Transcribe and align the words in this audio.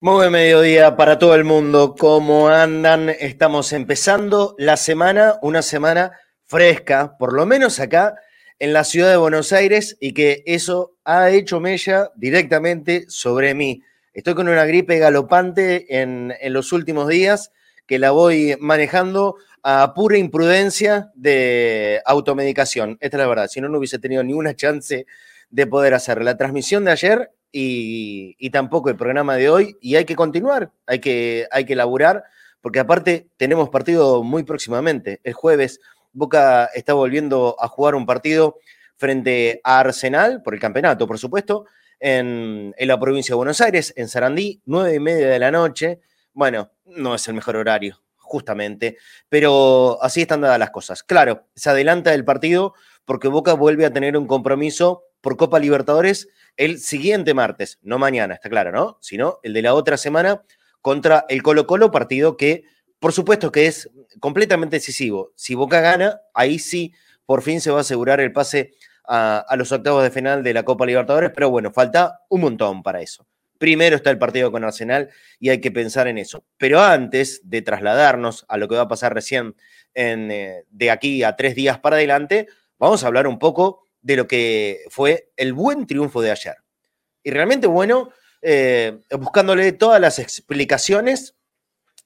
Muy 0.01 0.15
buen 0.15 0.33
mediodía 0.33 0.97
para 0.97 1.17
todo 1.17 1.33
el 1.33 1.45
mundo. 1.45 1.95
¿Cómo 1.97 2.49
andan? 2.49 3.07
Estamos 3.07 3.71
empezando 3.71 4.53
la 4.57 4.75
semana, 4.75 5.35
una 5.41 5.61
semana 5.61 6.11
fresca, 6.43 7.15
por 7.17 7.31
lo 7.31 7.45
menos 7.45 7.79
acá 7.79 8.15
en 8.59 8.73
la 8.73 8.83
ciudad 8.83 9.11
de 9.11 9.17
Buenos 9.17 9.53
Aires, 9.53 9.95
y 10.01 10.13
que 10.13 10.43
eso 10.45 10.97
ha 11.05 11.29
hecho 11.29 11.61
mella 11.61 12.09
directamente 12.15 13.05
sobre 13.07 13.53
mí. 13.53 13.81
Estoy 14.13 14.35
con 14.35 14.49
una 14.49 14.65
gripe 14.65 14.99
galopante 14.99 16.01
en, 16.01 16.33
en 16.41 16.51
los 16.51 16.73
últimos 16.73 17.07
días 17.07 17.51
que 17.85 17.99
la 17.99 18.11
voy 18.11 18.55
manejando 18.59 19.35
a 19.63 19.93
pura 19.93 20.17
imprudencia 20.17 21.11
de 21.15 22.01
automedicación. 22.05 22.97
Esta 22.99 23.17
es 23.17 23.21
la 23.21 23.27
verdad, 23.27 23.47
si 23.47 23.61
no, 23.61 23.69
no 23.69 23.77
hubiese 23.77 23.99
tenido 23.99 24.23
ninguna 24.23 24.55
chance 24.55 25.05
de 25.49 25.67
poder 25.67 25.93
hacer 25.93 26.21
la 26.23 26.35
transmisión 26.35 26.85
de 26.85 26.91
ayer 26.91 27.31
y, 27.51 28.49
tampoco 28.49 28.89
el 28.89 28.95
programa 28.95 29.35
de 29.35 29.49
hoy. 29.49 29.77
Y 29.79 29.95
hay 29.95 30.05
que 30.05 30.15
continuar, 30.15 30.71
hay 30.85 30.99
que, 30.99 31.47
hay 31.51 31.65
que 31.65 31.75
porque 32.61 32.79
aparte 32.79 33.27
tenemos 33.37 33.69
partido 33.69 34.23
muy 34.23 34.43
próximamente. 34.43 35.19
El 35.23 35.33
jueves 35.33 35.79
Boca 36.11 36.69
está 36.73 36.93
volviendo 36.93 37.55
a 37.59 37.67
jugar 37.67 37.95
un 37.95 38.05
partido 38.05 38.57
frente 38.95 39.61
a 39.63 39.79
Arsenal, 39.79 40.41
por 40.43 40.53
el 40.53 40.59
campeonato, 40.59 41.07
por 41.07 41.17
supuesto, 41.17 41.65
en, 41.99 42.73
en 42.77 42.87
la 42.87 42.99
provincia 42.99 43.33
de 43.33 43.37
Buenos 43.37 43.61
Aires, 43.61 43.93
en 43.95 44.07
Sarandí, 44.07 44.61
nueve 44.65 44.95
y 44.95 44.99
media 44.99 45.29
de 45.29 45.39
la 45.39 45.51
noche. 45.51 45.99
Bueno, 46.33 46.71
no 46.85 47.15
es 47.15 47.27
el 47.27 47.35
mejor 47.35 47.55
horario, 47.55 48.01
justamente, 48.17 48.97
pero 49.29 50.01
así 50.01 50.21
están 50.21 50.41
dadas 50.41 50.59
las 50.59 50.71
cosas. 50.71 51.03
Claro, 51.03 51.47
se 51.55 51.69
adelanta 51.69 52.13
el 52.13 52.25
partido 52.25 52.73
porque 53.05 53.27
Boca 53.27 53.53
vuelve 53.53 53.85
a 53.85 53.93
tener 53.93 54.17
un 54.17 54.27
compromiso 54.27 55.03
por 55.21 55.37
Copa 55.37 55.59
Libertadores 55.59 56.27
el 56.57 56.79
siguiente 56.79 57.33
martes, 57.33 57.79
no 57.81 57.97
mañana, 57.97 58.35
está 58.35 58.49
claro, 58.49 58.71
¿no? 58.71 58.97
Sino 59.01 59.39
el 59.43 59.53
de 59.53 59.61
la 59.61 59.73
otra 59.73 59.97
semana 59.97 60.43
contra 60.81 61.25
el 61.29 61.41
Colo 61.41 61.65
Colo, 61.65 61.91
partido 61.91 62.37
que 62.37 62.65
por 62.99 63.13
supuesto 63.13 63.51
que 63.51 63.67
es 63.67 63.89
completamente 64.19 64.77
decisivo. 64.77 65.33
Si 65.35 65.55
Boca 65.55 65.81
gana, 65.81 66.21
ahí 66.33 66.59
sí, 66.59 66.93
por 67.25 67.41
fin 67.41 67.59
se 67.61 67.71
va 67.71 67.79
a 67.79 67.81
asegurar 67.81 68.19
el 68.21 68.31
pase 68.31 68.71
a, 69.05 69.39
a 69.39 69.55
los 69.55 69.71
octavos 69.71 70.03
de 70.03 70.11
final 70.11 70.43
de 70.43 70.53
la 70.53 70.63
Copa 70.63 70.85
Libertadores, 70.85 71.31
pero 71.33 71.49
bueno, 71.49 71.71
falta 71.71 72.21
un 72.29 72.41
montón 72.41 72.81
para 72.83 73.01
eso. 73.01 73.27
Primero 73.57 73.95
está 73.95 74.09
el 74.09 74.17
partido 74.17 74.51
con 74.51 74.63
Arsenal 74.63 75.09
y 75.39 75.49
hay 75.49 75.61
que 75.61 75.71
pensar 75.71 76.07
en 76.07 76.17
eso. 76.17 76.45
Pero 76.57 76.81
antes 76.81 77.41
de 77.43 77.61
trasladarnos 77.61 78.45
a 78.47 78.57
lo 78.57 78.67
que 78.67 78.75
va 78.75 78.81
a 78.81 78.87
pasar 78.87 79.13
recién 79.13 79.55
eh, 79.93 80.63
de 80.69 80.91
aquí 80.91 81.23
a 81.23 81.35
tres 81.35 81.55
días 81.55 81.79
para 81.79 81.95
adelante, 81.95 82.47
vamos 82.77 83.03
a 83.03 83.07
hablar 83.07 83.27
un 83.27 83.39
poco 83.39 83.87
de 84.01 84.17
lo 84.17 84.27
que 84.27 84.81
fue 84.89 85.31
el 85.37 85.53
buen 85.53 85.87
triunfo 85.87 86.21
de 86.21 86.31
ayer. 86.31 86.57
Y 87.23 87.31
realmente 87.31 87.67
bueno, 87.67 88.09
eh, 88.41 88.99
buscándole 89.17 89.71
todas 89.71 90.01
las 90.01 90.19
explicaciones 90.19 91.35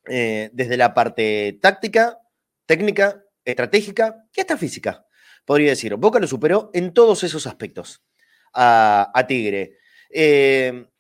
eh, 0.08 0.50
desde 0.54 0.78
la 0.78 0.94
parte 0.94 1.58
táctica, 1.62 2.20
técnica, 2.66 3.24
estratégica 3.44 4.26
y 4.36 4.42
hasta 4.42 4.58
física, 4.58 5.06
podría 5.46 5.70
decir. 5.70 5.96
Boca 5.96 6.20
lo 6.20 6.28
superó 6.28 6.70
en 6.74 6.94
todos 6.94 7.24
esos 7.24 7.48
aspectos 7.48 8.04
a, 8.54 9.12
a 9.14 9.26
Tigre. 9.26 9.78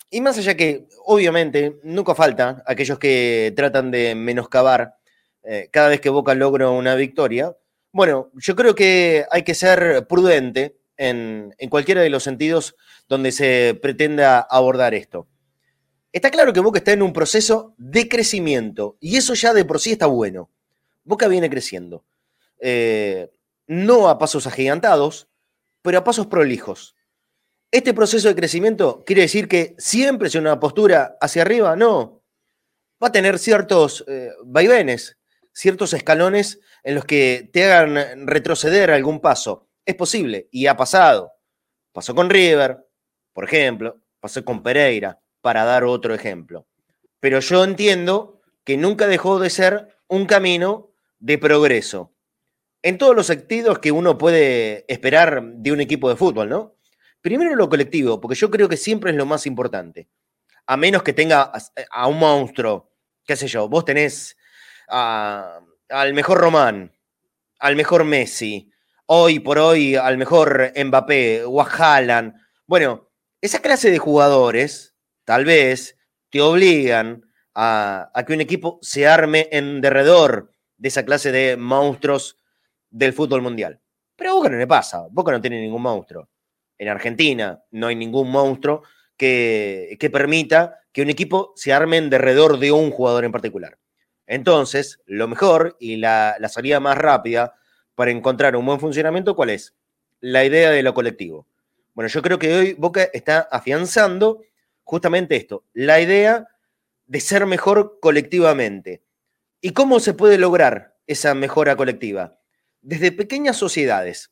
Y 0.09 0.22
más 0.22 0.38
allá 0.38 0.55
que, 0.55 0.88
obviamente, 1.05 1.80
nunca 1.83 2.16
falta 2.16 2.63
aquellos 2.66 2.97
que 2.97 3.53
tratan 3.55 3.91
de 3.91 4.16
menoscabar 4.16 4.95
eh, 5.44 5.69
cada 5.72 5.89
vez 5.89 6.00
que 6.02 6.09
Boca 6.09 6.33
logra 6.33 6.69
una 6.69 6.95
victoria. 6.95 7.55
Bueno, 7.91 8.31
yo 8.35 8.55
creo 8.55 8.75
que 8.75 9.25
hay 9.31 9.44
que 9.44 9.55
ser 9.55 10.08
prudente 10.08 10.78
en, 10.97 11.53
en 11.57 11.69
cualquiera 11.69 12.01
de 12.01 12.09
los 12.09 12.23
sentidos 12.23 12.75
donde 13.07 13.31
se 13.31 13.78
pretenda 13.81 14.40
abordar 14.40 14.94
esto. 14.94 15.28
Está 16.12 16.31
claro 16.31 16.53
que 16.53 16.62
Boca 16.62 16.79
está 16.79 16.94
en 16.94 17.01
un 17.01 17.13
proceso 17.13 17.75
de 17.78 18.07
crecimiento 18.07 18.97
y 19.00 19.18
eso 19.18 19.34
ya 19.34 19.53
de 19.53 19.66
por 19.66 19.79
sí 19.79 19.91
está 19.91 20.07
bueno. 20.07 20.50
Boca 21.03 21.28
viene 21.28 21.50
creciendo. 21.50 22.06
Eh, 22.59 23.29
no 23.68 24.09
a 24.09 24.18
pasos 24.18 24.47
agigantados, 24.47 25.28
pero 25.81 26.00
a 26.00 26.03
pasos 26.03 26.28
prolijos. 26.28 26.97
¿Este 27.69 27.94
proceso 27.94 28.29
de 28.29 28.35
crecimiento 28.35 29.03
quiere 29.05 29.23
decir 29.23 29.50
que 29.50 29.75
siempre 29.78 30.29
es 30.29 30.35
una 30.35 30.57
postura 30.57 31.17
hacia 31.19 31.41
arriba? 31.41 31.75
No. 31.75 32.23
Va 33.03 33.09
a 33.09 33.11
tener 33.11 33.38
ciertos 33.39 34.05
eh, 34.07 34.31
vaivenes, 34.45 35.17
ciertos 35.51 35.91
escalones 35.91 36.61
en 36.83 36.95
los 36.95 37.03
que 37.03 37.50
te 37.51 37.66
hagan 37.66 38.25
retroceder 38.25 38.89
algún 38.89 39.19
paso. 39.19 39.67
Es 39.85 39.95
posible 39.95 40.47
y 40.50 40.67
ha 40.67 40.77
pasado. 40.77 41.33
Pasó 41.91 42.16
con 42.16 42.29
River, 42.29 42.88
por 43.33 43.44
ejemplo, 43.44 44.00
pasó 44.22 44.45
con 44.45 44.63
Pereira, 44.63 45.19
para 45.41 45.66
dar 45.66 45.83
otro 45.83 46.13
ejemplo. 46.13 46.67
Pero 47.19 47.41
yo 47.41 47.66
entiendo 47.66 48.39
que 48.63 48.77
nunca 48.77 49.07
dejó 49.07 49.39
de 49.39 49.50
ser 49.50 49.97
un 50.07 50.25
camino 50.25 50.91
de 51.19 51.38
progreso. 51.38 52.13
En 52.81 52.97
todos 52.97 53.16
los 53.16 53.27
sentidos 53.27 53.79
que 53.79 53.91
uno 53.91 54.17
puede 54.17 54.85
esperar 54.88 55.44
de 55.44 55.72
un 55.73 55.81
equipo 55.81 56.09
de 56.09 56.16
fútbol, 56.16 56.47
¿no? 56.47 56.76
Primero 57.27 57.57
lo 57.57 57.67
colectivo, 57.67 58.21
porque 58.21 58.35
yo 58.35 58.49
creo 58.49 58.69
que 58.69 58.77
siempre 58.77 59.11
es 59.11 59.17
lo 59.17 59.25
más 59.25 59.45
importante. 59.47 60.07
A 60.65 60.77
menos 60.77 61.03
que 61.03 61.11
tenga 61.11 61.51
a 61.91 62.07
un 62.07 62.19
monstruo, 62.19 62.89
qué 63.25 63.35
sé 63.35 63.49
yo, 63.49 63.67
vos 63.67 63.83
tenés 63.83 64.38
al 64.88 66.13
mejor 66.13 66.38
Román, 66.38 66.97
al 67.59 67.75
mejor 67.75 68.05
Messi, 68.05 68.71
hoy 69.07 69.41
por 69.41 69.59
hoy 69.59 69.97
al 69.97 70.17
mejor 70.17 70.71
Mbappé 70.73 71.43
o 71.43 71.65
Bueno, 72.65 73.09
esa 73.41 73.59
clase 73.59 73.91
de 73.91 73.97
jugadores 73.97 74.95
tal 75.25 75.44
vez 75.44 75.97
te 76.29 76.39
obligan 76.39 77.29
a, 77.53 78.09
a, 78.13 78.23
que 78.23 78.31
un 78.31 78.39
equipo 78.39 78.79
se 78.81 79.05
arme 79.05 79.49
en 79.51 79.81
derredor 79.81 80.53
de 80.77 80.88
esa 80.88 81.03
clase 81.03 81.33
de 81.33 81.57
monstruos 81.57 82.38
del 82.89 83.11
fútbol 83.11 83.41
mundial. 83.41 83.81
Pero 84.15 84.31
a 84.31 84.33
Boca 84.35 84.47
no 84.47 84.57
le 84.57 84.65
pasa, 84.65 85.07
Boca 85.11 85.33
no 85.33 85.41
tiene 85.41 85.59
ningún 85.59 85.81
monstruo 85.81 86.29
en 86.77 86.89
Argentina 86.89 87.63
no 87.71 87.88
hay 87.88 87.95
ningún 87.95 88.29
monstruo 88.29 88.83
que, 89.17 89.97
permita 90.11 90.79
que 90.91 91.01
un 91.01 91.09
equipo 91.09 91.53
se 91.55 91.73
arme 91.73 91.97
en 91.97 92.09
derredor 92.09 92.59
de 92.59 92.71
un 92.71 92.91
jugador 92.91 93.25
en 93.25 93.31
particular. 93.31 93.77
Entonces, 94.25 94.99
lo 95.05 95.27
mejor 95.27 95.77
y 95.79 95.97
la, 95.97 96.35
la 96.39 96.49
salida 96.49 96.79
más 96.79 96.97
rápida 96.97 97.55
para 97.95 98.11
encontrar 98.11 98.55
un 98.55 98.65
buen 98.65 98.79
funcionamiento, 98.79 99.35
¿cuál 99.35 99.49
es? 99.51 99.75
La 100.19 100.43
idea 100.43 100.71
de 100.71 100.83
lo 100.83 100.93
colectivo. 100.93 101.47
Bueno, 101.93 102.09
yo 102.09 102.21
creo 102.21 102.38
que 102.38 102.53
hoy 102.53 102.73
Boca 102.73 103.09
está 103.13 103.39
afianzando 103.51 104.41
justamente 104.83 105.35
esto, 105.35 105.65
la 105.73 105.99
idea 105.99 106.47
de 107.07 107.19
ser 107.19 107.45
mejor 107.45 107.99
colectivamente. 107.99 109.01
¿Y 109.61 109.71
cómo 109.71 109.99
se 109.99 110.13
puede 110.13 110.38
lograr 110.38 110.95
esa 111.07 111.33
mejora 111.33 111.75
colectiva? 111.75 112.39
Desde 112.81 113.11
pequeñas 113.11 113.57
sociedades. 113.57 114.31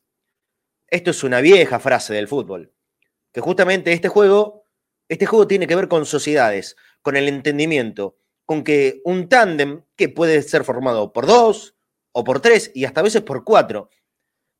Esto 0.88 1.10
es 1.10 1.24
una 1.24 1.40
vieja 1.40 1.80
frase 1.80 2.14
del 2.14 2.28
fútbol, 2.28 2.72
que 3.32 3.40
justamente 3.40 3.92
este 3.92 4.08
juego, 4.08 4.66
este 5.08 5.26
juego 5.26 5.48
tiene 5.48 5.66
que 5.66 5.74
ver 5.74 5.88
con 5.88 6.06
sociedades, 6.06 6.76
con 7.02 7.16
el 7.16 7.28
entendimiento, 7.28 8.18
con 8.44 8.62
que 8.62 9.00
un 9.04 9.28
tándem 9.28 9.82
que 9.96 10.08
puede 10.08 10.42
ser 10.42 10.62
formado 10.62 11.12
por 11.12 11.26
dos 11.26 11.74
o 12.12 12.22
por 12.22 12.40
tres 12.40 12.70
y 12.72 12.84
hasta 12.84 13.00
a 13.00 13.04
veces 13.04 13.22
por 13.22 13.42
cuatro, 13.42 13.90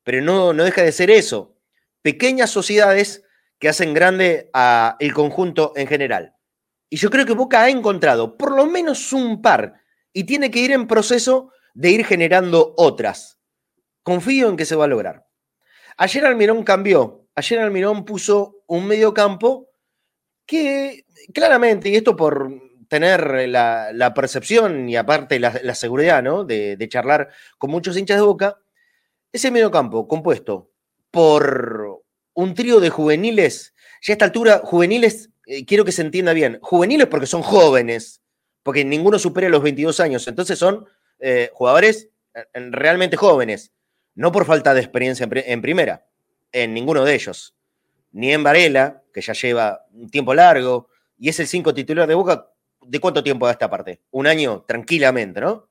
pero 0.03 0.21
no, 0.21 0.51
no 0.51 0.65
deja 0.65 0.81
de 0.81 0.91
ser 0.91 1.09
eso, 1.09 1.55
pequeñas 2.01 2.49
sociedades 2.49 3.23
que 3.57 3.69
hacen 3.69 3.93
grande 3.93 4.49
a 4.53 4.97
el 4.99 5.13
conjunto 5.13 5.71
en 5.77 5.87
general. 5.87 6.35
Y 6.89 6.97
yo 6.97 7.09
creo 7.09 7.25
que 7.25 7.33
Boca 7.33 7.63
ha 7.63 7.69
encontrado 7.69 8.37
por 8.37 8.53
lo 8.53 8.65
menos 8.65 9.13
un 9.13 9.41
par 9.41 9.81
y 10.11 10.25
tiene 10.25 10.51
que 10.51 10.59
ir 10.59 10.71
en 10.71 10.87
proceso 10.87 11.51
de 11.73 11.91
ir 11.91 12.05
generando 12.05 12.73
otras. 12.77 13.39
Confío 14.03 14.49
en 14.49 14.57
que 14.57 14.65
se 14.65 14.75
va 14.75 14.85
a 14.85 14.89
lograr. 14.89 15.26
Ayer 15.97 16.25
Almirón 16.25 16.63
cambió. 16.63 17.27
Ayer 17.35 17.59
Almirón 17.59 18.05
puso 18.05 18.63
un 18.67 18.87
medio 18.87 19.13
campo 19.13 19.69
que 20.45 21.05
claramente, 21.33 21.89
y 21.89 21.95
esto 21.95 22.15
por 22.15 22.51
tener 22.87 23.49
la, 23.49 24.13
percepción 24.15 24.87
y 24.87 24.95
aparte 24.95 25.39
la, 25.39 25.75
seguridad 25.75 26.23
¿no? 26.23 26.45
de, 26.45 26.87
charlar 26.89 27.29
con 27.57 27.71
muchos 27.71 27.97
hinchas 27.97 28.17
de 28.17 28.23
boca, 28.23 28.57
ese 29.31 29.51
medio 29.51 29.71
campo 29.71 30.07
compuesto 30.07 30.71
por 31.11 32.03
un 32.33 32.53
trío 32.53 32.79
de 32.79 32.89
juveniles, 32.89 33.73
ya 34.01 34.13
a 34.13 34.15
esta 34.15 34.25
altura, 34.25 34.61
juveniles, 34.63 35.31
eh, 35.47 35.65
quiero 35.65 35.83
que 35.83 35.91
se 35.91 36.03
entienda 36.03 36.33
bien, 36.33 36.59
juveniles 36.61 37.07
porque 37.07 37.25
son 37.25 37.41
jóvenes, 37.41 38.21
porque 38.63 38.85
ninguno 38.85 39.17
supera 39.19 39.49
los 39.49 39.63
22 39.63 39.99
años, 39.99 40.27
entonces 40.27 40.57
son 40.59 40.85
eh, 41.19 41.49
jugadores 41.53 42.09
eh, 42.35 42.45
realmente 42.71 43.17
jóvenes 43.17 43.73
no 44.17 44.31
por 44.31 44.45
falta 44.45 44.73
de 44.73 44.81
experiencia 44.81 45.27
en, 45.31 45.61
primera, 45.61 46.07
en 46.51 46.73
ninguno 46.73 47.05
de 47.05 47.15
ellos. 47.15 47.55
Ni 48.11 48.33
en 48.33 48.43
Varela, 48.43 49.03
que 49.13 49.21
ya 49.21 49.33
lleva 49.33 49.85
un 49.91 50.09
tiempo 50.09 50.33
largo, 50.33 50.89
y 51.17 51.29
es 51.29 51.39
el 51.39 51.47
cinco 51.47 51.73
titular 51.73 52.07
de 52.07 52.15
Boca. 52.15 52.51
¿De 52.81 52.99
cuánto 52.99 53.23
tiempo 53.23 53.45
da 53.45 53.53
esta 53.53 53.69
parte? 53.69 54.01
Un 54.11 54.27
año, 54.27 54.65
tranquilamente, 54.67 55.39
¿no? 55.39 55.69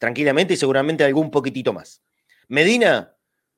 tranquilamente 0.00 0.54
y 0.54 0.56
seguramente 0.56 1.04
algún 1.04 1.30
poquitito 1.30 1.72
más. 1.72 2.02
Medina, 2.48 3.14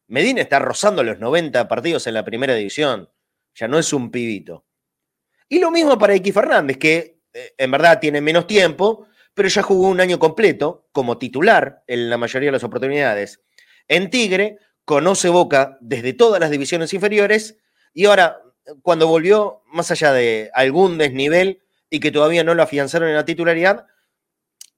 Medina 0.08 0.42
está 0.42 0.58
rozando 0.58 1.02
los 1.02 1.18
90 1.18 1.68
partidos 1.68 2.06
en 2.08 2.14
la 2.14 2.24
primera 2.24 2.54
división, 2.54 3.08
ya 3.54 3.68
no 3.68 3.78
es 3.78 3.92
un 3.92 4.10
pibito. 4.10 4.66
Y 5.48 5.60
lo 5.60 5.70
mismo 5.70 5.96
para 5.96 6.14
X 6.16 6.34
Fernández, 6.34 6.78
que 6.78 7.20
eh, 7.32 7.54
en 7.56 7.70
verdad 7.70 8.00
tiene 8.00 8.20
menos 8.20 8.46
tiempo, 8.46 9.06
pero 9.32 9.48
ya 9.48 9.62
jugó 9.62 9.88
un 9.88 10.00
año 10.00 10.18
completo 10.18 10.88
como 10.90 11.16
titular 11.16 11.84
en 11.86 12.10
la 12.10 12.18
mayoría 12.18 12.48
de 12.48 12.52
las 12.52 12.64
oportunidades. 12.64 13.40
En 13.88 14.10
Tigre, 14.10 14.58
conoce 14.84 15.28
Boca 15.28 15.78
desde 15.80 16.12
todas 16.12 16.40
las 16.40 16.50
divisiones 16.50 16.92
inferiores 16.92 17.58
y 17.94 18.06
ahora, 18.06 18.42
cuando 18.82 19.06
volvió, 19.06 19.62
más 19.66 19.90
allá 19.90 20.12
de 20.12 20.50
algún 20.54 20.98
desnivel 20.98 21.62
y 21.90 22.00
que 22.00 22.10
todavía 22.10 22.44
no 22.44 22.54
lo 22.54 22.62
afianzaron 22.62 23.08
en 23.08 23.16
la 23.16 23.24
titularidad, 23.24 23.86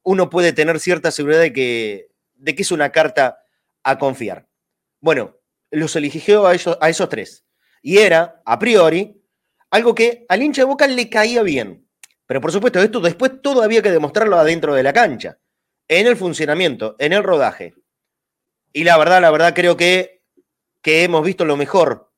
uno 0.02 0.30
puede 0.30 0.52
tener 0.52 0.80
cierta 0.80 1.10
seguridad 1.10 1.40
de 1.40 1.52
que, 1.52 2.10
de 2.34 2.54
que 2.54 2.62
es 2.62 2.72
una 2.72 2.90
carta 2.92 3.38
a 3.82 3.98
confiar. 3.98 4.48
Bueno, 5.00 5.36
los 5.70 5.96
eligió 5.96 6.46
a 6.46 6.54
esos, 6.54 6.78
a 6.80 6.88
esos 6.88 7.08
tres. 7.08 7.44
Y 7.82 7.98
era, 7.98 8.42
a 8.44 8.58
priori, 8.58 9.22
algo 9.70 9.94
que 9.94 10.24
al 10.28 10.42
hincha 10.42 10.62
de 10.62 10.66
Boca 10.66 10.86
le 10.86 11.08
caía 11.10 11.42
bien. 11.42 11.88
Pero 12.26 12.40
por 12.40 12.52
supuesto, 12.52 12.80
esto 12.80 13.00
después 13.00 13.42
todo 13.42 13.62
había 13.62 13.82
que 13.82 13.90
demostrarlo 13.90 14.36
adentro 14.36 14.74
de 14.74 14.82
la 14.82 14.92
cancha, 14.92 15.38
en 15.88 16.06
el 16.06 16.16
funcionamiento, 16.16 16.96
en 16.98 17.12
el 17.12 17.22
rodaje. 17.22 17.74
Y 18.74 18.84
la 18.84 18.98
verdad, 18.98 19.22
la 19.22 19.30
verdad, 19.30 19.54
creo 19.54 19.76
que, 19.76 20.24
que 20.82 21.04
hemos 21.04 21.24
visto 21.24 21.44
lo 21.44 21.56
mejor 21.56 22.12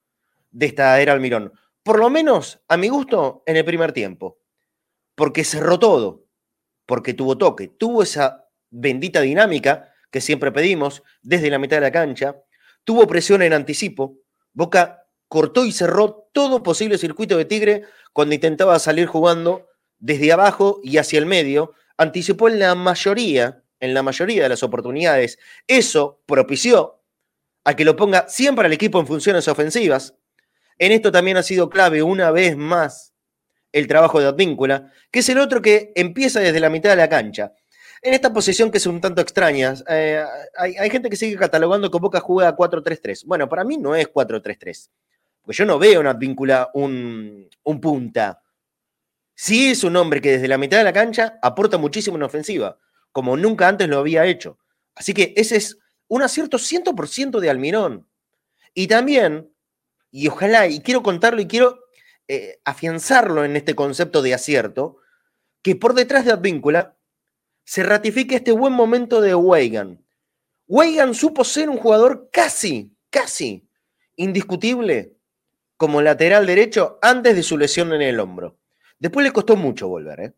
de 0.50 0.67
esta 0.67 0.99
era 1.00 1.12
Almirón. 1.12 1.53
Por 1.82 2.00
lo 2.00 2.08
menos, 2.11 2.61
a 2.67 2.79
mi 2.79 2.88
gusto, 2.88 3.43
en 3.47 3.58
el 3.58 3.64
primer 3.64 3.93
tiempo. 3.93 4.38
Porque 5.14 5.44
cerró 5.44 5.79
todo. 5.79 6.25
Porque 6.87 7.12
tuvo 7.12 7.37
toque, 7.37 7.69
tuvo 7.69 8.03
esa 8.03 8.49
bendita 8.70 9.20
dinámica 9.20 9.93
que 10.11 10.23
siempre 10.23 10.50
pedimos 10.50 11.03
desde 11.20 11.50
la 11.50 11.58
mitad 11.58 11.76
de 11.76 11.82
la 11.82 11.93
cancha, 11.93 12.43
tuvo 12.85 13.06
presión 13.06 13.43
en 13.43 13.52
anticipo, 13.52 14.19
Boca 14.55 15.06
cortó 15.29 15.67
y 15.67 15.73
cerró 15.73 16.31
todo 16.32 16.62
posible 16.62 16.97
circuito 16.97 17.37
de 17.37 17.44
Tigre 17.44 17.85
cuando 18.14 18.35
intentaba 18.35 18.79
salir 18.79 19.06
jugando 19.06 19.69
desde 19.99 20.32
abajo 20.32 20.81
y 20.82 20.97
hacia 20.97 21.19
el 21.19 21.26
medio, 21.26 21.75
anticipó 21.99 22.49
en 22.49 22.61
la 22.61 22.75
mayoría, 22.75 23.62
en 23.81 23.94
la 23.94 24.02
mayoría 24.02 24.43
de 24.44 24.49
las 24.49 24.62
oportunidades. 24.62 25.38
Eso 25.67 26.20
propició 26.26 27.00
a 27.64 27.75
que 27.75 27.84
lo 27.84 27.96
ponga 27.96 28.28
siempre 28.28 28.67
al 28.67 28.73
equipo 28.73 29.00
en 29.00 29.06
funciones 29.06 29.49
ofensivas. 29.49 30.14
En 30.78 30.93
esto 30.93 31.11
también 31.11 31.37
ha 31.37 31.43
sido 31.43 31.69
clave 31.69 32.02
una 32.02 32.31
vez 32.31 32.56
más 32.56 33.14
el 33.73 33.87
trabajo 33.87 34.20
de 34.20 34.26
Advíncula, 34.26 34.93
que 35.11 35.19
es 35.19 35.28
el 35.28 35.38
otro 35.38 35.61
que 35.61 35.93
empieza 35.94 36.40
desde 36.40 36.61
la 36.61 36.70
mitad 36.70 36.90
de 36.90 36.96
la 36.96 37.08
cancha. 37.08 37.52
En 38.02 38.14
esta 38.14 38.32
posición 38.32 38.70
que 38.70 38.78
es 38.78 38.87
un 38.87 39.00
tanto 39.00 39.20
extraña, 39.20 39.75
eh, 39.88 40.23
hay, 40.56 40.90
gente 40.90 41.11
que 41.11 41.17
sigue 41.17 41.37
catalogando 41.37 41.90
que 41.90 41.99
Boca 41.99 42.20
juega 42.20 42.56
4-3-3. 42.56 43.25
Bueno, 43.26 43.49
para 43.49 43.64
mí 43.64 43.78
no 43.78 43.94
es 43.94 44.08
4-3-3, 44.12 44.90
porque 45.43 45.56
yo 45.56 45.64
no 45.64 45.78
veo 45.78 46.00
en 46.00 46.06
Advíncula 46.06 46.70
un, 46.75 47.49
un 47.64 47.81
punta. 47.81 48.40
Sí 49.34 49.70
es 49.70 49.82
un 49.84 49.96
hombre 49.96 50.20
que 50.20 50.32
desde 50.32 50.49
la 50.49 50.56
mitad 50.56 50.78
de 50.78 50.84
la 50.84 50.93
cancha 50.93 51.38
aporta 51.43 51.78
muchísimo 51.78 52.17
en 52.17 52.23
ofensiva, 52.23 52.78
como 53.17 53.39
nunca 53.39 53.67
antes 53.67 53.89
lo 53.89 53.97
había 53.97 54.27
hecho. 54.27 54.59
Así 54.95 55.15
que 55.15 55.33
ese 55.39 55.57
es 55.57 55.79
un 56.07 56.21
acierto 56.21 56.59
100% 56.59 57.41
de 57.41 57.49
Almirón. 57.49 58.07
Y 58.75 58.89
también, 58.89 59.51
y 60.11 60.29
ojalá, 60.29 60.67
y 60.67 60.81
quiero 60.81 61.03
contarlo 61.03 61.41
y 61.41 61.47
quiero 61.47 61.79
eh, 62.29 62.61
afianzarlo 62.67 63.43
en 63.47 63.57
este 63.57 63.75
concepto 63.75 64.21
de 64.21 64.35
acierto, 64.35 64.99
que 65.63 65.77
por 65.77 65.95
detrás 65.95 66.27
de 66.27 66.33
Advíncula 66.33 66.99
se 67.65 67.83
ratifique 67.83 68.35
este 68.35 68.53
buen 68.53 68.75
momento 68.75 69.23
de 69.23 69.35
Weigan. 69.35 70.05
Weigan 70.67 71.15
supo 71.15 71.43
ser 71.43 71.71
un 71.71 71.79
jugador 71.79 72.29
casi, 72.31 72.95
casi 73.09 73.67
indiscutible 74.17 75.17
como 75.79 76.03
lateral 76.03 76.45
derecho 76.45 76.99
antes 77.01 77.35
de 77.35 77.43
su 77.43 77.57
lesión 77.57 77.95
en 77.95 78.03
el 78.03 78.21
hombro. 78.21 78.59
Después 78.99 79.25
le 79.25 79.33
costó 79.33 79.57
mucho 79.57 79.89
volver. 79.89 80.21
¿eh? 80.21 80.35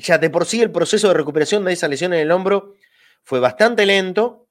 Ya 0.00 0.18
de 0.18 0.30
por 0.30 0.46
sí 0.46 0.60
el 0.60 0.70
proceso 0.70 1.08
de 1.08 1.14
recuperación 1.14 1.64
de 1.64 1.72
esa 1.72 1.88
lesión 1.88 2.12
en 2.12 2.20
el 2.20 2.30
hombro 2.30 2.74
fue 3.22 3.40
bastante 3.40 3.86
lento 3.86 4.48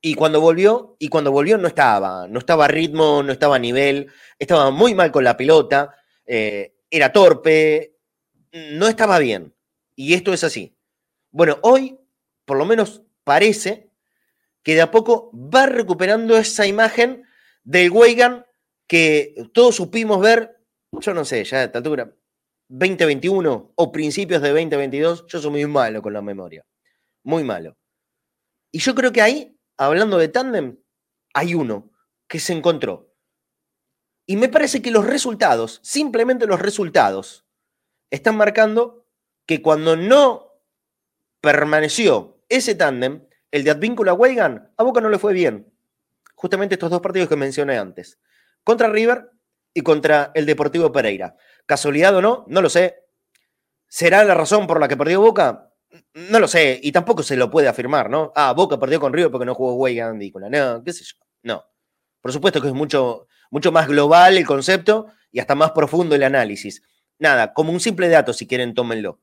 y 0.00 0.14
cuando 0.14 0.40
volvió, 0.40 0.96
y 0.98 1.08
cuando 1.08 1.32
volvió 1.32 1.56
no 1.56 1.66
estaba, 1.66 2.28
no 2.28 2.38
estaba 2.38 2.66
a 2.66 2.68
ritmo, 2.68 3.22
no 3.22 3.32
estaba 3.32 3.56
a 3.56 3.58
nivel, 3.58 4.12
estaba 4.38 4.70
muy 4.70 4.94
mal 4.94 5.10
con 5.10 5.24
la 5.24 5.34
pelota, 5.34 5.94
eh, 6.26 6.74
era 6.90 7.10
torpe, 7.10 7.96
no 8.52 8.86
estaba 8.86 9.18
bien. 9.18 9.54
Y 9.96 10.12
esto 10.12 10.34
es 10.34 10.44
así. 10.44 10.76
Bueno, 11.30 11.58
hoy, 11.62 11.98
por 12.44 12.58
lo 12.58 12.66
menos 12.66 13.02
parece 13.24 13.90
que 14.62 14.74
de 14.74 14.82
a 14.82 14.90
poco 14.90 15.30
va 15.34 15.64
recuperando 15.64 16.36
esa 16.36 16.66
imagen 16.66 17.24
del 17.62 17.90
Weigan 17.90 18.44
que 18.86 19.34
todos 19.54 19.76
supimos 19.76 20.20
ver, 20.20 20.60
yo 20.92 21.14
no 21.14 21.24
sé, 21.24 21.44
ya 21.44 21.60
a 21.60 21.64
esta 21.64 21.78
altura, 21.78 22.12
2021 22.76 23.72
o 23.76 23.92
principios 23.92 24.42
de 24.42 24.48
2022, 24.48 25.26
yo 25.28 25.38
soy 25.38 25.50
muy 25.52 25.66
malo 25.66 26.02
con 26.02 26.12
la 26.12 26.22
memoria, 26.22 26.66
muy 27.22 27.44
malo. 27.44 27.76
Y 28.72 28.80
yo 28.80 28.96
creo 28.96 29.12
que 29.12 29.22
ahí 29.22 29.56
hablando 29.76 30.18
de 30.18 30.26
tándem, 30.26 30.80
hay 31.34 31.54
uno 31.54 31.92
que 32.26 32.40
se 32.40 32.52
encontró. 32.52 33.14
Y 34.26 34.36
me 34.36 34.48
parece 34.48 34.82
que 34.82 34.90
los 34.90 35.06
resultados, 35.06 35.78
simplemente 35.84 36.48
los 36.48 36.60
resultados, 36.60 37.46
están 38.10 38.36
marcando 38.36 39.06
que 39.46 39.62
cuando 39.62 39.96
no 39.96 40.60
permaneció 41.40 42.42
ese 42.48 42.74
tándem, 42.74 43.24
el 43.52 43.62
de 43.62 43.70
Advíncula 43.70 44.14
Weigan, 44.14 44.72
a 44.76 44.82
Boca 44.82 45.00
no 45.00 45.10
le 45.10 45.20
fue 45.20 45.32
bien. 45.32 45.72
Justamente 46.34 46.74
estos 46.74 46.90
dos 46.90 47.00
partidos 47.00 47.28
que 47.28 47.36
mencioné 47.36 47.78
antes. 47.78 48.18
Contra 48.64 48.88
River 48.88 49.30
y 49.72 49.82
contra 49.82 50.32
el 50.34 50.44
Deportivo 50.44 50.90
Pereira. 50.90 51.36
¿Casualidad 51.66 52.14
o 52.16 52.22
no? 52.22 52.44
No 52.48 52.60
lo 52.62 52.68
sé. 52.68 53.04
¿Será 53.88 54.24
la 54.24 54.34
razón 54.34 54.66
por 54.66 54.80
la 54.80 54.88
que 54.88 54.96
perdió 54.96 55.20
Boca? 55.20 55.74
no 56.14 56.40
lo 56.40 56.48
sé, 56.48 56.78
y 56.82 56.92
tampoco 56.92 57.22
se 57.22 57.36
lo 57.36 57.50
puede 57.50 57.68
afirmar, 57.68 58.10
¿no? 58.10 58.32
Ah, 58.34 58.52
Boca 58.52 58.78
perdió 58.78 59.00
con 59.00 59.12
River 59.12 59.30
porque 59.30 59.46
no 59.46 59.54
jugó 59.54 59.74
Way 59.74 60.00
Andícola. 60.00 60.48
No, 60.48 60.82
qué 60.82 60.92
sé 60.92 61.04
yo. 61.04 61.16
No. 61.42 61.64
Por 62.20 62.32
supuesto 62.32 62.60
que 62.60 62.68
es 62.68 62.74
mucho, 62.74 63.26
mucho 63.50 63.70
más 63.72 63.86
global 63.86 64.36
el 64.36 64.46
concepto 64.46 65.08
y 65.30 65.40
hasta 65.40 65.54
más 65.54 65.72
profundo 65.72 66.14
el 66.14 66.22
análisis. 66.22 66.82
Nada, 67.18 67.52
como 67.52 67.72
un 67.72 67.80
simple 67.80 68.08
dato, 68.08 68.32
si 68.32 68.46
quieren, 68.46 68.74
tómenlo. 68.74 69.20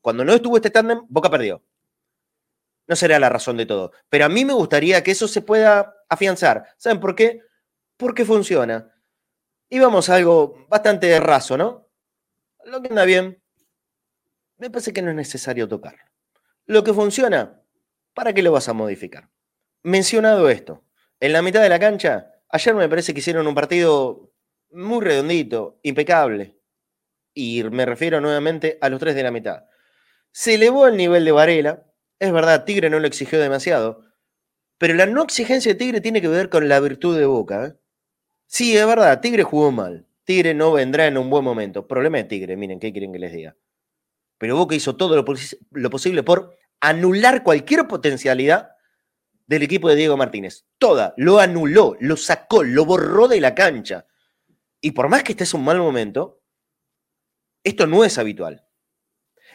Cuando 0.00 0.24
no 0.24 0.32
estuvo 0.34 0.56
este 0.56 0.70
tándem, 0.70 1.02
Boca 1.08 1.30
perdió. 1.30 1.62
No 2.86 2.96
será 2.96 3.18
la 3.18 3.28
razón 3.28 3.56
de 3.56 3.66
todo. 3.66 3.92
Pero 4.08 4.24
a 4.24 4.28
mí 4.28 4.44
me 4.44 4.54
gustaría 4.54 5.02
que 5.02 5.10
eso 5.10 5.28
se 5.28 5.42
pueda 5.42 5.94
afianzar. 6.08 6.64
¿Saben 6.78 7.00
por 7.00 7.14
qué? 7.14 7.40
Porque 7.96 8.24
funciona. 8.24 8.90
Y 9.68 9.78
vamos 9.78 10.08
a 10.08 10.14
algo 10.16 10.66
bastante 10.68 11.18
raso, 11.20 11.56
¿no? 11.56 11.88
Lo 12.64 12.82
que 12.82 12.88
anda 12.88 13.04
bien, 13.04 13.42
me 14.56 14.70
parece 14.70 14.92
que 14.92 15.02
no 15.02 15.10
es 15.10 15.16
necesario 15.16 15.68
tocarlo. 15.68 16.02
Lo 16.66 16.84
que 16.84 16.92
funciona, 16.92 17.62
¿para 18.14 18.32
qué 18.32 18.42
lo 18.42 18.52
vas 18.52 18.68
a 18.68 18.72
modificar? 18.72 19.30
Mencionado 19.82 20.48
esto, 20.50 20.84
en 21.20 21.32
la 21.32 21.42
mitad 21.42 21.62
de 21.62 21.68
la 21.68 21.78
cancha, 21.78 22.32
ayer 22.48 22.74
me 22.74 22.88
parece 22.88 23.12
que 23.12 23.20
hicieron 23.20 23.46
un 23.46 23.54
partido 23.54 24.32
muy 24.70 25.04
redondito, 25.04 25.78
impecable. 25.82 26.58
Y 27.34 27.62
me 27.64 27.86
refiero 27.86 28.20
nuevamente 28.20 28.78
a 28.80 28.88
los 28.88 29.00
tres 29.00 29.14
de 29.14 29.22
la 29.22 29.30
mitad. 29.30 29.64
Se 30.32 30.54
elevó 30.54 30.86
el 30.86 30.96
nivel 30.96 31.24
de 31.24 31.32
Varela. 31.32 31.86
Es 32.18 32.32
verdad, 32.32 32.64
Tigre 32.64 32.90
no 32.90 32.98
lo 32.98 33.06
exigió 33.06 33.40
demasiado. 33.40 34.04
Pero 34.78 34.94
la 34.94 35.06
no 35.06 35.22
exigencia 35.22 35.72
de 35.72 35.78
Tigre 35.78 36.00
tiene 36.00 36.20
que 36.20 36.28
ver 36.28 36.48
con 36.48 36.68
la 36.68 36.80
virtud 36.80 37.16
de 37.18 37.26
Boca. 37.26 37.66
¿eh? 37.66 37.74
Sí, 38.48 38.76
es 38.76 38.84
verdad, 38.84 39.20
Tigre 39.20 39.44
jugó 39.44 39.70
mal. 39.70 40.04
Tigre 40.24 40.54
no 40.54 40.72
vendrá 40.72 41.06
en 41.06 41.16
un 41.16 41.30
buen 41.30 41.44
momento. 41.44 41.86
Problema 41.86 42.18
de 42.18 42.24
Tigre, 42.24 42.56
miren, 42.56 42.80
¿qué 42.80 42.90
quieren 42.90 43.12
que 43.12 43.20
les 43.20 43.32
diga? 43.32 43.56
pero 44.38 44.56
Boca 44.56 44.74
hizo 44.74 44.96
todo 44.96 45.16
lo, 45.16 45.90
posible 45.90 46.22
por 46.22 46.56
anular 46.80 47.42
cualquier 47.42 47.88
potencialidad 47.88 48.70
del 49.46 49.64
equipo 49.64 49.88
de 49.88 49.96
Diego 49.96 50.16
Martínez. 50.16 50.64
Toda, 50.78 51.12
lo 51.16 51.40
anuló, 51.40 51.96
lo 52.00 52.16
sacó, 52.16 52.62
lo 52.62 52.84
borró 52.84 53.26
de 53.26 53.40
la 53.40 53.54
cancha. 53.54 54.06
Y 54.80 54.92
por 54.92 55.08
más 55.08 55.24
que 55.24 55.32
esté 55.32 55.44
en 55.44 55.60
un 55.60 55.64
mal 55.64 55.78
momento, 55.78 56.40
esto 57.64 57.88
no 57.88 58.04
es 58.04 58.16
habitual. 58.16 58.64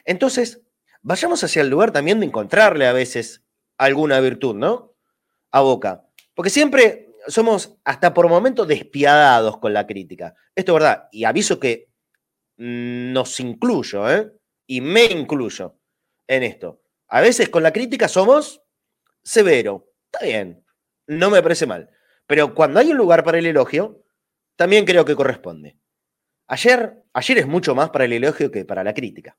Entonces, 0.03 0.61
vayamos 1.01 1.43
hacia 1.43 1.61
el 1.61 1.69
lugar 1.69 1.91
también 1.91 2.19
de 2.19 2.25
encontrarle 2.25 2.85
a 2.85 2.93
veces 2.93 3.45
alguna 3.77 4.19
virtud, 4.19 4.55
¿no? 4.55 4.95
A 5.51 5.61
Boca. 5.61 6.09
Porque 6.33 6.49
siempre 6.49 7.12
somos 7.27 7.77
hasta 7.83 8.13
por 8.13 8.29
momentos 8.29 8.67
despiadados 8.67 9.57
con 9.57 9.73
la 9.73 9.87
crítica. 9.87 10.35
Esto 10.55 10.71
es 10.71 10.73
verdad. 10.73 11.09
Y 11.11 11.23
aviso 11.23 11.59
que 11.59 11.89
nos 12.57 13.39
incluyo, 13.39 14.09
¿eh? 14.11 14.31
y 14.67 14.81
me 14.81 15.05
incluyo 15.05 15.79
en 16.27 16.43
esto. 16.43 16.81
A 17.07 17.21
veces 17.21 17.49
con 17.49 17.63
la 17.63 17.73
crítica 17.73 18.07
somos 18.07 18.61
severo. 19.23 19.91
Está 20.11 20.25
bien, 20.25 20.65
no 21.07 21.29
me 21.29 21.41
parece 21.41 21.65
mal. 21.65 21.89
Pero 22.27 22.53
cuando 22.53 22.79
hay 22.79 22.91
un 22.91 22.97
lugar 22.97 23.23
para 23.23 23.39
el 23.39 23.45
elogio, 23.45 24.03
también 24.55 24.85
creo 24.85 25.05
que 25.05 25.15
corresponde. 25.15 25.77
Ayer, 26.47 27.03
ayer 27.13 27.37
es 27.39 27.47
mucho 27.47 27.75
más 27.75 27.89
para 27.89 28.05
el 28.05 28.13
elogio 28.13 28.51
que 28.51 28.65
para 28.65 28.83
la 28.83 28.93
crítica. 28.93 29.37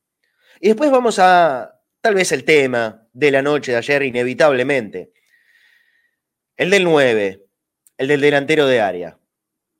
Y 0.60 0.68
después 0.68 0.90
vamos 0.90 1.18
a, 1.18 1.80
tal 2.00 2.14
vez, 2.14 2.32
el 2.32 2.44
tema, 2.44 3.08
de 3.12 3.30
la 3.30 3.42
noche 3.42 3.72
de 3.72 3.78
ayer, 3.78 4.02
inevitablemente. 4.02 5.12
El 6.56 6.70
del 6.70 6.84
9, 6.84 7.43
el 7.98 8.08
del 8.08 8.20
delantero 8.20 8.66
de 8.66 8.80
área. 8.80 9.18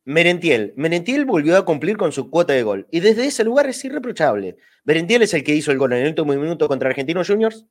Merentiel. 0.04 0.74
Merentiel 0.76 1.24
volvió 1.24 1.56
a 1.56 1.64
cumplir 1.64 1.96
con 1.96 2.12
su 2.12 2.30
cuota 2.30 2.52
de 2.52 2.62
gol. 2.62 2.86
Y 2.90 3.00
desde 3.00 3.26
ese 3.26 3.44
lugar 3.44 3.66
es 3.66 3.82
irreprochable. 3.84 4.56
Merentiel 4.84 5.22
es 5.22 5.32
el 5.34 5.44
que 5.44 5.54
hizo 5.54 5.72
el 5.72 5.78
gol 5.78 5.92
en 5.94 6.00
el 6.00 6.08
último 6.08 6.34
minuto 6.34 6.68
contra 6.68 6.90
Argentinos 6.90 7.26
Juniors, 7.26 7.66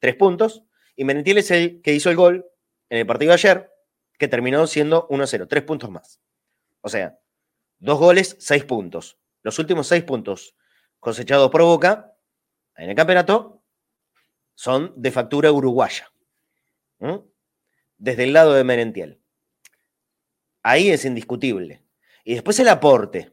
tres 0.00 0.16
puntos. 0.16 0.64
Y 0.96 1.04
Merentiel 1.04 1.38
es 1.38 1.50
el 1.50 1.80
que 1.82 1.94
hizo 1.94 2.10
el 2.10 2.16
gol 2.16 2.46
en 2.90 2.98
el 2.98 3.06
partido 3.06 3.30
de 3.30 3.34
ayer, 3.34 3.70
que 4.18 4.28
terminó 4.28 4.66
siendo 4.66 5.08
1-0, 5.08 5.46
tres 5.48 5.62
puntos 5.62 5.90
más. 5.90 6.20
O 6.80 6.88
sea, 6.88 7.18
dos 7.78 7.98
goles, 7.98 8.36
seis 8.40 8.64
puntos. 8.64 9.18
Los 9.42 9.58
últimos 9.58 9.86
seis 9.86 10.02
puntos 10.02 10.56
cosechados 10.98 11.50
por 11.50 11.62
Boca 11.62 12.16
en 12.76 12.90
el 12.90 12.96
campeonato 12.96 13.62
son 14.54 14.92
de 14.96 15.10
factura 15.10 15.52
uruguaya. 15.52 16.10
Desde 17.98 18.24
el 18.24 18.32
lado 18.32 18.54
de 18.54 18.64
Merentiel. 18.64 19.20
Ahí 20.66 20.90
es 20.90 21.04
indiscutible. 21.04 21.84
Y 22.24 22.34
después 22.34 22.58
el 22.58 22.66
aporte. 22.66 23.32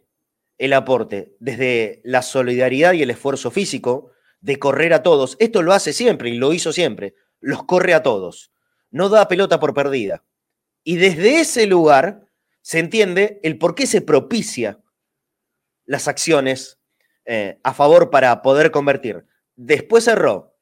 El 0.60 0.72
aporte 0.72 1.36
desde 1.40 2.00
la 2.04 2.22
solidaridad 2.22 2.94
y 2.94 3.02
el 3.02 3.10
esfuerzo 3.10 3.50
físico 3.50 4.12
de 4.40 4.60
correr 4.60 4.94
a 4.94 5.02
todos. 5.02 5.36
Esto 5.40 5.63
lo 5.63 5.74
hace 5.74 5.94
siempre 5.94 6.30
y 6.30 6.36
lo 6.36 6.54
hizo 6.54 6.72
siempre. 6.72 7.16
Los 7.40 7.63
corre 7.63 7.96
a 7.96 8.04
todos. 8.04 8.52
No 8.92 9.10
da 9.10 9.28
pelota 9.28 9.60
por 9.60 9.74
perdida. 9.74 10.24
Y 10.84 10.98
desde 10.98 11.40
ese 11.40 11.66
lugar 11.66 12.28
se 12.62 12.78
entiende 12.78 13.40
el 13.42 13.58
por 13.58 13.74
qué 13.74 13.88
se 13.88 14.02
propicia 14.02 14.80
las 15.86 16.08
acciones 16.08 16.78
eh, 17.25 17.60
a 17.63 17.74
favor 17.74 18.12
para 18.12 18.44
poder 18.44 18.70
convertir. 18.70 19.25
Después 19.56 20.04
cerró. 20.04 20.56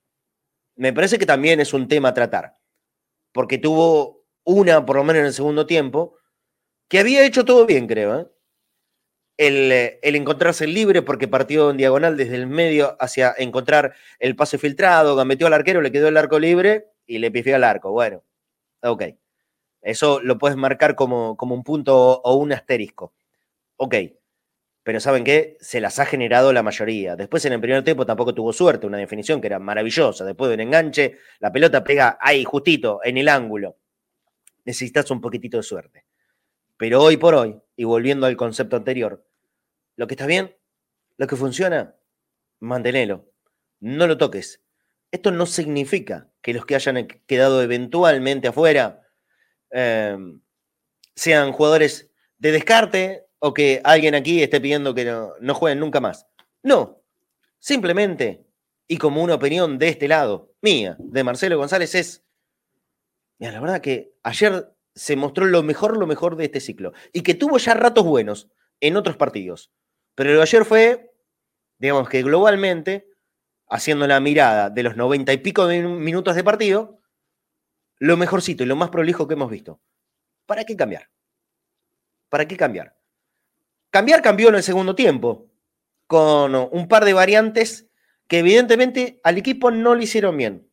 Me 0.78 0.94
parece 0.94 1.20
que 1.20 1.26
también 1.26 1.60
es 1.60 1.74
un 1.74 1.90
tema 1.90 2.10
a 2.10 2.14
tratar, 2.14 2.58
porque 3.34 3.58
tuvo 3.58 4.24
una, 4.46 4.86
por 4.86 4.96
lo 4.96 5.04
menos 5.04 5.20
en 5.20 5.26
el 5.26 5.34
segundo 5.34 5.66
tiempo, 5.66 6.16
que 6.92 7.00
había 7.00 7.26
hecho 7.26 7.46
todo 7.46 7.66
bien, 7.66 7.88
creo. 7.88 8.20
¿eh? 8.20 8.28
El, 9.38 9.72
eh, 9.72 10.00
el, 10.04 10.18
encontrarse 10.18 10.68
libre 10.68 11.02
porque 11.02 11.30
partió 11.30 11.72
en 11.72 11.78
diagonal 11.78 12.18
desde 12.18 12.36
el 12.36 12.48
medio 12.48 12.98
hacia 13.00 13.34
encontrar 13.38 13.94
el 14.20 14.36
pase 14.36 14.58
filtrado, 14.58 15.24
metió 15.24 15.48
al 15.48 15.54
arquero, 15.54 15.82
le 15.82 15.94
quedó 15.94 16.10
el 16.10 16.18
arco 16.18 16.38
libre 16.38 16.88
y 17.06 17.20
le 17.20 17.32
pifió 17.32 17.56
al 17.56 17.64
arco. 17.64 17.92
Bueno, 17.92 18.26
ok. 18.84 19.04
Eso 19.82 20.20
lo 20.22 20.38
puedes 20.38 20.58
marcar 20.58 20.96
como, 20.96 21.38
como 21.38 21.56
un 21.56 21.64
punto 21.64 21.96
o 22.22 22.36
un 22.36 22.52
asterisco. 22.52 23.14
Ok. 23.78 23.96
Pero 24.84 25.00
¿saben 25.00 25.24
qué? 25.24 25.56
Se 25.62 25.80
las 25.80 25.98
ha 26.00 26.06
generado 26.06 26.52
la 26.52 26.62
mayoría. 26.62 27.16
Después 27.16 27.46
en 27.46 27.54
el 27.54 27.62
primer 27.62 27.86
tiempo 27.86 28.06
tampoco 28.06 28.36
tuvo 28.36 28.52
suerte, 28.52 28.86
una 28.86 28.98
definición 28.98 29.40
que 29.40 29.48
era 29.48 29.60
maravillosa. 29.60 30.26
Después 30.26 30.50
de 30.50 30.56
un 30.56 30.62
enganche, 30.62 31.20
la 31.40 31.54
pelota 31.54 31.86
pega 31.86 32.18
ahí, 32.20 32.44
justito, 32.44 33.00
en 33.06 33.18
el 33.18 33.30
ángulo. 33.30 33.78
Necesitas 34.66 35.10
un 35.10 35.22
poquitito 35.22 35.56
de 35.56 35.64
suerte. 35.64 36.11
Pero 36.82 37.00
hoy 37.04 37.16
por 37.16 37.36
hoy, 37.36 37.62
y 37.76 37.84
volviendo 37.84 38.26
al 38.26 38.36
concepto 38.36 38.76
anterior, 38.76 39.24
lo 39.98 40.08
que 40.08 40.16
está 40.16 40.26
bien, 40.26 40.58
lo 41.16 41.28
que 41.28 41.36
funciona, 41.36 41.96
manténelo. 42.60 43.32
No 43.80 44.08
lo 44.08 44.18
toques. 44.18 44.64
Esto 45.12 45.30
no 45.30 45.46
significa 45.46 46.32
que 46.42 46.56
los 46.56 46.66
que 46.66 46.74
hayan 46.74 47.06
quedado 47.28 47.62
eventualmente 47.62 48.48
afuera 48.48 49.08
eh, 49.70 50.18
sean 51.14 51.52
jugadores 51.52 52.10
de 52.40 52.52
descarte 52.52 53.28
o 53.38 53.54
que 53.54 53.82
alguien 53.84 54.16
aquí 54.16 54.42
esté 54.42 54.60
pidiendo 54.60 54.96
que 54.96 55.06
no, 55.06 55.54
jueguen 55.54 55.82
nunca 55.82 56.00
más. 56.00 56.26
No, 56.64 57.04
simplemente, 57.60 58.48
y 58.88 58.98
como 58.98 59.22
una 59.22 59.36
opinión 59.36 59.78
de 59.78 59.90
este 59.90 60.08
lado, 60.08 60.56
mía, 60.64 60.96
de 60.98 61.24
Marcelo 61.24 61.60
González, 61.60 61.94
es, 61.94 62.24
mira, 63.38 63.52
la 63.52 63.60
verdad 63.60 63.82
que 63.82 64.16
ayer 64.24 64.71
se 64.96 65.16
mostró 65.16 65.46
lo 65.46 65.64
mejor, 65.64 65.98
lo 65.98 66.08
mejor 66.08 66.36
de 66.36 66.46
este 66.46 66.60
ciclo, 66.60 66.94
y 67.14 67.22
que 67.22 67.34
tuvo 67.34 67.58
ya 67.58 67.74
ratos 67.74 68.06
buenos 68.06 68.50
en 68.80 68.98
otros 68.98 69.18
partidos, 69.18 69.72
pero 70.16 70.32
lo 70.32 70.38
de 70.38 70.42
ayer 70.44 70.66
fue, 70.66 71.14
digamos 71.78 72.10
que 72.10 72.24
globalmente, 72.24 73.08
haciendo 73.68 74.06
la 74.06 74.20
mirada 74.20 74.70
de 74.70 74.84
los 74.84 74.98
noventa 74.98 75.32
y 75.32 75.38
pico 75.38 75.68
minutos 75.68 76.36
de 76.36 76.44
partido, 76.44 77.00
lo 78.00 78.18
mejorcito 78.18 78.64
y 78.64 78.66
lo 78.66 78.76
más 78.76 78.90
prolijo 78.90 79.28
que 79.28 79.36
hemos 79.36 79.50
visto. 79.50 79.80
¿Para 80.46 80.66
qué 80.66 80.76
cambiar? 80.76 81.10
¿Para 82.30 82.48
qué 82.48 82.58
cambiar? 82.58 82.98
Cambiar 83.92 84.22
cambió 84.22 84.50
en 84.50 84.56
el 84.56 84.64
segundo 84.64 84.96
tiempo, 84.96 85.52
con 86.08 86.56
un 86.56 86.88
par 86.90 87.06
de 87.06 87.14
variantes 87.14 87.88
que 88.28 88.40
evidentemente 88.40 89.22
al 89.24 89.38
equipo 89.38 89.72
no 89.72 89.96
le 89.96 90.04
hicieron 90.04 90.36
bien. 90.36 90.70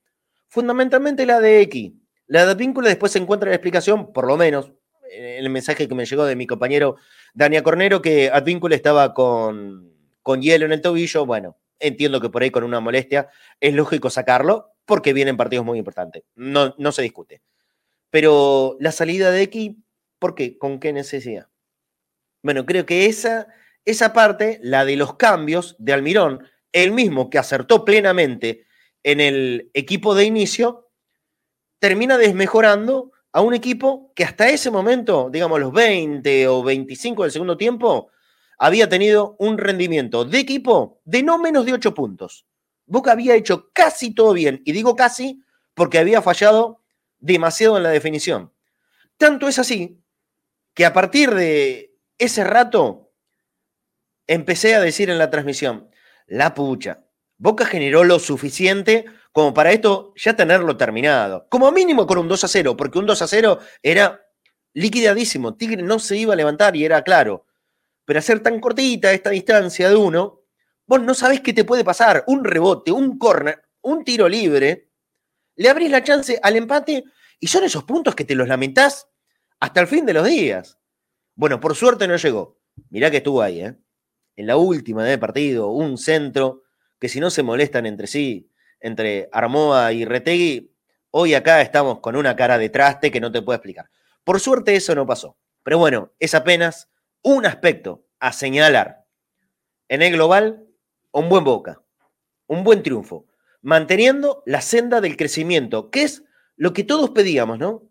Fundamentalmente 0.49 1.27
la 1.27 1.39
de 1.41 1.61
X. 1.63 1.93
La 2.29 2.45
de 2.45 2.53
Advíncula 2.53 2.89
después 2.89 3.11
se 3.11 3.19
encuentra 3.19 3.49
la 3.49 3.57
explicación, 3.57 4.13
por 4.13 4.27
lo 4.27 4.37
menos, 4.37 4.73
en 5.11 5.45
el 5.45 5.51
mensaje 5.51 5.89
que 5.89 5.95
me 5.95 6.05
llegó 6.05 6.25
de 6.27 6.37
mi 6.37 6.47
compañero 6.47 6.97
Dania 7.35 7.63
Cornero, 7.63 8.03
que 8.03 8.31
Advíncula 8.31 8.77
estaba 8.77 9.15
con, 9.15 9.93
con 10.23 10.43
hielo 10.43 10.67
en 10.67 10.73
el 10.73 10.83
tobillo. 10.83 11.25
Bueno, 11.25 11.57
entiendo 11.79 12.21
que 12.21 12.29
por 12.29 12.43
ahí 12.43 12.51
con 12.51 12.65
una 12.65 12.81
molestia 12.81 13.29
es 13.61 13.75
lógico 13.75 14.11
sacarlo, 14.11 14.73
porque 14.85 15.15
vienen 15.15 15.39
partidos 15.39 15.65
muy 15.65 15.79
importantes. 15.79 16.25
No, 16.35 16.75
no 16.79 16.93
se 16.93 17.03
discute. 17.03 17.43
Pero 18.11 18.77
la 18.81 18.93
salida 18.93 19.31
de 19.31 19.43
X, 19.43 19.73
¿por 20.19 20.35
qué? 20.35 20.59
¿Con 20.59 20.81
qué 20.81 20.93
necesidad? 20.93 21.49
Bueno, 22.43 22.67
creo 22.67 22.87
que 22.87 23.07
esa, 23.07 23.49
esa 23.85 24.13
parte, 24.13 24.61
la 24.63 24.85
de 24.85 24.97
los 24.97 25.15
cambios 25.17 25.77
de 25.79 25.93
Almirón, 25.95 26.47
el 26.73 26.93
mismo 26.93 27.31
que 27.31 27.39
acertó 27.39 27.85
plenamente 27.85 28.67
en 29.03 29.21
el 29.21 29.71
equipo 29.75 30.15
de 30.15 30.25
inicio, 30.25 30.88
termina 31.79 32.19
desmejorando 32.19 33.13
a 33.33 33.41
un 33.41 33.55
equipo 33.55 34.13
que 34.15 34.25
hasta 34.25 34.49
ese 34.49 34.71
momento, 34.71 35.29
digamos 35.31 35.61
los 35.61 35.73
20 35.73 36.49
o 36.49 36.63
25 36.63 37.23
del 37.23 37.33
segundo 37.33 37.57
tiempo, 37.57 38.11
había 38.59 38.89
tenido 38.89 39.37
un 39.39 39.59
rendimiento 39.59 40.25
de 40.25 40.39
equipo 40.39 41.01
de 41.05 41.23
no 41.23 41.39
menos 41.39 41.65
de 41.65 41.75
8 41.75 41.95
puntos. 41.95 42.47
Boca 42.87 43.13
había 43.13 43.35
hecho 43.35 43.71
casi 43.73 44.15
todo 44.15 44.33
bien, 44.33 44.63
y 44.65 44.73
digo 44.73 44.97
casi 44.97 45.43
porque 45.75 45.99
había 45.99 46.23
fallado 46.23 46.83
demasiado 47.19 47.77
en 47.77 47.83
la 47.83 47.91
definición. 47.91 48.53
Tanto 49.17 49.47
es 49.49 49.59
así 49.59 50.01
que 50.75 50.87
a 50.87 50.93
partir 50.93 51.35
de 51.35 51.95
ese 52.19 52.45
rato 52.45 53.13
empecé 54.27 54.75
a 54.75 54.81
decir 54.81 55.11
en 55.11 55.19
la 55.19 55.31
transmisión, 55.31 55.91
la 56.27 56.55
pucha, 56.55 57.05
Boca 57.37 57.65
generó 57.65 58.03
lo 58.03 58.19
suficiente 58.19 59.07
como 59.39 59.55
para 59.55 59.71
esto 59.71 60.13
ya 60.17 60.35
tenerlo 60.35 60.77
terminado. 60.77 61.47
Como 61.49 61.71
mínimo 61.71 62.09
con 62.09 62.19
un 62.19 62.27
2 62.27 62.43
a 62.43 62.49
0, 62.49 62.77
porque 62.77 62.99
un 62.99 63.07
2 63.07 63.23
a 63.23 63.29
0 63.29 63.61
era 63.85 64.21
liquidadísimo. 64.75 65.55
Tigre 65.55 65.81
no 65.81 66.01
se 66.01 66.17
iba 66.17 66.33
a 66.33 66.37
levantar 66.37 66.75
y 66.75 66.85
era 66.85 67.03
claro. 67.03 67.47
Pero 68.05 68.19
hacer 68.19 68.41
tan 68.41 68.59
cortita 68.59 69.13
esta 69.13 69.31
distancia 69.31 69.89
de 69.91 69.95
uno, 69.95 70.43
vos 70.89 71.01
no 71.03 71.15
sabés 71.15 71.41
qué 71.41 71.53
te 71.53 71.63
puede 71.63 71.85
pasar. 71.85 72.25
Un 72.27 72.43
rebote, 72.43 72.91
un 72.91 73.17
corner, 73.17 73.63
un 73.83 74.03
tiro 74.03 74.29
libre, 74.29 74.91
le 75.55 75.69
abrís 75.69 75.93
la 75.93 76.03
chance 76.03 76.41
al 76.43 76.57
empate 76.57 77.05
y 77.39 77.47
son 77.47 77.63
esos 77.63 77.85
puntos 77.85 78.17
que 78.17 78.25
te 78.25 78.35
los 78.35 78.49
lamentás 78.49 79.07
hasta 79.61 79.81
el 79.81 79.87
fin 79.87 80.05
de 80.05 80.15
los 80.15 80.27
días. 80.27 80.81
Bueno, 81.37 81.61
por 81.61 81.77
suerte 81.77 82.09
no 82.09 82.17
llegó. 82.17 82.59
Mirá 82.91 83.09
que 83.09 83.19
estuvo 83.19 83.41
ahí, 83.41 83.61
¿eh? 83.61 83.77
En 84.35 84.49
la 84.49 84.57
última 84.57 85.05
del 85.05 85.21
partido, 85.21 85.69
un 85.69 85.97
centro 85.97 86.65
que 86.99 87.09
si 87.09 87.21
no 87.21 87.31
se 87.31 87.45
molestan 87.45 87.87
entre 87.87 88.09
sí, 88.09 88.48
entre 88.81 89.29
Armoa 89.33 89.93
y 89.93 90.05
Retegui, 90.05 90.75
hoy 91.11 91.35
acá 91.35 91.61
estamos 91.61 92.01
con 92.01 92.17
una 92.17 92.37
cara 92.37 92.59
de 92.59 92.69
traste 92.69 93.11
que 93.11 93.21
no 93.21 93.33
te 93.33 93.43
puedo 93.43 93.57
explicar. 93.57 93.91
Por 94.25 94.41
suerte 94.41 94.77
eso 94.77 94.95
no 94.95 95.07
pasó. 95.07 95.37
Pero 95.63 95.79
bueno, 95.79 96.13
es 96.19 96.35
apenas 96.35 96.89
un 97.23 97.47
aspecto 97.47 98.05
a 98.21 98.33
señalar. 98.33 99.05
En 99.89 100.03
el 100.03 100.13
global, 100.13 100.67
un 101.13 101.29
buen 101.29 101.45
boca, 101.45 101.83
un 102.47 102.65
buen 102.65 102.83
triunfo, 102.83 103.27
manteniendo 103.63 104.43
la 104.47 104.61
senda 104.61 105.01
del 105.01 105.17
crecimiento, 105.17 105.91
que 105.91 106.03
es 106.03 106.25
lo 106.57 106.73
que 106.73 106.85
todos 106.85 107.11
pedíamos, 107.11 107.59
¿no? 107.59 107.89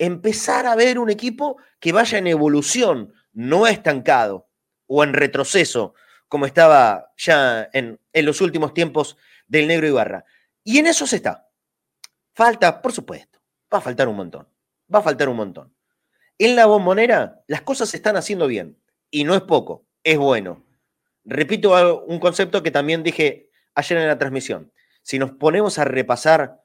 empezar 0.00 0.66
a 0.66 0.74
ver 0.74 0.98
un 0.98 1.10
equipo 1.10 1.58
que 1.78 1.92
vaya 1.92 2.16
en 2.16 2.26
evolución, 2.26 3.12
no 3.34 3.66
estancado 3.66 4.48
o 4.86 5.04
en 5.04 5.12
retroceso, 5.12 5.94
como 6.26 6.46
estaba 6.46 7.12
ya 7.18 7.68
en, 7.74 8.00
los 8.14 8.40
últimos 8.40 8.72
tiempos 8.72 9.18
del 9.50 9.66
Negro 9.66 9.88
Ibarra. 9.88 10.24
Y 10.64 10.78
en 10.78 10.86
eso 10.86 11.06
se 11.06 11.16
está. 11.16 11.48
Falta, 12.32 12.80
por 12.80 12.92
supuesto, 12.92 13.40
va 13.72 13.78
a 13.78 13.82
faltar 13.82 14.08
un 14.08 14.16
montón, 14.16 14.48
va 14.92 15.00
a 15.00 15.02
faltar 15.02 15.28
un 15.28 15.36
montón. 15.36 15.74
En 16.38 16.56
la 16.56 16.66
bombonera 16.66 17.42
las 17.48 17.62
cosas 17.62 17.90
se 17.90 17.98
están 17.98 18.16
haciendo 18.16 18.46
bien 18.46 18.78
y 19.10 19.24
no 19.24 19.34
es 19.34 19.42
poco, 19.42 19.84
es 20.04 20.16
bueno. 20.16 20.64
Repito 21.24 22.04
un 22.06 22.18
concepto 22.18 22.62
que 22.62 22.70
también 22.70 23.02
dije 23.02 23.50
ayer 23.74 23.98
en 23.98 24.06
la 24.06 24.18
transmisión. 24.18 24.72
Si 25.02 25.18
nos 25.18 25.32
ponemos 25.32 25.78
a 25.78 25.84
repasar 25.84 26.62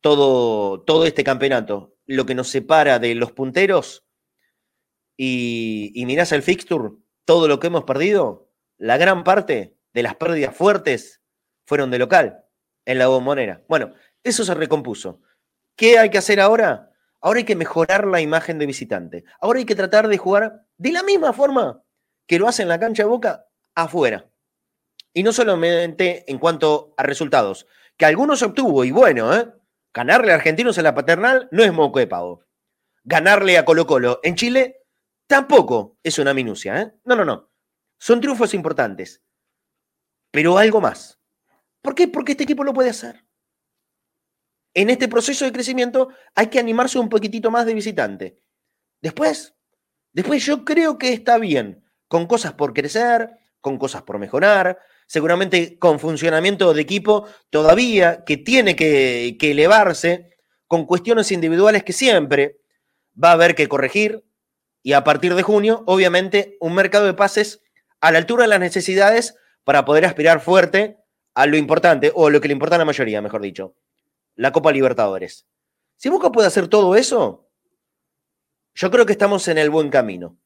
todo, 0.00 0.82
todo 0.82 1.06
este 1.06 1.24
campeonato 1.24 1.94
lo 2.06 2.26
que 2.26 2.34
nos 2.34 2.48
separa 2.48 2.98
de 2.98 3.14
los 3.14 3.32
punteros 3.32 4.04
y, 5.16 5.92
y 5.94 6.04
mirás 6.04 6.32
el 6.32 6.42
fixture, 6.42 6.90
todo 7.24 7.48
lo 7.48 7.60
que 7.60 7.68
hemos 7.68 7.84
perdido, 7.84 8.50
la 8.76 8.98
gran 8.98 9.24
parte 9.24 9.78
de 9.94 10.02
las 10.02 10.16
pérdidas 10.16 10.54
fuertes 10.54 11.23
fueron 11.66 11.90
de 11.90 11.98
local 11.98 12.44
en 12.84 12.98
la 12.98 13.08
bombonera. 13.08 13.62
Bueno, 13.68 13.92
Eso 14.22 14.42
se 14.42 14.54
recompuso. 14.54 15.20
¿Qué 15.76 15.98
hay 15.98 16.08
que 16.08 16.16
hacer 16.16 16.40
ahora? 16.40 16.90
Ahora 17.20 17.38
hay 17.38 17.44
que 17.44 17.56
mejorar 17.56 18.06
la 18.06 18.20
imagen 18.22 18.58
de 18.58 18.66
visitante. 18.66 19.24
Ahora 19.40 19.58
hay 19.58 19.66
que 19.66 19.74
tratar 19.74 20.08
de 20.08 20.16
jugar 20.16 20.66
de 20.78 20.92
la 20.92 21.02
misma 21.02 21.32
forma 21.32 21.82
que 22.26 22.38
lo 22.38 22.48
hace 22.48 22.62
en 22.62 22.68
la 22.68 22.80
cancha 22.80 23.02
de 23.02 23.08
Boca 23.08 23.46
afuera. 23.74 24.30
Y 25.12 25.22
no 25.22 25.32
solamente 25.32 26.24
en 26.30 26.38
cuanto 26.38 26.94
a 26.96 27.02
resultados, 27.02 27.66
que 27.96 28.06
algunos 28.06 28.42
obtuvo, 28.42 28.84
y 28.84 28.90
bueno, 28.90 29.34
¿eh? 29.34 29.52
ganarle 29.92 30.32
a 30.32 30.34
Argentinos 30.34 30.76
en 30.78 30.84
la 30.84 30.94
paternal 30.94 31.48
no 31.52 31.62
es 31.62 31.72
moco 31.72 31.98
de 31.98 32.06
pavo. 32.06 32.44
Ganarle 33.04 33.58
a 33.58 33.64
Colo 33.64 33.86
Colo 33.86 34.20
en 34.22 34.34
Chile 34.34 34.82
tampoco 35.26 35.98
es 36.02 36.18
una 36.18 36.34
minucia. 36.34 36.80
¿eh? 36.80 36.92
No, 37.04 37.14
no, 37.14 37.24
no. 37.24 37.50
Son 37.98 38.20
triunfos 38.20 38.54
importantes. 38.54 39.22
Pero 40.30 40.58
algo 40.58 40.80
más. 40.80 41.20
¿Por 41.84 41.94
qué? 41.94 42.08
Porque 42.08 42.32
este 42.32 42.44
equipo 42.44 42.64
lo 42.64 42.72
puede 42.72 42.88
hacer. 42.88 43.26
En 44.72 44.88
este 44.88 45.06
proceso 45.06 45.44
de 45.44 45.52
crecimiento 45.52 46.08
hay 46.34 46.46
que 46.46 46.58
animarse 46.58 46.98
un 46.98 47.10
poquitito 47.10 47.50
más 47.50 47.66
de 47.66 47.74
visitante. 47.74 48.40
Después, 49.02 49.54
después 50.14 50.42
yo 50.46 50.64
creo 50.64 50.96
que 50.96 51.12
está 51.12 51.36
bien, 51.36 51.84
con 52.08 52.26
cosas 52.26 52.54
por 52.54 52.72
crecer, 52.72 53.32
con 53.60 53.76
cosas 53.76 54.02
por 54.02 54.18
mejorar, 54.18 54.78
seguramente 55.06 55.78
con 55.78 56.00
funcionamiento 56.00 56.72
de 56.72 56.80
equipo 56.80 57.28
todavía 57.50 58.24
que 58.24 58.38
tiene 58.38 58.74
que, 58.74 59.36
que 59.38 59.50
elevarse, 59.50 60.38
con 60.66 60.86
cuestiones 60.86 61.30
individuales 61.32 61.84
que 61.84 61.92
siempre 61.92 62.60
va 63.22 63.28
a 63.28 63.32
haber 63.32 63.54
que 63.54 63.68
corregir, 63.68 64.24
y 64.82 64.94
a 64.94 65.04
partir 65.04 65.34
de 65.34 65.42
junio, 65.42 65.84
obviamente, 65.86 66.56
un 66.60 66.74
mercado 66.74 67.04
de 67.04 67.12
pases 67.12 67.62
a 68.00 68.10
la 68.10 68.16
altura 68.16 68.44
de 68.44 68.48
las 68.48 68.60
necesidades 68.60 69.36
para 69.64 69.84
poder 69.84 70.06
aspirar 70.06 70.40
fuerte 70.40 71.03
a 71.34 71.46
lo 71.46 71.56
importante, 71.56 72.12
o 72.14 72.30
lo 72.30 72.40
que 72.40 72.48
le 72.48 72.52
importa 72.52 72.76
a 72.76 72.78
la 72.78 72.84
mayoría, 72.84 73.20
mejor 73.20 73.42
dicho, 73.42 73.74
la 74.36 74.52
Copa 74.52 74.72
Libertadores. 74.72 75.46
Si 75.96 76.08
Boca 76.08 76.30
puede 76.32 76.48
hacer 76.48 76.68
todo 76.68 76.96
eso, 76.96 77.50
yo 78.74 78.90
creo 78.90 79.06
que 79.06 79.12
estamos 79.12 79.46
en 79.48 79.58
el 79.58 79.70
buen 79.70 79.90
camino, 79.90 80.38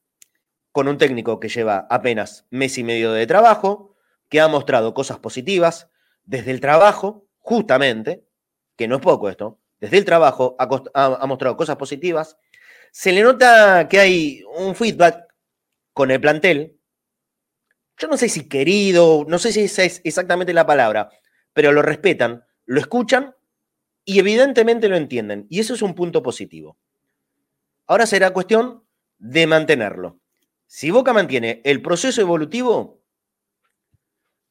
con 0.73 0.89
un 0.89 0.99
técnico 0.99 1.41
que 1.41 1.49
lleva 1.49 1.87
apenas 1.91 2.47
mes 2.51 2.79
y 2.79 2.85
medio 2.85 3.13
de 3.13 3.27
trabajo, 3.27 3.97
que 4.29 4.41
ha 4.41 4.49
mostrado 4.49 4.95
cosas 4.95 5.19
positivas 5.19 5.89
desde 6.25 6.51
el 6.51 6.61
trabajo, 6.61 7.27
justamente, 7.39 8.27
que 8.77 8.89
no 8.89 8.97
es 8.97 9.03
poco 9.03 9.29
esto, 9.29 9.59
desde 9.81 9.99
el 9.99 10.05
trabajo 10.05 10.57
ha, 10.59 10.69
ha 10.95 11.27
mostrado 11.27 11.57
cosas 11.57 11.77
positivas, 11.77 12.37
se 12.91 13.13
le 13.13 13.23
nota 13.23 13.89
que 13.89 14.01
hay 14.01 14.43
un 14.57 14.75
feedback 14.75 15.29
con 15.93 16.11
el 16.11 16.21
plantel. 16.21 16.78
Yo 17.99 18.09
no 18.09 18.17
sé 18.17 18.29
si 18.29 18.49
querido, 18.49 19.25
no 19.29 19.39
sé 19.39 19.53
si 19.53 19.63
esa 19.63 19.83
es 19.85 20.01
exactamente 20.05 20.53
la 20.53 20.67
palabra, 20.67 21.11
pero 21.53 21.73
lo 21.73 21.83
respetan, 21.83 22.45
lo 22.67 22.81
escuchan 22.81 23.35
y 24.05 24.21
evidentemente 24.21 24.89
lo 24.89 24.97
entienden. 24.97 25.47
Y 25.51 25.61
eso 25.61 25.75
es 25.75 25.83
un 25.83 25.95
punto 25.95 26.23
positivo. 26.23 26.79
Ahora 27.87 28.07
será 28.07 28.31
cuestión 28.33 28.85
de 29.19 29.47
mantenerlo. 29.47 30.21
Si 30.67 30.91
Boca 30.91 31.13
mantiene 31.13 31.61
el 31.65 31.83
proceso 31.83 32.21
evolutivo, 32.21 33.03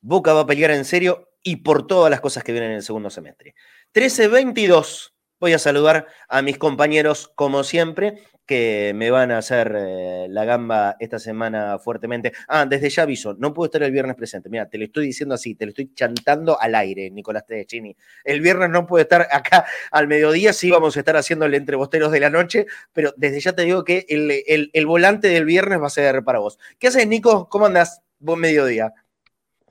Boca 0.01 0.34
va 0.34 0.42
a 0.42 0.46
pelear 0.46 0.72
en 0.72 0.86
serio 0.86 1.30
y 1.44 1.58
por 1.58 1.88
todas 1.88 2.12
las 2.12 2.20
cosas 2.20 2.44
que 2.44 2.51
vienen 2.51 2.72
en 2.72 2.77
el 2.77 2.84
segundo 2.84 3.10
semestre. 3.10 3.56
13-22 3.94 5.13
Voy 5.39 5.53
a 5.53 5.60
saludar 5.60 6.08
a 6.27 6.41
mis 6.41 6.58
compañeros, 6.58 7.32
como 7.36 7.63
siempre, 7.63 8.24
que 8.48 8.94
me 8.96 9.12
van 9.12 9.29
a 9.29 9.38
hacer 9.38 9.75
eh, 9.77 10.27
la 10.29 10.46
gamba 10.46 10.96
esta 11.00 11.20
semana 11.20 11.77
fuertemente. 11.77 12.32
Ah, 12.48 12.65
desde 12.65 12.89
ya 12.89 13.03
aviso, 13.03 13.36
no 13.38 13.53
puedo 13.53 13.65
estar 13.65 13.84
el 13.84 13.91
viernes 13.91 14.15
presente. 14.15 14.50
Mira, 14.50 14.67
te 14.67 14.79
lo 14.79 14.86
estoy 14.86 15.06
diciendo 15.06 15.36
así, 15.36 15.53
te 15.53 15.65
lo 15.65 15.70
estoy 15.70 15.94
chantando 15.94 16.60
al 16.60 16.74
aire, 16.74 17.12
Nicolás 17.12 17.46
Tedeschini. 17.46 17.96
El 18.24 18.41
viernes 18.41 18.70
no 18.72 18.88
puedo 18.88 19.03
estar 19.03 19.27
acá 19.32 19.65
al 19.91 20.08
mediodía, 20.08 20.53
sí 20.53 20.72
vamos 20.72 20.96
a 20.96 21.01
estar 21.01 21.17
haciendo 21.17 21.46
el 21.46 21.53
entrebosteros 21.53 22.12
de 22.12 22.20
la 22.20 22.29
noche, 22.29 22.65
pero 22.93 23.13
desde 23.17 23.39
ya 23.41 23.54
te 23.54 23.63
digo 23.63 23.84
que 23.84 24.06
el, 24.10 24.71
el 24.73 24.86
volante 24.88 25.28
del 25.28 25.45
viernes 25.45 25.80
va 25.80 25.88
a 25.88 25.91
ser 25.91 26.23
para 26.23 26.39
vos. 26.39 26.58
¿Qué 26.80 26.88
haces, 26.88 27.06
Nico? 27.06 27.50
¿Cómo 27.50 27.67
andás? 27.67 28.02
Buen 28.19 28.39
mediodía. 28.39 28.93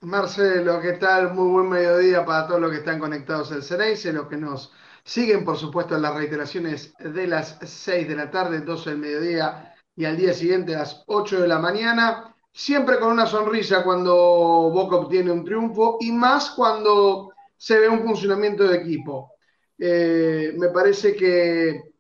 Marcelo, 0.03 0.81
¿qué 0.81 0.93
tal? 0.93 1.33
Muy 1.33 1.51
buen 1.51 1.69
mediodía 1.69 2.25
para 2.25 2.47
todos 2.47 2.61
los 2.61 2.71
que 2.71 2.77
están 2.77 3.01
conectados 3.01 3.51
al 3.51 3.63
Ceneice, 3.63 4.13
los 4.13 4.29
que 4.29 4.37
nos 4.37 4.73
Siguen, 5.07 5.45
por 5.45 5.57
supuesto, 5.57 5.97
las 5.99 6.17
reiteraciones 6.17 6.93
de 6.99 7.29
las 7.29 7.59
6 7.63 8.09
de 8.09 8.17
la 8.17 8.29
tarde, 8.29 8.63
12 8.63 8.91
del 8.91 8.99
mediodía 8.99 9.73
y 9.95 10.05
al 10.05 10.17
día 10.17 10.35
siguiente 10.35 10.75
a 10.75 10.81
las 10.81 11.05
8 11.07 11.43
de 11.43 11.47
la 11.47 11.61
mañana. 11.61 12.35
Siempre 12.53 12.99
con 12.99 13.13
una 13.13 13.25
sonrisa 13.25 13.85
cuando 13.85 14.13
Boca 14.13 14.97
obtiene 14.97 15.31
un 15.31 15.45
triunfo 15.45 15.99
y 16.01 16.11
más 16.11 16.51
cuando 16.51 17.33
se 17.57 17.79
ve 17.79 17.89
un 17.89 18.03
funcionamiento 18.03 18.65
de 18.65 18.79
equipo. 18.79 19.35
Eh, 19.79 20.55
me 20.59 20.71
parece 20.71 21.15
que 21.15 21.93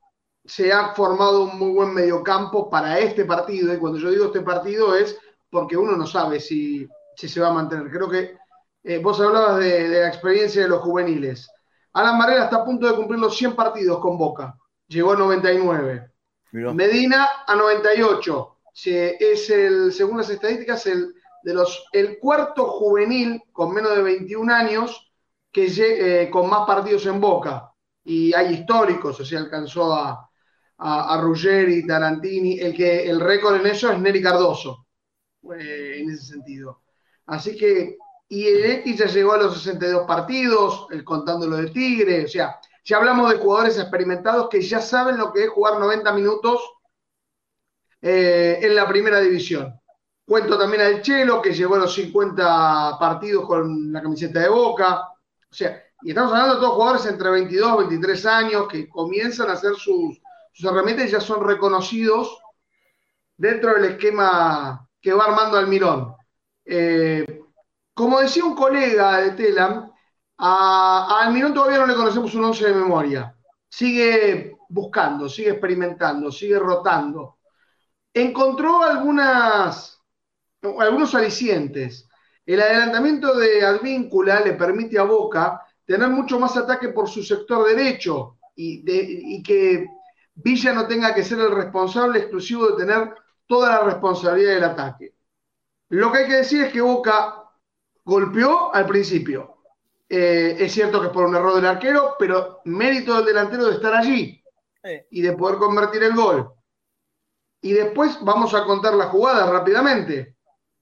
se 0.45 0.73
ha 0.73 0.93
formado 0.93 1.45
un 1.45 1.61
muy 1.61 1.71
buen 1.75 1.95
mediocampo 1.95 2.69
para 2.69 2.99
este 2.99 3.25
partido. 3.25 3.73
Y 3.73 3.79
cuando 3.79 4.01
yo 4.01 4.11
digo 4.11 4.27
este 4.27 4.41
partido 4.41 4.97
es 4.97 5.17
porque 5.49 5.77
uno 5.77 5.97
no 5.97 6.09
sabe 6.09 6.41
si, 6.41 6.89
se 7.15 7.41
va 7.41 7.51
a 7.51 7.53
mantener. 7.53 7.89
Creo 7.89 8.11
que 8.11 8.37
eh, 8.83 8.99
vos 8.99 9.21
hablabas 9.21 9.61
de 9.61 9.87
la 9.91 10.09
experiencia 10.09 10.63
de 10.63 10.69
los 10.69 10.81
juveniles. 10.81 11.49
Alan 11.97 12.19
Varela 12.19 12.45
está 12.45 12.57
a 12.57 12.65
punto 12.65 12.87
de 12.87 12.95
cumplir 12.95 13.19
los 13.19 13.35
100 13.39 13.57
partidos 13.57 13.99
con 14.01 14.19
Boca. 14.19 14.55
Llegó 14.87 15.13
a 15.13 15.17
99. 15.17 16.13
Medina 16.53 17.27
a 17.47 17.55
98. 17.55 18.59
Es 18.85 19.49
el, 19.49 19.91
según 19.95 20.19
las 20.19 20.29
estadísticas, 20.29 20.87
el, 20.87 21.15
de 21.43 21.55
los, 21.55 21.87
el 21.93 22.19
cuarto 22.19 22.67
juvenil 22.67 23.43
con 23.51 23.73
menos 23.73 23.97
de 23.97 24.03
21 24.03 24.53
años 24.53 25.11
que 25.51 25.73
eh, 25.79 26.29
con 26.29 26.51
más 26.51 26.67
partidos 26.67 27.07
en 27.07 27.19
Boca. 27.19 27.73
Y 28.05 28.35
hay 28.35 28.57
históricos, 28.57 29.19
o 29.19 29.25
sea, 29.25 29.39
alcanzó 29.39 29.95
a, 29.95 30.29
a, 30.77 31.19
Ruggeri, 31.19 31.87
Tarantini. 31.87 32.61
El, 32.61 32.75
que, 32.75 33.09
el 33.09 33.21
récord 33.21 33.57
en 33.57 33.69
eso 33.69 33.91
es 33.91 33.99
Neri 33.99 34.21
Cardoso, 34.21 34.87
eh, 35.59 36.01
en 36.01 36.11
ese 36.11 36.27
sentido. 36.27 36.83
Así 37.25 37.57
que 37.57 37.97
y 38.29 38.97
ya 38.97 39.07
llegó 39.07 39.35
a 39.35 39.39
los 39.39 39.63
62 39.63 40.07
partidos, 40.07 40.89
contando 41.05 41.47
lo 41.47 41.57
de 41.57 41.71
Tigre, 41.71 42.25
o 42.25 42.29
sea, 42.29 42.59
ya 42.87 42.99
hablamos 42.99 43.31
de 43.31 43.39
jugadores 43.39 43.79
experimentados 43.79 44.49
que 44.49 44.63
ya 44.63 44.81
saben 44.81 45.19
lo 45.19 45.33
que 45.33 45.45
es 45.45 45.51
jugar 45.51 45.81
90 45.81 46.13
minutos 46.13 46.61
eh, 48.01 48.61
en 48.63 48.77
la 48.77 48.87
primera 48.87 49.19
división. 49.19 49.75
Cuento 50.25 50.57
también 50.57 50.83
al 50.83 51.03
Chelo, 51.03 51.43
que 51.43 51.53
llegó 51.53 51.75
a 51.75 51.81
los 51.81 51.95
50 51.95 52.97
partidos 52.99 53.45
con 53.45 53.93
la 53.93 54.01
camiseta 54.01 54.39
de 54.39 54.49
Boca. 54.49 55.01
O 55.01 55.55
sea, 55.55 55.83
y 56.03 56.11
estamos 56.11 56.31
hablando 56.33 56.55
de 56.55 56.61
todos 56.61 56.75
jugadores 56.75 57.07
entre 57.07 57.31
22 57.31 57.75
y 57.75 57.89
23 57.89 58.27
años 58.27 58.69
que 58.69 58.89
comienzan 58.89 59.51
a 59.51 59.55
hacer 59.55 59.75
sus, 59.75 60.21
sus 60.53 60.71
herramientas 60.71 61.07
y 61.07 61.11
ya 61.11 61.21
son 61.21 61.45
reconocidos 61.45 62.39
dentro 63.37 63.75
del 63.75 63.93
esquema 63.93 64.89
que 65.01 65.13
va 65.13 65.25
armando 65.25 65.59
Almirón. 65.59 66.15
Eh, 66.65 67.43
como 67.97 68.21
decía 68.21 68.45
un 68.45 68.55
colega 68.55 69.23
de 69.23 69.31
Telam, 69.31 69.91
a, 70.37 71.19
Almirón 71.23 71.55
todavía 71.55 71.79
no 71.79 71.87
le 71.87 71.95
conocemos 71.95 72.35
un 72.35 72.45
once 72.45 72.67
de 72.67 72.75
memoria. 72.75 73.35
Sigue 73.71 74.55
buscando, 74.69 75.31
sigue 75.31 75.53
experimentando, 75.53 76.31
sigue 76.31 76.59
rotando. 76.59 77.39
Encontró 78.13 78.83
algunas, 78.83 79.99
algunos 80.61 81.15
alicientes. 81.15 82.07
El 82.45 82.61
adelantamiento 82.61 83.35
de 83.35 83.65
Advíncula 83.65 84.41
le 84.41 84.53
permite 84.53 84.99
a 84.99 85.05
Boca 85.05 85.63
tener 85.87 86.11
mucho 86.11 86.39
más 86.39 86.55
ataque 86.55 86.91
por 86.91 87.09
su 87.09 87.23
sector 87.23 87.67
derecho 87.67 88.37
y, 88.55 88.85
y 89.37 89.43
que 89.43 89.87
Villa 90.35 90.75
no 90.75 90.87
tenga 90.87 91.15
que 91.15 91.25
ser 91.25 91.39
el 91.39 91.51
responsable 91.51 92.19
exclusivo 92.19 92.69
de 92.69 92.85
tener 92.85 93.15
toda 93.47 93.71
la 93.71 93.85
responsabilidad 93.85 94.53
del 94.53 94.65
ataque. 94.65 95.15
Lo 95.89 96.13
que 96.13 96.19
hay 96.19 96.27
que 96.27 96.37
decir 96.37 96.61
es 96.61 96.71
que 96.75 96.83
Boca 96.83 97.46
golpeó 98.07 98.73
al 98.73 98.87
principio. 98.87 99.57
Eh, 100.09 100.57
es 100.61 100.73
cierto 100.73 101.01
que 101.01 101.09
es 101.09 101.13
por 101.13 101.27
un 101.27 101.35
error 101.35 101.57
del 101.57 101.67
arquero, 101.67 102.15
pero 102.19 102.61
mérito 102.65 103.17
del 103.17 103.27
delantero 103.27 103.67
de 103.67 103.75
estar 103.75 103.93
allí 103.95 104.43
y 105.11 105.21
de 105.21 105.33
poder 105.33 105.59
convertir 105.59 106.05
el 106.05 106.15
gol. 106.15 106.53
Y 107.61 107.73
después 107.73 108.19
vamos 108.23 108.55
a 108.55 108.65
contar 108.65 108.95
la 108.95 109.07
jugada 109.07 109.51
rápidamente. 109.51 110.37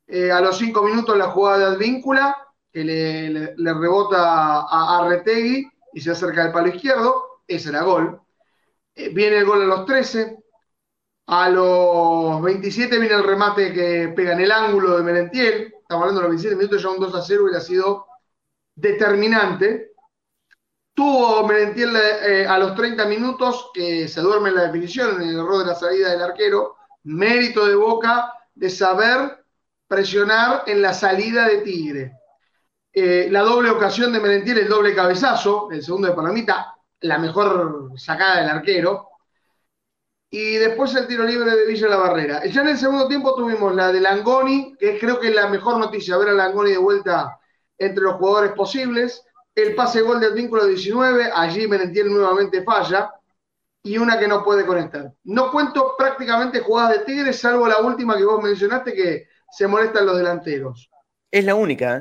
Eh, 0.07 0.31
a 0.31 0.43
los 0.43 0.59
cinco 0.59 0.83
minutos 0.83 1.17
la 1.17 1.31
jugada 1.31 1.59
de 1.59 1.77
Advíncula, 1.77 2.37
que 2.71 2.85
le, 2.85 3.55
rebota 3.57 4.61
a 4.61 4.99
Arretegui 4.99 5.67
y 5.95 6.01
se 6.03 6.11
acerca 6.11 6.43
al 6.43 6.53
palo 6.53 6.69
izquierdo, 6.69 7.41
ese 7.49 7.71
era 7.71 7.85
gol. 7.85 8.21
Eh, 8.95 9.09
viene 9.09 9.39
el 9.39 9.47
gol 9.47 9.63
a 9.63 9.65
los 9.65 9.87
13. 9.87 10.37
A 11.29 11.49
los 11.49 12.43
27 12.43 12.99
viene 12.99 13.15
el 13.15 13.25
remate 13.25 13.73
que 13.73 14.13
pega 14.15 14.35
en 14.35 14.41
el 14.41 14.53
ángulo 14.53 14.99
de 14.99 15.03
Merentiel 15.03 15.74
estamos 15.85 16.05
hablando 16.05 16.23
de 16.23 16.29
los 16.29 16.43
27 16.43 16.57
minutos, 16.57 16.83
ya 16.83 16.89
un 16.89 16.99
2 16.99 17.15
a 17.15 17.23
0 17.23 17.45
y 17.53 17.57
ha 17.57 17.61
sido 17.61 18.07
determinante. 18.75 19.93
Tuvo 20.95 21.47
Merentiel 21.47 21.95
eh, 21.95 22.47
a 22.47 22.59
los 22.59 22.75
30 22.75 23.05
minutos, 23.05 23.71
que 23.75 24.09
se 24.09 24.21
duerme 24.23 24.49
en 24.49 24.55
la 24.55 24.63
definición, 24.63 25.21
en 25.21 25.29
el 25.29 25.39
error 25.39 25.59
de 25.59 25.67
la 25.67 25.75
salida 25.75 26.11
del 26.11 26.23
arquero, 26.23 26.77
mérito 27.03 27.67
de 27.67 27.75
Boca 27.75 28.33
de 28.55 28.71
saber 28.71 29.45
presionar 29.87 30.63
en 30.67 30.81
la 30.81 30.95
salida 30.95 31.49
de 31.49 31.59
Tigre. 31.59 32.19
Eh, 32.91 33.29
la 33.31 33.41
doble 33.41 33.69
ocasión 33.71 34.13
de 34.13 34.21
Merentiel, 34.21 34.59
el 34.59 34.69
doble 34.69 34.95
cabezazo, 34.95 35.69
el 35.71 35.83
segundo 35.83 36.09
de 36.09 36.15
Panamita, 36.15 36.75
la 37.01 37.19
mejor 37.19 37.91
sacada 37.97 38.41
del 38.41 38.49
arquero. 38.49 39.09
Y 40.37 40.57
después 40.57 40.93
el 40.97 41.07
tiro 41.07 41.23
libre 41.23 41.49
de 41.55 41.65
Villa 41.65 41.87
La 41.87 41.97
Barrera. 41.97 42.45
Ya 42.45 42.63
en 42.63 42.71
el 42.71 42.77
segundo 42.77 43.07
tiempo 43.07 43.37
tuvimos 43.37 43.73
la 43.73 43.93
de 43.93 44.01
Langoni, 44.01 44.75
que 44.77 44.99
creo 44.99 45.21
que 45.21 45.29
es 45.29 45.35
la 45.37 45.47
mejor 45.47 45.79
noticia, 45.79 46.19
ver 46.19 46.31
a 46.31 46.33
Langoni 46.33 46.73
de 46.73 46.79
vuelta 46.79 47.39
entre 47.79 48.03
los 48.03 48.17
jugadores 48.17 48.51
posibles. 48.51 49.25
El 49.55 49.77
pase 49.77 50.01
gol 50.01 50.19
del 50.19 50.35
vínculo 50.35 50.67
19, 50.67 51.31
allí 51.33 51.69
Merentiel 51.69 52.11
nuevamente 52.11 52.65
falla. 52.65 53.13
Y 53.85 53.97
una 53.97 54.19
que 54.19 54.27
no 54.27 54.43
puede 54.43 54.67
conectar. 54.67 55.13
No 55.23 55.53
cuento 55.53 55.95
prácticamente 55.97 56.59
jugadas 56.59 56.99
de 56.99 57.05
Tigres, 57.05 57.39
salvo 57.39 57.69
la 57.69 57.79
última 57.83 58.17
que 58.17 58.25
vos 58.25 58.43
mencionaste, 58.43 58.93
que 58.93 59.29
se 59.53 59.69
molestan 59.69 60.05
los 60.05 60.17
delanteros. 60.17 60.91
Es 61.31 61.45
la 61.45 61.55
única, 61.55 61.97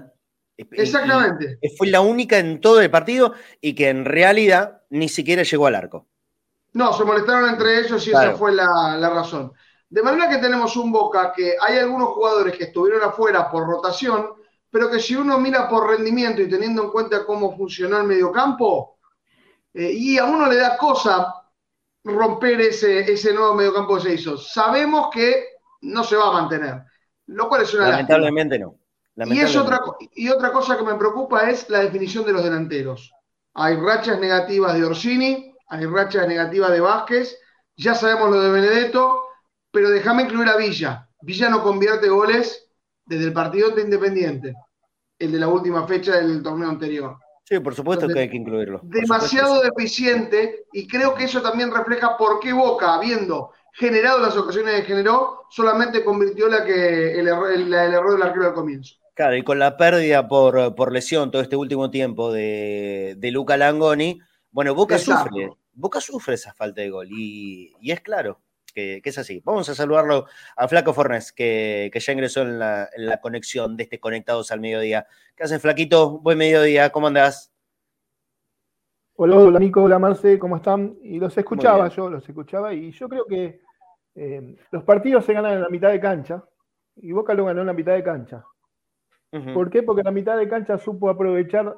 ¿eh? 0.58 0.66
Exactamente. 0.72 1.60
fue 1.78 1.88
la 1.88 2.02
única 2.02 2.40
en 2.40 2.60
todo 2.62 2.82
el 2.82 2.90
partido 2.90 3.36
y 3.62 3.76
que 3.76 3.90
en 3.90 4.06
realidad 4.06 4.82
ni 4.90 5.08
siquiera 5.08 5.44
llegó 5.44 5.68
al 5.68 5.76
arco. 5.76 6.08
No, 6.74 6.92
se 6.94 7.04
molestaron 7.04 7.50
entre 7.50 7.80
ellos 7.80 8.06
y 8.08 8.12
esa 8.12 8.34
fue 8.34 8.52
la, 8.52 8.98
la, 8.98 9.10
razón. 9.10 9.54
De 9.90 10.02
manera 10.02 10.28
que 10.30 10.38
tenemos 10.38 10.76
un 10.76 10.92
Boca 10.92 11.32
que 11.36 11.56
hay 11.60 11.78
algunos 11.78 12.10
jugadores 12.10 12.58
que 12.58 12.66
estuvieron 12.66 13.04
afuera 13.04 13.50
por 13.50 13.68
rotación, 13.68 14.34
pero 14.72 14.90
que 14.90 15.00
si 15.00 15.16
uno 15.16 15.38
mira 15.38 15.70
por 15.70 15.88
rendimiento 15.88 16.42
y 16.42 16.50
teniendo 16.50 16.84
en 16.84 16.90
cuenta 16.90 17.26
cómo 17.26 17.56
funcionó 17.56 18.00
el 18.00 18.06
mediocampo, 18.06 18.98
eh, 19.74 19.92
y 19.92 20.18
a 20.18 20.26
uno 20.26 20.48
le 20.48 20.56
da 20.56 20.78
cosa 20.78 21.34
romper 22.04 22.62
ese, 22.62 23.12
ese 23.12 23.34
nuevo 23.34 23.54
mediocampo 23.54 23.96
que 23.96 24.02
se 24.02 24.14
hizo. 24.16 24.38
Sabemos 24.38 25.10
que 25.14 25.46
no 25.82 26.04
se 26.04 26.16
va 26.16 26.30
a 26.30 26.34
mantener, 26.34 26.84
lo 27.28 27.48
cual 27.48 27.62
es 27.62 27.74
una 27.74 27.90
Lamentablemente 27.90 28.58
no. 28.58 28.80
Y, 29.16 29.40
es 29.40 29.56
otra, 29.56 29.80
y 30.16 30.30
otra 30.30 30.52
cosa 30.52 30.76
que 30.76 30.84
me 30.84 30.96
preocupa 30.96 31.48
es 31.50 31.70
la 31.70 31.82
definición 31.82 32.26
de 32.26 32.34
los 32.34 32.44
delanteros. 32.44 33.14
Hay 33.54 33.76
rachas 33.76 34.20
negativas 34.20 34.74
de 34.74 34.86
Orsini, 34.86 35.53
hay 35.74 35.88
rachas 35.88 36.28
negativas 36.28 36.72
de 36.72 36.82
Vázquez, 36.82 37.36
ya 37.76 37.96
sabemos 37.96 38.30
lo 38.30 38.40
de 38.42 38.52
Benedetto, 38.52 39.24
pero 39.72 39.90
déjame 39.90 40.24
incluir 40.24 40.48
a 40.48 40.56
Villa. 40.56 41.10
Villa 41.22 41.50
no 41.50 41.64
convierte 41.64 42.10
goles 42.10 42.70
desde 43.06 43.26
el 43.26 43.34
partido 43.34 43.72
de 43.72 43.82
Independiente, 43.82 44.54
el 45.18 45.32
de 45.32 45.40
la 45.40 45.48
última 45.48 45.88
fecha 45.88 46.18
del 46.18 46.44
torneo 46.44 46.70
anterior. 46.70 47.18
Sí, 47.44 47.60
por 47.60 47.74
supuesto 47.74 48.08
que 48.08 48.20
hay 48.20 48.30
que 48.30 48.38
incluirlo. 48.38 48.82
Demasiado 48.84 49.62
deficiente 49.62 50.66
y 50.72 50.88
creo 50.88 51.16
que 51.16 51.24
eso 51.24 51.42
también 51.42 51.74
refleja 51.74 52.18
por 52.18 52.40
qué 52.40 52.54
Boca, 52.54 52.94
habiendo 52.94 53.52
generado 53.74 54.20
las 54.20 54.38
ocasiones 54.38 54.76
que 54.76 54.84
generó, 54.84 55.48
solamente 55.50 56.04
convirtió 56.04 56.48
la 56.50 56.64
que, 56.64 57.20
el, 57.20 57.28
error, 57.28 57.52
el, 57.52 57.74
error 57.74 58.12
del 58.14 58.22
arquero 58.22 58.48
al 58.50 58.54
comienzo. 58.54 58.96
Claro, 59.16 59.36
y 59.36 59.44
con 59.44 59.58
la 59.58 59.76
pérdida 59.76 60.28
por, 60.28 60.76
por 60.76 60.92
lesión 60.92 61.32
todo 61.32 61.42
este 61.42 61.56
último 61.56 61.90
tiempo 61.90 62.32
de, 62.32 63.16
de 63.18 63.32
Luca 63.32 63.58
Langoni, 63.58 64.20
bueno, 64.54 64.76
Boca 64.76 65.00
sufre, 65.00 65.50
Boca 65.74 66.00
sufre 66.00 66.36
esa 66.36 66.54
falta 66.54 66.82
de 66.82 66.90
gol 66.90 67.08
y, 67.10 67.74
y 67.82 67.92
es 67.92 68.02
claro 68.02 68.40
que, 68.74 69.02
que, 69.04 69.10
es 69.10 69.18
así. 69.18 69.42
Vamos 69.46 69.70
a 69.70 69.76
saludarlo 69.76 70.26
a 70.56 70.68
Flaco 70.68 70.94
Fornes, 70.94 71.32
que, 71.32 71.90
que 71.94 72.00
ya 72.00 72.14
ingresó 72.14 72.42
en 72.42 72.60
la, 72.60 72.90
en 72.96 73.06
la, 73.08 73.20
conexión 73.22 73.78
de 73.78 73.84
este 73.84 74.00
Conectados 74.00 74.52
al 74.52 74.60
Mediodía. 74.60 75.08
¿Qué 75.36 75.44
haces, 75.44 75.62
Flaquito? 75.62 76.20
Buen 76.20 76.38
mediodía, 76.38 76.92
¿cómo 76.92 77.08
andás? 77.08 77.54
Hola, 79.16 79.38
hola 79.38 79.60
Nico, 79.60 79.84
hola 79.84 80.00
Marce, 80.00 80.40
¿cómo 80.40 80.56
están? 80.56 80.98
Y 81.04 81.20
los 81.20 81.38
escuchaba 81.38 81.88
yo, 81.90 82.10
los 82.10 82.28
escuchaba, 82.28 82.74
y 82.74 82.92
yo 82.92 83.08
creo 83.08 83.26
que 83.28 83.62
eh, 84.16 84.56
los 84.72 84.84
partidos 84.84 85.24
se 85.24 85.34
ganan 85.34 85.54
en 85.54 85.62
la 85.62 85.70
mitad 85.70 85.92
de 85.92 86.00
cancha, 86.00 86.44
y 86.96 87.12
Boca 87.12 87.36
lo 87.36 87.46
ganó 87.46 87.62
en 87.62 87.68
la 87.68 87.74
mitad 87.74 87.94
de 87.94 88.04
cancha. 88.04 88.44
¿Por 89.54 89.72
qué? 89.72 89.82
Porque 89.82 90.02
en 90.02 90.06
la 90.06 90.12
mitad 90.12 90.38
de 90.38 90.48
cancha 90.48 90.78
supo 90.78 91.10
aprovechar 91.10 91.76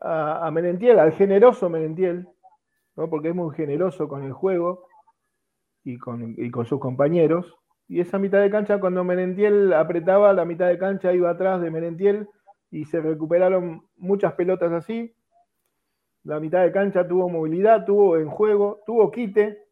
a, 0.00 0.46
a 0.46 0.50
Menentiel, 0.52 1.00
al 1.00 1.12
generoso 1.12 1.68
Menentiel, 1.68 2.28
¿no? 2.96 3.08
porque 3.08 3.28
es 3.28 3.34
muy 3.34 3.54
generoso 3.54 4.08
con 4.08 4.24
el 4.24 4.32
juego 4.32 4.86
y 5.84 5.98
con, 5.98 6.34
y 6.36 6.50
con 6.50 6.66
sus 6.66 6.80
compañeros. 6.80 7.54
Y 7.88 8.00
esa 8.00 8.18
mitad 8.18 8.40
de 8.40 8.50
cancha, 8.50 8.80
cuando 8.80 9.04
Menentiel 9.04 9.72
apretaba, 9.72 10.32
la 10.32 10.44
mitad 10.44 10.66
de 10.68 10.78
cancha 10.78 11.12
iba 11.12 11.30
atrás 11.30 11.60
de 11.60 11.70
Menentiel 11.70 12.28
y 12.70 12.84
se 12.86 13.00
recuperaron 13.00 13.86
muchas 13.96 14.32
pelotas 14.34 14.72
así. 14.72 15.14
La 16.24 16.40
mitad 16.40 16.62
de 16.62 16.72
cancha 16.72 17.06
tuvo 17.06 17.28
movilidad, 17.28 17.84
tuvo 17.84 18.16
en 18.16 18.28
juego, 18.28 18.80
tuvo 18.84 19.12
quite 19.12 19.66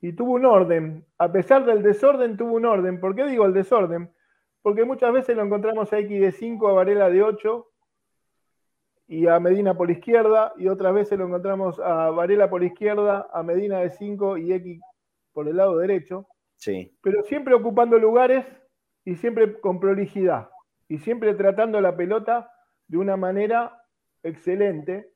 y 0.00 0.12
tuvo 0.14 0.32
un 0.32 0.44
orden. 0.44 1.06
A 1.18 1.30
pesar 1.30 1.64
del 1.64 1.82
desorden, 1.82 2.36
tuvo 2.36 2.54
un 2.54 2.64
orden. 2.64 2.98
¿Por 2.98 3.14
qué 3.14 3.24
digo 3.26 3.46
el 3.46 3.52
desorden? 3.52 4.12
Porque 4.60 4.84
muchas 4.84 5.12
veces 5.12 5.36
lo 5.36 5.44
encontramos 5.44 5.92
a 5.92 5.98
X 6.00 6.20
de 6.20 6.32
5, 6.32 6.68
a 6.68 6.72
Varela 6.72 7.10
de 7.10 7.22
8 7.22 7.68
y 9.06 9.26
a 9.26 9.38
Medina 9.38 9.74
por 9.74 9.90
izquierda, 9.90 10.52
y 10.56 10.68
otras 10.68 10.94
veces 10.94 11.18
lo 11.18 11.26
encontramos 11.26 11.78
a 11.78 12.10
Varela 12.10 12.48
por 12.48 12.64
izquierda, 12.64 13.28
a 13.32 13.42
Medina 13.42 13.80
de 13.80 13.90
5 13.90 14.38
y 14.38 14.52
X 14.52 14.80
por 15.32 15.48
el 15.48 15.56
lado 15.56 15.78
derecho. 15.78 16.26
Sí. 16.56 16.96
Pero 17.02 17.22
siempre 17.24 17.54
ocupando 17.54 17.98
lugares 17.98 18.46
y 19.04 19.16
siempre 19.16 19.60
con 19.60 19.80
prolijidad 19.80 20.48
y 20.88 20.98
siempre 20.98 21.34
tratando 21.34 21.80
la 21.80 21.96
pelota 21.96 22.50
de 22.88 22.98
una 22.98 23.16
manera 23.16 23.82
excelente. 24.22 25.10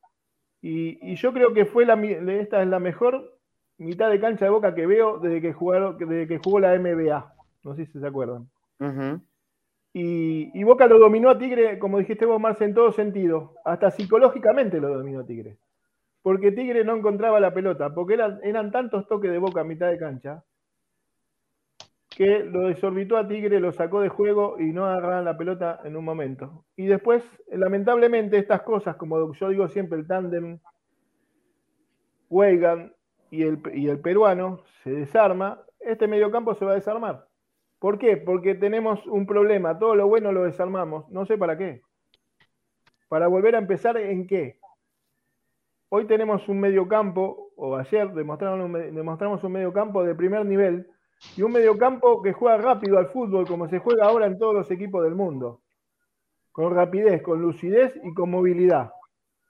Y, 0.61 1.15
yo 1.15 1.33
creo 1.33 1.55
que 1.55 1.65
fue 1.65 1.87
la, 1.87 1.95
esta 1.95 2.63
es 2.63 2.69
la 2.69 2.81
mejor 2.81 3.39
mitad 3.79 4.11
de 4.11 4.21
cancha 4.21 4.45
de 4.45 4.51
boca 4.51 4.75
que 4.75 4.87
veo 4.87 5.19
desde 5.19 5.41
que, 5.41 5.53
jugaron, 5.53 5.97
desde 5.99 6.27
que 6.27 6.39
jugó 6.39 6.61
la 6.61 6.77
MBA. 6.79 7.35
No 7.63 7.75
sé 7.75 7.87
si 7.87 7.99
se 7.99 8.07
acuerdan. 8.07 8.49
Y, 9.93 10.63
Boca 10.65 10.87
lo 10.87 10.99
dominó 10.99 11.31
a 11.31 11.39
Tigre, 11.39 11.79
como 11.79 11.99
dijiste 11.99 12.27
vos, 12.27 12.41
Marce, 12.41 12.65
en 12.65 12.75
todo 12.75 12.93
sentido. 12.93 13.55
Hasta 13.65 13.91
psicológicamente 13.91 14.81
lo 14.81 14.89
dominó 14.89 15.25
Tigre. 15.25 15.59
Porque 16.23 16.53
Tigre 16.53 16.85
no 16.85 16.97
encontraba 16.97 17.41
la 17.41 17.55
pelota, 17.55 17.95
porque 17.95 18.15
eran, 18.15 18.71
tantos 18.71 19.07
toques 19.09 19.31
de 19.31 19.39
Boca 19.39 19.63
a 19.63 19.65
mitad 19.65 19.89
de 19.89 19.99
cancha 19.99 20.45
que 22.11 22.41
lo 22.41 22.67
desorbitó 22.67 23.17
a 23.17 23.29
Tigre, 23.29 23.61
lo 23.61 23.71
sacó 23.71 24.01
de 24.01 24.09
juego 24.09 24.59
y 24.59 24.73
no 24.73 24.87
agarraron 24.87 25.25
la 25.25 25.39
pelota 25.39 25.81
en 25.85 25.97
un 25.97 26.05
momento. 26.05 26.65
Y 26.77 26.87
después, 26.87 27.23
lamentablemente, 27.49 28.39
estas 28.39 28.63
cosas, 28.63 28.97
como 28.97 29.33
yo 29.35 29.49
digo 29.49 29.69
siempre, 29.69 29.99
el 29.99 30.07
tándem 30.09 30.59
Weigan 32.29 32.93
y 33.31 33.45
el, 33.45 33.61
y 33.73 33.89
el 33.89 34.01
peruano 34.01 34.65
se 34.83 34.91
desarma, 34.91 35.63
este 35.79 36.09
mediocampo 36.09 36.55
se 36.55 36.65
va 36.65 36.73
a 36.73 36.77
desarmar. 36.77 37.28
¿Por 37.79 37.99
qué? 37.99 38.17
Porque 38.17 38.55
tenemos 38.55 39.07
un 39.07 39.27
problema. 39.27 39.79
Todo 39.79 39.95
lo 39.95 40.09
bueno 40.09 40.33
lo 40.33 40.45
desarmamos. 40.45 41.09
No 41.11 41.27
sé 41.27 41.39
para 41.39 41.57
qué. 41.57 41.83
Para 43.09 43.29
volver 43.29 43.55
a 43.55 43.59
empezar 43.59 43.97
en 43.97 44.27
qué. 44.27 44.59
Hoy 45.91 46.07
tenemos 46.07 46.47
un 46.49 46.61
mediocampo, 46.61 47.53
o 47.57 47.77
ayer 47.77 48.13
demostramos 48.13 49.43
un, 49.43 49.53
mediocampo 49.53 50.05
de 50.05 50.15
primer 50.15 50.45
nivel 50.45 50.87
y 51.35 51.43
un 51.43 51.53
mediocampo 51.53 52.21
que 52.21 52.35
juega 52.35 52.59
rápido 52.59 52.99
al 52.99 53.09
fútbol 53.09 53.47
como 53.47 53.69
se 53.69 53.79
juega 53.79 54.05
ahora 54.05 54.27
en 54.27 54.39
todos 54.39 54.55
los 54.55 54.71
equipos 54.71 55.03
del 55.03 55.15
mundo. 55.15 55.63
Con 56.53 56.75
rapidez, 56.75 57.23
con 57.23 57.41
lucidez 57.41 57.99
y 58.05 58.13
con 58.13 58.31
movilidad. 58.31 58.93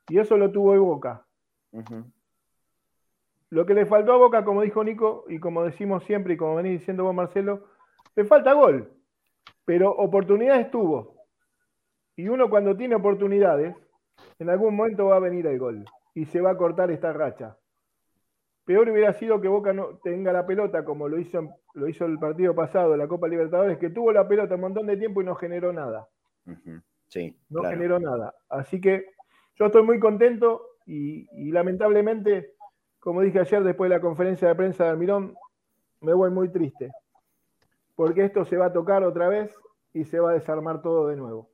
Y 0.08 0.18
eso 0.18 0.36
lo 0.36 0.52
tuvo 0.52 0.78
Boca. 0.78 1.26
Lo 3.50 3.66
que 3.66 3.74
le 3.74 3.86
faltó 3.86 4.12
a 4.12 4.18
Boca, 4.18 4.44
como 4.44 4.62
dijo 4.62 4.84
Nico, 4.84 5.24
y 5.28 5.40
como 5.40 5.64
decimos 5.64 6.04
siempre, 6.04 6.34
y 6.34 6.36
como 6.36 6.54
venís 6.54 6.78
diciendo 6.78 7.04
vos, 7.04 7.14
Marcelo, 7.14 7.64
le 8.16 8.24
falta 8.24 8.52
gol, 8.52 8.90
pero 9.64 9.90
oportunidades 9.90 10.70
tuvo. 10.70 11.18
Y 12.16 12.28
uno 12.28 12.50
cuando 12.50 12.76
tiene 12.76 12.94
oportunidades, 12.94 13.76
en 14.38 14.50
algún 14.50 14.74
momento 14.74 15.06
va 15.06 15.16
a 15.16 15.20
venir 15.20 15.46
el 15.46 15.58
gol 15.58 15.84
y 16.14 16.24
se 16.24 16.40
va 16.40 16.50
a 16.50 16.56
cortar 16.56 16.90
esta 16.90 17.12
racha. 17.12 17.56
Peor 18.64 18.88
hubiera 18.88 19.12
sido 19.12 19.40
que 19.40 19.48
Boca 19.48 19.72
no 19.72 19.98
tenga 20.02 20.32
la 20.32 20.46
pelota 20.46 20.84
como 20.84 21.08
lo 21.08 21.18
hizo, 21.18 21.48
lo 21.74 21.88
hizo 21.88 22.04
el 22.06 22.18
partido 22.18 22.54
pasado 22.54 22.92
de 22.92 22.98
la 22.98 23.08
Copa 23.08 23.28
Libertadores, 23.28 23.78
que 23.78 23.90
tuvo 23.90 24.12
la 24.12 24.26
pelota 24.26 24.56
un 24.56 24.62
montón 24.62 24.86
de 24.86 24.96
tiempo 24.96 25.22
y 25.22 25.24
no 25.24 25.34
generó 25.36 25.72
nada. 25.72 26.08
Sí. 27.08 27.36
No 27.48 27.62
generó 27.62 27.98
nada. 27.98 28.34
Así 28.48 28.80
que 28.80 29.06
yo 29.54 29.66
estoy 29.66 29.82
muy 29.82 29.98
contento 30.00 30.62
y, 30.86 31.28
y, 31.32 31.52
lamentablemente, 31.52 32.54
como 32.98 33.22
dije 33.22 33.40
ayer 33.40 33.62
después 33.62 33.90
de 33.90 33.96
la 33.96 34.02
conferencia 34.02 34.48
de 34.48 34.54
prensa 34.54 34.84
de 34.84 34.90
Almirón, 34.90 35.34
me 36.00 36.14
voy 36.14 36.30
muy 36.30 36.48
triste 36.48 36.90
porque 37.98 38.24
esto 38.24 38.44
se 38.44 38.56
va 38.56 38.66
a 38.66 38.72
tocar 38.72 39.02
otra 39.02 39.28
vez 39.28 39.50
y 39.92 40.04
se 40.04 40.20
va 40.20 40.30
a 40.30 40.34
desarmar 40.34 40.82
todo 40.82 41.08
de 41.08 41.16
nuevo. 41.16 41.50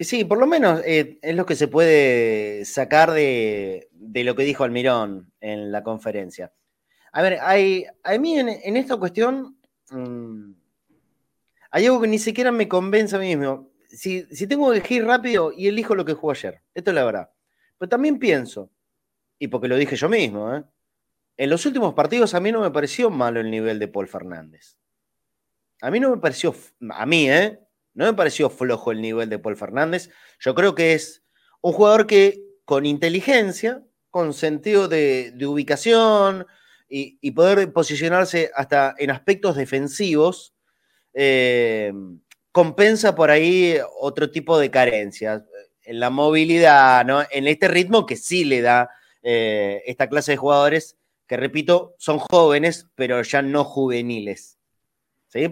Sí, 0.00 0.24
por 0.24 0.38
lo 0.38 0.48
menos 0.48 0.82
eh, 0.84 1.20
es 1.22 1.36
lo 1.36 1.46
que 1.46 1.54
se 1.54 1.68
puede 1.68 2.64
sacar 2.64 3.12
de, 3.12 3.88
lo 3.92 4.34
que 4.34 4.42
dijo 4.42 4.64
Almirón 4.64 5.30
en 5.40 5.70
la 5.70 5.84
conferencia. 5.84 6.52
A 7.12 7.22
ver, 7.22 7.38
a 7.40 8.18
mí 8.18 8.36
en, 8.36 8.76
esta 8.76 8.96
cuestión 8.96 9.56
mm, 9.90 10.54
hay 11.70 11.86
algo 11.86 12.00
que 12.00 12.08
ni 12.08 12.18
siquiera 12.18 12.50
me 12.50 12.66
convence 12.66 13.14
a 13.14 13.20
mí 13.20 13.36
mismo. 13.36 13.70
Si, 13.88 14.24
si 14.34 14.48
tengo 14.48 14.72
que 14.72 14.78
elegir 14.78 15.06
rápido 15.06 15.52
y 15.52 15.68
elijo 15.68 15.94
lo 15.94 16.04
que 16.04 16.14
jugó 16.14 16.32
ayer, 16.32 16.62
esto 16.74 16.90
es 16.90 16.96
la 16.96 17.04
verdad. 17.04 17.30
Pero 17.78 17.88
también 17.88 18.18
pienso, 18.18 18.70
y 19.38 19.46
porque 19.46 19.68
lo 19.68 19.76
dije 19.76 19.94
yo 19.94 20.08
mismo, 20.08 20.52
¿eh? 20.52 20.64
en 21.36 21.50
los 21.50 21.64
últimos 21.64 21.94
partidos 21.94 22.34
a 22.34 22.40
mí 22.40 22.50
no 22.50 22.60
me 22.60 22.72
pareció 22.72 23.08
malo 23.08 23.38
el 23.38 23.52
nivel 23.52 23.78
de 23.78 23.86
Paul 23.86 24.08
Fernández. 24.08 24.78
A 25.84 25.90
mí 25.90 26.00
no 26.00 26.08
me 26.08 26.16
pareció, 26.16 26.54
a 26.92 27.04
mí, 27.04 27.30
¿eh? 27.30 27.60
No 27.92 28.06
me 28.06 28.14
pareció 28.14 28.48
flojo 28.48 28.90
el 28.90 29.02
nivel 29.02 29.28
de 29.28 29.38
Paul 29.38 29.54
Fernández. 29.54 30.08
Yo 30.40 30.54
creo 30.54 30.74
que 30.74 30.94
es 30.94 31.22
un 31.60 31.74
jugador 31.74 32.06
que 32.06 32.40
con 32.64 32.86
inteligencia, 32.86 33.84
con 34.08 34.32
sentido 34.32 34.88
de, 34.88 35.34
ubicación 35.46 36.46
y, 36.88 37.30
poder 37.32 37.70
posicionarse 37.74 38.50
hasta 38.54 38.94
en 38.96 39.10
aspectos 39.10 39.56
defensivos, 39.56 40.54
eh, 41.12 41.92
compensa 42.50 43.14
por 43.14 43.30
ahí 43.30 43.76
otro 44.00 44.30
tipo 44.30 44.58
de 44.58 44.70
carencias. 44.70 45.42
En 45.82 46.00
la 46.00 46.08
movilidad, 46.08 47.04
¿no? 47.04 47.24
en 47.30 47.46
este 47.46 47.68
ritmo 47.68 48.06
que 48.06 48.16
sí 48.16 48.44
le 48.44 48.62
da 48.62 48.88
eh, 49.22 49.82
esta 49.84 50.08
clase 50.08 50.32
de 50.32 50.38
jugadores, 50.38 50.96
que 51.26 51.36
repito, 51.36 51.94
son 51.98 52.18
jóvenes, 52.18 52.88
pero 52.94 53.20
ya 53.20 53.42
no 53.42 53.64
juveniles. 53.64 54.53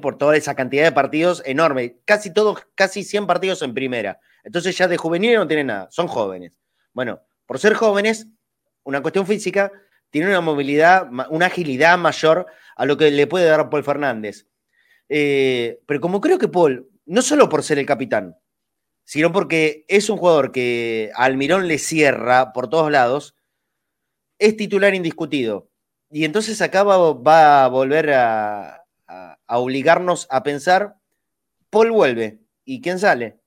Por 0.00 0.16
toda 0.16 0.36
esa 0.36 0.54
cantidad 0.54 0.84
de 0.84 0.92
partidos 0.92 1.42
enorme. 1.44 1.98
Casi 2.04 2.32
todos, 2.32 2.66
casi 2.76 3.02
100 3.02 3.26
partidos 3.26 3.62
en 3.62 3.74
primera. 3.74 4.20
Entonces 4.44 4.76
ya 4.78 4.86
de 4.86 4.96
juvenil 4.96 5.34
no 5.34 5.48
tienen 5.48 5.66
nada, 5.66 5.88
son 5.90 6.06
jóvenes. 6.06 6.58
Bueno, 6.92 7.20
por 7.46 7.58
ser 7.58 7.74
jóvenes, 7.74 8.28
una 8.84 9.02
cuestión 9.02 9.26
física, 9.26 9.72
tiene 10.10 10.28
una 10.28 10.40
movilidad, 10.40 11.08
una 11.30 11.46
agilidad 11.46 11.98
mayor 11.98 12.46
a 12.76 12.84
lo 12.84 12.96
que 12.96 13.10
le 13.10 13.26
puede 13.26 13.46
dar 13.46 13.70
Paul 13.70 13.82
Fernández. 13.82 14.46
Eh, 15.08 15.80
pero 15.86 16.00
como 16.00 16.20
creo 16.20 16.38
que 16.38 16.48
Paul, 16.48 16.88
no 17.06 17.22
solo 17.22 17.48
por 17.48 17.62
ser 17.62 17.78
el 17.78 17.86
capitán, 17.86 18.36
sino 19.04 19.32
porque 19.32 19.84
es 19.88 20.08
un 20.10 20.18
jugador 20.18 20.52
que 20.52 21.10
Almirón 21.14 21.66
le 21.66 21.78
cierra 21.78 22.52
por 22.52 22.68
todos 22.70 22.90
lados, 22.90 23.34
es 24.38 24.56
titular 24.56 24.94
indiscutido. 24.94 25.70
Y 26.10 26.24
entonces 26.24 26.60
acá 26.60 26.82
va, 26.82 27.64
a 27.64 27.68
volver 27.68 28.10
a, 28.12 28.81
obligarnos 29.48 30.26
a 30.30 30.42
pensar, 30.42 30.96
Paul 31.70 31.90
vuelve, 31.90 32.40
¿y 32.64 32.80
quién 32.80 32.98
sale? 32.98 33.38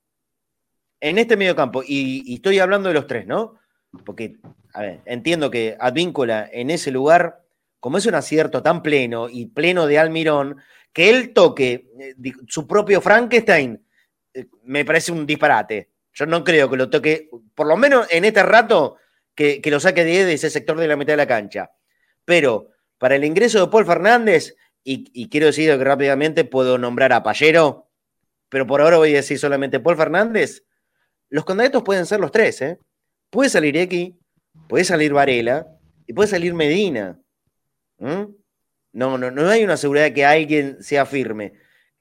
En 0.99 1.17
este 1.17 1.37
medio 1.37 1.55
campo, 1.55 1.83
y, 1.85 2.33
estoy 2.33 2.59
hablando 2.59 2.89
de 2.89 2.95
los 2.95 3.07
tres, 3.07 3.27
¿no? 3.27 3.55
Porque 4.05 4.37
a 4.73 4.81
ver, 4.81 5.01
entiendo 5.05 5.49
que 5.49 5.77
Advíncula 5.79 6.49
en 6.51 6.69
ese 6.69 6.91
lugar, 6.91 7.43
como 7.79 7.97
es 7.97 8.05
un 8.05 8.15
acierto 8.15 8.61
tan 8.61 8.83
pleno 8.83 9.29
y 9.29 9.45
pleno 9.45 9.87
de 9.87 9.99
Almirón, 9.99 10.57
que 10.91 11.09
él 11.09 11.33
toque 11.33 11.89
eh, 11.99 12.15
su 12.47 12.67
propio 12.67 12.99
Frankenstein, 12.99 13.85
eh, 14.33 14.45
me 14.63 14.83
parece 14.83 15.11
un 15.11 15.25
disparate. 15.25 15.91
Yo 16.13 16.25
no 16.25 16.43
creo 16.43 16.69
que 16.69 16.77
lo 16.77 16.89
toque, 16.89 17.29
por 17.53 17.67
lo 17.67 17.77
menos 17.77 18.07
en 18.11 18.25
este 18.25 18.43
rato, 18.43 18.97
que, 19.33 19.61
lo 19.65 19.79
saque 19.79 20.03
de 20.03 20.33
ese 20.33 20.49
sector 20.49 20.77
de 20.77 20.87
la 20.87 20.95
mitad 20.95 21.13
de 21.13 21.17
la 21.17 21.27
cancha. 21.27 21.71
Pero 22.23 22.71
para 22.97 23.15
el 23.15 23.23
ingreso 23.23 23.59
de 23.59 23.71
Paul 23.71 23.85
Fernández, 23.85 24.55
y, 24.87 25.29
quiero 25.29 25.47
decir 25.47 25.75
que 25.75 25.83
rápidamente 25.83 26.45
puedo 26.45 26.77
nombrar 26.77 27.11
a 27.11 27.23
Payero, 27.23 27.89
pero 28.49 28.67
por 28.67 28.81
ahora 28.81 28.97
voy 28.97 29.13
a 29.13 29.17
decir 29.17 29.39
solamente 29.39 29.79
Paul 29.79 29.97
Fernández, 29.97 30.63
los 31.29 31.43
candidatos 31.43 31.81
pueden 31.81 32.05
ser 32.05 32.19
los 32.19 32.31
tres, 32.31 32.61
¿eh? 32.61 32.77
Puede 33.31 33.49
salir 33.49 33.75
X, 33.75 34.13
puede 34.69 34.83
salir 34.83 35.11
Varela 35.11 35.67
y 36.05 36.13
puede 36.13 36.29
salir 36.29 36.53
Medina. 36.53 37.19
No, 37.97 39.17
no, 39.17 39.17
no 39.17 39.49
hay 39.49 39.63
una 39.63 39.75
seguridad 39.75 40.05
de 40.05 40.13
que 40.13 40.23
alguien 40.23 40.81
sea 40.83 41.07
firme. 41.07 41.53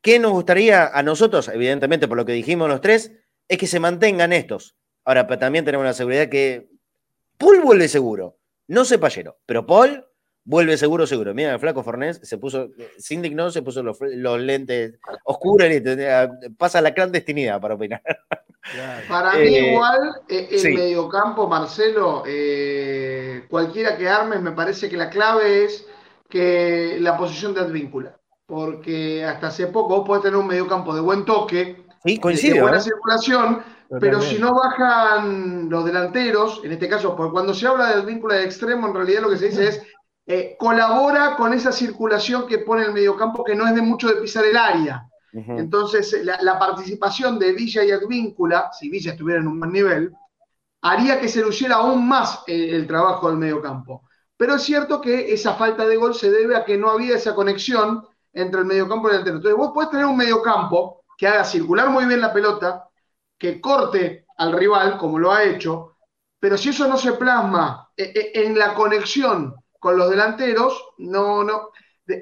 ¿Qué 0.03 0.19
nos 0.19 0.33
gustaría 0.33 0.87
a 0.87 1.03
nosotros, 1.03 1.49
evidentemente 1.49 2.07
por 2.07 2.19
lo 2.19 2.27
que 2.27 2.33
dijimos 2.33 2.69
los 2.69 2.83
tres, 2.83 3.13
es 3.49 3.57
que 3.57 3.67
se 3.67 3.81
mantengan 3.81 4.35
estos? 4.35 4.77
Ahora, 5.05 5.27
pero 5.27 5.39
también 5.39 5.65
tenemos 5.65 5.87
la 5.87 5.95
seguridad 5.95 6.29
que 6.29 6.69
Paul 7.39 7.63
vuelve 7.63 7.89
seguro, 7.89 8.39
no 8.69 8.85
sé 8.85 8.99
Payero, 8.99 9.39
pero 9.47 9.67
Paul 9.67 10.07
vuelve 10.45 10.77
seguro, 10.77 11.07
seguro. 11.07 11.35
Mira, 11.35 11.55
el 11.55 11.61
flaco 11.61 11.83
Fornés 11.83 12.21
se 12.23 12.39
puso, 12.39 12.69
sin 12.99 13.23
digno, 13.23 13.51
se 13.51 13.63
puso 13.63 13.83
los, 13.83 13.99
lentes 14.41 14.99
oscuros 15.25 15.69
y 15.71 15.83
pasa 16.57 16.81
la 16.81 16.95
clandestinidad 16.95 17.61
para 17.61 17.75
opinar. 17.75 18.03
Para 19.09 19.35
mí 19.35 19.55
eh, 19.55 19.73
igual 19.73 20.23
eh, 20.29 20.49
el 20.51 20.75
mediocampo, 20.75 21.47
Marcelo, 21.47 22.23
eh, 22.27 23.45
cualquiera 23.49 23.97
que 23.97 24.09
armes, 24.09 24.41
me 24.41 24.53
parece 24.53 24.89
que 24.89 24.97
la 24.97 25.11
clave 25.11 25.65
es 25.65 25.87
que 26.29 26.97
la 27.01 27.17
posición 27.17 27.55
de 27.55 27.61
Advíncula. 27.61 28.17
Porque 28.47 29.25
hasta 29.25 29.49
hace 29.49 29.67
poco 29.69 29.97
vos 29.97 30.07
podés 30.07 30.23
tener 30.23 30.39
un 30.39 30.47
mediocampo 30.47 30.95
de 30.95 31.01
buen 31.01 31.25
toque, 31.25 31.85
de 32.05 32.61
buena 32.61 32.81
circulación, 32.81 33.63
pero 34.01 34.21
si 34.21 34.39
no 34.39 34.55
bajan 34.55 35.71
los 35.71 35.85
delanteros, 35.85 36.61
en 36.63 36.73
este 36.73 36.89
caso, 36.89 37.17
porque 37.17 37.33
cuando 37.33 37.55
se 37.55 37.67
habla 37.67 37.89
de 37.89 37.95
Advíncula 37.95 38.37
de 38.37 38.45
extremo, 38.45 38.89
en 38.89 38.95
realidad 38.95 39.23
lo 39.23 39.31
que 39.31 39.39
se 39.39 39.49
dice 39.49 39.69
es 39.69 39.83
colabora 40.59 41.37
con 41.37 41.53
esa 41.53 41.71
circulación 41.71 42.47
que 42.47 42.59
pone 42.59 42.85
el 42.85 42.93
mediocampo 42.93 43.45
que 43.45 43.55
no 43.55 43.67
es 43.67 43.75
de 43.75 43.83
mucho 43.83 44.09
de 44.09 44.21
pisar 44.21 44.45
el 44.45 44.57
área. 44.57 45.07
Entonces, 45.33 46.17
la, 46.23 46.59
participación 46.59 47.41
de 47.41 47.53
Villa 47.53 47.83
y 47.83 47.91
Advíncula, 47.91 48.71
si 48.73 48.89
Villa 48.89 49.13
estuviera 49.13 49.41
en 49.41 49.49
un 49.49 49.59
buen 49.59 49.73
nivel, 49.73 50.13
haría 50.83 51.19
que 51.21 51.29
se 51.29 51.41
luciera 51.41 51.77
aún 51.77 52.07
más 52.07 52.45
el, 52.47 52.87
trabajo 52.87 53.29
del 53.29 53.39
mediocampo. 53.39 54.09
Pero 54.37 54.55
es 54.55 54.63
cierto 54.63 55.01
que 55.01 55.33
esa 55.33 55.55
falta 55.55 55.87
de 55.87 55.97
gol 55.97 56.15
se 56.15 56.31
debe 56.31 56.57
a 56.57 56.65
que 56.65 56.77
no 56.77 56.91
había 56.91 57.17
esa 57.17 57.35
conexión 57.35 58.07
entre 58.33 58.61
el 58.61 58.67
mediocampo 58.67 59.09
y 59.09 59.11
el 59.11 59.25
delantero. 59.25 59.37
Entonces, 59.37 59.59
vos 59.59 59.73
podés 59.73 59.91
tener 59.91 60.07
un 60.07 60.17
mediocampo 60.17 61.05
que 61.19 61.27
haga 61.27 61.45
circular 61.45 61.89
muy 61.91 62.05
bien 62.05 62.21
la 62.21 62.33
pelota, 62.33 62.89
que 63.37 63.61
corte 63.61 64.27
al 64.37 64.53
rival, 64.53 64.99
como 64.99 65.19
lo 65.19 65.33
ha 65.33 65.43
hecho, 65.43 65.97
pero 66.39 66.57
si 66.57 66.69
eso 66.69 66.87
no 66.87 66.97
se 66.97 67.13
plasma 67.13 67.89
eh, 67.97 68.13
eh, 68.15 68.33
en 68.35 68.59
la 68.59 68.75
conexión 68.75 69.55
con 69.85 69.99
los 69.99 70.09
delanteros, 70.09 70.83
no, 70.97 71.45
no, 71.45 71.69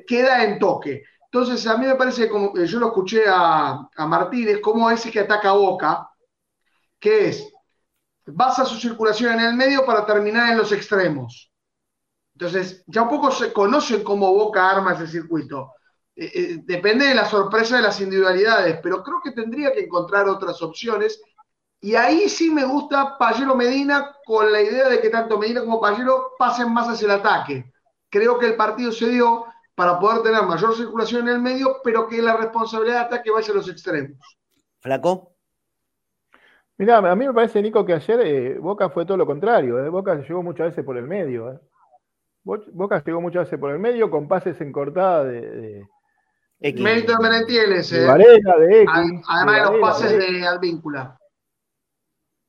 queda 0.05 0.43
en 0.43 0.59
toque. 0.59 1.05
Entonces, 1.27 1.65
a 1.69 1.77
mí 1.77 1.87
me 1.87 1.95
parece, 1.95 2.29
como 2.29 2.57
yo 2.57 2.81
lo 2.81 2.89
escuché 2.89 3.23
a, 3.29 3.89
Martínez, 3.99 4.59
como 4.59 4.91
ese 4.91 5.13
que 5.13 5.21
ataca 5.21 5.51
a 5.51 5.53
Boca, 5.53 6.11
que 6.99 7.29
es, 7.29 7.49
basa 8.27 8.65
su 8.65 8.81
circulación 8.81 9.35
en 9.35 9.47
el 9.47 9.55
medio 9.55 9.87
para 9.87 10.05
terminar 10.05 10.51
en 10.51 10.59
los 10.59 10.73
extremos. 10.73 11.53
Entonces, 12.35 12.83
ya 12.89 13.03
un 13.03 13.09
poco 13.09 13.31
se 13.31 13.53
conocen 13.53 14.03
cómo 14.03 14.35
Boca 14.35 14.69
arma 14.69 14.95
ese 14.95 15.07
circuito. 15.07 15.71
Eh, 16.17 16.33
eh, 16.35 16.59
depende 16.65 17.07
de 17.07 17.15
la 17.15 17.27
sorpresa 17.27 17.77
de 17.77 17.83
las 17.83 18.01
individualidades, 18.01 18.81
pero 18.83 19.05
creo 19.05 19.21
que 19.23 19.31
tendría 19.31 19.73
que 19.73 19.85
encontrar 19.85 20.29
otras 20.29 20.61
opciones. 20.63 21.23
Y 21.85 21.97
ahí 21.97 22.29
sí 22.29 22.49
me 22.49 22.65
gusta 22.65 23.19
Payero 23.19 23.57
Medina 23.57 24.15
con 24.25 24.53
la 24.53 24.63
idea 24.63 24.89
de 24.89 25.01
que 25.01 25.11
tanto 25.11 25.37
Medina 25.37 25.63
como 25.63 25.81
Payero 25.81 26.31
pasen 26.39 26.73
más 26.73 26.89
hacia 26.89 27.07
el 27.07 27.11
ataque. 27.11 27.73
Creo 28.09 28.39
que 28.39 28.47
el 28.47 28.55
partido 28.55 28.93
se 28.93 29.09
dio 29.09 29.47
para 29.75 29.99
poder 29.99 30.23
tener 30.23 30.45
mayor 30.45 30.77
circulación 30.77 31.23
en 31.23 31.35
el 31.35 31.43
medio, 31.43 31.79
pero 31.83 32.07
que 32.07 32.23
la 32.23 32.37
responsabilidad 32.37 32.95
de 32.95 33.01
ataque 33.07 33.33
vaya 33.33 33.53
a 33.53 33.57
los 33.57 33.69
extremos. 33.69 34.17
Flaco. 34.79 35.33
Mira, 36.79 36.99
a 36.99 37.17
mí 37.17 37.27
me 37.27 37.35
parece, 37.35 37.61
Nico, 37.61 37.85
que 37.85 37.95
ayer 37.95 38.21
eh, 38.21 38.59
Boca 38.61 38.89
fue 38.89 39.05
todo 39.05 39.17
lo 39.17 39.27
contrario. 39.27 39.85
¿eh? 39.85 39.89
Boca 39.89 40.15
llegó 40.15 40.41
muchas 40.41 40.69
veces 40.69 40.85
por 40.85 40.97
el 40.97 41.09
medio. 41.09 41.51
¿eh? 41.51 41.59
Boca 42.45 43.03
llegó 43.05 43.21
muchas 43.21 43.47
veces 43.47 43.59
por 43.59 43.73
el 43.73 43.81
medio 43.81 44.09
con 44.09 44.29
pases 44.29 44.61
en 44.61 44.71
cortada 44.71 45.25
de. 45.25 45.85
de 46.61 46.73
Mérito 46.75 47.13
de 47.13 47.19
Menentieles. 47.19 47.91
De 47.91 48.07
Varela, 48.07 48.57
de 48.61 48.83
X. 48.83 49.25
Además 49.29 49.57
de, 49.57 49.73
los 49.73 49.81
pases 49.81 50.13
de 50.13 50.47
Alvíncula. 50.47 51.19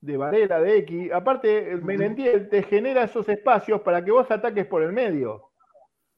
De 0.04 0.18
Varela, 0.18 0.60
de 0.60 0.80
X. 0.80 1.12
Aparte, 1.14 1.72
el 1.72 1.82
Menentiel 1.82 2.50
te 2.50 2.64
genera 2.64 3.04
esos 3.04 3.28
espacios 3.30 3.82
para 3.82 4.04
que 4.04 4.12
vos 4.12 4.30
ataques 4.30 4.66
por 4.66 4.84
el 4.84 4.92
medio. 4.92 5.50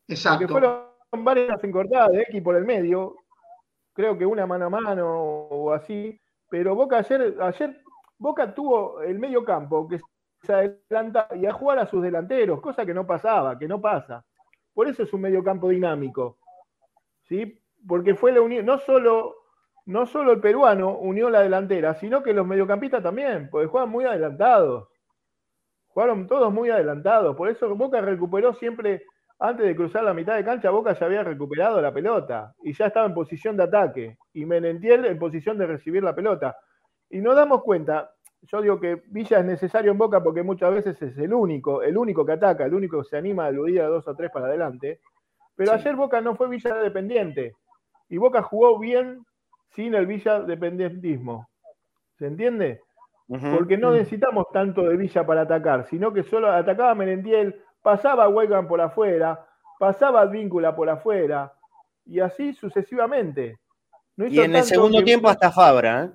Exacto 0.07 0.95
varias 1.23 1.63
encortadas 1.63 2.11
de 2.11 2.21
X 2.23 2.41
por 2.41 2.55
el 2.55 2.65
medio, 2.65 3.15
creo 3.93 4.17
que 4.17 4.25
una 4.25 4.45
mano 4.45 4.65
a 4.65 4.69
mano 4.69 5.07
o 5.07 5.71
así, 5.71 6.19
pero 6.49 6.75
Boca 6.75 6.97
ayer, 6.97 7.35
ayer 7.41 7.81
Boca 8.17 8.53
tuvo 8.53 9.01
el 9.01 9.19
medio 9.19 9.43
campo 9.43 9.87
que 9.87 9.99
se 10.41 10.53
adelanta 10.53 11.27
y 11.35 11.45
a 11.45 11.53
jugar 11.53 11.79
a 11.79 11.87
sus 11.87 12.03
delanteros, 12.03 12.61
cosa 12.61 12.85
que 12.85 12.93
no 12.93 13.05
pasaba, 13.05 13.57
que 13.57 13.67
no 13.67 13.81
pasa. 13.81 14.25
Por 14.73 14.87
eso 14.87 15.03
es 15.03 15.13
un 15.13 15.21
medio 15.21 15.43
campo 15.43 15.69
dinámico. 15.69 16.37
¿sí? 17.23 17.61
Porque 17.87 18.15
fue 18.15 18.31
la 18.31 18.41
unión, 18.41 18.65
no 18.65 18.77
solo, 18.79 19.35
no 19.85 20.05
solo 20.05 20.31
el 20.31 20.39
peruano 20.39 20.97
unió 20.97 21.29
la 21.29 21.41
delantera, 21.41 21.95
sino 21.95 22.23
que 22.23 22.33
los 22.33 22.47
mediocampistas 22.47 23.03
también, 23.03 23.49
porque 23.49 23.67
juegan 23.67 23.89
muy 23.89 24.05
adelantados. 24.05 24.87
Jugaron 25.87 26.27
todos 26.27 26.51
muy 26.51 26.69
adelantados. 26.69 27.35
Por 27.35 27.49
eso 27.49 27.73
Boca 27.75 28.01
recuperó 28.01 28.53
siempre 28.53 29.03
antes 29.39 29.65
de 29.65 29.75
cruzar 29.75 30.03
la 30.03 30.13
mitad 30.13 30.35
de 30.35 30.45
cancha, 30.45 30.69
Boca 30.69 30.93
ya 30.93 31.05
había 31.05 31.23
recuperado 31.23 31.81
la 31.81 31.93
pelota 31.93 32.53
y 32.63 32.73
ya 32.73 32.87
estaba 32.87 33.05
en 33.05 33.13
posición 33.13 33.57
de 33.57 33.63
ataque. 33.63 34.17
Y 34.33 34.45
Menentiel 34.45 35.05
en 35.05 35.19
posición 35.19 35.57
de 35.57 35.67
recibir 35.67 36.03
la 36.03 36.15
pelota. 36.15 36.57
Y 37.09 37.19
nos 37.19 37.35
damos 37.35 37.61
cuenta, 37.61 38.11
yo 38.43 38.61
digo 38.61 38.79
que 38.79 39.03
Villa 39.07 39.39
es 39.39 39.45
necesario 39.45 39.91
en 39.91 39.97
Boca 39.97 40.23
porque 40.23 40.41
muchas 40.41 40.73
veces 40.73 41.01
es 41.01 41.17
el 41.17 41.33
único, 41.33 41.83
el 41.83 41.97
único 41.97 42.25
que 42.25 42.31
ataca, 42.31 42.65
el 42.65 42.73
único 42.73 43.01
que 43.03 43.09
se 43.09 43.17
anima 43.17 43.43
a 43.43 43.47
aludir 43.47 43.81
a 43.81 43.87
dos 43.87 44.07
o 44.07 44.15
tres 44.15 44.31
para 44.31 44.47
adelante. 44.47 45.01
Pero 45.55 45.73
ayer 45.73 45.95
Boca 45.95 46.21
no 46.21 46.35
fue 46.35 46.47
Villa 46.47 46.75
dependiente. 46.75 47.55
Y 48.07 48.17
Boca 48.17 48.41
jugó 48.41 48.79
bien 48.79 49.25
sin 49.75 49.93
el 49.93 50.07
Villa 50.07 50.39
dependentismo. 50.41 51.49
¿Se 52.17 52.27
entiende? 52.27 52.81
Porque 53.27 53.77
no 53.77 53.91
necesitamos 53.91 54.45
tanto 54.53 54.83
de 54.83 54.97
Villa 54.97 55.25
para 55.25 55.41
atacar, 55.41 55.87
sino 55.87 56.13
que 56.13 56.23
solo 56.23 56.51
atacaba 56.51 56.93
Menentiel, 56.95 57.61
pasaba 57.81 58.29
Weigand 58.29 58.67
por 58.67 58.79
afuera, 58.79 59.45
pasaba 59.79 60.21
Advíncula 60.21 60.75
por 60.75 60.89
afuera, 60.89 61.53
y 62.05 62.19
así 62.19 62.53
sucesivamente. 62.53 63.59
y 64.17 64.39
en 64.39 64.55
el 64.55 64.63
segundo 64.63 65.03
tiempo 65.03 65.27
hasta 65.27 65.51
Fabra. 65.51 66.05
¿eh? 66.05 66.09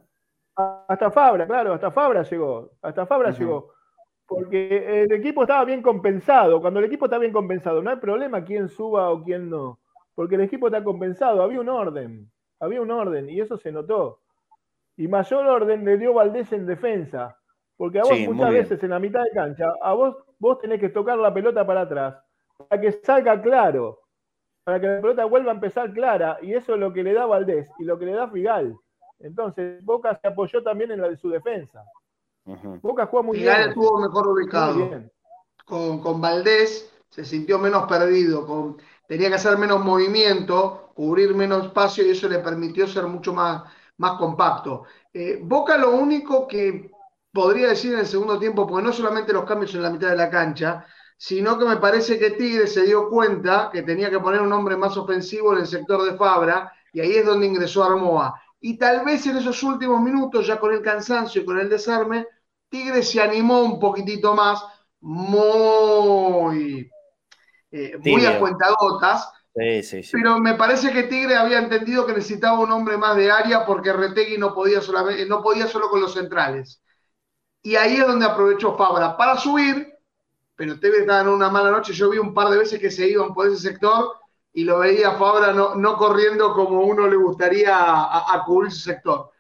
Hasta 0.88 1.10
Fabra, 1.10 1.46
claro, 1.46 1.74
hasta 1.74 1.90
Fabra 1.90 2.22
llegó. 2.22 2.70
Hasta 2.80 3.06
Fabra 3.06 3.30
llegó. 3.30 3.72
Porque 4.26 5.02
el 5.02 5.12
equipo 5.12 5.42
estaba 5.42 5.64
bien 5.64 5.82
compensado. 5.82 6.60
Cuando 6.60 6.78
el 6.78 6.86
equipo 6.86 7.06
está 7.06 7.18
bien 7.18 7.32
compensado, 7.32 7.82
no 7.82 7.90
hay 7.90 7.96
problema 7.96 8.44
quién 8.44 8.68
suba 8.68 9.10
o 9.10 9.24
quién 9.24 9.50
no. 9.50 9.80
Porque 10.14 10.36
el 10.36 10.42
equipo 10.42 10.68
está 10.68 10.84
compensado. 10.84 11.42
Había 11.42 11.60
un 11.60 11.68
orden. 11.68 12.30
Había 12.60 12.82
un 12.82 12.90
orden. 12.90 13.28
Y 13.28 13.40
eso 13.40 13.56
se 13.56 13.72
notó. 13.72 14.20
Y 14.96 15.08
mayor 15.08 15.46
orden 15.46 15.84
le 15.84 15.98
dio 15.98 16.14
Valdés 16.14 16.52
en 16.52 16.66
defensa. 16.66 17.36
Porque 17.76 17.98
a 17.98 18.02
vos 18.02 18.18
muchas 18.20 18.52
veces 18.52 18.82
en 18.82 18.90
la 18.90 18.98
mitad 18.98 19.22
de 19.24 19.30
cancha, 19.30 19.72
a 19.80 19.94
vos, 19.94 20.16
vos 20.38 20.58
tenés 20.58 20.78
que 20.78 20.90
tocar 20.90 21.18
la 21.18 21.32
pelota 21.32 21.66
para 21.66 21.82
atrás. 21.82 22.22
Para 22.68 22.80
que 22.80 22.92
salga 22.92 23.40
claro. 23.40 24.00
Para 24.64 24.78
que 24.78 24.86
la 24.86 25.00
pelota 25.00 25.24
vuelva 25.24 25.52
a 25.52 25.54
empezar 25.54 25.92
clara. 25.92 26.38
Y 26.42 26.52
eso 26.52 26.74
es 26.74 26.80
lo 26.80 26.92
que 26.92 27.02
le 27.02 27.14
da 27.14 27.24
Valdés 27.24 27.70
y 27.78 27.84
lo 27.84 27.98
que 27.98 28.04
le 28.04 28.12
da 28.12 28.28
Figal. 28.28 28.76
Entonces, 29.18 29.82
Boca 29.84 30.18
se 30.20 30.28
apoyó 30.28 30.62
también 30.62 30.90
en 30.90 31.00
la 31.00 31.08
de 31.08 31.16
su 31.16 31.30
defensa. 31.30 31.84
Boca 32.82 33.06
jugó 33.06 33.22
muy 33.22 33.38
bien. 33.38 33.68
estuvo 33.68 33.98
mejor 33.98 34.28
ubicado. 34.28 34.90
Con, 35.64 36.00
con, 36.00 36.20
Valdés 36.20 36.92
se 37.10 37.24
sintió 37.24 37.58
menos 37.58 37.86
perdido, 37.86 38.46
con, 38.46 38.76
tenía 39.10 39.28
que 39.28 39.34
hacer 39.34 39.58
menos 39.58 39.84
movimiento, 39.84 40.92
cubrir 40.94 41.34
menos 41.34 41.66
espacio 41.66 42.06
y 42.06 42.10
eso 42.10 42.28
le 42.28 42.38
permitió 42.38 42.86
ser 42.86 43.08
mucho 43.08 43.34
más, 43.34 43.64
más 43.96 44.12
compacto. 44.12 44.84
Eh, 45.12 45.40
Boca 45.42 45.76
lo 45.76 45.90
único 45.90 46.46
que 46.46 46.92
podría 47.32 47.70
decir 47.70 47.94
en 47.94 47.98
el 47.98 48.06
segundo 48.06 48.38
tiempo, 48.38 48.68
porque 48.68 48.86
no 48.86 48.92
solamente 48.92 49.32
los 49.32 49.44
cambios 49.44 49.74
en 49.74 49.82
la 49.82 49.90
mitad 49.90 50.10
de 50.10 50.16
la 50.16 50.30
cancha, 50.30 50.86
sino 51.16 51.58
que 51.58 51.64
me 51.64 51.78
parece 51.78 52.20
que 52.20 52.30
Tigre 52.30 52.68
se 52.68 52.84
dio 52.84 53.08
cuenta 53.08 53.68
que 53.72 53.82
tenía 53.82 54.10
que 54.10 54.20
poner 54.20 54.42
un 54.42 54.52
hombre 54.52 54.76
más 54.76 54.96
ofensivo 54.96 55.54
en 55.54 55.58
el 55.58 55.66
sector 55.66 56.04
de 56.04 56.16
Fabra, 56.16 56.72
y 56.92 57.00
ahí 57.00 57.16
es 57.16 57.26
donde 57.26 57.48
ingresó 57.48 57.82
Armoa. 57.82 58.40
Y 58.60 58.78
tal 58.78 59.04
vez 59.04 59.26
en 59.26 59.38
esos 59.38 59.60
últimos 59.64 60.00
minutos, 60.00 60.46
ya 60.46 60.60
con 60.60 60.72
el 60.72 60.82
cansancio 60.82 61.42
y 61.42 61.44
con 61.44 61.58
el 61.58 61.68
desarme, 61.68 62.28
Tigre 62.68 63.02
se 63.02 63.20
animó 63.20 63.60
un 63.62 63.80
poquitito 63.80 64.36
más, 64.36 64.64
muy, 65.00 66.88
eh, 67.70 67.98
muy 68.04 68.26
a 68.26 68.38
cuentagotas. 68.38 69.30
Sí, 69.54 69.82
sí, 69.82 70.02
sí. 70.02 70.10
Pero 70.12 70.38
me 70.38 70.54
parece 70.54 70.92
que 70.92 71.04
Tigre 71.04 71.36
había 71.36 71.58
entendido 71.58 72.06
que 72.06 72.12
necesitaba 72.12 72.60
un 72.60 72.70
hombre 72.70 72.96
más 72.96 73.16
de 73.16 73.30
área 73.30 73.66
porque 73.66 73.92
Retegui 73.92 74.38
no 74.38 74.54
podía, 74.54 74.80
solamente, 74.80 75.26
no 75.26 75.42
podía 75.42 75.66
solo 75.66 75.88
con 75.88 76.00
los 76.00 76.14
centrales. 76.14 76.80
Y 77.62 77.76
ahí 77.76 77.96
es 77.96 78.06
donde 78.06 78.26
aprovechó 78.26 78.76
Fabra 78.76 79.16
para 79.16 79.36
subir, 79.36 79.92
pero 80.56 80.78
Tigre 80.78 81.00
estaba 81.00 81.22
en 81.22 81.28
una 81.28 81.50
mala 81.50 81.70
noche. 81.70 81.92
Yo 81.92 82.10
vi 82.10 82.18
un 82.18 82.32
par 82.32 82.48
de 82.48 82.58
veces 82.58 82.80
que 82.80 82.90
se 82.90 83.08
iban 83.08 83.34
por 83.34 83.48
ese 83.48 83.58
sector 83.58 84.20
y 84.52 84.64
lo 84.64 84.78
veía 84.78 85.12
Fabra 85.12 85.52
no, 85.52 85.74
no 85.74 85.96
corriendo 85.96 86.52
como 86.54 86.82
uno 86.82 87.06
le 87.06 87.16
gustaría 87.16 87.74
a, 87.74 88.42
cubrir 88.46 88.72
su 88.72 88.80
sector. 88.80 89.30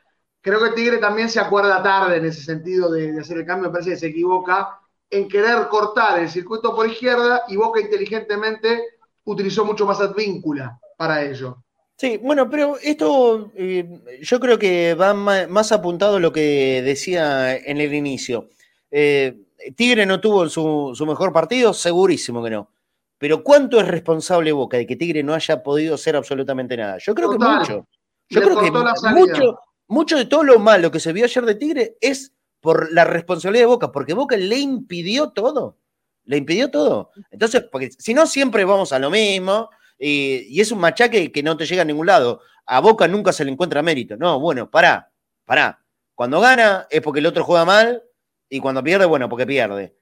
Creo 0.40 0.62
que 0.62 0.70
Tigre 0.70 0.98
también 0.98 1.28
se 1.28 1.40
acuerda 1.40 1.82
tarde 1.82 2.16
en 2.16 2.26
ese 2.26 2.42
sentido 2.42 2.90
de, 2.90 3.18
hacer 3.20 3.38
el 3.38 3.46
cambio, 3.46 3.68
me 3.68 3.72
parece 3.72 3.90
que 3.90 3.96
se 3.96 4.06
equivoca 4.08 4.79
en 5.10 5.28
querer 5.28 5.68
cortar 5.68 6.20
el 6.20 6.30
circuito 6.30 6.74
por 6.74 6.88
izquierda 6.88 7.42
y 7.48 7.56
Boca 7.56 7.80
inteligentemente 7.80 8.82
utilizó 9.24 9.64
mucho 9.64 9.84
más 9.84 10.00
advíncula 10.00 10.78
para 10.96 11.22
ello. 11.22 11.62
Sí, 11.96 12.16
bueno, 12.16 12.48
pero 12.48 12.78
esto 12.82 13.50
eh, 13.54 14.18
yo 14.22 14.40
creo 14.40 14.58
que 14.58 14.94
va 14.94 15.12
más, 15.12 15.72
apuntado 15.72 16.16
a 16.16 16.20
lo 16.20 16.32
que 16.32 16.80
decía 16.82 17.56
en 17.56 17.78
el 17.78 17.92
inicio. 17.92 18.48
Eh, 18.90 19.36
Tigre 19.76 20.06
no 20.06 20.20
tuvo 20.20 20.48
su, 20.48 20.92
su 20.94 21.04
mejor 21.04 21.32
partido, 21.32 21.74
segurísimo 21.74 22.42
que 22.42 22.50
no. 22.50 22.70
Pero 23.18 23.44
¿cuánto 23.44 23.78
es 23.78 23.86
responsable 23.86 24.50
Boca 24.50 24.78
de 24.78 24.86
que 24.86 24.96
Tigre 24.96 25.22
no 25.22 25.34
haya 25.34 25.62
podido 25.62 25.94
hacer 25.96 26.16
absolutamente 26.16 26.74
nada? 26.74 26.96
Yo 26.96 27.14
creo 27.14 27.30
que 27.30 27.38
mucho. 27.38 27.86
Yo 28.30 28.40
creo 28.40 28.58
que 28.58 28.70
mucho, 28.70 29.58
mucho 29.88 30.16
de 30.16 30.24
todo 30.24 30.42
lo 30.42 30.58
malo 30.58 30.90
que 30.90 31.00
se 31.00 31.12
vio 31.12 31.26
ayer 31.26 31.44
de 31.44 31.54
Tigre 31.56 31.96
es 32.00 32.32
por 32.60 32.92
la 32.92 33.04
responsabilidad 33.04 33.62
de 33.62 33.66
Boca, 33.66 33.92
porque 33.92 34.14
Boca 34.14 34.36
le 34.36 34.58
impidió 34.58 35.30
todo. 35.30 35.78
Le 36.24 36.36
impidió 36.36 36.70
todo. 36.70 37.10
Entonces, 37.30 37.64
porque 37.70 37.90
si 37.90 38.14
no, 38.14 38.26
siempre 38.26 38.64
vamos 38.64 38.92
a 38.92 38.98
lo 38.98 39.10
mismo 39.10 39.70
y, 39.98 40.60
es 40.60 40.70
un 40.70 40.78
machaque 40.78 41.32
que 41.32 41.42
no 41.42 41.56
te 41.56 41.66
llega 41.66 41.82
a 41.82 41.86
ningún 41.86 42.06
lado. 42.06 42.40
A 42.66 42.80
Boca 42.80 43.08
nunca 43.08 43.32
se 43.32 43.44
le 43.44 43.50
encuentra 43.50 43.82
mérito. 43.82 44.16
No, 44.16 44.38
bueno, 44.38 44.70
pará, 44.70 45.10
pará. 45.44 45.82
Cuando 46.14 46.40
gana 46.40 46.86
es 46.90 47.00
porque 47.00 47.20
el 47.20 47.26
otro 47.26 47.44
juega 47.44 47.64
mal 47.64 48.02
y 48.48 48.60
cuando 48.60 48.84
pierde, 48.84 49.06
bueno, 49.06 49.28
porque 49.28 49.46
pierde. 49.46 49.96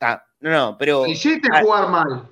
Ah, 0.00 0.22
no, 0.40 0.50
no, 0.50 0.78
pero. 0.78 1.06
Hiciste 1.06 1.48
jugar 1.62 1.88
mal. 1.88 2.30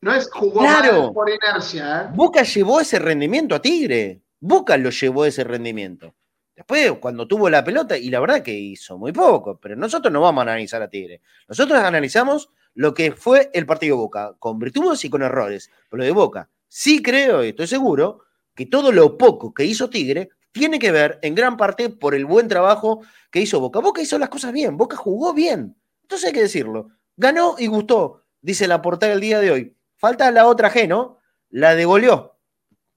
No 0.00 0.14
es 0.14 0.30
jugar 0.30 1.12
por 1.12 1.28
inercia. 1.28 2.02
¿eh? 2.02 2.08
Boca 2.14 2.42
llevó 2.42 2.80
ese 2.80 2.98
rendimiento 2.98 3.54
a 3.54 3.60
Tigre. 3.60 4.22
Boca 4.40 4.76
lo 4.76 4.90
llevó 4.90 5.24
ese 5.24 5.44
rendimiento. 5.44 6.14
Después, 6.56 6.92
cuando 7.00 7.28
tuvo 7.28 7.50
la 7.50 7.62
pelota, 7.62 7.96
y 7.96 8.10
la 8.10 8.18
verdad 8.18 8.42
que 8.42 8.52
hizo 8.52 8.98
muy 8.98 9.12
poco, 9.12 9.60
pero 9.60 9.76
nosotros 9.76 10.12
no 10.12 10.22
vamos 10.22 10.40
a 10.40 10.50
analizar 10.50 10.82
a 10.82 10.88
Tigre. 10.88 11.20
Nosotros 11.48 11.78
analizamos 11.78 12.50
lo 12.74 12.94
que 12.94 13.12
fue 13.12 13.50
el 13.52 13.66
partido 13.66 13.96
Boca, 13.96 14.34
con 14.38 14.58
virtudes 14.58 15.04
y 15.04 15.10
con 15.10 15.22
errores. 15.22 15.70
Pero 15.90 16.02
de 16.02 16.10
Boca, 16.10 16.48
sí 16.66 17.02
creo 17.02 17.44
y 17.44 17.50
estoy 17.50 17.66
seguro 17.66 18.22
que 18.54 18.66
todo 18.66 18.90
lo 18.90 19.18
poco 19.18 19.52
que 19.52 19.64
hizo 19.64 19.90
Tigre 19.90 20.30
tiene 20.50 20.78
que 20.78 20.90
ver 20.90 21.18
en 21.22 21.34
gran 21.34 21.58
parte 21.58 21.90
por 21.90 22.14
el 22.14 22.24
buen 22.24 22.48
trabajo 22.48 23.02
que 23.30 23.40
hizo 23.40 23.60
Boca. 23.60 23.80
Boca 23.80 24.00
hizo 24.00 24.18
las 24.18 24.30
cosas 24.30 24.52
bien, 24.52 24.78
Boca 24.78 24.96
jugó 24.96 25.34
bien. 25.34 25.76
Entonces 26.02 26.28
hay 26.28 26.32
que 26.32 26.42
decirlo. 26.42 26.88
Ganó 27.16 27.56
y 27.58 27.66
gustó 27.66 28.22
dice 28.46 28.68
la 28.68 28.80
portada 28.80 29.10
del 29.10 29.20
día 29.20 29.40
de 29.40 29.50
hoy. 29.50 29.76
Falta 29.96 30.30
la 30.30 30.46
otra 30.46 30.72
G, 30.72 30.86
¿no? 30.86 31.18
La 31.50 31.74
devolvió. 31.74 32.36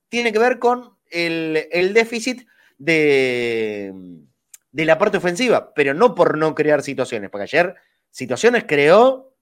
Tiene 0.08 0.32
que 0.32 0.38
ver 0.38 0.60
con 0.60 0.96
el, 1.10 1.92
déficit 1.92 2.46
de, 2.80 3.92
de 4.72 4.84
la 4.84 4.98
parte 4.98 5.18
ofensiva, 5.18 5.72
pero 5.74 5.94
no 5.94 6.14
por 6.14 6.36
no 6.36 6.54
crear 6.54 6.82
situaciones, 6.82 7.30
porque 7.30 7.44
ayer 7.44 7.76
situaciones 8.10 8.64
creó 8.66 9.36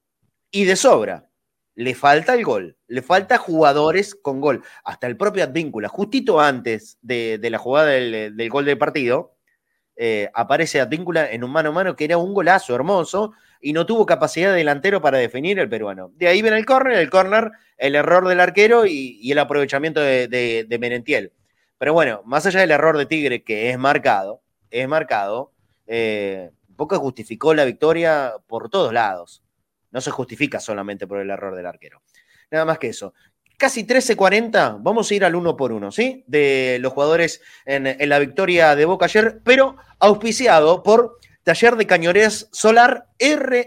y 0.51 0.65
de 0.65 0.77
sobra. 0.77 1.31
Le 1.75 1.95
falta 1.95 2.35
el 2.35 2.45
gol, 2.45 2.77
le 2.89 3.03
falta 3.03 3.39
jugadores 3.39 4.17
con 4.17 4.41
gol. 4.41 4.65
Hasta 4.83 5.07
el 5.07 5.17
propio 5.17 5.45
Advíncula, 5.45 5.89
justito 5.89 6.41
antes 6.41 6.99
de, 7.01 7.39
la 7.41 7.59
jugada 7.59 7.91
del, 7.91 8.51
gol 8.51 8.65
del 8.65 8.79
partido, 8.79 9.37
eh, 9.95 10.29
aparece 10.35 10.81
Advíncula 10.81 11.31
en 11.31 11.45
un 11.45 11.53
mano 11.53 11.69
a 11.69 11.73
mano 11.73 11.95
que 11.95 12.05
era 12.05 12.19
un 12.19 12.35
golazo 12.35 12.75
hermoso, 12.75 13.33
y 13.61 13.73
no 13.73 13.87
tuvo 13.87 14.07
capacidad 14.07 14.51
de 14.51 14.59
delantero 14.59 15.01
para 15.01 15.19
definir 15.19 15.59
el 15.59 15.69
peruano. 15.69 16.13
De 16.15 16.29
ahí 16.29 16.43
viene 16.43 16.59
el 16.59 16.67
córner, 16.67 16.99
el 16.99 17.11
córner, 17.11 17.51
el 17.77 17.95
error 17.95 18.27
del 18.29 18.41
arquero 18.41 18.87
y, 18.87 19.31
el 19.31 19.39
aprovechamiento 19.39 20.01
de, 20.01 20.29
de, 20.29 20.79
Merentiel. 20.79 21.33
Pero 21.79 21.93
bueno, 21.93 22.23
más 22.25 22.45
allá 22.45 22.61
del 22.61 22.73
error 22.73 22.99
de 22.99 23.07
Tigre, 23.07 23.43
que 23.43 23.71
es 23.71 23.79
marcado, 23.79 24.43
es 24.71 24.87
marcado, 24.89 25.53
eh, 25.87 26.51
Boca 26.67 26.97
justificó 26.97 27.55
la 27.55 27.65
victoria 27.65 28.35
por 28.47 28.69
todos 28.69 28.93
lados. 28.93 29.43
No 29.91 30.01
se 30.01 30.11
justifica 30.11 30.61
solamente 30.61 31.07
por 31.07 31.19
el 31.21 31.31
error 31.31 31.57
del 31.57 31.67
arquero. 31.67 32.03
Nada 32.51 32.65
más 32.65 32.79
que 32.79 32.89
eso. 32.89 33.15
Casi 33.57 33.85
13.40, 33.85 34.79
vamos 34.81 35.11
a 35.11 35.15
ir 35.15 35.25
al 35.25 35.35
uno 35.35 35.57
por 35.57 35.73
uno, 35.73 35.91
¿sí? 35.91 36.23
De 36.29 36.79
los 36.81 36.93
jugadores 36.93 37.43
en, 37.65 38.09
la 38.09 38.19
victoria 38.21 38.77
de 38.77 38.85
Boca 38.85 39.07
ayer, 39.07 39.41
pero 39.43 39.77
auspiciado 39.99 40.85
por 40.85 41.19
Taller 41.43 41.75
de 41.75 41.87
Cañoneras 41.87 42.49
Solar 42.53 43.09
RSRL, 43.19 43.63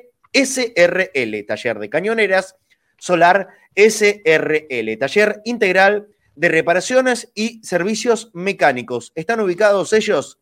Taller 1.45 1.79
de 1.79 1.89
Cañoneras 1.89 2.55
Solar 2.97 3.49
SRL, 3.75 4.97
Taller 4.97 5.41
Integral 5.43 6.07
de 6.35 6.49
Reparaciones 6.49 7.31
y 7.35 7.63
Servicios 7.63 8.31
Mecánicos. 8.33 9.11
Están 9.15 9.39
ubicados 9.39 9.93
ellos 9.93 10.39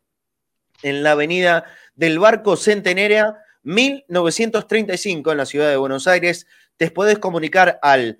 en 0.83 1.03
la 1.03 1.11
avenida 1.11 1.65
del 1.95 2.19
Barco 2.19 2.55
Centenaria 2.55 3.37
1935 3.63 5.31
en 5.31 5.37
la 5.37 5.45
ciudad 5.45 5.69
de 5.69 5.77
Buenos 5.77 6.07
Aires. 6.07 6.47
Te 6.77 6.91
puedes 6.91 7.19
comunicar 7.19 7.79
al 7.81 8.19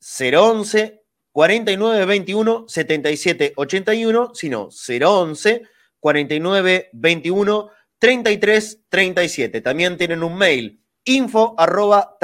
011 0.00 1.02
49 1.32 2.04
21 2.04 2.64
77 2.68 3.52
81, 3.56 4.30
sino 4.34 4.68
011 4.68 5.62
49 5.98 6.90
21 6.92 7.70
3337. 7.98 9.60
También 9.60 9.96
tienen 9.96 10.22
un 10.22 10.36
mail 10.36 10.80
info 11.04 11.54
arroba 11.58 12.16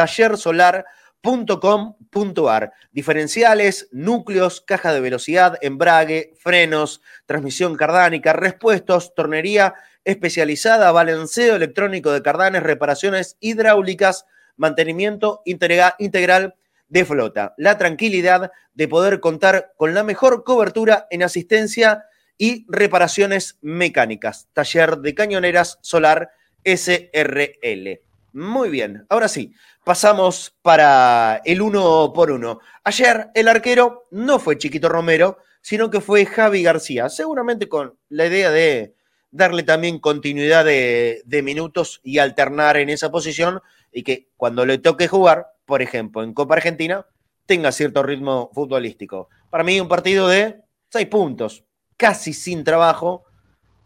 tallersolar.com.ar. 1.23 2.73
Diferenciales, 2.93 3.89
núcleos, 3.93 4.61
caja 4.61 4.93
de 4.93 5.01
velocidad, 5.01 5.59
embrague, 5.61 6.33
frenos, 6.39 7.01
transmisión 7.27 7.77
cardánica, 7.77 8.33
respuestos, 8.33 9.15
tornería 9.15 9.75
especializada, 10.05 10.91
balanceo 10.93 11.57
electrónico 11.57 12.11
de 12.13 12.23
cardanes, 12.23 12.63
reparaciones 12.63 13.37
hidráulicas, 13.41 14.27
mantenimiento 14.57 15.43
integral 15.45 16.55
de 16.89 17.05
flota. 17.05 17.55
La 17.57 17.79
tranquilidad 17.79 18.51
de 18.75 18.89
poder 18.89 19.21
contar 19.21 19.73
con 19.77 19.95
la 19.95 20.03
mejor 20.03 20.43
cobertura 20.45 21.07
en 21.11 21.23
asistencia 21.23 22.05
y 22.39 22.67
reparaciones 22.69 23.59
mecánicas. 23.61 24.49
Taller 24.55 24.99
de 24.99 25.15
cañoneras 25.15 25.79
solar 25.83 26.31
SRL. 26.65 28.01
Muy 28.33 28.71
bien, 28.71 29.07
ahora 29.09 29.29
sí, 29.29 29.53
pasamos 29.91 30.55
para 30.63 31.43
el 31.45 31.61
uno 31.61 32.13
por 32.15 32.31
uno. 32.31 32.61
Ayer 32.85 33.31
el 33.35 33.49
arquero 33.49 34.07
no 34.13 34.39
fue 34.39 34.57
Chiquito 34.57 34.89
Romero, 34.89 35.39
sino 35.63 35.91
que 35.91 36.01
fue 36.01 36.27
Javi 36.27 36.63
García, 36.63 37.09
seguramente 37.09 37.69
con 37.69 37.99
la 38.09 38.27
idea 38.27 38.53
de 38.53 38.95
darle 39.33 39.65
también 39.65 39.99
continuidad 39.99 40.65
de, 40.65 41.25
minutos 41.43 42.01
y 42.05 42.19
alternar 42.19 42.77
en 42.77 42.89
esa 42.89 43.11
posición 43.11 43.63
y 43.91 44.05
que 44.05 44.29
cuando 44.37 44.65
le 44.65 44.79
toque 44.79 45.09
jugar, 45.09 45.49
por 45.65 45.83
ejemplo, 45.83 46.23
en 46.23 46.35
Copa 46.35 46.55
Argentina, 46.55 47.05
tenga 47.45 47.73
cierto 47.73 48.05
ritmo 48.05 48.53
futbolístico. 48.55 49.29
Para 49.51 49.65
mí 49.65 49.81
un 49.81 49.89
partido 49.89 50.29
de 50.29 50.61
seis 50.89 51.09
puntos, 51.09 51.65
casi 51.97 52.33
sin 52.33 52.63
trabajo, 52.63 53.25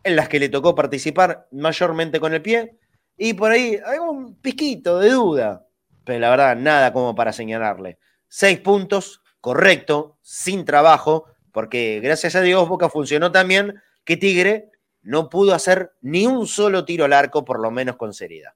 en 0.03 0.17
las 0.17 0.29
que 0.29 0.39
le 0.39 0.51
tocó 0.51 0.75
participar 0.75 1.49
mayormente 1.51 2.21
con 2.21 2.35
el 2.35 2.43
pie, 2.43 2.77
y 3.17 3.33
por 3.33 3.53
ahí 3.53 3.79
hay 3.87 4.01
un 4.01 4.35
piquito 4.35 4.99
de 4.99 5.09
duda, 5.09 5.64
pero 6.05 6.19
la 6.21 6.31
verdad, 6.31 6.57
nada 6.57 6.93
como 6.93 7.15
para 7.15 7.33
señalarle. 7.33 7.99
Seis 8.29 8.61
puntos, 8.61 9.23
correcto, 9.41 10.19
sin 10.23 10.65
trabajo, 10.65 11.27
porque 11.53 12.01
gracias 12.03 12.35
a 12.35 12.41
Dios 12.41 12.69
Boca 12.69 12.89
funcionó 12.89 13.33
también 13.33 13.81
que 14.05 14.17
Tigre 14.17 14.71
no 15.03 15.29
pudo 15.29 15.55
hacer 15.55 15.93
ni 16.01 16.27
un 16.27 16.47
solo 16.47 16.85
tiro 16.85 17.05
al 17.05 17.13
arco, 17.13 17.45
por 17.45 17.61
lo 17.61 17.71
menos 17.71 17.97
con 17.97 18.13
seriedad. 18.13 18.53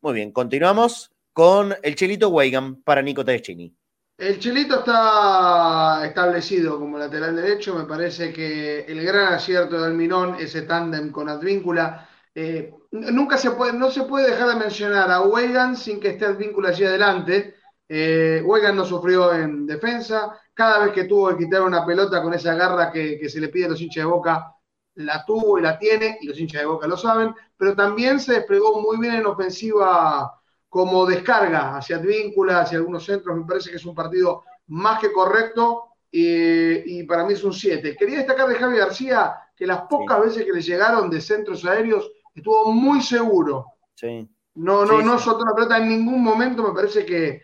Muy 0.00 0.14
bien, 0.14 0.32
continuamos 0.32 1.12
con 1.32 1.74
el 1.82 1.94
Chelito 1.94 2.28
Weigand 2.28 2.82
para 2.84 3.02
Nico 3.02 3.24
Tedeschini. 3.24 3.74
El 4.18 4.38
Chelito 4.38 4.80
está 4.80 6.02
establecido 6.04 6.78
como 6.78 6.98
lateral 6.98 7.34
derecho. 7.34 7.74
Me 7.74 7.84
parece 7.84 8.30
que 8.30 8.80
el 8.80 9.02
gran 9.02 9.32
acierto 9.32 9.80
de 9.80 9.86
Almirón, 9.86 10.36
ese 10.38 10.62
tándem 10.62 11.10
con 11.10 11.30
Advíncula, 11.30 12.06
eh, 12.34 12.72
nunca 12.92 13.36
se 13.36 13.50
puede, 13.52 13.72
no 13.72 13.90
se 13.90 14.04
puede 14.04 14.30
dejar 14.30 14.48
de 14.48 14.56
mencionar 14.56 15.10
a 15.10 15.22
Weigand 15.22 15.76
sin 15.76 16.00
que 16.00 16.10
esté 16.10 16.26
Advíncula 16.26 16.70
allí 16.70 16.84
adelante. 16.84 17.56
Eh, 17.88 18.44
no 18.74 18.84
sufrió 18.84 19.32
en 19.34 19.66
defensa. 19.66 20.38
Cada 20.54 20.84
vez 20.84 20.92
que 20.92 21.04
tuvo 21.04 21.28
que 21.30 21.44
quitar 21.44 21.62
una 21.62 21.84
pelota 21.84 22.22
con 22.22 22.32
esa 22.34 22.54
garra 22.54 22.92
que, 22.92 23.18
que 23.18 23.28
se 23.28 23.40
le 23.40 23.48
pide 23.48 23.66
a 23.66 23.68
los 23.70 23.80
hinchas 23.80 24.04
de 24.04 24.10
boca, 24.10 24.54
la 24.94 25.24
tuvo 25.24 25.58
y 25.58 25.62
la 25.62 25.78
tiene, 25.78 26.18
y 26.20 26.26
los 26.26 26.38
hinchas 26.38 26.60
de 26.60 26.66
boca 26.66 26.86
lo 26.86 26.96
saben. 26.96 27.34
Pero 27.56 27.74
también 27.74 28.20
se 28.20 28.34
desplegó 28.34 28.80
muy 28.80 28.98
bien 28.98 29.14
en 29.14 29.26
ofensiva 29.26 30.40
como 30.68 31.04
descarga 31.04 31.76
hacia 31.76 31.96
Advíncula, 31.96 32.60
hacia 32.60 32.78
algunos 32.78 33.04
centros. 33.04 33.36
Me 33.36 33.44
parece 33.44 33.70
que 33.70 33.76
es 33.76 33.84
un 33.84 33.94
partido 33.94 34.44
más 34.68 35.00
que 35.00 35.12
correcto 35.12 35.90
y, 36.10 37.02
para 37.04 37.24
mí 37.24 37.34
es 37.34 37.44
un 37.44 37.52
7. 37.52 37.96
Quería 37.96 38.18
destacar 38.18 38.48
de 38.48 38.54
Javi 38.54 38.78
García 38.78 39.34
que 39.56 39.66
las 39.66 39.82
pocas 39.82 40.20
veces 40.20 40.44
que 40.44 40.52
le 40.52 40.62
llegaron 40.62 41.10
de 41.10 41.20
centros 41.20 41.64
aéreos 41.64 42.10
estuvo 42.40 42.72
muy 42.72 43.00
seguro. 43.00 43.66
Sí. 43.94 44.28
No, 44.54 44.84
no, 44.84 45.00
no 45.00 45.18
soltó 45.18 45.44
la 45.44 45.54
pelota 45.54 45.78
en 45.78 45.88
ningún 45.88 46.22
momento. 46.22 46.62
Me 46.62 46.74
parece 46.74 47.06
que, 47.06 47.40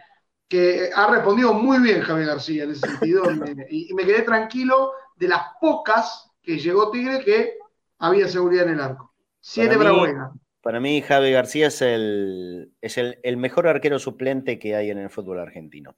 que 0.49 0.90
ha 0.94 1.07
respondido 1.07 1.55
muy 1.55 1.78
bien 1.78 2.03
Javi 2.03 2.24
García 2.24 2.64
en 2.64 2.72
ese 2.72 2.88
sentido. 2.88 3.24
y, 3.70 3.94
me 3.94 4.05
quedé 4.05 4.22
tranquilo 4.22 4.92
de 5.16 5.28
las 5.28 5.42
pocas 5.61 6.30
que 6.42 6.59
llegó 6.59 6.90
Tigre 6.90 7.24
que 7.24 7.59
había 7.99 8.28
seguridad 8.28 8.66
en 8.66 8.74
el 8.74 8.80
arco. 8.80 9.14
Siete 9.40 9.76
para, 9.76 9.92
para 9.92 10.32
para 10.66 10.80
mí, 10.80 11.01
Javi 11.01 11.30
García 11.30 11.68
es, 11.68 11.80
el, 11.80 12.72
es 12.80 12.99
el, 12.99 13.36
mejor 13.36 13.68
arquero 13.68 14.01
suplente 14.01 14.59
que 14.59 14.74
hay 14.74 14.90
en 14.90 14.99
el 14.99 15.11
fútbol 15.11 15.38
argentino. 15.38 15.94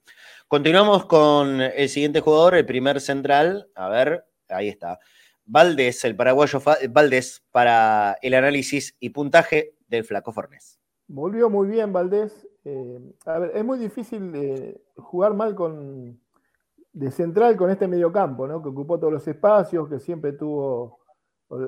Continuamos 0.47 1.07
con 1.07 1.59
el 1.59 1.89
siguiente 1.89 2.19
jugador, 2.19 2.53
el 2.53 2.67
primer 2.67 3.01
central. 3.01 3.67
A 3.73 3.89
ver, 3.89 4.27
ahí 4.47 4.67
está. 4.67 4.99
Valdés, 5.51 6.05
el 6.05 6.15
paraguayo 6.15 6.59
Valdés, 6.91 7.43
para 7.51 8.17
el 8.21 8.35
análisis 8.35 8.95
y 8.99 9.09
puntaje 9.09 9.75
del 9.87 10.03
Flaco 10.03 10.31
Fornés. 10.31 10.79
Volvió 11.07 11.49
muy 11.49 11.67
bien 11.67 11.91
Valdés. 11.91 12.47
Eh, 12.65 12.99
a 13.25 13.39
ver, 13.39 13.51
es 13.55 13.65
muy 13.65 13.79
difícil 13.79 14.31
eh, 14.35 14.79
jugar 14.95 15.33
mal 15.33 15.55
con 15.55 16.21
de 16.93 17.11
central 17.11 17.57
con 17.57 17.71
este 17.71 17.87
mediocampo, 17.87 18.47
¿no? 18.47 18.61
Que 18.61 18.69
ocupó 18.69 18.99
todos 18.99 19.11
los 19.11 19.27
espacios, 19.27 19.89
que 19.89 19.99
siempre 19.99 20.33
tuvo, 20.33 20.99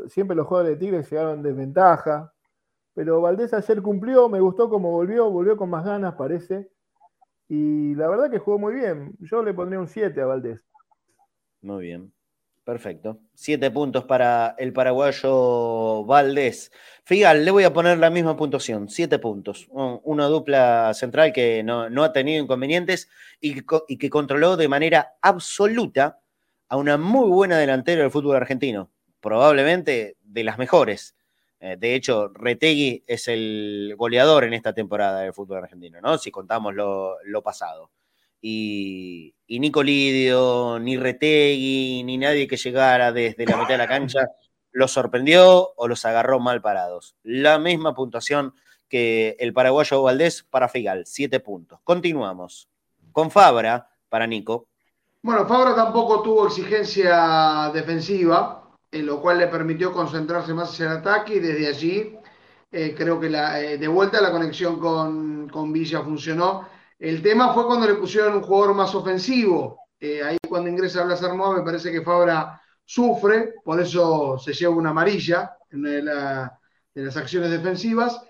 siempre 0.07 0.35
los 0.35 0.45
jugadores 0.45 0.77
de 0.77 0.85
Tigres 0.85 1.09
llegaron 1.09 1.37
en 1.37 1.43
desventaja. 1.43 2.31
Pero 2.93 3.19
Valdés 3.19 3.51
ayer 3.53 3.81
cumplió, 3.81 4.29
me 4.29 4.41
gustó 4.41 4.69
cómo 4.69 4.91
volvió, 4.91 5.31
volvió 5.31 5.57
con 5.57 5.71
más 5.71 5.85
ganas, 5.85 6.13
parece. 6.13 6.69
Y 7.47 7.95
la 7.95 8.07
verdad 8.07 8.29
que 8.29 8.37
jugó 8.37 8.59
muy 8.59 8.75
bien. 8.75 9.15
Yo 9.21 9.41
le 9.41 9.55
pondría 9.55 9.79
un 9.79 9.87
7 9.87 10.21
a 10.21 10.25
Valdés. 10.27 10.63
Muy 11.61 11.81
bien. 11.83 12.13
Perfecto. 12.63 13.19
Siete 13.33 13.71
puntos 13.71 14.03
para 14.05 14.55
el 14.59 14.71
paraguayo 14.71 16.05
Valdés. 16.05 16.71
Figal, 17.03 17.43
le 17.43 17.49
voy 17.49 17.63
a 17.63 17.73
poner 17.73 17.97
la 17.97 18.11
misma 18.11 18.37
puntuación, 18.37 18.87
siete 18.87 19.17
puntos. 19.17 19.67
Una 19.71 20.27
dupla 20.27 20.93
central 20.93 21.33
que 21.33 21.63
no, 21.63 22.03
ha 22.03 22.13
tenido 22.13 22.43
inconvenientes 22.43 23.09
y, 23.39 23.63
que 23.63 24.09
controló 24.09 24.57
de 24.57 24.67
manera 24.67 25.15
absoluta 25.21 26.19
a 26.69 26.77
una 26.77 26.97
muy 26.97 27.29
buena 27.29 27.57
delantera 27.57 28.03
del 28.03 28.11
fútbol 28.11 28.35
argentino. 28.35 28.91
Probablemente 29.19 30.17
de 30.23 30.43
las 30.43 30.59
mejores. 30.59 31.15
Eh, 31.59 31.77
de 31.79 31.95
hecho, 31.95 32.29
Retegui 32.29 33.03
es 33.07 33.27
el 33.27 33.95
goleador 33.97 34.43
en 34.43 34.53
esta 34.53 34.73
temporada 34.73 35.21
del 35.21 35.33
fútbol 35.33 35.59
argentino, 35.59 35.99
¿no? 35.99 36.17
Si 36.17 36.31
contamos 36.31 36.73
lo, 36.75 37.17
pasado. 37.43 37.89
Y, 38.41 39.35
ni 39.47 39.71
Colidio, 39.71 40.79
ni 40.79 40.97
Retegui, 40.97 42.03
ni 42.03 42.17
nadie 42.17 42.47
que 42.47 42.57
llegara 42.57 43.11
desde 43.11 43.45
la 43.45 43.57
mitad 43.57 43.69
de 43.69 43.77
la 43.77 43.87
cancha 43.87 44.27
los 44.71 44.91
sorprendió 44.91 45.73
o 45.75 45.87
los 45.87 46.05
agarró 46.05 46.39
mal 46.39 46.61
parados. 46.61 47.15
La 47.23 47.59
misma 47.59 47.93
puntuación 47.93 48.53
que 48.87 49.35
el 49.39 49.53
paraguayo 49.53 50.01
Valdés 50.01 50.43
para 50.43 50.69
Figal, 50.69 51.05
siete 51.05 51.39
puntos. 51.39 51.79
Continuamos 51.83 52.69
con 53.11 53.31
Fabra 53.31 53.89
para 54.09 54.27
Nico. 54.27 54.67
Bueno, 55.21 55.45
Fabra 55.45 55.75
tampoco 55.75 56.21
tuvo 56.21 56.47
exigencia 56.47 57.69
defensiva, 57.73 58.63
en 58.91 59.05
lo 59.05 59.21
cual 59.21 59.37
le 59.37 59.47
permitió 59.47 59.93
concentrarse 59.93 60.53
más 60.53 60.69
hacia 60.69 60.87
el 60.87 60.97
ataque 60.97 61.35
y 61.35 61.39
desde 61.39 61.67
allí 61.67 62.17
eh, 62.71 62.95
creo 62.97 63.19
que 63.19 63.29
la, 63.29 63.61
eh, 63.61 63.77
de 63.77 63.87
vuelta 63.87 64.21
la 64.21 64.31
conexión 64.31 64.79
con, 64.79 65.47
con, 65.49 65.71
Villa 65.71 66.01
funcionó. 66.01 66.67
El 67.01 67.23
tema 67.23 67.51
fue 67.51 67.65
cuando 67.65 67.87
le 67.87 67.95
pusieron 67.95 68.35
un 68.35 68.43
jugador 68.43 68.75
más 68.75 68.93
ofensivo. 68.93 69.79
Eh, 69.99 70.21
ahí 70.21 70.37
cuando 70.47 70.69
ingresa 70.69 71.03
Blas 71.03 71.23
Armoa 71.23 71.57
me 71.57 71.63
parece 71.63 71.91
que 71.91 72.03
Fabra 72.03 72.61
sufre, 72.85 73.55
por 73.63 73.81
eso 73.81 74.37
se 74.37 74.53
lleva 74.53 74.75
una 74.75 74.91
amarilla 74.91 75.57
en, 75.71 76.05
las 76.05 77.17
acciones 77.17 77.49
defensivas. 77.49 78.21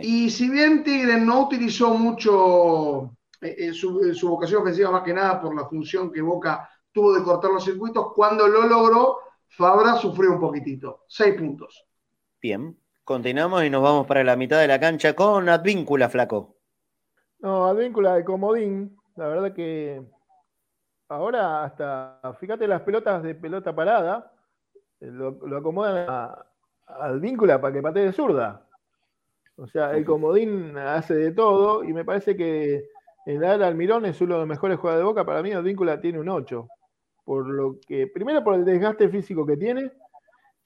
Y 0.00 0.30
si 0.30 0.48
bien 0.48 0.84
Tigre 0.84 1.16
no 1.16 1.46
utilizó 1.46 1.92
mucho 1.94 3.16
su, 3.72 4.14
su 4.14 4.28
vocación 4.28 4.62
ofensiva 4.62 4.92
más 4.92 5.02
que 5.02 5.12
nada 5.12 5.40
por 5.40 5.52
la 5.52 5.66
función 5.66 6.12
que 6.12 6.22
Boca 6.22 6.70
tuvo 6.92 7.12
de 7.14 7.24
cortar 7.24 7.50
los 7.50 7.64
circuitos, 7.64 8.12
cuando 8.14 8.46
lo 8.46 8.62
logró 8.62 9.18
Fabra 9.48 9.96
sufrió 9.96 10.34
un 10.34 10.40
poquitito. 10.40 11.04
Seis 11.08 11.34
puntos. 11.34 11.84
Bien, 12.40 12.78
continuamos 13.02 13.64
y 13.64 13.70
nos 13.70 13.82
vamos 13.82 14.06
para 14.06 14.22
la 14.22 14.36
mitad 14.36 14.60
de 14.60 14.68
la 14.68 14.78
cancha 14.78 15.14
con 15.14 15.48
Advíncula, 15.48 16.08
flaco. 16.08 16.59
No, 17.42 17.66
Advíncula 17.66 18.14
de 18.14 18.24
Comodín, 18.24 18.96
la 19.16 19.28
verdad 19.28 19.52
que 19.52 20.02
ahora 21.08 21.64
hasta, 21.64 22.20
fíjate 22.38 22.66
las 22.66 22.82
pelotas 22.82 23.22
de 23.22 23.34
pelota 23.34 23.74
parada, 23.74 24.32
eh, 25.00 25.10
lo, 25.10 25.56
acomodan 25.56 26.06
a, 26.08 26.46
Advíncula 26.86 27.60
para 27.60 27.72
que 27.72 27.82
patee 27.82 28.06
de 28.06 28.12
zurda. 28.12 28.66
O 29.56 29.66
sea, 29.66 29.96
el 29.96 30.04
Comodín 30.04 30.76
hace 30.76 31.14
de 31.14 31.32
todo 31.32 31.84
y 31.84 31.92
me 31.92 32.04
parece 32.04 32.36
que 32.36 32.84
el 33.26 33.44
Almirón 33.44 34.06
es 34.06 34.20
uno 34.20 34.34
de 34.34 34.40
los 34.40 34.48
mejores 34.48 34.78
jugadores 34.78 35.04
de 35.04 35.08
Boca. 35.08 35.24
Para 35.24 35.42
mí 35.42 35.52
Advíncula 35.52 36.00
tiene 36.00 36.18
un 36.18 36.28
8 36.28 36.66
por 37.30 37.46
lo 37.48 37.78
que, 37.86 38.08
primero 38.08 38.42
por 38.42 38.54
el 38.54 38.64
desgaste 38.64 39.08
físico 39.08 39.46
que 39.46 39.56
tiene 39.56 39.92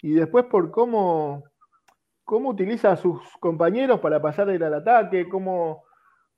y 0.00 0.12
después 0.12 0.46
por 0.46 0.70
cómo, 0.70 1.44
cómo 2.24 2.48
utiliza 2.48 2.92
a 2.92 2.96
sus 2.96 3.20
compañeros 3.38 4.00
para 4.00 4.22
pasar 4.22 4.48
al 4.48 4.74
ataque, 4.74 5.28
cómo, 5.28 5.83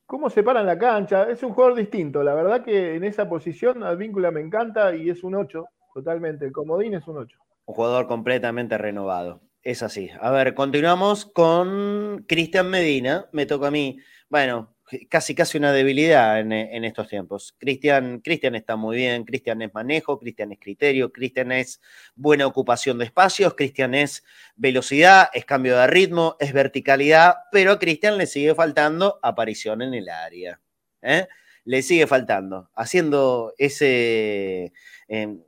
cómo 0.07 0.31
se 0.31 0.43
para 0.43 0.61
en 0.61 0.67
la 0.67 0.79
cancha. 0.79 1.29
Es 1.29 1.43
un 1.43 1.53
jugador 1.53 1.77
distinto. 1.77 2.23
La 2.23 2.35
verdad 2.35 2.65
que 2.65 2.95
en 2.95 3.05
esa 3.05 3.29
posición 3.29 3.83
Advíncula 3.83 4.31
me 4.31 4.41
encanta 4.41 4.95
y 4.95 5.11
es 5.11 5.23
un 5.23 5.35
8, 5.35 5.67
totalmente. 5.95 6.47
El 6.47 6.53
comodín 6.53 6.95
es 6.95 7.07
un 7.09 7.19
8. 7.19 7.39
Un 7.67 7.75
jugador 7.75 8.07
completamente 8.07 8.79
renovado. 8.79 9.41
Es 9.63 9.83
así. 9.83 10.11
A 10.21 10.31
ver, 10.31 10.55
continuamos 10.55 11.27
con 11.27 12.25
Cristian 12.29 12.71
Medina. 12.71 13.27
Me 13.33 13.47
toca 13.47 13.67
a 13.67 13.73
mí. 13.73 13.99
Bueno, 14.31 14.76
casi 15.09 15.35
casi 15.35 15.59
una 15.59 15.73
debilidad 15.73 16.39
en, 16.39 16.85
estos 16.85 17.09
tiempos. 17.09 17.55
Cristian, 17.59 18.23
está 18.55 18.77
muy 18.77 18.97
bien, 18.97 19.25
Cristian 19.25 19.61
es 19.63 19.75
manejo, 19.75 20.19
Cristian 20.19 20.53
es 20.53 20.61
criterio, 20.61 21.13
Cristian 21.13 21.51
es 21.53 21.81
buena 22.15 22.47
ocupación 22.47 22.99
de 22.99 23.07
espacios, 23.07 23.55
Cristian 23.55 23.95
es 23.95 24.25
velocidad, 24.55 25.29
es 25.33 25.45
cambio 25.45 25.77
de 25.77 25.87
ritmo, 25.89 26.37
es 26.39 26.53
verticalidad, 26.53 27.35
pero 27.51 27.73
a 27.73 27.79
Cristian 27.79 28.17
le 28.17 28.27
sigue 28.27 28.55
faltando 28.55 29.19
aparición 29.23 29.83
en 29.83 29.95
el 29.95 30.09
área. 30.09 30.61
¿eh? 31.03 31.27
Le 31.65 31.83
sigue 31.83 32.07
faltando, 32.07 32.71
haciendo 32.77 33.55
ese, 33.59 34.73
em, 35.09 35.43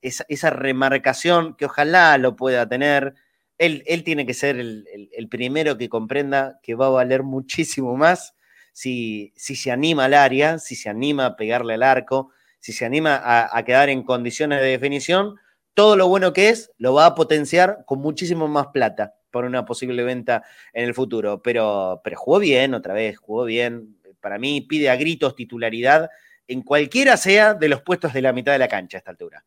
esa, 0.00 0.50
remarcación 0.50 1.54
que 1.54 1.66
ojalá 1.66 2.18
lo 2.18 2.34
pueda 2.34 2.68
tener. 2.68 3.14
Él, 3.58 4.02
tiene 4.04 4.26
que 4.26 4.34
ser 4.34 4.56
el 4.58 5.28
primero 5.30 5.78
que 5.78 5.88
comprenda 5.88 6.58
que 6.64 6.74
va 6.74 6.86
a 6.86 6.90
valer 6.90 7.22
muchísimo 7.22 7.96
más 7.96 8.34
si, 8.72 9.32
se 9.36 9.70
anima 9.70 10.06
al 10.06 10.14
área, 10.14 10.58
si 10.58 10.74
se 10.74 10.88
anima 10.88 11.26
a 11.26 11.36
pegarle 11.36 11.74
al 11.74 11.82
arco, 11.82 12.30
si 12.58 12.72
se 12.72 12.84
anima 12.84 13.20
a, 13.22 13.64
quedar 13.64 13.88
en 13.88 14.02
condiciones 14.02 14.60
de 14.60 14.68
definición, 14.68 15.36
todo 15.74 15.96
lo 15.96 16.08
bueno 16.08 16.32
que 16.32 16.48
es 16.48 16.70
lo 16.78 16.94
va 16.94 17.06
a 17.06 17.14
potenciar 17.14 17.84
con 17.86 18.00
muchísimo 18.00 18.46
más 18.48 18.68
plata 18.68 19.14
por 19.30 19.44
una 19.44 19.64
posible 19.64 20.02
venta 20.04 20.44
en 20.72 20.84
el 20.84 20.94
futuro. 20.94 21.42
Pero, 21.42 22.00
pero 22.04 22.16
jugó 22.18 22.38
bien 22.38 22.74
otra 22.74 22.94
vez, 22.94 23.18
jugó 23.18 23.44
bien. 23.44 23.96
Para 24.20 24.38
mí 24.38 24.60
pide 24.60 24.90
a 24.90 24.96
gritos 24.96 25.34
titularidad 25.34 26.10
en 26.46 26.62
cualquiera 26.62 27.16
sea 27.16 27.54
de 27.54 27.68
los 27.68 27.82
puestos 27.82 28.12
de 28.12 28.22
la 28.22 28.32
mitad 28.32 28.52
de 28.52 28.58
la 28.58 28.68
cancha 28.68 28.98
a 28.98 29.00
esta 29.00 29.10
altura. 29.10 29.44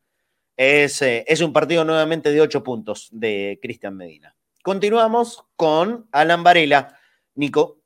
Es, 0.56 1.00
eh, 1.02 1.24
es 1.26 1.40
un 1.40 1.52
partido 1.52 1.84
nuevamente 1.84 2.32
de 2.32 2.40
ocho 2.40 2.62
puntos 2.62 3.08
de 3.12 3.58
Cristian 3.62 3.96
Medina. 3.96 4.34
Continuamos 4.62 5.44
con 5.54 6.08
Alan 6.10 6.42
Varela. 6.42 6.98
Nico. 7.34 7.85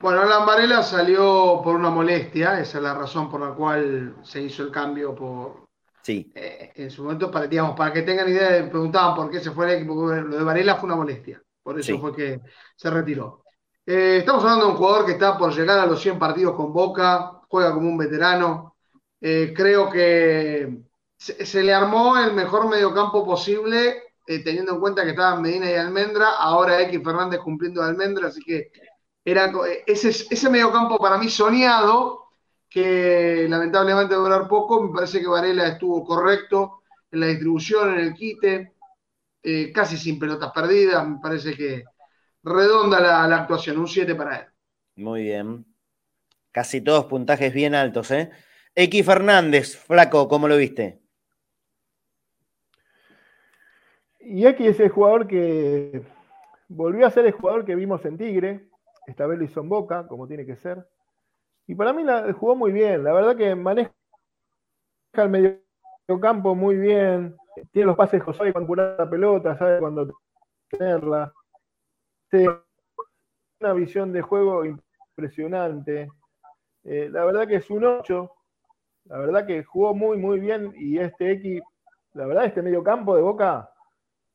Bueno, 0.00 0.22
Alan 0.22 0.46
Varela 0.46 0.82
salió 0.82 1.60
por 1.62 1.76
una 1.76 1.90
molestia, 1.90 2.58
esa 2.58 2.78
es 2.78 2.84
la 2.84 2.94
razón 2.94 3.30
por 3.30 3.40
la 3.40 3.54
cual 3.54 4.16
se 4.22 4.40
hizo 4.40 4.62
el 4.62 4.70
cambio 4.70 5.14
por, 5.14 5.68
Sí. 6.02 6.32
Eh, 6.34 6.72
en 6.76 6.90
su 6.90 7.02
momento, 7.02 7.30
para, 7.30 7.46
digamos, 7.46 7.76
para 7.76 7.92
que 7.92 8.02
tengan 8.02 8.28
idea, 8.28 8.68
preguntaban 8.68 9.14
por 9.14 9.30
qué 9.30 9.40
se 9.40 9.50
fue 9.50 9.66
el 9.66 9.78
equipo. 9.78 10.06
Lo 10.06 10.38
de 10.38 10.44
Varela 10.44 10.76
fue 10.76 10.86
una 10.86 10.96
molestia, 10.96 11.42
por 11.62 11.78
eso 11.78 11.98
fue 11.98 12.14
que 12.14 12.40
se 12.76 12.90
retiró. 12.90 13.44
Eh, 13.84 14.18
estamos 14.18 14.42
hablando 14.44 14.66
de 14.66 14.72
un 14.72 14.78
jugador 14.78 15.06
que 15.06 15.12
está 15.12 15.36
por 15.36 15.54
llegar 15.54 15.78
a 15.78 15.86
los 15.86 16.00
100 16.00 16.18
partidos 16.18 16.54
con 16.54 16.72
Boca, 16.72 17.40
juega 17.48 17.74
como 17.74 17.88
un 17.88 17.98
veterano. 17.98 18.76
Eh, 19.20 19.52
creo 19.54 19.90
que 19.90 20.82
se, 21.16 21.62
le 21.62 21.74
armó 21.74 22.16
el 22.18 22.32
mejor 22.32 22.68
mediocampo 22.68 23.24
posible, 23.24 24.14
teniendo 24.24 24.74
en 24.74 24.80
cuenta 24.80 25.02
que 25.02 25.10
estaban 25.10 25.42
Medina 25.42 25.70
y 25.70 25.74
Almendra, 25.74 26.36
ahora 26.38 26.80
X 26.82 27.00
Fernández 27.04 27.40
cumpliendo 27.40 27.82
de 27.82 27.88
Almendra, 27.88 28.28
así 28.28 28.40
que 28.42 28.70
era 29.30 29.52
ese, 29.86 30.08
ese 30.08 30.50
mediocampo 30.50 30.98
para 30.98 31.18
mí 31.18 31.28
soñado 31.28 32.30
que 32.70 33.46
lamentablemente 33.48 34.14
va 34.14 34.20
a 34.20 34.24
durar 34.24 34.48
poco. 34.48 34.82
Me 34.82 34.94
parece 34.94 35.20
que 35.20 35.26
Varela 35.26 35.66
estuvo 35.66 36.04
correcto 36.04 36.82
en 37.10 37.20
la 37.20 37.26
distribución, 37.26 37.94
en 37.94 38.00
el 38.00 38.14
quite, 38.14 38.74
eh, 39.42 39.72
casi 39.72 39.96
sin 39.96 40.18
pelotas 40.18 40.52
perdidas. 40.52 41.06
Me 41.06 41.18
parece 41.20 41.56
que 41.56 41.84
redonda 42.44 43.00
la, 43.00 43.36
actuación, 43.36 43.78
un 43.78 43.88
7 43.88 44.14
para 44.14 44.36
él. 44.38 44.46
Muy 44.96 45.24
bien. 45.24 45.66
Casi 46.52 46.80
todos 46.80 47.06
puntajes 47.06 47.52
bien 47.52 47.74
altos, 47.74 48.10
¿eh? 48.12 48.30
X 48.74 49.04
Fernández, 49.04 49.76
flaco, 49.76 50.28
¿cómo 50.28 50.46
lo 50.46 50.56
viste? 50.56 51.00
Y 54.20 54.46
X 54.46 54.66
es 54.66 54.80
el 54.80 54.90
jugador 54.90 55.26
que 55.26 56.02
volvió 56.68 57.06
a 57.06 57.10
ser 57.10 57.26
el 57.26 57.32
jugador 57.32 57.64
que 57.64 57.74
vimos 57.74 58.04
en 58.04 58.16
Tigre. 58.16 58.68
Esta 59.06 59.26
vez 59.26 59.38
lo 59.38 59.62
en 59.62 59.68
Boca, 59.68 60.06
como 60.06 60.26
tiene 60.26 60.46
que 60.46 60.56
ser. 60.56 60.86
Y 61.66 61.74
para 61.74 61.92
mí 61.92 62.02
la, 62.02 62.32
jugó 62.32 62.56
muy 62.56 62.72
bien. 62.72 63.04
La 63.04 63.12
verdad 63.12 63.36
que 63.36 63.54
maneja 63.54 63.92
el 65.14 65.28
medio 65.28 65.60
campo 66.20 66.54
muy 66.54 66.76
bien. 66.76 67.36
Tiene 67.72 67.86
los 67.86 67.96
pases 67.96 68.22
José 68.22 68.52
cuando 68.52 68.66
curar 68.66 68.96
la 68.98 69.08
pelota, 69.08 69.56
sabe 69.56 69.78
cuándo 69.78 70.18
tenerla. 70.68 71.32
Tiene 72.28 72.56
una 73.60 73.72
visión 73.72 74.12
de 74.12 74.22
juego 74.22 74.64
impresionante. 74.64 76.10
Eh, 76.84 77.08
la 77.10 77.24
verdad 77.24 77.46
que 77.46 77.56
es 77.56 77.70
un 77.70 77.84
8. 77.84 78.30
La 79.04 79.18
verdad 79.18 79.46
que 79.46 79.64
jugó 79.64 79.94
muy, 79.94 80.18
muy 80.18 80.40
bien. 80.40 80.72
Y 80.76 80.98
este 80.98 81.32
X, 81.32 81.62
la 82.14 82.26
verdad, 82.26 82.46
este 82.46 82.62
medio 82.62 82.82
campo 82.82 83.16
de 83.16 83.22
Boca 83.22 83.70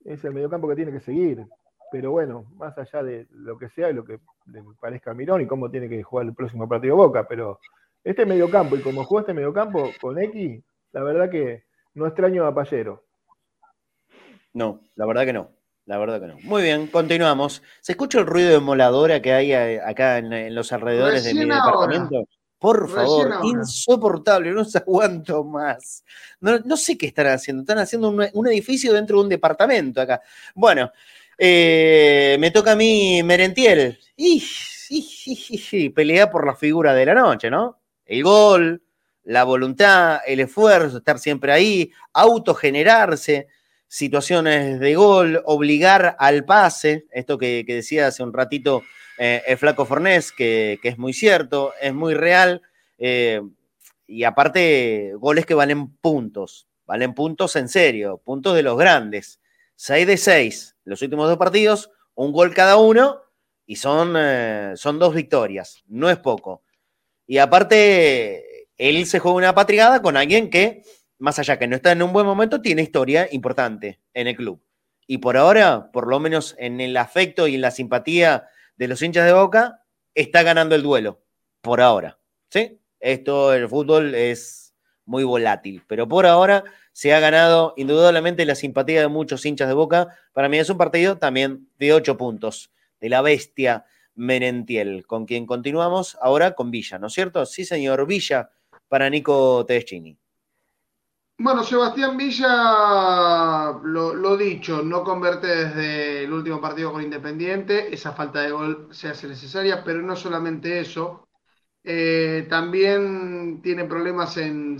es 0.03 0.23
el 0.23 0.33
medio 0.33 0.49
campo 0.49 0.67
que 0.67 0.75
tiene 0.75 0.91
que 0.91 0.99
seguir. 0.99 1.45
Pero 1.91 2.11
bueno, 2.11 2.45
más 2.55 2.77
allá 2.77 3.03
de 3.03 3.27
lo 3.31 3.57
que 3.57 3.69
sea 3.69 3.89
y 3.89 3.93
lo 3.93 4.05
que 4.05 4.19
le 4.47 4.63
parezca 4.79 5.11
a 5.11 5.13
Mirón 5.13 5.41
y 5.41 5.47
cómo 5.47 5.69
tiene 5.69 5.89
que 5.89 6.03
jugar 6.03 6.25
el 6.25 6.33
próximo 6.33 6.67
partido 6.67 6.95
Boca, 6.95 7.27
pero 7.27 7.59
este 8.03 8.25
mediocampo 8.25 8.75
y 8.75 8.81
como 8.81 9.03
jugó 9.03 9.21
este 9.21 9.33
mediocampo 9.33 9.91
con 9.99 10.19
X, 10.19 10.63
la 10.91 11.03
verdad 11.03 11.29
que 11.29 11.63
no 11.95 12.05
extraño 12.07 12.45
a 12.45 12.53
Pallero. 12.53 13.03
No, 14.53 14.81
la 14.95 15.05
verdad 15.05 15.25
que 15.25 15.33
no. 15.33 15.49
La 15.85 15.99
verdad 15.99 16.19
que 16.19 16.27
no. 16.27 16.37
Muy 16.41 16.63
bien, 16.63 16.87
continuamos. 16.87 17.61
¿Se 17.81 17.91
escucha 17.91 18.19
el 18.19 18.25
ruido 18.25 18.49
de 18.49 18.59
moladora 18.59 19.21
que 19.21 19.33
hay 19.33 19.53
eh, 19.53 19.79
acá 19.85 20.17
en, 20.17 20.55
los 20.55 20.71
alrededores 20.71 21.23
de 21.23 21.33
mi 21.33 21.41
departamento? 21.41 22.25
Por 22.57 22.89
favor, 22.89 23.41
insoportable, 23.43 24.51
no 24.51 24.65
se 24.65 24.79
aguanto 24.79 25.43
más. 25.43 26.03
No, 26.39 26.77
sé 26.77 26.97
qué 26.97 27.07
están 27.07 27.27
haciendo. 27.27 27.61
Están 27.61 27.77
haciendo 27.77 28.09
un, 28.09 28.47
edificio 28.47 28.93
dentro 28.93 29.17
de 29.17 29.23
un 29.23 29.29
departamento 29.29 30.01
acá. 30.01 30.21
Bueno, 30.55 30.91
eh, 31.37 32.37
me 32.39 32.51
toca 32.51 32.73
a 32.73 32.75
mí 32.75 33.21
Merentiel. 33.23 33.99
Y, 34.17 35.89
pelea 35.89 36.29
por 36.29 36.45
la 36.45 36.55
figura 36.55 36.93
de 36.93 37.05
la 37.05 37.13
noche, 37.13 37.49
¿no? 37.49 37.79
El 38.05 38.23
gol, 38.23 38.83
la 39.23 39.43
voluntad, 39.43 40.19
el 40.25 40.39
esfuerzo, 40.39 40.97
estar 40.97 41.19
siempre 41.19 41.51
ahí, 41.51 41.91
autogenerarse, 42.13 43.47
situaciones 43.87 44.79
de 44.79 44.95
gol, 44.95 45.41
obligar 45.45 46.15
al 46.19 46.45
pase, 46.45 47.05
esto 47.11 47.37
que, 47.37 47.63
decía 47.67 48.07
hace 48.07 48.23
un 48.23 48.33
ratito 48.33 48.83
eh, 49.17 49.41
el 49.47 49.57
flaco 49.57 49.85
Fornés, 49.85 50.31
que, 50.31 50.79
es 50.81 50.97
muy 50.97 51.13
cierto, 51.13 51.73
es 51.81 51.93
muy 51.93 52.13
real, 52.13 52.61
eh, 52.97 53.41
y 54.07 54.23
aparte 54.23 55.13
goles 55.15 55.45
que 55.45 55.55
valen 55.55 55.95
puntos, 55.95 56.67
valen 56.85 57.13
puntos 57.13 57.55
en 57.55 57.69
serio, 57.69 58.21
puntos 58.23 58.55
de 58.55 58.63
los 58.63 58.77
grandes, 58.77 59.39
6 59.75 60.07
de 60.07 60.17
6, 60.17 60.77
los 60.85 61.01
últimos 61.01 61.27
dos 61.27 61.37
partidos, 61.37 61.91
un 62.13 62.31
gol 62.31 62.53
cada 62.53 62.77
uno, 62.77 63.21
y 63.65 63.75
son, 63.77 64.13
eh, 64.17 64.73
son 64.75 64.99
dos 64.99 65.13
victorias, 65.13 65.83
no 65.87 66.09
es 66.09 66.17
poco. 66.17 66.63
Y 67.27 67.39
aparte, 67.39 68.69
él 68.77 69.05
se 69.05 69.19
juega 69.19 69.37
una 69.37 69.55
patriada 69.55 70.01
con 70.01 70.17
alguien 70.17 70.49
que, 70.49 70.83
más 71.17 71.39
allá 71.39 71.57
que 71.57 71.67
no 71.67 71.75
está 71.75 71.91
en 71.91 72.03
un 72.03 72.13
buen 72.13 72.25
momento, 72.25 72.61
tiene 72.61 72.83
historia 72.83 73.27
importante 73.31 73.99
en 74.13 74.27
el 74.27 74.35
club. 74.35 74.61
Y 75.07 75.19
por 75.19 75.37
ahora, 75.37 75.91
por 75.91 76.07
lo 76.07 76.19
menos 76.19 76.55
en 76.57 76.81
el 76.81 76.95
afecto 76.97 77.47
y 77.47 77.55
en 77.55 77.61
la 77.61 77.71
simpatía 77.71 78.47
de 78.75 78.87
los 78.87 79.01
hinchas 79.01 79.25
de 79.25 79.33
Boca, 79.33 79.83
está 80.13 80.43
ganando 80.43 80.75
el 80.75 80.83
duelo. 80.83 81.23
Por 81.61 81.81
ahora. 81.81 82.19
¿Sí? 82.49 82.79
Esto, 82.99 83.53
el 83.53 83.67
fútbol 83.67 84.15
es 84.15 84.73
muy 85.05 85.23
volátil, 85.23 85.83
pero 85.87 86.07
por 86.07 86.25
ahora 86.25 86.63
se 86.95 87.13
ha 87.13 87.19
ganado 87.19 87.73
indudablemente 87.75 88.45
la 88.45 88.55
simpatía 88.55 89.01
de 89.01 89.09
muchos 89.09 89.45
hinchas 89.45 89.67
de 89.67 89.73
Boca. 89.73 90.17
Para 90.31 90.47
mí 90.47 90.59
es 90.59 90.69
un 90.69 90.77
partido 90.77 91.17
también 91.17 91.67
de 91.77 91.91
ocho 91.91 92.15
puntos 92.15 92.71
de 93.01 93.09
la 93.09 93.21
bestia 93.21 93.85
Menentiel, 94.15 95.05
con 95.05 95.25
quien 95.25 95.45
continuamos 95.45 96.17
ahora 96.21 96.55
con 96.55 96.71
Villa, 96.71 96.97
¿no 96.97 97.07
es 97.07 97.13
cierto? 97.13 97.45
Sí, 97.45 97.65
señor 97.65 98.07
Villa, 98.07 98.49
para 98.87 99.09
Nico 99.09 99.65
Tedeschini. 99.65 100.17
Bueno, 101.37 101.65
Sebastián 101.65 102.15
Villa, 102.15 103.77
lo, 103.83 104.37
dicho, 104.37 104.81
no 104.81 105.03
convierte 105.03 105.47
desde 105.47 106.23
el 106.23 106.31
último 106.31 106.61
partido 106.61 106.93
con 106.93 107.03
Independiente, 107.03 107.93
esa 107.93 108.13
falta 108.13 108.39
de 108.39 108.51
gol 108.51 108.87
se 108.91 109.09
hace 109.09 109.27
necesaria, 109.27 109.83
pero 109.83 110.01
no 110.01 110.15
solamente 110.15 110.79
eso, 110.79 111.27
eh, 111.83 112.47
también 112.49 113.61
tiene 113.61 113.83
problemas 113.83 114.37
en, 114.37 114.79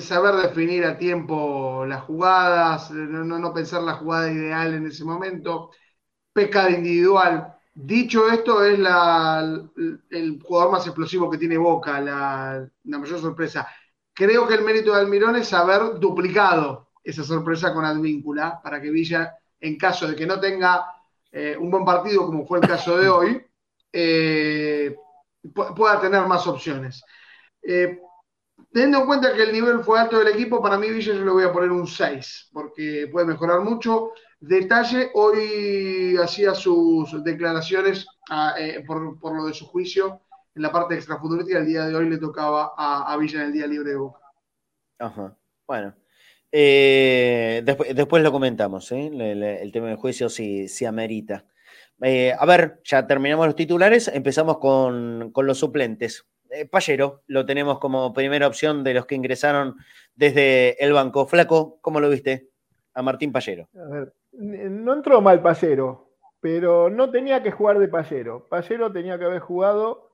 saber 0.00 0.34
definir 0.36 0.84
a 0.84 0.98
tiempo 0.98 1.84
las 1.86 2.02
jugadas, 2.02 2.90
no, 2.90 3.24
no 3.24 3.54
pensar 3.54 3.82
la 3.82 3.94
jugada 3.94 4.30
ideal 4.30 4.74
en 4.74 4.86
ese 4.86 5.04
momento 5.04 5.70
pecado 6.32 6.70
individual. 6.70 7.54
Dicho 7.74 8.28
esto, 8.28 8.64
es 8.64 8.78
el 8.78 10.42
jugador 10.42 10.72
más 10.72 10.86
explosivo 10.86 11.30
que 11.30 11.38
tiene 11.38 11.56
Boca, 11.56 12.00
la, 12.00 12.68
mayor 12.84 13.20
sorpresa. 13.20 13.66
Creo 14.12 14.46
que 14.46 14.54
el 14.54 14.64
mérito 14.64 14.92
de 14.92 15.00
Almirón 15.00 15.36
es 15.36 15.52
haber 15.52 15.98
duplicado 15.98 16.90
esa 17.02 17.24
sorpresa 17.24 17.72
con 17.72 17.84
Advíncula 17.84 18.60
para 18.62 18.80
que 18.80 18.90
Villa, 18.90 19.34
en 19.60 19.78
caso 19.78 20.08
de 20.08 20.16
que 20.16 20.26
no 20.26 20.38
tenga 20.38 20.86
eh, 21.32 21.56
un 21.58 21.70
buen 21.70 21.84
partido, 21.84 22.26
como 22.26 22.46
fue 22.46 22.58
el 22.58 22.68
caso 22.68 22.98
de 22.98 23.08
hoy, 23.08 23.46
eh, 23.92 24.96
pueda 25.54 26.00
tener 26.00 26.26
más 26.26 26.46
opciones. 26.46 27.02
Eh, 27.62 28.00
teniendo 28.72 28.98
en 28.98 29.06
cuenta 29.06 29.34
que 29.34 29.42
el 29.42 29.52
nivel 29.52 29.80
fue 29.80 29.98
alto 29.98 30.18
del 30.18 30.28
equipo, 30.28 30.62
para 30.62 30.78
mí 30.78 30.88
Villa 30.90 31.14
yo 31.14 31.24
le 31.24 31.30
voy 31.30 31.44
a 31.44 31.52
poner 31.52 31.70
un 31.70 31.86
6, 31.86 32.50
porque 32.52 33.08
puede 33.10 33.26
mejorar 33.26 33.60
mucho. 33.60 34.12
Detalle, 34.38 35.10
hoy 35.14 36.16
hacía 36.16 36.54
sus 36.54 37.22
declaraciones 37.24 38.06
eh, 38.58 38.82
por, 38.86 39.36
lo 39.36 39.44
de 39.46 39.52
su 39.52 39.66
juicio 39.66 40.22
en 40.54 40.62
la 40.62 40.72
parte 40.72 40.94
extrafutbolística. 40.94 41.58
El 41.58 41.66
día 41.66 41.84
de 41.84 41.94
hoy 41.94 42.08
le 42.08 42.18
tocaba 42.18 42.72
a, 42.76 43.16
Villa 43.18 43.40
en 43.40 43.46
el 43.46 43.52
día 43.52 43.66
libre 43.66 43.90
de 43.90 43.96
Boca. 43.96 44.20
Ajá, 44.98 45.36
bueno. 45.66 45.94
Eh, 46.52 47.62
después, 47.64 48.22
lo 48.22 48.32
comentamos, 48.32 48.90
¿eh? 48.92 49.10
el, 49.62 49.72
tema 49.72 49.88
del 49.88 49.96
juicio 49.96 50.28
si, 50.28 50.68
si 50.68 50.84
amerita. 50.84 51.44
a 52.00 52.46
ver, 52.46 52.80
ya 52.84 53.06
terminamos 53.06 53.46
los 53.46 53.56
titulares, 53.56 54.08
empezamos 54.08 54.58
con, 54.58 55.32
los 55.34 55.58
suplentes. 55.58 56.24
Payero, 56.70 57.22
lo 57.26 57.46
tenemos 57.46 57.78
como 57.78 58.12
primera 58.12 58.46
opción 58.46 58.82
de 58.84 58.94
los 58.94 59.06
que 59.06 59.14
ingresaron 59.14 59.76
desde 60.14 60.82
el 60.84 60.92
banco. 60.92 61.26
Flaco, 61.26 61.78
¿cómo 61.80 62.00
lo 62.00 62.08
viste? 62.08 62.48
A 62.94 63.02
Martín 63.02 63.32
ver, 63.32 64.12
no 64.32 64.92
entró 64.92 65.20
mal 65.20 65.40
Pallero, 65.42 66.10
pero 66.40 66.90
no 66.90 67.10
tenía 67.10 67.42
que 67.42 67.50
jugar 67.50 67.78
de 67.78 67.88
Pallero. 67.88 68.48
Pallero 68.48 68.92
tenía 68.92 69.18
que 69.18 69.24
haber 69.24 69.40
jugado 69.40 70.10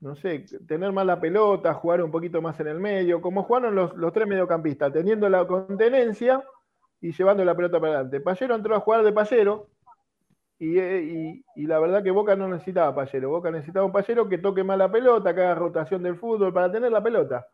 no 0.00 0.16
sé, 0.16 0.46
tener 0.66 0.92
más 0.92 1.04
la 1.04 1.20
pelota, 1.20 1.74
jugar 1.74 2.02
un 2.02 2.10
poquito 2.10 2.40
más 2.40 2.58
en 2.58 2.68
el 2.68 2.80
medio, 2.80 3.20
como 3.20 3.42
jugaron 3.42 3.74
los, 3.74 3.94
los 3.96 4.12
tres 4.12 4.26
mediocampistas, 4.26 4.92
teniendo 4.92 5.28
la 5.28 5.46
contenencia 5.46 6.42
y 7.02 7.12
llevando 7.12 7.44
la 7.44 7.54
pelota 7.54 7.78
para 7.78 7.94
adelante. 7.94 8.20
Pallero 8.20 8.54
entró 8.54 8.74
a 8.74 8.80
jugar 8.80 9.04
de 9.04 9.12
Pallero 9.12 9.68
y, 10.62 11.42
y, 11.56 11.66
la 11.66 11.78
verdad 11.78 12.02
que 12.02 12.10
Boca 12.10 12.36
no 12.36 12.46
necesitaba 12.46 12.94
Pallero. 12.94 13.30
Boca 13.30 13.50
necesitaba 13.50 13.86
un 13.86 13.92
Pallero 13.92 14.28
que 14.28 14.36
toque 14.36 14.62
más 14.62 14.76
la 14.76 14.92
pelota, 14.92 15.34
que 15.34 15.40
haga 15.40 15.54
rotación 15.54 16.02
del 16.02 16.16
fútbol 16.16 16.52
para 16.52 16.70
tener 16.70 16.92
la 16.92 17.02
pelota. 17.02 17.46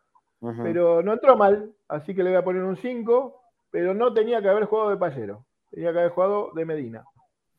Pero 0.63 1.03
no 1.03 1.13
entró 1.13 1.37
mal, 1.37 1.73
así 1.89 2.15
que 2.15 2.23
le 2.23 2.31
voy 2.31 2.39
a 2.39 2.45
poner 2.45 2.63
un 2.63 2.77
5, 2.77 3.41
pero 3.71 3.95
no 3.95 4.13
tenía 4.13 4.43
que 4.43 4.49
haber 4.49 4.65
jugado 4.65 4.91
de 4.91 4.97
Pallero, 4.97 5.47
tenía 5.71 5.93
que 5.93 5.99
haber 5.99 6.11
jugado 6.11 6.51
de 6.55 6.65
Medina. 6.65 7.05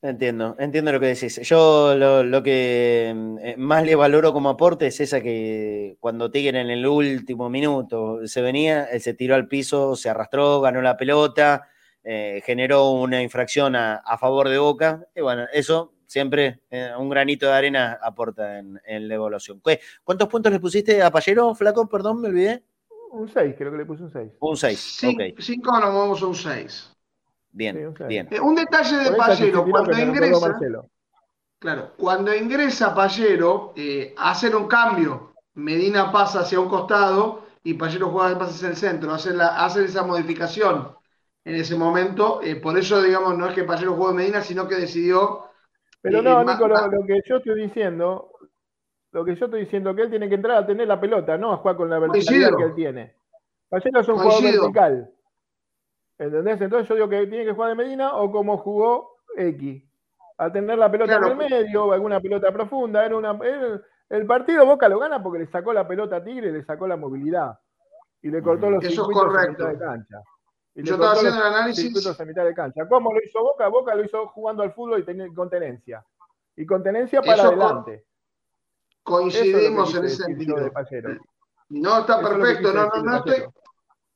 Entiendo, 0.01 0.55
entiendo 0.59 0.91
lo 0.91 0.99
que 0.99 1.07
decís. 1.07 1.41
Yo 1.41 1.95
lo, 1.95 2.43
que 2.43 3.15
eh, 3.41 3.55
más 3.57 3.83
le 3.83 3.95
valoro 3.95 4.31
como 4.31 4.49
aporte 4.49 4.87
es 4.87 4.99
esa 4.99 5.21
que 5.21 5.97
cuando 5.99 6.29
Tigre 6.29 6.59
en 6.59 6.69
el 6.69 6.85
último 6.85 7.49
minuto 7.49 8.19
se 8.27 8.41
venía, 8.41 8.83
él 8.85 9.01
se 9.01 9.15
tiró 9.15 9.33
al 9.33 9.47
piso, 9.47 9.95
se 9.95 10.09
arrastró, 10.09 10.61
ganó 10.61 10.81
la 10.81 10.97
pelota, 10.97 11.67
eh, 12.09 12.41
generó 12.45 12.91
una 12.91 13.21
infracción 13.21 13.75
a, 13.75 14.17
favor 14.17 14.47
de 14.47 14.57
Boca. 14.57 15.05
Y 15.13 15.19
bueno, 15.19 15.45
eso 15.51 15.91
siempre 16.05 16.61
eh, 16.69 16.91
un 16.97 17.09
granito 17.09 17.47
de 17.47 17.51
arena 17.51 17.99
aporta 18.01 18.59
en, 18.59 19.07
la 19.09 19.15
evaluación. 19.15 19.61
¿Cuántos 20.05 20.29
puntos 20.29 20.53
le 20.53 20.61
pusiste 20.61 21.01
a 21.03 21.11
Pallero, 21.11 21.53
Flaco? 21.53 21.89
Perdón, 21.89 22.21
me 22.21 22.29
olvidé. 22.29 22.63
Un 23.11 23.27
6, 23.27 23.55
creo 23.57 23.71
que 23.71 23.77
le 23.77 23.85
puse 23.85 24.03
un 24.03 24.11
6. 24.11 24.31
Un 24.39 24.55
6, 24.55 25.03
ok. 25.03 25.21
5 25.37 25.79
nos 25.81 25.93
vamos 25.93 26.21
a 26.21 26.27
un 26.27 26.35
6. 26.35 26.93
Bien, 27.51 27.93
bien. 28.07 28.29
Eh, 28.31 28.39
un 28.39 28.55
detalle 28.55 28.97
de 28.97 29.11
Pallero, 29.11 29.65
cuando 29.69 29.99
ingresa. 29.99 30.57
Claro, 31.59 31.93
cuando 31.97 32.33
ingresa 32.33 32.95
Pallero, 32.95 33.73
eh, 33.75 34.15
hacer 34.17 34.55
un 34.55 34.67
cambio. 34.67 35.33
Medina 35.55 36.09
pasa 36.09 36.41
hacia 36.41 36.59
un 36.59 36.69
costado 36.69 37.47
y 37.63 37.73
Pallero 37.73 38.11
juega 38.11 38.39
más 38.39 38.55
hacia 38.55 38.69
el 38.69 38.77
centro. 38.77 39.11
Hacer, 39.11 39.35
la, 39.35 39.67
esa 39.67 40.03
modificación 40.03 40.95
en 41.47 41.55
ese 41.55 41.77
momento. 41.77 42.41
Eh, 42.43 42.57
por 42.57 42.77
eso, 42.77 43.01
digamos, 43.01 43.37
no 43.37 43.47
es 43.47 43.55
que 43.55 43.63
Pallero 43.63 43.93
juegue 43.93 44.13
Medina, 44.13 44.41
sino 44.41 44.67
que 44.67 44.75
decidió. 44.75 45.45
Pero 46.01 46.21
no, 46.21 46.43
Nico, 46.43 46.67
lo, 46.67 46.75
que 47.07 47.21
yo 47.25 47.37
estoy 47.37 47.61
diciendo, 47.61 48.31
lo 49.11 49.23
que 49.23 49.35
yo 49.35 49.45
estoy 49.45 49.61
diciendo 49.61 49.95
que 49.95 50.03
él 50.03 50.09
tiene 50.09 50.27
que 50.27 50.35
entrar 50.35 50.57
a 50.57 50.67
tener 50.67 50.87
la 50.87 50.99
pelota, 50.99 51.37
no 51.37 51.53
a 51.53 51.57
jugar 51.57 51.77
con 51.77 51.89
la 51.89 51.99
verticalidad 51.99 52.55
que 52.55 52.63
él 52.63 52.75
tiene. 52.75 53.15
Pallero 53.69 54.01
es 54.01 54.07
un 54.09 54.17
jugador 54.17 54.43
vertical. 54.43 55.09
¿Entendés? 56.17 56.61
Entonces 56.61 56.89
yo 56.89 56.95
digo 56.95 57.09
que 57.09 57.27
tiene 57.27 57.45
que 57.45 57.53
jugar 57.53 57.69
de 57.69 57.75
Medina 57.75 58.15
o 58.15 58.29
como 58.29 58.57
jugó 58.57 59.17
X. 59.37 59.83
A 60.39 60.51
tener 60.51 60.77
la 60.77 60.91
pelota 60.91 61.15
en 61.15 61.23
el 61.23 61.35
medio, 61.35 61.85
o 61.85 61.91
alguna 61.93 62.19
pelota 62.19 62.51
profunda. 62.51 63.05
Era 63.05 63.15
una, 63.15 63.39
el 64.09 64.25
partido 64.25 64.65
Boca 64.65 64.89
lo 64.89 64.99
gana 64.99 65.23
porque 65.23 65.39
le 65.39 65.47
sacó 65.47 65.73
la 65.73 65.87
pelota 65.87 66.17
a 66.17 66.23
Tigre, 66.23 66.51
le 66.51 66.63
sacó 66.63 66.87
la 66.87 66.97
movilidad. 66.97 67.57
Y 68.21 68.29
le 68.29 68.41
cortó 68.41 68.69
los 68.69 68.83
Eso 68.83 69.09
es 69.09 69.49
mitad 69.49 69.69
de 69.69 69.77
cancha. 69.77 70.21
Y 70.77 70.83
yo 70.83 70.93
estaba 70.93 71.13
haciendo 71.13 71.39
el 71.39 71.47
análisis. 71.47 71.91
mitad 72.25 72.45
de 72.45 72.53
cancha. 72.53 72.87
¿Cómo 72.87 73.11
lo 73.11 73.19
hizo 73.19 73.41
Boca? 73.41 73.67
Boca 73.67 73.95
lo 73.95 74.05
hizo 74.05 74.27
jugando 74.27 74.61
al 74.61 74.73
fútbol 74.73 74.99
y 74.99 75.05
teniendo 75.05 75.33
contenencia. 75.33 76.05
Y 76.55 76.67
contenencia 76.67 77.19
para 77.23 77.43
adelante. 77.43 78.05
Coincidimos 79.01 79.95
en 79.95 80.05
ese 80.05 80.23
sentido. 80.23 80.55
No, 81.69 81.99
está 81.99 82.21
perfecto. 82.21 82.71
No, 82.71 82.85
no, 82.85 83.03
no 83.03 83.17
estoy, 83.17 83.43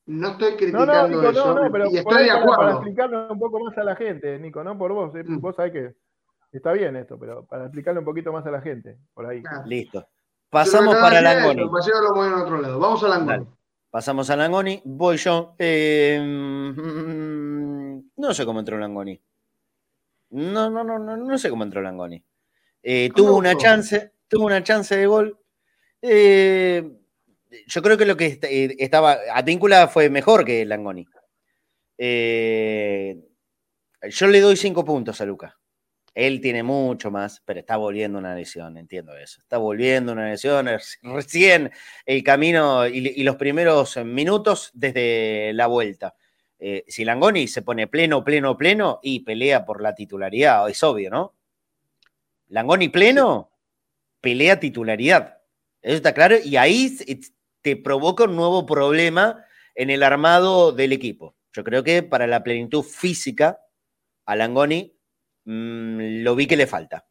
no 0.06 0.28
estoy 0.30 0.56
criticando 0.56 0.86
no, 0.86 1.08
no, 1.08 1.30
eso. 1.30 1.56
No, 1.56 1.72
pero 1.72 1.90
y 1.90 1.98
estoy 1.98 2.26
de 2.26 2.32
acuerdo. 2.32 2.58
Para, 2.58 2.72
explicarle 2.74 3.32
un 3.32 3.40
poco 3.40 3.60
más 3.60 3.78
a 3.80 3.84
la 3.84 3.96
gente, 3.96 4.38
Nico, 4.38 4.64
no 4.64 4.78
por 4.78 4.94
vos. 4.94 5.16
Eh, 5.16 5.24
mm. 5.26 5.40
Vos 5.40 5.56
sabés 5.56 5.72
que 5.72 5.96
está 6.52 6.74
bien 6.74 6.96
esto, 6.96 7.18
pero 7.18 7.44
para 7.44 7.64
explicarle 7.64 8.00
un 8.00 8.06
poquito 8.06 8.32
más 8.32 8.46
a 8.46 8.52
la 8.52 8.62
gente, 8.62 9.00
por 9.16 9.26
ahí. 9.26 9.42
Listo. 9.66 10.06
Pasamos 10.52 10.96
para 10.96 11.22
Langoni. 11.22 11.64
Vamos 11.64 13.04
a 13.04 13.08
Langoni. 13.08 13.48
Pasamos 13.92 14.30
a 14.30 14.38
Langoni. 14.38 14.82
Voy 14.86 15.18
yo. 15.18 15.54
Eh, 15.60 16.18
mm, 16.20 18.00
no 18.18 18.34
sé 18.34 18.46
cómo 18.46 18.62
entró 18.62 18.80
Langoni. 18.80 19.22
No, 20.30 20.70
no, 20.70 20.84
no, 20.84 20.98
no, 20.98 21.18
no 21.18 21.38
sé 21.38 21.50
cómo 21.50 21.66
entró 21.66 21.82
Langoni. 21.82 22.24
Eh, 22.82 23.12
tuvo 23.14 23.36
una 23.36 23.58
chance, 23.58 24.14
tuvo 24.30 24.46
una 24.46 24.64
chance 24.64 24.96
de 24.96 25.06
gol. 25.06 25.38
Eh, 26.02 26.90
yo 27.68 27.82
creo 27.82 27.98
que 27.98 28.06
lo 28.06 28.16
que 28.16 28.40
eh, 28.42 28.78
estaba. 28.80 29.18
Atíncula 29.34 29.90
fue 29.90 30.10
mejor 30.10 30.46
que 30.46 30.66
Langoni. 30.66 31.06
Yo 31.98 32.08
le 34.28 34.40
doy 34.40 34.56
cinco 34.56 34.86
puntos 34.86 35.20
a 35.20 35.26
Luca. 35.26 35.60
Él 36.14 36.42
tiene 36.42 36.62
mucho 36.62 37.10
más, 37.10 37.42
pero 37.46 37.62
está 37.62 37.78
volviendo 37.78 38.20
una 38.20 38.36
lesión, 38.36 38.78
entiendo 38.78 39.16
eso. 39.16 39.40
Está 39.40 39.58
volviendo 39.58 40.12
una 40.12 40.30
lesión. 40.30 40.68
Recién 41.04 41.72
el 42.06 42.24
camino 42.24 42.86
y, 42.86 43.24
los 43.24 43.38
primeros 43.38 43.98
minutos 43.98 44.72
desde 44.74 45.54
la 45.54 45.68
vuelta. 45.68 46.16
Eh, 46.60 46.84
si 46.88 47.06
Langoni 47.06 47.48
se 47.48 47.62
pone 47.62 47.88
pleno, 47.88 48.24
pleno, 48.24 48.58
pleno 48.58 49.00
y 49.02 49.22
pelea 49.22 49.66
por 49.66 49.82
la 49.82 49.96
titularidad, 49.96 50.70
es 50.70 50.84
obvio, 50.84 51.10
¿no? 51.10 51.36
Langoni 52.50 52.90
pleno, 52.90 53.52
pelea 54.20 54.60
titularidad. 54.60 55.40
Eso 55.82 55.96
está 55.96 56.14
claro. 56.14 56.36
Y 56.44 56.58
ahí 56.58 56.98
te 57.62 57.78
provoca 57.78 58.26
un 58.26 58.36
nuevo 58.36 58.66
problema 58.66 59.46
en 59.76 59.90
el 59.90 60.04
armado 60.04 60.74
del 60.74 60.92
equipo. 60.92 61.36
Yo 61.54 61.64
creo 61.64 61.84
que 61.84 62.04
para 62.04 62.28
la 62.28 62.44
plenitud 62.44 62.84
física, 62.84 63.62
a 64.26 64.36
Langoni 64.36 64.96
mm, 65.46 66.24
lo 66.24 66.36
vi 66.36 66.48
que 66.48 66.58
le 66.58 66.68
falta. 66.68 67.06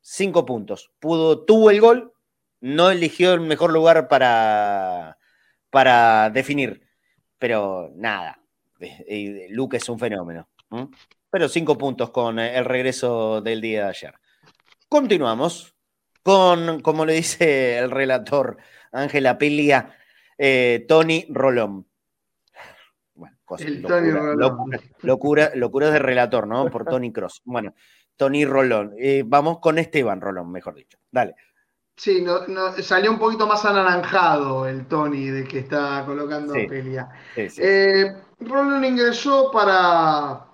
Cinco 0.00 0.44
puntos. 0.46 0.92
Pudo, 0.98 1.44
tuvo 1.44 1.70
el 1.70 1.80
gol, 1.80 2.12
no 2.60 2.90
eligió 2.90 3.34
el 3.34 3.40
mejor 3.40 3.72
lugar 3.72 4.08
para, 4.08 5.18
para 5.70 6.30
definir. 6.30 6.82
Pero 7.38 7.92
nada, 7.94 8.40
eh, 8.80 9.04
eh, 9.08 9.46
Luke 9.50 9.76
es 9.76 9.88
un 9.88 9.98
fenómeno. 9.98 10.48
Pero 11.30 11.48
cinco 11.48 11.78
puntos 11.78 12.10
con 12.10 12.38
el 12.38 12.64
regreso 12.64 13.40
del 13.40 13.60
día 13.60 13.84
de 13.84 13.90
ayer. 13.90 14.14
Continuamos 14.88 15.74
con, 16.22 16.80
como 16.80 17.06
le 17.06 17.14
dice 17.14 17.78
el 17.78 17.90
relator, 17.90 18.58
Ángela 18.92 19.38
Pelia, 19.38 19.96
eh, 20.36 20.84
Tony 20.88 21.26
Rolón. 21.28 21.86
Locura, 25.02 25.50
locura, 25.54 25.90
de 25.90 25.98
relator, 25.98 26.46
¿no? 26.46 26.70
Por 26.70 26.84
Tony 26.84 27.12
Cross. 27.12 27.42
Bueno, 27.44 27.74
Tony 28.16 28.44
Rolón. 28.44 28.94
Eh, 28.98 29.22
vamos 29.24 29.58
con 29.60 29.78
Esteban 29.78 30.20
Rolón, 30.20 30.50
mejor 30.50 30.74
dicho. 30.74 30.98
Dale. 31.10 31.34
Sí, 31.96 32.22
no, 32.22 32.72
salió 32.80 33.10
un 33.10 33.18
poquito 33.18 33.46
más 33.46 33.64
anaranjado 33.64 34.68
el 34.68 34.86
Tony 34.86 35.30
de 35.30 35.44
que 35.44 35.58
está 35.60 36.04
colocando 36.06 36.52
Pelia. 36.52 37.08
Eh, 37.34 38.14
Rolón 38.38 38.84
ingresó 38.84 39.50
para 39.50 40.46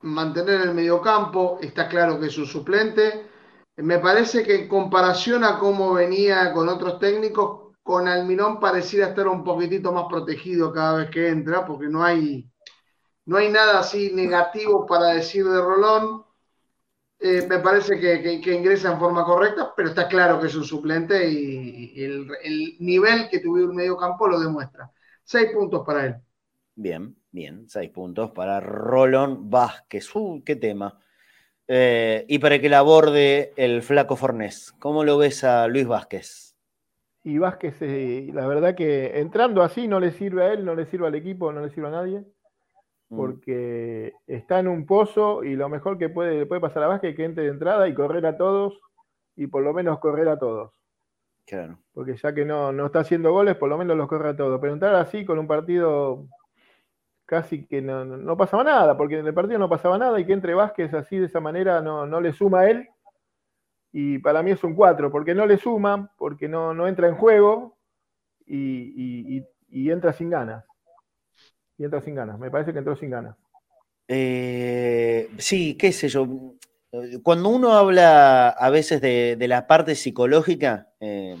mantener 0.00 0.62
el 0.62 0.74
mediocampo, 0.74 1.58
está 1.60 1.88
claro 1.88 2.18
que 2.18 2.28
es 2.28 2.38
un 2.38 2.46
suplente. 2.46 3.26
Me 3.76 3.98
parece 3.98 4.42
que 4.42 4.62
en 4.62 4.68
comparación 4.68 5.44
a 5.44 5.58
cómo 5.58 5.92
venía 5.92 6.52
con 6.54 6.70
otros 6.70 6.98
técnicos, 6.98 7.67
con 7.88 8.06
Almirón 8.06 8.60
pareciera 8.60 9.08
estar 9.08 9.26
un 9.28 9.42
poquitito 9.42 9.90
más 9.92 10.04
protegido 10.10 10.70
cada 10.70 10.98
vez 10.98 11.10
que 11.10 11.26
entra, 11.26 11.64
porque 11.64 11.86
no 11.88 12.04
hay, 12.04 12.46
no 13.24 13.38
hay 13.38 13.48
nada 13.48 13.78
así 13.78 14.12
negativo 14.12 14.84
para 14.84 15.14
decir 15.14 15.46
de 15.46 15.58
Rolón. 15.58 16.22
Eh, 17.18 17.46
me 17.48 17.60
parece 17.60 17.98
que, 17.98 18.52
ingresa 18.52 18.92
en 18.92 18.98
forma 18.98 19.24
correcta, 19.24 19.72
pero 19.74 19.88
está 19.88 20.06
claro 20.06 20.38
que 20.38 20.48
es 20.48 20.54
un 20.54 20.64
suplente 20.64 21.30
y, 21.30 22.04
el, 22.04 22.76
nivel 22.78 23.30
que 23.30 23.38
tuvo 23.38 23.56
el 23.56 23.72
medio 23.72 23.96
campo 23.96 24.28
lo 24.28 24.38
demuestra. 24.38 24.92
Seis 25.24 25.48
puntos 25.54 25.82
para 25.86 26.04
él. 26.04 26.16
Bien, 26.74 27.16
bien, 27.30 27.70
seis 27.70 27.88
puntos 27.88 28.32
para 28.32 28.60
Rolón 28.60 29.48
Vázquez. 29.48 30.14
Uh, 30.14 30.42
qué 30.44 30.56
tema. 30.56 31.00
Eh, 31.66 32.26
y 32.28 32.38
para 32.38 32.60
que 32.60 32.68
la 32.68 32.80
aborde 32.80 33.54
el 33.56 33.80
flaco 33.80 34.14
Fornés, 34.14 34.74
¿cómo 34.78 35.04
lo 35.04 35.16
ves 35.16 35.42
a 35.42 35.68
Luis 35.68 35.86
Vázquez? 35.86 36.47
Y 37.28 37.36
Vázquez, 37.36 37.76
eh, 37.82 38.30
la 38.32 38.46
verdad 38.46 38.74
que 38.74 39.20
entrando 39.20 39.62
así 39.62 39.86
no 39.86 40.00
le 40.00 40.12
sirve 40.12 40.44
a 40.44 40.52
él, 40.54 40.64
no 40.64 40.74
le 40.74 40.86
sirve 40.86 41.08
al 41.08 41.14
equipo, 41.14 41.52
no 41.52 41.60
le 41.60 41.68
sirve 41.68 41.88
a 41.88 41.90
nadie, 41.90 42.24
mm. 43.10 43.16
porque 43.16 44.14
está 44.26 44.58
en 44.60 44.68
un 44.68 44.86
pozo 44.86 45.44
y 45.44 45.54
lo 45.54 45.68
mejor 45.68 45.98
que 45.98 46.08
puede, 46.08 46.46
puede 46.46 46.62
pasar 46.62 46.84
a 46.84 46.88
Vázquez 46.88 47.10
es 47.10 47.16
que 47.16 47.24
entre 47.26 47.44
de 47.44 47.50
entrada 47.50 47.86
y 47.86 47.92
correr 47.92 48.24
a 48.24 48.38
todos, 48.38 48.80
y 49.36 49.46
por 49.46 49.62
lo 49.62 49.74
menos 49.74 49.98
correr 49.98 50.26
a 50.26 50.38
todos. 50.38 50.72
Claro. 51.46 51.78
Porque 51.92 52.16
ya 52.16 52.34
que 52.34 52.46
no, 52.46 52.72
no 52.72 52.86
está 52.86 53.00
haciendo 53.00 53.30
goles, 53.30 53.56
por 53.56 53.68
lo 53.68 53.76
menos 53.76 53.96
los 53.96 54.08
corre 54.08 54.30
a 54.30 54.36
todos. 54.36 54.58
Pero 54.60 54.72
entrar 54.72 54.94
así 54.94 55.24
con 55.24 55.38
un 55.38 55.46
partido 55.46 56.26
casi 57.26 57.66
que 57.66 57.82
no, 57.82 58.06
no, 58.06 58.36
pasaba 58.38 58.64
nada, 58.64 58.96
porque 58.96 59.18
en 59.18 59.26
el 59.26 59.34
partido 59.34 59.58
no 59.58 59.68
pasaba 59.68 59.98
nada 59.98 60.18
y 60.18 60.24
que 60.24 60.32
entre 60.32 60.54
Vázquez 60.54 60.94
así 60.94 61.18
de 61.18 61.26
esa 61.26 61.40
manera 61.40 61.82
no, 61.82 62.06
no 62.06 62.22
le 62.22 62.32
suma 62.32 62.60
a 62.60 62.70
él 62.70 62.88
y 63.92 64.18
para 64.18 64.42
mí 64.42 64.50
es 64.50 64.62
un 64.64 64.74
4, 64.74 65.10
porque 65.10 65.34
no 65.34 65.46
le 65.46 65.58
suma, 65.58 66.12
porque 66.16 66.48
no, 66.48 66.74
no 66.74 66.86
entra 66.86 67.08
en 67.08 67.14
juego 67.14 67.76
y, 68.46 69.44
entra 69.70 70.12
sin 70.12 70.30
ganas. 70.30 70.64
Y 71.76 71.84
entra 71.84 72.00
sin 72.02 72.14
ganas, 72.14 72.38
me 72.38 72.50
parece 72.50 72.72
que 72.72 72.78
entró 72.78 72.96
sin 72.96 73.10
ganas. 73.10 73.36
Eh, 74.08 75.30
sí, 75.38 75.74
qué 75.74 75.92
sé 75.92 76.08
yo. 76.08 76.26
Cuando 77.22 77.50
uno 77.50 77.72
habla 77.72 78.48
a 78.48 78.70
veces 78.70 79.00
de, 79.00 79.36
la 79.48 79.66
parte 79.66 79.94
psicológica, 79.94 80.88
eh, 81.00 81.36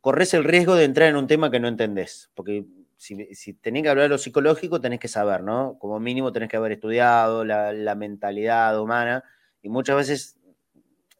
corres 0.00 0.34
el 0.34 0.44
riesgo 0.44 0.74
de 0.74 0.84
entrar 0.84 1.08
en 1.08 1.16
un 1.16 1.26
tema 1.26 1.50
que 1.50 1.60
no 1.60 1.68
entendés, 1.68 2.30
porque 2.34 2.64
si, 2.96 3.34
si 3.34 3.52
tenés 3.54 3.82
que 3.82 3.88
hablar 3.88 4.04
de 4.04 4.08
lo 4.10 4.18
psicológico, 4.18 4.80
tenés 4.80 5.00
que 5.00 5.08
saber, 5.08 5.42
¿no? 5.42 5.78
Como 5.78 6.00
mínimo 6.00 6.32
tenés 6.32 6.48
que 6.48 6.56
haber 6.56 6.72
estudiado 6.72 7.44
la, 7.44 7.94
mentalidad 7.94 8.80
humana, 8.80 9.24
y 9.62 9.68
muchas 9.68 9.96
veces 9.96 10.38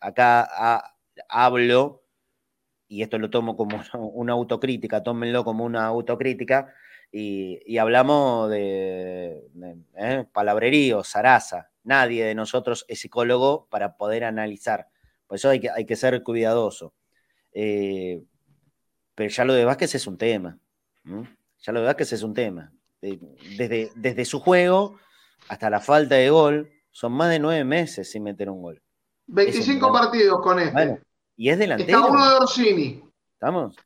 acá 0.07 0.97
hablo, 1.29 2.05
y 2.89 3.03
esto 3.03 3.19
lo 3.19 3.31
tomo 3.31 3.57
como 3.57 3.81
una 4.15 4.33
autocrítica, 4.35 5.03
tómenlo 5.03 5.45
como 5.45 5.65
una 5.65 5.87
autocrítica, 5.87 6.73
y, 7.11 7.79
hablamos 7.79 8.51
de, 8.51 9.43
¿eh? 9.97 10.27
palabrerío, 10.33 11.03
zaraza. 11.03 11.71
Nadie 11.83 12.25
de 12.25 12.35
nosotros 12.35 12.85
es 12.89 13.01
psicólogo 13.01 13.69
para 13.71 13.97
poder 13.97 14.25
analizar. 14.25 14.89
Por 15.27 15.37
eso 15.37 15.49
hay 15.49 15.61
que, 15.61 15.71
hay 15.71 15.87
que 15.87 15.97
ser 15.97 16.23
cuidadoso. 16.23 16.95
Eh, 17.53 18.23
pero 19.15 19.31
ya 19.31 19.45
lo 19.45 19.55
de 19.55 19.65
Vázquez 19.65 19.95
es 19.95 20.07
un 20.07 20.19
tema. 20.19 20.59
Ya 21.61 21.73
lo 21.73 21.81
de 21.81 21.87
Vázquez 21.87 22.13
es 22.13 22.23
un 22.23 22.35
tema. 22.35 22.73
Desde, 23.01 23.91
desde 23.95 24.25
su 24.25 24.41
juego 24.41 24.99
hasta 25.49 25.71
la 25.71 25.81
falta 25.81 26.17
de 26.17 26.29
gol, 26.29 26.71
son 26.91 27.13
más 27.13 27.31
de 27.31 27.39
nueve 27.39 27.65
meses 27.65 28.11
sin 28.11 28.25
meter 28.25 28.51
un 28.51 28.61
gol. 28.61 28.83
25 29.27 29.93
partidos 29.93 30.41
con 30.41 30.59
este. 30.61 31.01
y 31.37 31.49
es 31.49 31.59
delantero. 31.59 31.99
Está 31.99 32.11
uno 32.11 32.31
de 32.31 32.37
Orsini. 32.37 33.03
¿Estamos? 33.33 33.77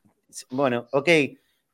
Bueno, 0.51 0.86
ok. 0.93 1.09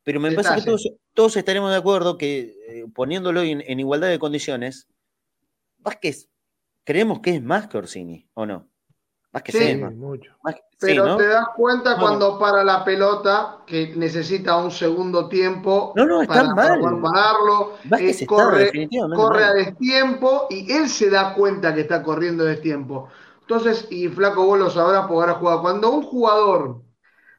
Pero 0.07 0.21
me 0.21 0.31
parece 0.31 0.65
que 0.65 0.97
todos, 1.13 1.37
estaremos 1.37 1.71
de 1.73 1.77
acuerdo 1.77 2.17
que 2.17 2.55
eh, 2.69 2.87
poniéndolo 2.95 3.43
en, 3.43 3.81
igualdad 3.81 4.09
de 4.09 4.21
condiciones, 4.21 4.87
Vázquez, 5.79 6.29
creemos 6.85 7.19
que 7.19 7.31
es 7.31 7.43
más 7.43 7.67
que 7.67 7.79
Orsini, 7.79 8.29
¿o 8.35 8.47
no? 8.47 8.69
Más 9.33 9.43
sí, 9.49 9.75
mucho. 9.75 10.33
Pero 10.79 11.17
te 11.17 11.27
das 11.27 11.49
cuenta 11.57 11.99
cuando 11.99 12.39
para 12.39 12.63
la 12.63 12.85
pelota 12.85 13.59
que 13.67 13.95
necesita 13.97 14.57
un 14.57 14.71
segundo 14.71 15.29
tiempo 15.29 15.93
no, 15.97 16.07
no, 16.07 16.23
está 16.23 16.55
para, 16.55 16.79
mal. 16.79 17.01
pararlo, 17.01 17.73
eh, 17.99 18.27
corre, 18.27 18.89
corre 19.15 19.45
a 19.45 19.53
destiempo 19.55 20.47
y 20.51 20.73
él 20.73 20.89
se 20.89 21.11
da 21.11 21.35
cuenta 21.35 21.75
que 21.75 21.81
está 21.81 22.03
corriendo 22.03 22.45
a 22.45 22.49
destiempo. 22.49 23.09
Entonces, 23.49 23.87
y 23.91 24.09
Flaco 24.09 24.45
vos 24.45 24.59
lo 24.59 24.71
sabrás 24.71 25.07
porque 25.07 25.31
habrá 25.31 25.35
jugado. 25.35 25.63
Cuando 25.63 25.91
un 25.93 26.03
jugador 26.03 26.83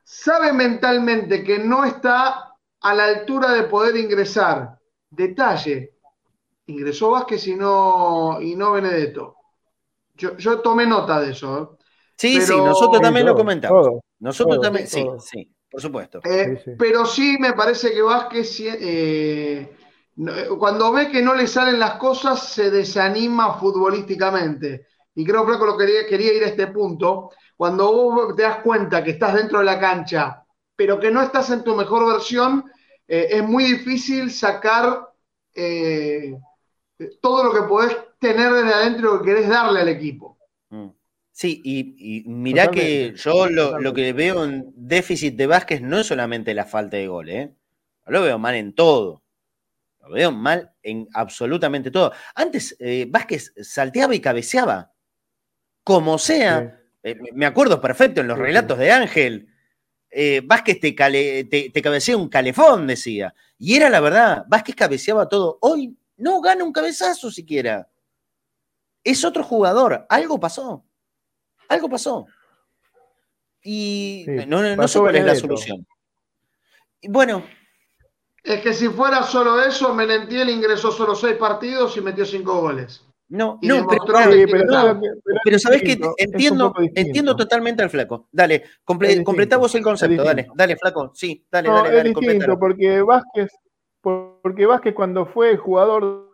sabe 0.03 0.53
mentalmente 0.53 1.43
que 1.43 1.59
no 1.59 1.83
está 1.83 2.53
a 2.79 2.93
la 2.93 3.03
altura 3.03 3.51
de 3.51 3.63
poder 3.63 3.97
ingresar, 3.97 4.79
detalle, 5.09 5.95
ingresó 6.67 7.11
Vázquez 7.11 7.45
y 7.47 7.55
no, 7.55 8.39
y 8.39 8.55
no 8.55 8.71
Benedetto. 8.71 9.35
Yo, 10.15 10.37
yo 10.37 10.61
tomé 10.61 10.87
nota 10.87 11.19
de 11.19 11.31
eso. 11.31 11.61
¿eh? 11.61 11.85
Sí, 12.15 12.41
sí, 12.41 12.55
nosotros 12.55 13.01
también 13.01 13.25
lo 13.25 13.35
comentamos. 13.35 13.99
nosotros 14.19 14.61
también, 14.61 14.87
sí, 14.87 15.05
sí, 15.19 15.53
por 15.69 15.81
supuesto. 15.81 16.21
Eh, 16.23 16.75
pero 16.79 17.05
sí 17.05 17.37
me 17.37 17.51
parece 17.51 17.91
que 17.91 18.01
Vázquez, 18.01 18.61
eh, 18.61 19.75
cuando 20.57 20.93
ve 20.93 21.11
que 21.11 21.21
no 21.21 21.35
le 21.35 21.47
salen 21.47 21.77
las 21.77 21.95
cosas, 21.95 22.47
se 22.47 22.71
desanima 22.71 23.55
futbolísticamente. 23.55 24.87
Y 25.17 25.25
creo, 25.25 25.45
que 25.45 25.65
lo 25.65 25.75
quería, 25.75 26.05
quería 26.07 26.33
ir 26.33 26.43
a 26.43 26.47
este 26.47 26.67
punto. 26.67 27.31
Cuando 27.55 27.91
vos 27.91 28.35
te 28.35 28.43
das 28.43 28.61
cuenta 28.61 29.03
que 29.03 29.11
estás 29.11 29.33
dentro 29.33 29.59
de 29.59 29.65
la 29.65 29.79
cancha, 29.79 30.45
pero 30.75 30.99
que 30.99 31.09
no 31.09 31.23
estás 31.23 31.49
en 31.49 31.63
tu 31.63 31.75
mejor 31.75 32.05
versión, 32.05 32.63
eh, 33.07 33.27
es 33.31 33.43
muy 33.43 33.63
difícil 33.63 34.31
sacar 34.31 35.07
todo 37.19 37.45
lo 37.45 37.51
que 37.51 37.67
podés 37.67 37.97
tener 38.19 38.53
desde 38.53 38.73
adentro 38.73 39.19
que 39.19 39.25
querés 39.25 39.49
darle 39.49 39.81
al 39.81 39.89
equipo. 39.89 40.37
Sí, 41.31 41.61
y, 41.63 42.23
mirá 42.27 42.71
que 42.71 43.13
yo 43.15 43.47
lo, 43.47 43.93
que 43.93 44.13
veo 44.13 44.43
en 44.43 44.73
déficit 44.75 45.35
de 45.35 45.45
Vázquez 45.45 45.81
no 45.81 45.99
es 45.99 46.07
solamente 46.07 46.53
la 46.55 46.65
falta 46.65 46.97
de 46.97 47.07
gol, 47.07 47.29
¿eh? 47.29 47.55
lo 48.07 48.21
veo 48.23 48.39
mal 48.39 48.55
en 48.55 48.73
todo. 48.73 49.23
Lo 50.01 50.09
veo 50.09 50.31
mal 50.31 50.73
en 50.81 51.07
absolutamente 51.13 51.91
todo. 51.91 52.11
Antes 52.33 52.75
eh, 52.79 53.05
Vázquez 53.09 53.53
salteaba 53.61 54.15
y 54.15 54.19
cabeceaba. 54.19 54.93
Como 55.87 56.17
sea, 56.17 56.81
eh, 57.01 57.17
me 57.33 57.45
acuerdo 57.45 57.79
perfecto 57.79 58.19
en 58.19 58.27
los 58.27 58.37
relatos 58.37 58.77
de 58.77 58.91
Ángel. 58.91 59.47
Eh, 60.11 60.41
Vázquez 60.43 60.81
te, 60.81 60.91
te, 60.91 61.81
cabecea 61.81 62.17
un 62.17 62.27
calefón, 62.27 62.87
decía. 62.87 63.33
Y 63.57 63.77
era 63.77 63.89
la 63.89 64.01
verdad, 64.01 64.43
Vázquez 64.49 64.75
cabeceaba 64.75 65.29
todo. 65.29 65.57
Hoy 65.61 65.97
no 66.17 66.41
gana 66.41 66.65
un 66.65 66.73
cabezazo 66.73 67.31
siquiera. 67.31 67.87
Es 69.01 69.23
otro 69.23 69.45
jugador, 69.45 70.05
algo 70.09 70.37
pasó. 70.37 70.83
Algo 71.69 71.87
pasó. 71.87 72.25
Y 73.63 74.25
no, 74.45 74.75
no 74.75 74.87
sé 74.89 74.99
cuál 74.99 75.15
es 75.15 75.23
la 75.23 75.35
solución. 75.35 75.87
Y 76.99 77.07
bueno. 77.07 77.45
Es 78.43 78.59
que 78.59 78.73
si 78.73 78.89
fuera 78.89 79.23
solo 79.23 79.61
eso, 79.61 79.93
Menentiel 79.93 80.49
ingresó 80.49 80.91
solo 80.91 81.15
seis 81.15 81.37
partidos 81.37 81.95
y 81.95 82.01
metió 82.01 82.25
cinco 82.25 82.59
goles. 82.59 83.06
No, 83.29 83.59
no, 83.61 83.85
pero, 83.87 84.05
pero, 85.43 85.59
sabes 85.59 85.81
que 85.81 85.99
entiendo, 86.17 86.73
entiendo 86.95 87.35
totalmente 87.35 87.83
al 87.83 87.89
flaco. 87.89 88.29
Dale, 88.31 88.63
completamos 88.85 89.75
el 89.75 89.83
concepto, 89.83 90.23
dale, 90.23 90.47
dale, 90.55 90.77
flaco, 90.77 91.11
sí, 91.13 91.45
dale, 91.51 91.67
dale, 91.69 91.89
dale. 91.89 92.09
Es 92.09 92.15
distinto, 92.15 92.57
porque 92.57 93.01
Vázquez, 93.01 93.51
porque 94.01 94.65
Vázquez 94.65 94.93
cuando 94.93 95.25
fue 95.25 95.57
jugador 95.57 96.31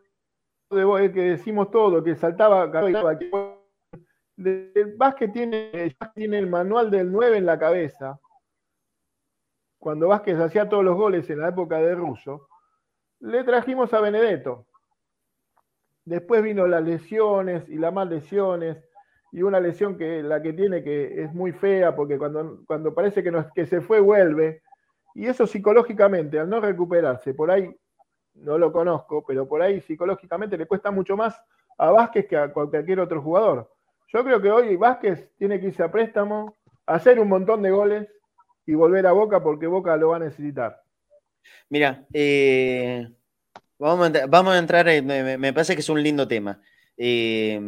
de 0.69 1.11
que 1.11 1.21
decimos 1.21 1.71
todo, 1.71 2.03
que 2.03 2.15
saltaba, 2.15 2.71
que 2.71 3.29
el 4.37 4.95
Vázquez 4.95 5.31
tiene, 5.31 5.95
tiene 6.13 6.37
el 6.37 6.47
manual 6.47 6.91
del 6.91 7.11
9 7.11 7.37
en 7.37 7.45
la 7.45 7.57
cabeza. 7.57 8.19
Cuando 9.79 10.09
Vázquez 10.09 10.39
hacía 10.39 10.69
todos 10.69 10.83
los 10.83 10.95
goles 10.95 11.29
en 11.29 11.39
la 11.39 11.49
época 11.49 11.77
de 11.77 11.95
Russo, 11.95 12.47
le 13.19 13.43
trajimos 13.43 13.93
a 13.93 13.99
Benedetto. 13.99 14.67
Después 16.05 16.43
vino 16.43 16.67
las 16.67 16.83
lesiones 16.83 17.67
y 17.69 17.75
las 17.75 17.93
más 17.93 18.09
lesiones, 18.09 18.77
y 19.33 19.41
una 19.41 19.59
lesión 19.59 19.97
que 19.97 20.21
la 20.21 20.41
que 20.41 20.53
tiene 20.53 20.83
que 20.83 21.23
es 21.23 21.33
muy 21.33 21.51
fea, 21.51 21.95
porque 21.95 22.19
cuando, 22.19 22.59
cuando 22.67 22.93
parece 22.93 23.23
que, 23.23 23.31
que 23.55 23.65
se 23.65 23.81
fue, 23.81 23.99
vuelve. 23.99 24.61
Y 25.15 25.25
eso 25.25 25.47
psicológicamente, 25.47 26.39
al 26.39 26.49
no 26.49 26.59
recuperarse, 26.59 27.33
por 27.33 27.49
ahí 27.49 27.75
no 28.35 28.57
lo 28.57 28.71
conozco, 28.71 29.23
pero 29.25 29.47
por 29.47 29.61
ahí 29.61 29.81
psicológicamente 29.81 30.57
le 30.57 30.67
cuesta 30.67 30.91
mucho 30.91 31.17
más 31.17 31.39
a 31.77 31.91
Vázquez 31.91 32.27
que 32.27 32.37
a 32.37 32.53
cualquier 32.53 32.99
otro 32.99 33.21
jugador. 33.21 33.71
Yo 34.07 34.23
creo 34.23 34.39
que 34.39 34.51
hoy 34.51 34.75
Vázquez 34.75 35.27
tiene 35.37 35.59
que 35.59 35.67
irse 35.67 35.81
a 35.81 35.91
préstamo, 35.91 36.55
hacer 36.85 37.19
un 37.19 37.29
montón 37.29 37.63
de 37.63 37.71
goles 37.71 38.07
y 38.67 38.75
volver 38.75 39.07
a 39.07 39.11
Boca 39.11 39.41
porque 39.41 39.65
Boca 39.65 39.97
lo 39.97 40.09
va 40.09 40.17
a 40.17 40.19
necesitar. 40.19 40.79
Mira, 41.69 42.05
eh, 42.13 43.09
vamos, 43.83 44.53
a, 44.53 44.57
entrar, 44.57 44.85
me, 45.03 45.53
parece 45.53 45.75
que 45.75 45.81
es 45.81 45.89
un 45.89 46.01
lindo 46.01 46.27
tema. 46.27 46.61
Eh, 46.95 47.59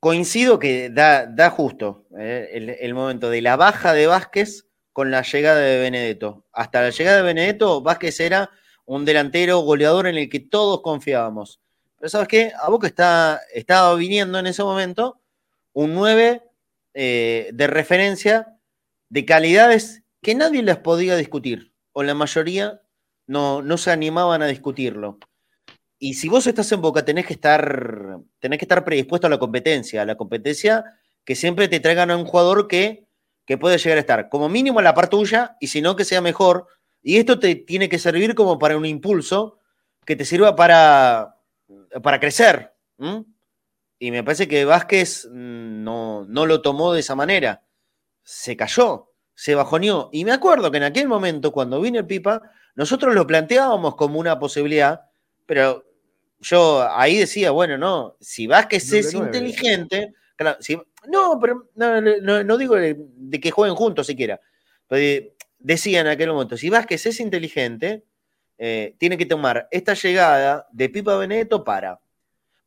coincido 0.00 0.58
que 0.58 0.90
da, 0.90 1.50
justo 1.50 2.06
eh, 2.18 2.76
el, 2.80 2.94
momento 2.94 3.30
de 3.30 3.42
la 3.42 3.56
baja 3.56 3.92
de 3.92 4.06
Vázquez 4.06 4.66
con 4.92 5.10
la 5.10 5.22
llegada 5.22 5.60
de 5.60 5.78
Benedetto. 5.78 6.46
Hasta 6.52 6.82
la 6.82 6.90
llegada 6.90 7.18
de 7.18 7.22
Benedetto, 7.22 7.80
Vázquez 7.80 8.18
era 8.20 8.50
un 8.86 9.04
delantero 9.04 9.60
goleador 9.60 10.08
en 10.08 10.16
el 10.16 10.28
que 10.28 10.40
todos 10.40 10.80
confiábamos. 10.82 11.60
Pero 11.98 12.08
¿sabes 12.08 12.28
qué? 12.28 12.52
A 12.60 12.68
Boca 12.68 12.86
está, 12.86 13.40
estaba 13.54 13.94
viniendo 13.94 14.38
en 14.38 14.46
ese 14.46 14.62
momento 14.62 15.20
un 15.72 15.94
9 15.94 16.42
eh, 16.94 17.50
de 17.52 17.66
referencia 17.66 18.56
de 19.08 19.24
calidades 19.24 20.02
que 20.22 20.34
nadie 20.34 20.62
les 20.62 20.76
podía 20.76 21.16
discutir, 21.16 21.72
o 21.92 22.02
la 22.02 22.14
mayoría 22.14 22.80
no, 23.28 23.62
no 23.62 23.78
se 23.78 23.92
animaban 23.92 24.42
a 24.42 24.46
discutirlo. 24.46 25.18
Y 26.00 26.14
si 26.14 26.28
vos 26.28 26.46
estás 26.46 26.70
en 26.72 26.80
Boca, 26.80 27.04
tenés 27.04 27.26
que 27.26 27.34
estar, 27.34 28.18
tenés 28.40 28.58
que 28.58 28.64
estar 28.64 28.84
predispuesto 28.84 29.26
a 29.26 29.30
la 29.30 29.38
competencia, 29.38 30.02
a 30.02 30.04
la 30.04 30.16
competencia 30.16 30.84
que 31.24 31.36
siempre 31.36 31.68
te 31.68 31.78
traigan 31.78 32.10
a 32.10 32.16
un 32.16 32.24
jugador 32.24 32.68
que, 32.68 33.06
que 33.44 33.58
puede 33.58 33.78
llegar 33.78 33.98
a 33.98 34.00
estar 34.00 34.28
como 34.28 34.48
mínimo 34.48 34.78
a 34.78 34.82
la 34.82 34.94
par 34.94 35.08
tuya, 35.08 35.56
y 35.60 35.66
si 35.66 35.82
no, 35.82 35.94
que 35.94 36.04
sea 36.04 36.20
mejor. 36.20 36.66
Y 37.02 37.18
esto 37.18 37.38
te 37.38 37.54
tiene 37.54 37.88
que 37.88 37.98
servir 37.98 38.34
como 38.34 38.58
para 38.58 38.76
un 38.76 38.86
impulso 38.86 39.58
que 40.06 40.16
te 40.16 40.24
sirva 40.24 40.56
para, 40.56 41.36
para 42.02 42.18
crecer. 42.18 42.72
Y 43.98 44.10
me 44.10 44.24
parece 44.24 44.48
que 44.48 44.64
Vázquez 44.64 45.28
mm, 45.30 45.82
no, 45.84 46.24
no 46.26 46.46
lo 46.46 46.62
tomó 46.62 46.92
de 46.92 47.00
esa 47.00 47.14
manera. 47.14 47.62
Se 48.22 48.56
cayó, 48.56 49.12
se 49.34 49.54
bajoneó. 49.54 50.08
Y 50.12 50.24
me 50.24 50.32
acuerdo 50.32 50.70
que 50.70 50.78
en 50.78 50.84
aquel 50.84 51.08
momento, 51.08 51.52
cuando 51.52 51.80
vino 51.80 51.98
el 51.98 52.06
Pipa, 52.06 52.40
nosotros 52.74 53.14
lo 53.14 53.26
planteábamos 53.26 53.96
como 53.96 54.18
una 54.18 54.38
posibilidad, 54.38 55.02
pero 55.46 55.84
yo 56.40 56.86
ahí 56.90 57.16
decía, 57.16 57.50
bueno, 57.50 57.76
no, 57.78 58.16
si 58.20 58.46
Vázquez 58.46 58.92
es 58.92 59.14
inteligente, 59.14 60.14
no, 61.08 61.38
pero 61.40 61.68
no, 61.74 62.58
digo 62.58 62.76
de, 62.76 62.96
que 63.40 63.50
jueguen 63.50 63.76
juntos 63.76 64.06
siquiera, 64.06 64.40
pero 64.86 65.26
decía 65.58 66.00
en 66.00 66.06
aquel 66.06 66.32
momento, 66.32 66.56
si 66.56 66.70
Vázquez 66.70 67.06
es 67.06 67.20
inteligente, 67.20 68.04
eh, 68.58 68.94
tiene 68.98 69.16
que 69.16 69.26
tomar 69.26 69.68
esta 69.70 69.94
llegada 69.94 70.66
de 70.72 70.88
Pipa 70.88 71.16
Benedetto 71.16 71.62
para 71.62 72.00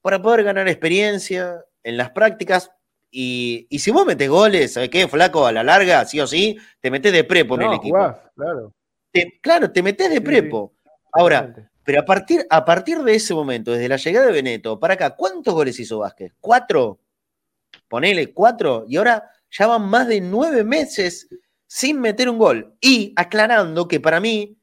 para 0.01 0.21
poder 0.21 0.43
ganar 0.43 0.67
experiencia 0.67 1.63
en 1.83 1.97
las 1.97 2.11
prácticas 2.11 2.71
y, 3.11 3.67
y, 3.69 3.79
si 3.79 3.91
vos 3.91 4.05
metes 4.05 4.29
goles, 4.29 4.73
¿sabes 4.73 4.89
qué, 4.89 5.07
flaco? 5.07 5.45
A 5.45 5.51
la 5.51 5.63
larga, 5.63 6.05
sí 6.05 6.19
o 6.21 6.27
sí, 6.27 6.57
te 6.79 6.89
metes 6.89 7.11
de 7.11 7.25
prepo 7.25 7.55
en 7.55 7.63
el 7.63 7.73
equipo. 7.73 7.97
claro. 8.35 8.73
Te, 9.11 9.39
claro, 9.41 9.71
te 9.71 9.83
metes 9.83 10.09
de 10.09 10.21
prepo. 10.21 10.73
Ahora, 11.13 11.53
pero 11.83 12.01
a 12.01 12.05
partir, 12.05 12.45
a 12.49 12.63
partir 12.63 12.99
de 12.99 13.15
ese 13.15 13.33
momento, 13.33 13.71
desde 13.71 13.89
la 13.89 13.97
llegada 13.97 14.27
de 14.27 14.33
Beneto 14.33 14.79
para 14.79 14.93
acá, 14.93 15.15
¿cuántos 15.15 15.53
goles 15.53 15.79
hizo 15.79 15.99
Vázquez? 15.99 16.33
¿Cuatro? 16.39 16.99
Ponele 17.87 18.33
cuatro. 18.33 18.85
Y 18.87 18.97
ahora 18.97 19.29
ya 19.49 19.67
van 19.67 19.83
más 19.83 20.07
de 20.07 20.21
nueve 20.21 20.63
meses 20.63 21.27
sin 21.67 21.99
meter 21.99 22.29
un 22.29 22.37
gol. 22.37 22.75
Y 22.79 23.13
aclarando 23.15 23.87
que 23.87 23.99
para 23.99 24.19
mí, 24.19 24.57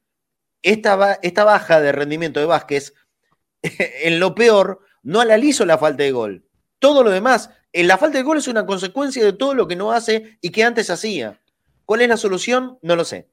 esta, 0.62 1.18
esta 1.22 1.44
baja 1.44 1.80
de 1.80 1.92
rendimiento 1.92 2.40
de 2.40 2.46
Vázquez, 2.46 2.94
en 3.62 4.20
lo 4.20 4.34
peor, 4.34 4.80
no 5.02 5.20
analizo 5.20 5.66
la 5.66 5.78
falta 5.78 6.04
de 6.04 6.12
gol. 6.12 6.44
Todo 6.78 7.02
lo 7.02 7.10
demás, 7.10 7.50
en 7.72 7.88
la 7.88 7.98
falta 7.98 8.18
de 8.18 8.24
gol 8.24 8.38
es 8.38 8.48
una 8.48 8.64
consecuencia 8.64 9.24
de 9.24 9.32
todo 9.32 9.54
lo 9.54 9.66
que 9.66 9.76
no 9.76 9.92
hace 9.92 10.38
y 10.40 10.50
que 10.50 10.64
antes 10.64 10.90
hacía. 10.90 11.40
¿Cuál 11.84 12.02
es 12.02 12.08
la 12.08 12.16
solución? 12.16 12.78
No 12.82 12.96
lo 12.96 13.04
sé. 13.04 13.28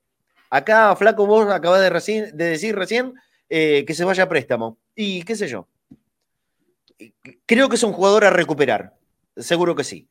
Acá, 0.50 0.96
Flaco, 0.96 1.26
vos 1.26 1.52
acabas 1.52 1.82
de, 1.82 2.32
de 2.34 2.46
decir 2.46 2.76
recién 2.76 3.14
eh, 3.50 3.86
que 3.86 3.94
se 3.94 4.06
vaya 4.06 4.24
a 4.24 4.30
préstamo. 4.30 4.78
Y 4.96 5.24
qué 5.24 5.36
sé 5.36 5.48
yo. 5.48 5.68
Creo 7.46 7.70
que 7.70 7.76
es 7.76 7.84
un 7.84 7.94
jugador 7.94 8.26
a 8.26 8.30
recuperar. 8.30 8.96
Seguro 9.36 9.76
que 9.76 9.84
sí. 9.84 10.08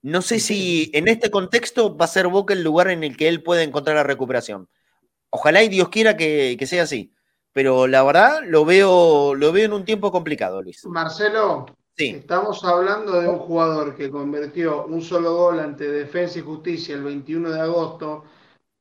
No 0.00 0.22
sé 0.22 0.38
si 0.38 0.90
en 0.94 1.08
este 1.08 1.30
contexto 1.30 1.96
va 1.96 2.04
a 2.04 2.08
ser 2.08 2.28
Boca 2.28 2.54
el 2.54 2.62
lugar 2.62 2.88
en 2.88 3.02
el 3.02 3.16
que 3.16 3.28
él 3.28 3.42
puede 3.42 3.64
encontrar 3.64 3.96
la 3.96 4.04
recuperación. 4.04 4.68
Ojalá 5.30 5.62
y 5.62 5.68
Dios 5.68 5.88
quiera 5.88 6.16
que, 6.16 6.56
sea 6.66 6.84
así. 6.84 7.12
Pero 7.52 7.86
la 7.86 8.04
verdad 8.04 8.40
lo 8.46 8.64
veo, 8.64 9.34
lo 9.34 9.52
veo 9.52 9.64
en 9.64 9.72
un 9.72 9.84
tiempo 9.84 10.12
complicado, 10.12 10.62
Luis. 10.62 10.84
Marcelo, 10.86 11.66
sí. 11.96 12.10
estamos 12.10 12.62
hablando 12.64 13.20
de 13.20 13.26
un 13.26 13.38
jugador 13.38 13.96
que 13.96 14.10
convirtió 14.10 14.86
un 14.86 15.02
solo 15.02 15.34
gol 15.34 15.58
ante 15.58 15.90
Defensa 15.90 16.38
y 16.38 16.42
Justicia 16.42 16.94
el 16.94 17.02
21 17.02 17.50
de 17.50 17.60
agosto 17.60 18.24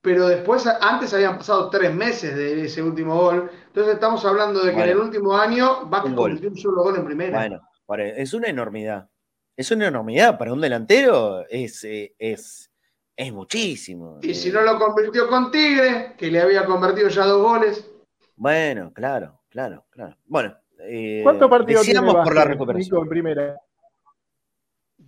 pero 0.01 0.27
después, 0.27 0.65
antes 0.67 1.13
habían 1.13 1.37
pasado 1.37 1.69
tres 1.69 1.93
meses 1.93 2.35
de 2.35 2.65
ese 2.65 2.81
último 2.81 3.15
gol. 3.15 3.51
Entonces 3.67 3.95
estamos 3.95 4.23
hablando 4.25 4.63
de 4.63 4.73
que 4.73 4.81
en 4.81 4.89
el 4.89 4.97
último 4.97 5.35
año 5.35 5.89
va 5.89 5.99
a 5.99 6.01
convertir 6.03 6.49
un 6.49 6.57
solo 6.57 6.83
gol 6.83 6.95
en 6.95 7.05
primera. 7.05 7.61
Bueno, 7.85 8.03
es 8.03 8.33
una 8.33 8.47
enormidad. 8.47 9.09
Es 9.55 9.71
una 9.71 9.87
enormidad. 9.87 10.37
Para 10.37 10.53
un 10.53 10.61
delantero 10.61 11.45
es, 11.49 11.83
eh, 11.83 12.15
es, 12.19 12.71
es 13.15 13.33
muchísimo. 13.33 14.19
Y 14.21 14.33
si 14.33 14.51
no 14.51 14.61
lo 14.61 14.77
convirtió 14.77 15.27
con 15.27 15.51
Tigre, 15.51 16.13
que 16.17 16.29
le 16.29 16.41
había 16.41 16.65
convertido 16.65 17.09
ya 17.09 17.25
dos 17.25 17.41
goles. 17.41 17.89
Bueno, 18.35 18.93
claro, 18.93 19.41
claro, 19.49 19.85
claro. 19.89 20.15
Bueno, 20.25 20.55
eh, 20.79 21.21
¿cuántos 21.23 21.49
partidos 21.49 21.83
tiene 21.83 22.01
por 22.01 22.35
la 22.35 22.45
recuperación? 22.45 23.01
en 23.01 23.09
primera? 23.09 23.57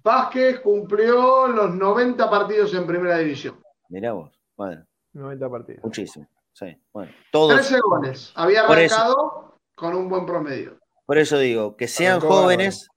Vázquez 0.01 0.59
cumplió 0.61 1.47
los 1.47 1.75
90 1.75 2.29
partidos 2.29 2.73
en 2.73 2.87
primera 2.87 3.17
división. 3.17 3.61
Mirá 3.89 4.13
vos. 4.13 4.38
Bueno. 4.59 4.85
90 5.13 5.49
partidos. 5.49 5.83
Muchísimo. 5.85 6.27
Sí. 6.51 6.77
Bueno, 6.91 7.13
todos. 7.31 7.65
13 7.65 7.79
goles. 7.79 8.31
Había 8.35 8.65
arrancado 8.65 9.57
con 9.73 9.95
un 9.95 10.09
buen 10.09 10.25
promedio. 10.25 10.77
Por 11.05 11.17
eso 11.17 11.39
digo, 11.39 11.77
que 11.77 11.87
sean 11.87 12.19
jóvenes, 12.19 12.89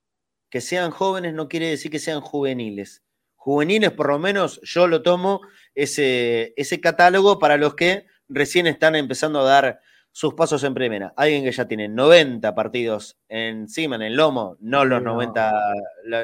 que 0.51 0.61
sean 0.61 0.91
jóvenes 0.91 1.35
no 1.35 1.49
quiere 1.49 1.69
decir 1.69 1.93
que 1.93 2.01
sean 2.01 2.21
juveniles. 2.21 3.05
Juveniles, 3.37 3.93
por 3.93 4.09
lo 4.09 4.19
menos, 4.19 4.61
yo 4.65 4.89
lo 4.89 5.03
tomo 5.03 5.41
ese, 5.77 6.53
ese 6.57 6.81
catálogo 6.81 7.39
para 7.39 7.57
los 7.57 7.77
que 7.77 8.07
recién 8.29 8.67
están 8.67 8.97
empezando 8.97 9.39
a 9.39 9.45
dar 9.45 9.81
sus 10.11 10.35
pasos 10.35 10.65
en 10.65 10.75
primera. 10.75 11.15
Alguien 11.17 11.45
que 11.45 11.53
ya 11.53 11.69
tiene 11.69 11.89
90 11.89 12.57
partidos 12.57 13.19
encima, 13.29 13.95
en 13.95 14.03
el 14.03 14.17
lomo, 14.17 14.57
no 14.59 14.85
los 14.85 15.01
90, 15.01 15.53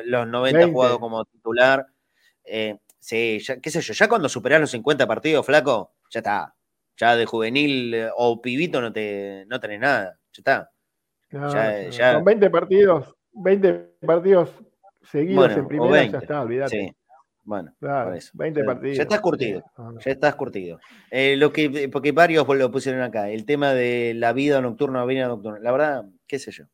los 0.05 0.27
90 0.27 0.69
jugados 0.69 0.99
como 0.99 1.25
titular. 1.27 1.87
Eh, 2.43 2.77
Sí, 3.09 3.39
ya, 3.39 3.59
qué 3.59 3.71
sé 3.71 3.81
yo, 3.81 3.95
ya 3.95 4.07
cuando 4.07 4.29
superás 4.29 4.61
los 4.61 4.71
50 4.71 5.07
partidos, 5.07 5.47
flaco, 5.47 5.95
ya 6.11 6.21
está. 6.21 6.55
Ya 6.95 7.17
de 7.17 7.25
juvenil 7.25 7.95
eh, 7.95 8.11
o 8.15 8.43
pibito 8.43 8.83
no, 8.83 8.93
te, 8.93 9.47
no 9.47 9.59
tenés 9.59 9.81
nada. 9.81 10.21
Ya 10.31 10.69
está. 11.31 12.15
Con 12.17 12.25
20 12.25 12.51
partidos, 12.51 13.17
20 13.33 13.73
partidos 14.05 14.51
seguidos 15.11 15.57
en 15.57 15.67
primera, 15.67 16.05
ya 16.05 16.19
está, 16.19 16.43
olvídate. 16.43 16.71
Sí. 16.71 16.97
Bueno, 17.45 17.75
claro, 17.81 18.15
20 18.35 18.65
partidos. 18.65 18.97
Ya 18.99 19.03
estás 19.05 19.21
curtido. 19.21 19.65
Ya 20.05 20.11
estás 20.11 20.35
curtido. 20.35 20.79
Eh, 21.11 21.35
lo 21.39 21.51
que, 21.51 21.89
porque 21.91 22.13
varios 22.13 22.47
lo 22.47 22.71
pusieron 22.71 23.01
acá. 23.01 23.31
El 23.31 23.47
tema 23.47 23.73
de 23.73 24.13
la 24.15 24.35
vida 24.35 24.61
nocturna, 24.61 25.07
vida 25.07 25.29
nocturna. 25.29 25.61
La 25.61 25.73
verdad, 25.73 26.05
qué 26.27 26.39
sé 26.39 26.51
yo. 26.51 26.67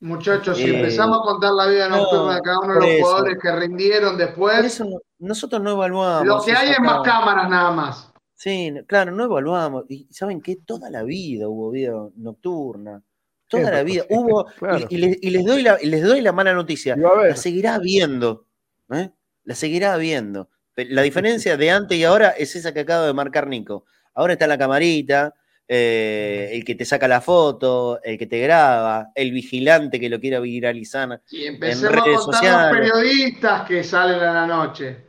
Muchachos, 0.00 0.56
si 0.56 0.70
empezamos 0.74 1.18
a 1.18 1.22
contar 1.22 1.52
la 1.52 1.66
vida 1.66 1.88
nocturna 1.88 2.36
de 2.36 2.40
cada 2.40 2.60
uno 2.60 2.74
de 2.74 2.80
los 2.80 3.00
jugadores 3.00 3.38
que 3.42 3.52
rindieron 3.52 4.16
después. 4.16 4.80
nosotros 5.18 5.60
no 5.60 5.72
evaluamos. 5.72 6.26
Lo 6.26 6.44
que 6.44 6.52
hay 6.52 6.70
es 6.70 6.80
más 6.80 7.02
cámaras 7.02 7.50
nada 7.50 7.70
más. 7.72 8.12
Sí, 8.34 8.72
claro, 8.86 9.10
no 9.10 9.24
evaluamos. 9.24 9.84
Y 9.88 10.06
saben 10.12 10.40
qué? 10.40 10.56
Toda 10.64 10.88
la 10.90 11.02
vida 11.02 11.48
hubo 11.48 11.72
vida 11.72 11.92
nocturna. 12.14 13.02
Toda 13.48 13.72
la 13.72 13.82
vida. 13.82 14.04
Hubo. 14.10 14.46
Y, 14.88 14.98
les, 15.30 15.44
doy 15.44 15.62
la, 15.62 15.76
les 15.82 16.04
doy 16.04 16.20
la 16.20 16.30
mala 16.30 16.54
noticia. 16.54 16.94
La 16.96 17.34
seguirá 17.34 17.80
viendo. 17.80 18.46
¿eh? 18.92 19.10
La 19.42 19.54
seguirá 19.56 19.96
viendo. 19.96 20.50
La 20.76 21.02
diferencia 21.02 21.56
de 21.56 21.72
antes 21.72 21.98
y 21.98 22.04
ahora 22.04 22.30
es 22.30 22.54
esa 22.54 22.72
que 22.72 22.80
acabo 22.80 23.06
de 23.06 23.14
marcar 23.14 23.48
Nico. 23.48 23.84
Ahora 24.14 24.34
está 24.34 24.46
la 24.46 24.58
camarita, 24.58 25.34
eh, 25.68 26.48
el 26.52 26.64
que 26.64 26.74
te 26.74 26.86
saca 26.86 27.06
la 27.06 27.20
foto, 27.20 28.00
el 28.02 28.16
que 28.16 28.26
te 28.26 28.40
graba, 28.40 29.08
el 29.14 29.32
vigilante 29.32 30.00
que 30.00 30.08
lo 30.08 30.18
quiera 30.18 30.40
viralizar. 30.40 31.20
Y 31.30 31.44
empecemos 31.44 31.94
en 31.94 32.04
redes 32.04 32.18
a 32.18 32.24
contar 32.24 32.74
los 32.74 32.90
periodistas 32.90 33.68
que 33.68 33.84
salen 33.84 34.20
a 34.20 34.32
la 34.32 34.46
noche. 34.46 35.08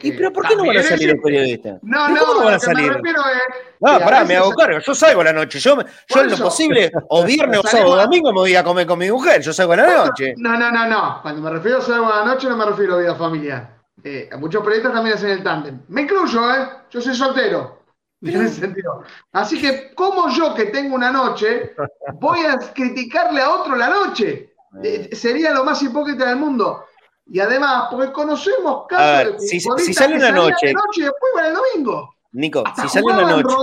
¿Y 0.00 0.12
pero 0.12 0.32
por 0.32 0.46
qué 0.46 0.56
no 0.56 0.66
van 0.66 0.76
a 0.76 0.82
salir 0.82 1.12
los 1.12 1.22
periodistas? 1.22 1.78
No, 1.82 2.08
no, 2.08 2.34
no 2.34 2.44
van 2.44 2.54
a 2.54 2.58
salir? 2.58 3.00
Me 3.00 3.12
no, 3.12 3.98
pará, 4.00 4.24
me 4.24 4.36
hago 4.36 4.50
cargo. 4.52 4.78
Yo 4.80 4.94
salgo 4.94 5.20
a 5.20 5.24
la 5.24 5.32
noche. 5.32 5.60
Yo, 5.60 5.78
yo 6.08 6.20
en 6.20 6.30
lo 6.30 6.36
posible, 6.36 6.90
o 7.08 7.24
viernes 7.24 7.60
o 7.60 7.62
sábado 7.62 7.92
o 7.92 7.96
domingo, 7.96 8.32
me 8.32 8.40
voy 8.40 8.54
a 8.56 8.64
comer 8.64 8.86
con 8.86 8.98
mi 8.98 9.10
mujer. 9.10 9.40
Yo 9.40 9.52
salgo 9.52 9.74
a 9.74 9.76
la 9.76 10.04
noche. 10.04 10.34
No, 10.36 10.58
no, 10.58 10.70
no, 10.72 10.86
no. 10.86 11.22
Cuando 11.22 11.40
me 11.40 11.50
refiero 11.50 11.78
a 11.78 11.82
salgo 11.82 12.12
a 12.12 12.20
la 12.20 12.24
noche, 12.24 12.48
no 12.48 12.56
me 12.56 12.66
refiero 12.66 12.96
a 12.96 12.98
vida 12.98 13.14
familiar. 13.14 13.78
Eh, 14.02 14.30
muchos 14.38 14.62
periodistas 14.62 14.92
también 14.92 15.16
hacen 15.16 15.30
el 15.30 15.42
tándem. 15.42 15.80
Me 15.88 16.02
incluyo, 16.02 16.52
¿eh? 16.52 16.68
Yo 16.90 17.00
soy 17.00 17.14
soltero. 17.14 17.77
Así 19.32 19.60
que, 19.60 19.94
como 19.94 20.28
yo 20.30 20.54
que 20.54 20.66
tengo 20.66 20.94
una 20.94 21.10
noche, 21.10 21.74
voy 22.14 22.40
a 22.40 22.58
criticarle 22.58 23.40
a 23.40 23.50
otro 23.50 23.76
la 23.76 23.88
noche? 23.88 24.44
Eh, 24.84 25.16
sería 25.16 25.54
lo 25.54 25.64
más 25.64 25.82
hipócrita 25.82 26.28
del 26.28 26.36
mundo. 26.36 26.84
Y 27.24 27.40
además, 27.40 27.88
porque 27.90 28.12
conocemos 28.12 28.86
casos 28.86 29.40
de 29.40 29.48
si, 29.48 29.60
si 29.60 29.94
sale 29.94 30.16
una 30.16 30.30
noche, 30.30 30.74
noche 30.74 31.00
y 31.00 31.04
después 31.04 31.32
van 31.34 31.46
el 31.46 31.54
domingo. 31.54 32.14
Nico, 32.32 32.62
si 32.78 32.86
sale 32.86 33.06
una 33.06 33.30
noche 33.30 33.54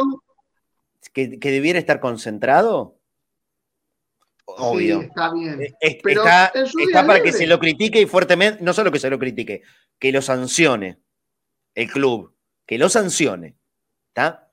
que, 1.14 1.38
debiera 1.40 1.78
estar 1.78 2.00
concentrado, 2.00 2.98
obvio. 4.46 5.02
está 5.02 5.32
bien. 5.32 5.62
Eh, 5.62 5.76
está, 5.80 6.52
está 6.56 7.06
para 7.06 7.22
que 7.22 7.32
se 7.32 7.46
lo 7.46 7.60
critique 7.60 8.02
y 8.02 8.08
fuertemente, 8.08 8.64
no 8.64 8.74
solo 8.74 8.92
que 8.92 9.00
se 9.00 9.10
lo 9.10 9.20
critique, 9.20 9.62
que 10.00 10.12
lo 10.12 10.24
sancione 10.24 11.00
el 11.76 11.92
club, 11.92 12.34
que 12.66 12.78
lo 12.78 12.90
sancione. 12.90 13.58
¿Está? 14.08 14.45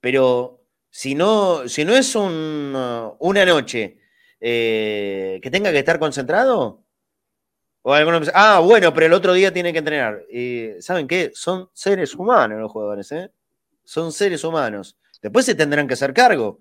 Pero 0.00 0.64
si 0.90 1.14
no, 1.14 1.68
si 1.68 1.84
no 1.84 1.94
es 1.94 2.14
una 2.14 3.44
noche 3.46 3.98
eh, 4.40 5.40
que 5.42 5.50
tenga 5.50 5.72
que 5.72 5.78
estar 5.78 5.98
concentrado, 5.98 6.84
o 7.82 7.92
algunos 7.94 8.30
ah, 8.34 8.60
bueno, 8.60 8.92
pero 8.92 9.06
el 9.06 9.12
otro 9.12 9.32
día 9.32 9.52
tiene 9.52 9.72
que 9.72 9.78
entrenar. 9.78 10.22
¿Saben 10.80 11.06
qué? 11.06 11.30
Son 11.34 11.70
seres 11.72 12.14
humanos 12.14 12.60
los 12.60 12.70
jugadores, 12.70 13.10
¿eh? 13.12 13.30
Son 13.84 14.12
seres 14.12 14.44
humanos. 14.44 14.96
Después 15.22 15.46
se 15.46 15.54
tendrán 15.54 15.88
que 15.88 15.94
hacer 15.94 16.12
cargo. 16.12 16.60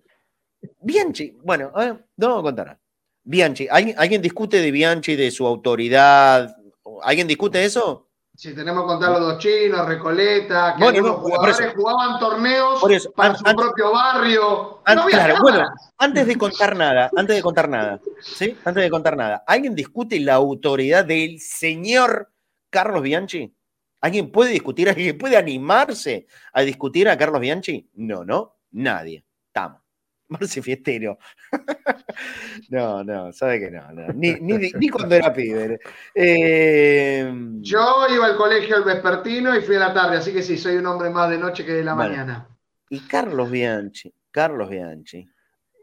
Bianchi, 0.82 1.38
bueno, 1.44 1.72
a 1.76 1.86
ver, 1.86 2.06
no 2.16 2.42
contar. 2.42 2.80
Bianchi, 3.24 3.68
¿alguien 3.70 4.22
discute 4.22 4.62
de 4.62 4.72
Bianchi, 4.72 5.16
de 5.16 5.30
su 5.32 5.46
autoridad? 5.46 6.56
¿Alguien 7.04 7.28
discute 7.28 7.64
eso? 7.64 8.07
Si 8.38 8.54
tenemos 8.54 8.84
que 8.84 8.88
contar 8.90 9.10
los 9.14 9.20
dos 9.22 9.40
chinos, 9.40 9.84
Recoleta, 9.88 10.76
que 10.78 10.84
bueno, 10.84 11.16
jugadores 11.16 11.74
jugaban 11.76 12.20
torneos 12.20 12.86
para 13.16 13.34
su 13.34 13.44
propio 13.44 13.92
barrio. 13.92 14.80
claro, 14.84 15.42
bueno, 15.42 15.68
antes 15.98 16.28
de 16.28 16.38
contar 16.38 16.76
nada, 16.76 17.10
antes 17.18 17.36
de 17.36 17.42
contar 17.42 17.68
nada, 17.68 18.00
¿sí? 18.22 18.56
Antes 18.64 18.84
de 18.84 18.92
contar 18.92 19.18
nada, 19.18 19.44
¿alguien 19.48 19.74
discute 19.74 20.20
la 20.20 20.36
autoridad 20.36 21.04
del 21.04 21.40
señor 21.40 22.32
Carlos 22.70 23.02
Bianchi? 23.02 23.58
¿Alguien 24.02 24.32
puede 24.32 24.52
discutir, 24.52 24.88
alguien 24.88 25.18
puede 25.18 25.36
animarse 25.36 26.28
a 26.54 26.62
discutir 26.62 27.10
a 27.10 27.18
Carlos 27.18 27.42
Bianchi? 27.42 27.90
No, 27.96 28.24
no, 28.24 28.60
nadie. 28.70 29.26
Estamos. 29.48 29.87
Marce 30.30 30.62
Fiestero. 30.62 31.18
no, 32.70 33.04
no, 33.04 33.32
sabe 33.32 33.60
que 33.60 33.72
no. 33.72 33.82
Ni, 34.14 34.90
cuando 34.90 35.16
era 35.16 35.34
pibe. 35.34 35.80
Eh, 36.14 37.32
Yo 37.62 38.08
iba 38.10 38.26
al 38.26 38.36
colegio 38.36 38.78
el 38.78 38.84
vespertino 38.84 39.56
y 39.56 39.62
fui 39.62 39.76
a 39.76 39.80
la 39.80 39.94
tarde, 39.94 40.18
así 40.18 40.34
que 40.34 40.44
sí, 40.44 40.58
soy 40.58 40.76
un 40.76 40.86
hombre 40.86 41.10
más 41.10 41.30
de 41.30 41.38
noche 41.38 41.66
que 41.66 41.74
de 41.74 41.84
la 41.84 41.96
mañana. 41.96 42.48
Y 42.90 43.00
Carlos 43.02 43.50
Bianchi, 43.50 44.14
Carlos 44.32 44.70
Bianchi 44.70 45.30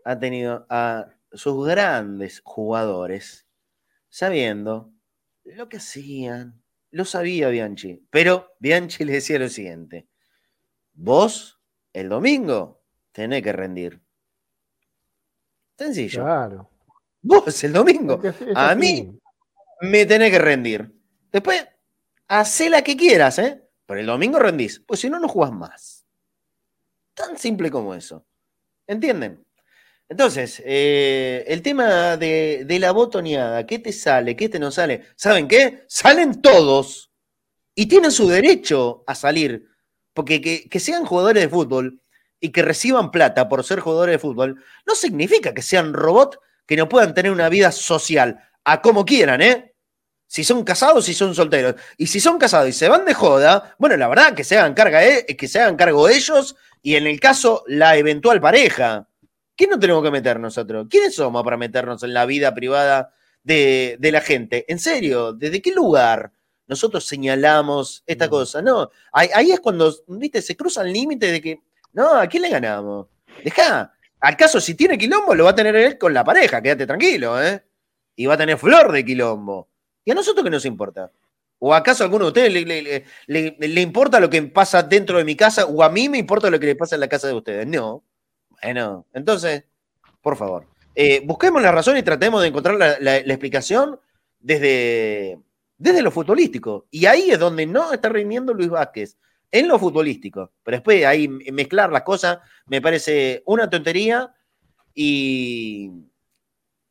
ha 0.05 0.19
tenido 0.19 0.67
a 0.69 1.07
sus 1.33 1.67
grandes 1.67 2.41
jugadores 2.45 3.47
sabiendo 4.09 4.93
lo 5.45 5.69
que 5.69 5.79
hacían, 5.79 6.63
Lo 6.91 7.05
sabía 7.05 7.49
Bianchi, 7.49 8.07
pero 8.11 8.55
Bianchi 8.61 9.05
le 9.05 9.15
decía 9.15 9.39
lo 9.39 9.49
siguiente, 9.49 10.07
vos 10.93 11.61
el 11.93 12.09
domingo 12.09 12.83
tenés 13.13 13.43
que 13.43 13.53
rendir. 13.53 14.04
Sencillo. 15.79 16.23
Claro. 16.23 16.71
Vos 17.23 17.65
el 17.65 17.73
domingo. 17.73 18.21
Es 18.23 18.37
que 18.37 18.51
es 18.51 18.57
A 18.57 18.71
así. 18.71 18.79
mí 18.79 19.19
me 19.83 20.07
tenés 20.07 20.31
que 20.31 20.39
rendir. 20.39 20.93
Después, 21.33 21.67
hacé 22.29 22.71
la 22.71 22.83
que 22.83 22.97
quieras, 22.97 23.39
¿eh? 23.39 23.63
Pero 23.87 24.01
el 24.01 24.07
domingo 24.07 24.39
rendís. 24.39 24.81
Pues 24.87 25.01
si 25.01 25.11
no, 25.11 25.19
no 25.19 25.29
jugás 25.29 25.53
más. 25.53 26.05
Tan 27.15 27.37
simple 27.39 27.71
como 27.71 27.95
eso. 27.95 28.25
¿Entienden? 28.87 29.45
Entonces, 30.09 30.63
eh, 30.65 31.45
el 31.49 31.63
tema 31.63 32.17
de, 32.17 32.65
de 32.67 32.79
la 32.79 32.93
botoneada, 32.93 33.67
¿qué 33.67 33.79
te 33.79 33.93
sale? 33.93 34.37
¿Qué 34.37 34.49
te 34.49 34.59
no 34.59 34.71
sale? 34.71 35.05
¿Saben 35.17 35.49
qué? 35.49 35.85
Salen 35.87 36.41
todos. 36.43 37.11
Y 37.75 37.87
tienen 37.87 38.13
su 38.13 38.29
derecho 38.29 39.03
a 39.07 39.15
salir. 39.15 39.67
Porque 40.13 40.41
que, 40.41 40.69
que 40.69 40.81
sean 40.81 41.05
jugadores 41.07 41.43
de 41.43 41.49
fútbol 41.49 42.01
y 42.45 42.51
que 42.53 42.61
reciban 42.61 43.11
plata 43.11 43.49
por 43.49 43.65
ser 43.65 43.81
jugadores 43.81 44.13
de 44.13 44.19
fútbol, 44.19 44.63
no 44.87 44.95
significa 44.95 45.55
que 45.55 45.63
sean 45.63 45.95
robots 45.95 46.39
que 46.67 46.77
no 46.77 46.91
puedan 46.91 47.15
tener 47.15 47.33
una 47.33 47.49
vida 47.49 47.73
social 47.73 48.39
a 48.65 48.83
como 48.83 49.07
quieran, 49.07 49.41
¿eh? 49.41 49.75
Si 50.27 50.45
son 50.45 50.63
casados, 50.63 51.07
si 51.07 51.15
son 51.15 51.35
solteros. 51.35 51.77
Y 51.97 52.07
si 52.07 52.21
son 52.21 52.39
casados 52.39 52.69
y 52.69 52.73
se 52.73 52.89
van 52.89 53.07
de 53.07 53.15
joda, 53.15 53.75
bueno, 53.79 53.97
la 53.97 54.09
verdad 54.09 54.35
que 54.35 54.45
se 54.45 54.59
hagan, 54.59 54.75
carga, 54.75 55.03
eh, 55.03 55.25
que 55.25 55.49
se 55.49 55.61
hagan 55.61 55.77
cargo 55.77 56.07
ellos 56.09 56.55
y 56.83 56.97
en 56.97 57.07
el 57.07 57.19
caso 57.19 57.65
la 57.67 57.97
eventual 57.97 58.41
pareja. 58.43 59.09
¿Qué 59.57 59.67
no 59.67 59.79
tenemos 59.79 60.03
que 60.03 60.11
meter 60.11 60.39
nosotros? 60.39 60.87
¿Quiénes 60.91 61.15
somos 61.15 61.43
para 61.45 61.57
meternos 61.57 62.03
en 62.03 62.13
la 62.13 62.27
vida 62.27 62.55
privada 62.55 63.15
de, 63.43 63.97
de 63.99 64.13
la 64.13 64.21
gente? 64.21 64.67
En 64.69 64.79
serio, 64.79 65.33
¿desde 65.33 65.63
qué 65.63 65.73
lugar 65.73 66.31
nosotros 66.67 67.07
señalamos 67.07 68.03
esta 68.07 68.27
Mm. 68.27 68.31
cosa? 68.31 68.61
No, 68.63 68.91
ahí, 69.13 69.29
ahí 69.35 69.51
es 69.53 69.61
cuando, 69.61 69.95
viste, 70.09 70.43
se 70.43 70.57
cruza 70.57 70.83
el 70.83 70.93
límite 70.93 71.31
de 71.33 71.41
que, 71.41 71.61
no, 71.95 72.15
¿a 72.17 72.27
quién 72.27 72.43
le 72.43 72.51
ganamos? 72.51 73.07
Deja, 73.43 73.93
al 74.21 74.37
caso 74.37 74.61
si 74.61 74.75
tiene 74.75 74.99
quilombo 74.99 75.35
lo 75.35 75.45
va 75.45 75.51
a 75.51 75.55
tener 75.55 75.75
él 75.77 75.99
con 75.99 76.13
la 76.15 76.23
pareja, 76.25 76.61
quédate 76.63 76.87
tranquilo, 76.87 77.43
¿eh? 77.43 77.63
Y 78.17 78.27
va 78.27 78.35
a 78.35 78.39
tener 78.39 78.59
flor 78.59 78.93
de 78.93 79.05
quilombo. 79.05 79.69
¿Y 80.05 80.11
a 80.11 80.15
nosotros 80.15 80.45
qué 80.45 80.51
nos 80.51 80.65
importa? 80.67 81.11
¿O 81.59 81.73
acaso 81.75 82.03
a 82.05 82.07
alguno 82.07 82.27
de 82.27 82.29
ustedes 82.29 82.53
le, 82.53 83.05
le- 83.27 83.57
le- 83.59 83.81
importa 83.81 84.21
lo 84.21 84.29
que 84.29 84.43
pasa 84.43 84.83
dentro 84.83 85.17
de 85.19 85.25
mi 85.25 85.35
casa? 85.35 85.65
¿O 85.65 85.83
a 85.83 85.89
mí 85.89 86.09
me 86.09 86.19
importa 86.19 86.51
lo 86.51 86.61
que 86.61 86.67
le 86.67 86.77
pasa 86.77 86.95
en 86.97 87.01
la 87.01 87.09
casa 87.09 87.27
de 87.29 87.35
ustedes? 87.35 87.67
No. 87.67 88.05
Bueno, 88.63 89.07
entonces, 89.15 89.65
por 90.21 90.37
favor, 90.37 90.67
eh, 90.95 91.23
busquemos 91.25 91.63
la 91.63 91.73
razón 91.73 91.97
y 91.97 92.03
tratemos 92.03 92.43
de 92.43 92.49
encontrar 92.49 92.77
la, 92.77 92.99
la- 93.01 93.21
la 93.23 93.33
explicación 93.33 93.99
desde, 94.41 95.39
desde 95.79 96.03
lo 96.03 96.11
futbolístico. 96.11 96.87
Y 96.91 97.07
ahí 97.07 97.31
es 97.31 97.39
donde 97.39 97.67
no 97.67 97.93
está 97.93 98.09
rindiendo 98.11 98.53
Luis 98.53 98.69
Vázquez, 98.69 99.17
en 99.55 99.69
lo 99.69 99.79
futbolístico. 99.79 100.53
Pero 100.63 100.77
después 100.79 101.05
ahí 101.07 101.29
mezclar 101.29 101.91
las 101.93 102.03
cosas 102.03 102.39
me 102.67 102.83
parece 102.83 103.43
una 103.47 103.71
tontería 103.71 104.35
y, 104.95 105.91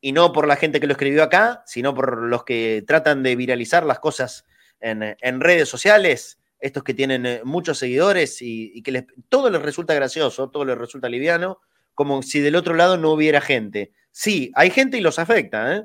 y 0.00 0.12
no 0.12 0.32
por 0.32 0.46
la 0.46 0.56
gente 0.56 0.80
que 0.80 0.86
lo 0.86 0.92
escribió 0.92 1.22
acá, 1.22 1.62
sino 1.66 1.94
por 1.94 2.22
los 2.22 2.44
que 2.44 2.82
tratan 2.86 3.22
de 3.22 3.36
viralizar 3.36 3.84
las 3.84 3.98
cosas 4.00 4.44
en, 4.80 5.16
en 5.20 5.40
redes 5.40 5.68
sociales, 5.68 6.38
estos 6.58 6.82
que 6.84 6.94
tienen 6.94 7.26
eh, 7.26 7.40
muchos 7.44 7.78
seguidores 7.78 8.40
y, 8.40 8.82
que 8.82 8.92
les- 8.92 9.06
todo 9.28 9.50
les 9.50 9.62
resulta 9.62 9.94
gracioso, 9.94 10.50
todo 10.50 10.64
les 10.64 10.78
resulta 10.78 11.08
liviano, 11.08 11.60
como 11.94 12.22
si 12.22 12.40
del 12.40 12.56
otro 12.56 12.74
lado 12.74 12.96
no 12.96 13.12
hubiera 13.12 13.40
gente. 13.40 13.92
Sí, 14.10 14.50
hay 14.54 14.70
gente 14.70 14.96
y 14.98 15.00
los 15.00 15.18
afecta, 15.18 15.76
¿eh? 15.76 15.84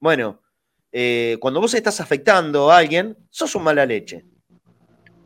Bueno, 0.00 0.42
eh, 0.92 1.36
cuando 1.40 1.60
vos 1.60 1.74
estás 1.74 2.00
afectando 2.00 2.70
a 2.70 2.78
alguien, 2.78 3.16
sos 3.30 3.54
un 3.54 3.64
mala 3.64 3.86
leche. 3.86 4.24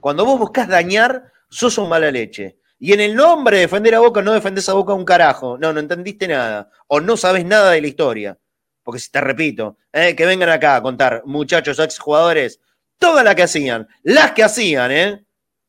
Cuando 0.00 0.24
vos 0.24 0.38
buscas 0.38 0.68
dañar, 0.68 1.32
sos 1.48 1.78
un 1.78 1.88
mala 1.88 2.10
leche. 2.10 2.56
Y 2.78 2.94
en 2.94 3.00
el 3.00 3.14
nombre 3.14 3.56
de 3.56 3.62
defender 3.62 3.94
a 3.94 4.00
Boca, 4.00 4.22
no 4.22 4.32
defendés 4.32 4.68
a 4.68 4.72
Boca 4.72 4.94
un 4.94 5.04
carajo. 5.04 5.58
No, 5.58 5.72
no 5.72 5.80
entendiste 5.80 6.26
nada. 6.26 6.70
O 6.86 7.00
no 7.00 7.16
sabes 7.16 7.44
nada 7.44 7.72
de 7.72 7.82
la 7.82 7.86
historia. 7.86 8.38
Porque 8.82 8.98
si 8.98 9.10
te 9.10 9.20
repito, 9.20 9.76
eh, 9.92 10.16
que 10.16 10.24
vengan 10.24 10.48
acá 10.48 10.76
a 10.76 10.82
contar, 10.82 11.22
muchachos, 11.26 11.78
exjugadores, 11.78 12.58
todas 12.98 13.22
las 13.22 13.34
que 13.34 13.42
hacían, 13.42 13.86
las 14.02 14.32
que 14.32 14.42
hacían, 14.42 14.90
¿eh? 14.90 15.24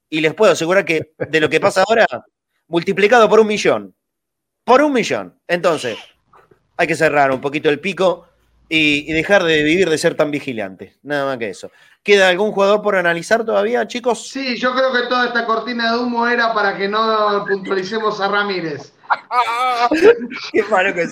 Y 0.10 0.22
les 0.22 0.34
puedo 0.34 0.54
asegurar 0.54 0.86
que 0.86 1.14
de 1.18 1.40
lo 1.42 1.50
que 1.50 1.60
pasa 1.60 1.84
ahora, 1.86 2.08
multiplicado 2.68 3.28
por 3.28 3.42
un 3.42 3.48
millón. 3.48 3.94
Por 4.64 4.82
un 4.82 4.94
millón. 4.94 5.38
Entonces, 5.48 5.98
hay 6.78 6.88
que 6.88 6.96
cerrar 6.96 7.32
un 7.32 7.42
poquito 7.42 7.70
el 7.70 7.80
pico 7.80 8.28
y, 8.74 9.04
y 9.06 9.14
dejar 9.14 9.44
de 9.44 9.64
vivir 9.64 9.90
de 9.90 9.98
ser 9.98 10.16
tan 10.16 10.32
vigilantes. 10.32 10.98
Nada 11.04 11.26
más 11.26 11.38
que 11.38 11.50
eso. 11.50 11.70
¿Queda 12.04 12.30
algún 12.30 12.54
jugador 12.54 12.82
por 12.82 12.96
analizar 12.96 13.44
todavía, 13.44 13.86
chicos? 13.86 14.30
Sí, 14.30 14.58
yo 14.58 14.74
creo 14.74 14.94
que 14.94 15.10
toda 15.10 15.28
esta 15.28 15.46
cortina 15.46 15.92
de 15.92 16.00
humo 16.00 16.26
era 16.26 16.54
para 16.54 16.78
que 16.78 16.88
no 16.88 17.46
puntualicemos 17.46 18.22
a 18.22 18.30
Ramírez. 18.30 18.94
Qué 20.54 20.64
malo 20.64 20.94
que 20.94 21.02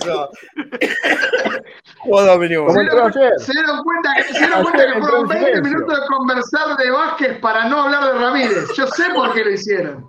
ayer. 3.18 3.34
Se 3.40 3.52
dieron 3.52 3.84
cuenta 3.84 4.14
que, 4.16 4.24
se 4.24 4.40
dieron 4.40 4.64
cuenta 4.64 4.94
que 4.94 5.02
fueron 5.02 5.22
en 5.22 5.28
20 5.28 5.46
silencio. 5.46 5.64
minutos 5.64 6.00
de 6.00 6.08
conversar 6.08 6.78
de 6.78 6.92
Vázquez 6.92 7.40
para 7.40 7.66
no 7.66 7.84
hablar 7.84 8.06
de 8.06 8.14
Ramírez. 8.14 8.70
Yo 8.78 8.88
sé 8.88 9.04
por 9.14 9.34
qué 9.34 9.44
lo 9.44 9.52
hicieron. 9.52 10.08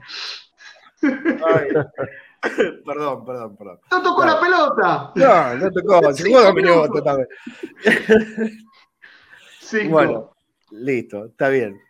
Ay. 1.03 1.68
Perdón, 2.86 3.24
perdón, 3.24 3.57
perdón. 3.57 3.80
No 3.91 4.03
tocó 4.03 4.24
la 4.24 4.41
pelota. 4.41 5.12
No, 5.14 5.55
no 5.57 5.70
tocó. 5.70 6.12
Cinco 6.14 6.30
juego 6.30 6.55
minutos. 6.55 6.91
minutos 6.91 7.05
también. 7.05 7.28
Cinco. 9.61 9.91
Bueno, 9.91 10.30
listo, 10.70 11.26
está 11.26 11.49
bien. 11.49 11.80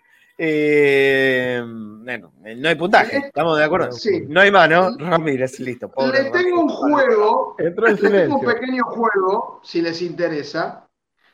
Eh, 0.43 1.63
bueno, 1.63 2.33
no 2.57 2.69
hay 2.69 2.75
puntaje, 2.75 3.19
¿estamos 3.19 3.59
de 3.59 3.65
acuerdo? 3.65 3.93
Sí. 3.93 4.25
No 4.27 4.41
hay 4.41 4.51
más, 4.51 4.71
¿no? 4.71 4.97
Ramírez, 4.97 5.61
listo. 5.61 5.91
pobre 5.91 6.23
Les 6.23 6.33
tengo 6.33 6.63
un 6.63 6.69
juego, 6.69 7.57
les 7.59 8.01
tengo 8.01 8.39
un 8.39 8.47
pequeño 8.47 8.85
juego, 8.85 9.61
si 9.63 9.83
les 9.83 10.01
interesa. 10.01 10.87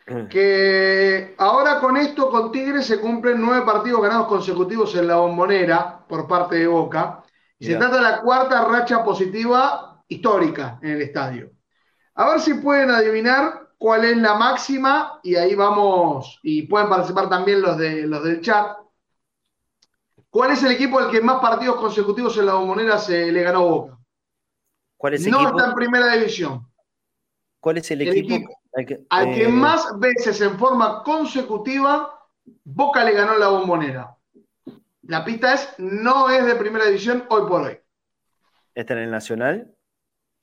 Mm. 0.09 0.29
que 0.29 1.35
ahora 1.39 1.81
con 1.81 1.97
esto, 1.97 2.31
con 2.31 2.53
Tigres, 2.53 2.87
se 2.87 3.01
cumplen 3.01 3.41
nueve 3.41 3.67
partidos 3.67 4.03
ganados 4.03 4.29
consecutivos 4.29 4.95
en 4.95 5.09
la 5.09 5.17
bombonera 5.17 6.01
por 6.09 6.29
parte 6.29 6.57
de 6.57 6.67
Boca. 6.69 7.25
Y 7.59 7.67
se 7.67 7.77
trata 7.77 7.97
de 7.97 8.03
la 8.03 8.21
cuarta 8.21 8.65
racha 8.65 9.03
positiva 9.05 10.03
histórica 10.09 10.79
en 10.83 10.91
el 10.93 11.03
estadio. 11.03 11.51
A 12.15 12.31
ver 12.31 12.41
si 12.41 12.55
pueden 12.55 12.91
adivinar 12.91 13.69
cuál 13.79 14.05
es 14.05 14.17
la 14.17 14.35
máxima 14.35 15.21
y 15.23 15.37
ahí 15.37 15.55
vamos, 15.55 16.39
y 16.43 16.63
pueden 16.63 16.89
participar 16.89 17.29
también 17.29 17.63
los, 17.63 17.77
de, 17.79 18.07
los 18.07 18.23
del 18.25 18.41
chat. 18.41 18.77
¿Cuál 20.31 20.51
es 20.53 20.63
el 20.63 20.73
equipo 20.73 20.99
al 20.99 21.11
que 21.11 21.21
más 21.21 21.41
partidos 21.41 21.77
consecutivos 21.77 22.37
en 22.39 22.47
la 22.47 22.55
bombonera 22.55 22.99
se 22.99 23.33
le 23.33 23.43
ganó 23.43 23.69
Boca? 23.69 23.99
¿Cuál 24.97 25.15
es 25.15 25.27
el 25.27 25.33
No 25.33 25.39
equipo? 25.43 25.59
está 25.59 25.71
en 25.71 25.75
primera 25.75 26.15
división. 26.15 26.67
¿Cuál 27.61 27.79
es 27.79 27.91
el 27.91 28.03
el 28.03 28.17
equipo? 28.19 28.35
equipo 28.35 28.59
al 28.75 28.87
que, 28.87 29.07
Al 29.09 29.35
que 29.35 29.45
eh, 29.45 29.49
más 29.49 29.99
veces 29.99 30.41
en 30.41 30.59
forma 30.59 31.03
consecutiva 31.03 32.13
Boca 32.65 33.05
le 33.05 33.13
ganó 33.13 33.37
la 33.37 33.49
bombonera. 33.49 34.16
La 35.09 35.25
pista 35.25 35.55
es, 35.55 35.75
no 35.79 36.29
es 36.31 36.45
de 36.45 36.55
primera 36.57 36.87
división 36.87 37.25
hoy 37.29 37.49
por 37.49 37.63
hoy. 37.63 37.79
está 38.75 38.95
en 38.95 39.01
el 39.01 39.11
Nacional? 39.11 39.75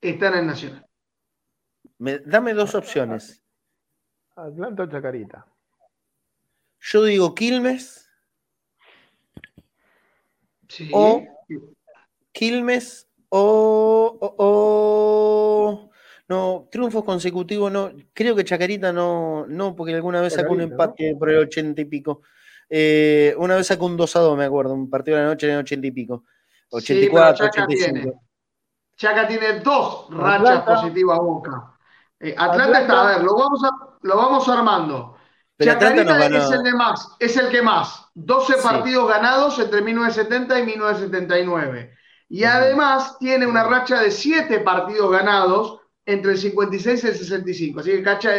Está 0.01 0.27
en 0.29 0.33
el 0.35 0.47
Nacional. 0.47 0.87
Me- 1.99 2.19
dame 2.19 2.53
dos 2.53 2.73
opciones. 2.75 3.43
Atlanta 4.35 4.83
o 4.83 4.87
Chacarita. 4.87 5.45
Yo 6.79 7.03
digo 7.03 7.33
Quilmes 7.35 8.09
Sí. 10.67 10.89
o 10.93 11.23
Quilmes 12.31 13.07
o, 13.29 14.17
o- 14.19 14.35
o- 14.37 15.91
no, 16.27 16.67
triunfos 16.71 17.03
consecutivos 17.03 17.71
no, 17.71 17.91
creo 18.13 18.35
que 18.35 18.43
Chacarita 18.43 18.91
no, 18.91 19.45
no, 19.47 19.75
porque 19.75 19.93
alguna 19.93 20.21
vez 20.21 20.33
sacó 20.33 20.53
un 20.53 20.61
empate 20.61 21.15
por 21.17 21.29
el 21.29 21.37
ochenta 21.39 21.81
y 21.81 21.85
pico. 21.85 22.21
Eh, 22.69 23.35
una 23.37 23.55
vez 23.55 23.67
sacó 23.67 23.85
un 23.85 23.97
2 23.97 24.15
a 24.15 24.19
2, 24.19 24.37
me 24.37 24.45
acuerdo, 24.45 24.73
un 24.73 24.89
partido 24.89 25.17
de 25.17 25.23
la 25.23 25.29
noche 25.29 25.47
en 25.47 25.53
el 25.53 25.59
ochenta 25.59 25.87
y 25.87 25.91
pico. 25.91 26.23
Sí, 26.69 26.77
84, 26.77 27.35
pero 27.37 27.51
Chaca 27.51 27.63
85. 27.65 27.93
tiene. 28.01 28.13
Chaca 28.95 29.27
tiene 29.27 29.59
dos 29.59 30.07
rachas 30.11 30.39
Atlanta. 30.39 30.75
positivas 30.75 31.17
Boca. 31.19 31.77
Eh, 32.19 32.35
Atlanta, 32.37 32.81
está, 32.81 33.01
a 33.01 33.07
ver, 33.07 33.23
lo 33.23 33.35
vamos, 33.35 33.63
a, 33.63 33.69
lo 34.01 34.17
vamos 34.17 34.47
armando. 34.49 35.17
Pero 35.55 35.73
Atlanta 35.73 36.05
Chacarita 36.05 36.37
es 36.39 36.51
el 36.51 36.63
de 36.63 36.73
más, 36.73 37.09
es 37.19 37.37
el 37.37 37.49
que 37.49 37.61
más. 37.61 38.07
12 38.15 38.53
Sí. 38.53 38.59
partidos 38.63 39.07
ganados 39.09 39.59
entre 39.59 39.81
1970 39.81 40.59
y 40.59 40.65
1979. 40.65 41.93
Y 42.29 42.43
además 42.43 43.17
tiene 43.19 43.45
una 43.45 43.63
racha 43.63 44.01
de 44.01 44.09
7 44.09 44.59
partidos 44.61 45.11
ganados 45.11 45.79
entre 46.05 46.31
el 46.33 46.37
56 46.37 47.03
y 47.03 47.07
el 47.07 47.15
65. 47.15 47.79
Así 47.81 47.91
que 47.91 48.03
Cacha, 48.03 48.31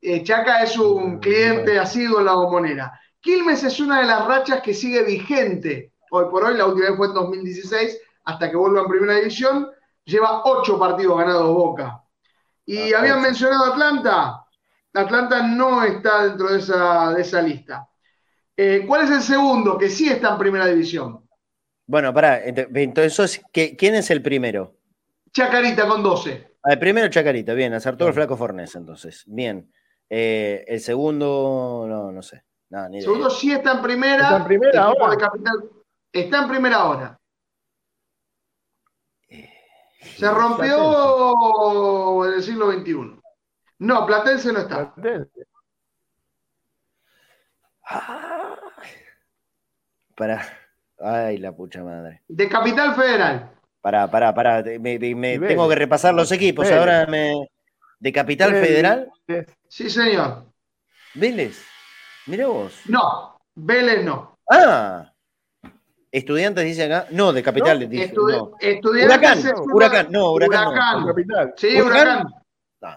eh, 0.00 0.22
Chaca 0.22 0.62
es 0.62 0.78
un 0.78 1.18
cliente 1.18 1.78
asiduo 1.78 2.20
en 2.20 2.26
la 2.26 2.34
bombonera. 2.34 2.98
Quilmes 3.24 3.64
es 3.64 3.80
una 3.80 4.00
de 4.00 4.06
las 4.06 4.26
rachas 4.26 4.60
que 4.60 4.74
sigue 4.74 5.02
vigente 5.02 5.92
hoy 6.10 6.26
por 6.30 6.44
hoy. 6.44 6.56
La 6.56 6.66
última 6.66 6.88
vez 6.88 6.96
fue 6.98 7.06
en 7.08 7.14
2016, 7.14 7.98
hasta 8.24 8.50
que 8.50 8.56
vuelva 8.56 8.82
en 8.82 8.86
primera 8.88 9.14
división. 9.14 9.70
Lleva 10.04 10.42
8 10.44 10.78
partidos 10.78 11.18
ganados 11.18 11.54
Boca. 11.54 12.02
Y 12.66 12.92
Ah, 12.92 12.98
habían 12.98 13.18
ocho. 13.18 13.22
mencionado 13.28 13.64
Atlanta. 13.72 14.44
Atlanta 14.92 15.42
no 15.46 15.82
está 15.82 16.26
dentro 16.26 16.52
de 16.52 16.58
esa, 16.58 17.12
de 17.14 17.22
esa 17.22 17.40
lista. 17.42 17.88
Eh, 18.56 18.84
¿Cuál 18.86 19.04
es 19.04 19.10
el 19.10 19.22
segundo 19.22 19.76
que 19.78 19.88
sí 19.88 20.08
está 20.08 20.32
en 20.32 20.38
primera 20.38 20.66
división? 20.66 21.26
Bueno, 21.86 22.14
pará, 22.14 22.40
entonces, 22.44 23.42
¿quién 23.52 23.94
es 23.94 24.10
el 24.10 24.22
primero? 24.22 24.76
Chacarita 25.32 25.88
con 25.88 26.02
12. 26.02 26.52
Ah, 26.62 26.72
el 26.72 26.78
primero 26.78 27.08
Chacarita, 27.08 27.52
bien, 27.54 27.72
acertó 27.74 28.06
el 28.06 28.14
flaco 28.14 28.36
Fornés 28.36 28.74
entonces. 28.76 29.24
Bien. 29.26 29.70
Eh, 30.08 30.64
el 30.68 30.80
segundo, 30.80 31.86
no, 31.88 32.12
no 32.12 32.22
sé. 32.22 32.44
El 32.92 33.02
segundo 33.02 33.30
sí 33.30 33.52
está 33.52 33.72
en 33.72 33.82
primera. 33.82 34.22
Está 34.22 34.36
en 34.36 34.44
primera 34.44 34.82
ahora. 34.82 35.32
está 36.12 36.42
en 36.42 36.48
primera 36.48 36.76
ahora. 36.76 37.20
Eh, 39.28 39.50
Se 40.16 40.30
rompió 40.30 42.24
en 42.26 42.34
el 42.34 42.42
siglo 42.42 42.72
XXI. 42.72 43.20
No, 43.78 44.06
Platense 44.06 44.52
no 44.52 44.60
está. 44.60 44.94
Platense. 44.94 45.46
Para. 50.16 50.42
Ay, 50.98 51.38
la 51.38 51.52
pucha 51.52 51.82
madre. 51.82 52.22
De 52.28 52.48
Capital 52.48 52.94
Federal. 52.94 53.50
Pará, 53.80 54.10
pará, 54.10 54.34
pará. 54.34 54.64
Me, 54.80 54.98
tengo 54.98 55.68
que 55.68 55.74
repasar 55.74 56.14
los 56.14 56.32
equipos. 56.32 56.70
Ahora 56.70 57.06
me. 57.06 57.48
¿De 57.98 58.12
Capital 58.12 58.52
Federal? 58.52 59.10
Sí, 59.68 59.90
señor. 59.90 60.46
¿Vélez? 61.14 61.73
Mira 62.26 62.46
vos. 62.46 62.80
No, 62.86 63.38
Vélez 63.54 64.04
no. 64.04 64.38
Ah. 64.50 65.10
Estudiantes 66.10 66.64
dice 66.64 66.84
acá. 66.84 67.06
No, 67.10 67.32
de 67.32 67.42
Capital. 67.42 67.80
No, 67.80 67.86
dice, 67.86 68.14
Estudiantes 68.60 69.10
huracán, 69.18 69.38
huracán, 69.72 70.06
no, 70.10 70.32
huracán. 70.32 70.68
huracán. 71.04 71.54
Sí, 71.56 71.80
huracán. 71.80 72.26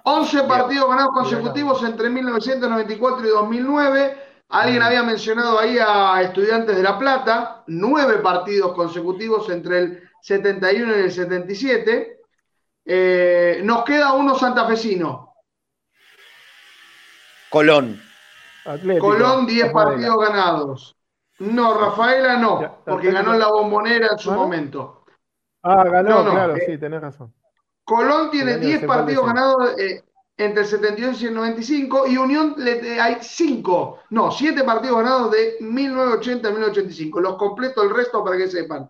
11 0.03 0.43
partidos 0.43 0.89
ganados 0.89 1.13
consecutivos 1.13 1.82
entre 1.84 2.09
1994 2.09 3.25
y 3.25 3.30
2009. 3.30 4.17
Alguien 4.49 4.82
había 4.82 5.03
mencionado 5.03 5.59
ahí 5.59 5.78
a 5.80 6.21
Estudiantes 6.21 6.75
de 6.75 6.84
La 6.84 6.97
Plata, 6.97 7.63
nueve 7.67 8.19
partidos 8.19 8.73
consecutivos 8.73 9.49
entre 9.49 9.80
el 9.80 10.09
71 10.21 10.97
y 10.97 11.01
el 11.01 11.11
77. 11.11 12.19
Eh, 12.86 13.61
nos 13.63 13.84
queda 13.84 14.13
uno 14.13 14.38
santafesino. 14.38 15.34
Colón. 17.49 18.07
Colón, 18.99 19.45
10 19.45 19.72
partidos 19.72 20.18
ganados. 20.20 20.97
No, 21.39 21.78
Rafaela 21.78 22.38
no, 22.38 22.82
porque 22.86 23.11
ganó 23.11 23.34
la 23.34 23.47
bombonera 23.47 24.09
en 24.11 24.18
su 24.18 24.32
momento. 24.32 25.05
Ah, 25.63 25.84
ganó, 25.84 26.24
claro, 26.24 26.55
eh, 26.55 26.63
sí, 26.65 26.78
tenés 26.78 27.01
razón. 27.01 27.34
Colón 27.84 28.32
tiene 28.32 28.57
10 28.57 28.86
partidos 28.86 29.26
ganados 29.26 29.78
eh, 29.80 30.03
entre 30.36 30.61
el 30.61 30.68
72 30.68 31.22
y 31.22 31.28
el 31.28 31.34
95 31.34 32.07
y 32.07 32.18
Unión 32.18 32.55
le, 32.57 32.99
hay 32.99 33.18
5, 33.22 33.99
no, 34.09 34.32
7 34.32 34.63
partidos 34.63 34.97
ganados 34.97 35.32
de 35.32 35.57
1980 35.61 36.47
a 36.47 36.51
1985. 36.51 37.22
Los 37.22 37.38
completo 37.38 37.84
el 37.84 37.95
resto 37.95 38.24
para 38.24 38.38
que 38.38 38.47
sepan. 38.47 38.89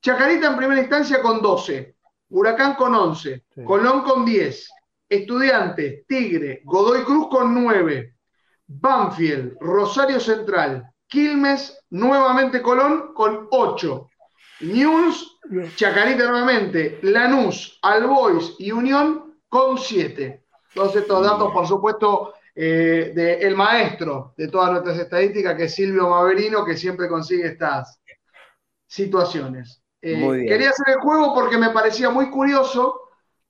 Chacarita 0.00 0.48
en 0.48 0.56
primera 0.56 0.80
instancia 0.80 1.22
con 1.22 1.40
12, 1.40 1.94
Huracán 2.30 2.74
con 2.74 2.94
11, 2.94 3.44
Colón 3.64 4.02
con 4.02 4.24
10, 4.24 4.68
Estudiantes, 5.08 6.06
Tigre, 6.06 6.62
Godoy 6.64 7.02
Cruz 7.04 7.28
con 7.28 7.54
9, 7.54 8.16
Banfield, 8.80 9.56
Rosario 9.60 10.20
Central, 10.20 10.90
Quilmes, 11.06 11.78
nuevamente 11.90 12.62
Colón 12.62 13.12
con 13.14 13.48
8, 13.50 14.08
News, 14.60 15.38
Chacarita 15.76 16.28
nuevamente, 16.28 16.98
Lanús, 17.02 17.78
Albois 17.82 18.54
y 18.58 18.72
Unión 18.72 19.40
con 19.48 19.76
7. 19.76 20.44
Todos 20.74 20.96
estos 20.96 21.22
datos, 21.24 21.52
por 21.52 21.66
supuesto, 21.66 22.34
eh, 22.54 23.12
del 23.14 23.56
maestro 23.56 24.34
de 24.36 24.48
todas 24.48 24.70
nuestras 24.70 24.98
estadísticas, 24.98 25.56
que 25.56 25.64
es 25.64 25.74
Silvio 25.74 26.08
Maverino, 26.08 26.64
que 26.64 26.76
siempre 26.76 27.08
consigue 27.08 27.46
estas 27.46 28.00
situaciones. 28.86 29.82
Eh, 30.00 30.44
quería 30.48 30.70
hacer 30.70 30.94
el 30.94 31.00
juego 31.00 31.34
porque 31.34 31.56
me 31.56 31.70
parecía 31.70 32.10
muy 32.10 32.30
curioso 32.30 33.00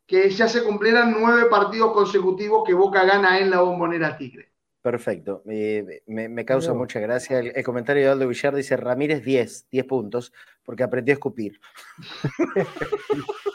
que 0.07 0.31
ya 0.31 0.49
se 0.49 0.63
cumplieran 0.63 1.15
nueve 1.19 1.47
partidos 1.47 1.93
consecutivos 1.93 2.63
que 2.67 2.75
Boca 2.75 3.05
gana 3.05 3.39
en 3.39 3.51
la 3.51 3.61
bombonera 3.61 4.17
Tigre. 4.17 4.52
Perfecto, 4.83 5.45
me, 5.45 6.45
causa 6.45 6.75
mucha 6.75 6.99
gracia. 6.99 7.39
El, 7.39 7.63
comentario 7.63 8.03
de 8.03 8.09
Aldo 8.11 8.27
Villar 8.27 8.53
dice 8.53 8.77
Ramírez 8.77 9.23
10, 9.25 9.71
10 9.71 9.87
puntos, 9.87 10.33
porque 10.65 10.83
aprendió 10.83 11.13
a 11.13 11.17
escupir. 11.17 11.61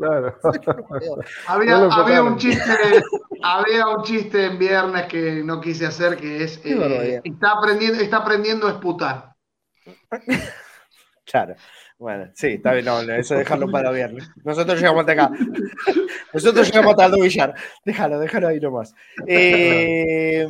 Claro. 0.00 0.34
había, 1.46 2.22
un 2.22 2.38
chiste, 2.38 3.02
había 3.42 3.86
un 3.86 4.02
chiste 4.02 4.46
en 4.46 4.58
viernes 4.58 5.04
que 5.08 5.44
no 5.44 5.60
quise 5.60 5.84
hacer, 5.84 6.16
que 6.16 6.42
es 6.42 6.58
eh, 6.64 7.20
está 7.22 7.52
aprendiendo, 7.52 8.00
está 8.00 8.16
aprendiendo 8.16 8.66
a 8.66 8.70
esputar. 8.70 9.34
Claro. 11.26 11.54
Bueno, 12.00 12.30
sí, 12.32 12.46
está 12.54 12.72
bien, 12.72 12.86
no, 12.86 12.98
eso 13.12 13.34
dejarlo 13.34 13.70
para 13.70 13.90
viernes. 13.90 14.26
Nosotros 14.42 14.80
llegamos 14.80 15.00
hasta 15.00 15.12
acá. 15.12 15.30
Nosotros 16.32 16.66
llegamos 16.66 16.92
hasta 16.92 17.04
Aldo 17.04 17.20
Villar. 17.20 17.54
Déjalo, 17.84 18.18
déjalo 18.18 18.48
ahí 18.48 18.58
nomás. 18.58 18.94
Eh, 19.26 20.46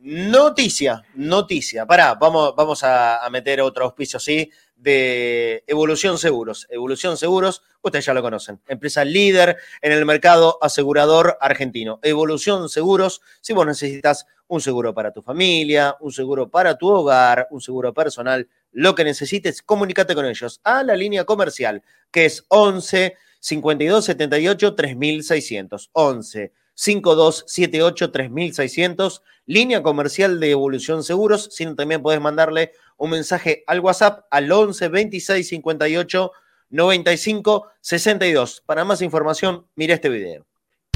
noticia, 0.00 1.02
noticia. 1.14 1.84
Pará, 1.84 2.14
vamos, 2.14 2.54
vamos 2.54 2.84
a, 2.84 3.28
meter 3.32 3.60
otro 3.60 3.86
auspicio, 3.86 4.20
¿sí? 4.20 4.52
De 4.76 5.64
Evolución 5.66 6.16
Seguros. 6.16 6.68
Evolución 6.70 7.16
Seguros, 7.16 7.64
ustedes 7.82 8.04
ya 8.04 8.14
lo 8.14 8.22
conocen. 8.22 8.60
Empresa 8.68 9.04
líder 9.04 9.56
en 9.82 9.90
el 9.90 10.06
mercado 10.06 10.58
asegurador 10.62 11.36
argentino. 11.40 11.98
Evolución 12.04 12.68
Seguros, 12.68 13.20
si 13.40 13.52
vos 13.52 13.66
necesitas 13.66 14.26
un 14.48 14.60
seguro 14.60 14.92
para 14.94 15.12
tu 15.12 15.22
familia, 15.22 15.96
un 16.00 16.10
seguro 16.10 16.48
para 16.50 16.76
tu 16.76 16.88
hogar, 16.88 17.46
un 17.50 17.60
seguro 17.60 17.94
personal 17.94 18.48
lo 18.72 18.94
que 18.94 19.04
necesites, 19.04 19.62
comunícate 19.62 20.14
con 20.14 20.26
ellos 20.26 20.60
a 20.64 20.82
la 20.82 20.94
línea 20.94 21.24
comercial, 21.24 21.82
que 22.10 22.26
es 22.26 22.44
11 22.48 23.16
52 23.40 24.04
78 24.04 24.74
3600. 24.74 25.90
11 25.92 26.52
52 26.74 27.44
78 27.46 28.12
3600, 28.12 29.22
línea 29.46 29.82
comercial 29.82 30.38
de 30.38 30.50
Evolución 30.50 31.02
Seguros, 31.02 31.48
sino 31.50 31.74
también 31.74 32.02
puedes 32.02 32.20
mandarle 32.20 32.72
un 32.96 33.10
mensaje 33.10 33.64
al 33.66 33.80
WhatsApp 33.80 34.26
al 34.30 34.50
11 34.50 34.88
26 34.88 35.48
58 35.48 36.32
95 36.70 37.66
62. 37.80 38.62
Para 38.66 38.84
más 38.84 39.02
información, 39.02 39.66
mira 39.74 39.94
este 39.94 40.08
video. 40.08 40.47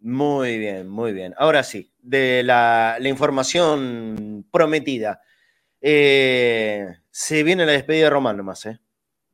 Muy 0.00 0.58
bien, 0.58 0.88
muy 0.88 1.12
bien. 1.12 1.34
Ahora 1.36 1.62
sí, 1.62 1.92
de 2.00 2.42
la, 2.42 2.96
información 3.04 4.46
prometida. 4.50 5.20
Eh, 5.78 6.86
se 7.10 7.42
viene 7.42 7.66
la 7.66 7.72
despedida 7.72 8.04
de 8.04 8.10
Román 8.10 8.38
nomás, 8.38 8.64
¿eh? 8.64 8.80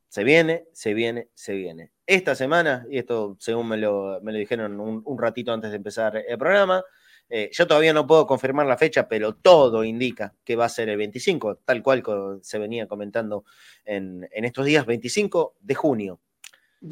Se 0.09 0.25
viene, 0.25 0.65
se 0.73 0.93
viene, 0.93 1.29
se 1.35 1.53
viene. 1.53 1.93
Esta 2.09 2.33
semana, 2.33 2.87
y 2.89 2.97
esto 2.97 3.37
según 3.39 3.67
me 3.67 3.77
lo, 3.77 4.19
me 4.23 4.31
lo 4.31 4.39
dijeron 4.39 4.79
un, 4.79 5.19
ratito 5.19 5.53
antes 5.53 5.69
de 5.69 5.77
empezar 5.77 6.17
el 6.27 6.39
programa, 6.39 6.83
eh, 7.29 7.51
yo 7.53 7.67
todavía 7.67 7.93
no 7.93 8.07
puedo 8.07 8.25
confirmar 8.25 8.65
la 8.65 8.79
fecha, 8.79 9.07
pero 9.07 9.35
todo 9.35 9.83
indica 9.83 10.33
que 10.43 10.55
va 10.55 10.65
a 10.65 10.69
ser 10.69 10.89
el 10.89 10.97
25, 10.97 11.57
tal 11.57 11.83
cual 11.83 12.01
se 12.41 12.57
venía 12.57 12.87
comentando 12.87 13.45
en, 13.85 14.27
estos 14.31 14.65
días, 14.65 14.87
25 14.87 15.57
de 15.59 15.75
junio. 15.75 16.19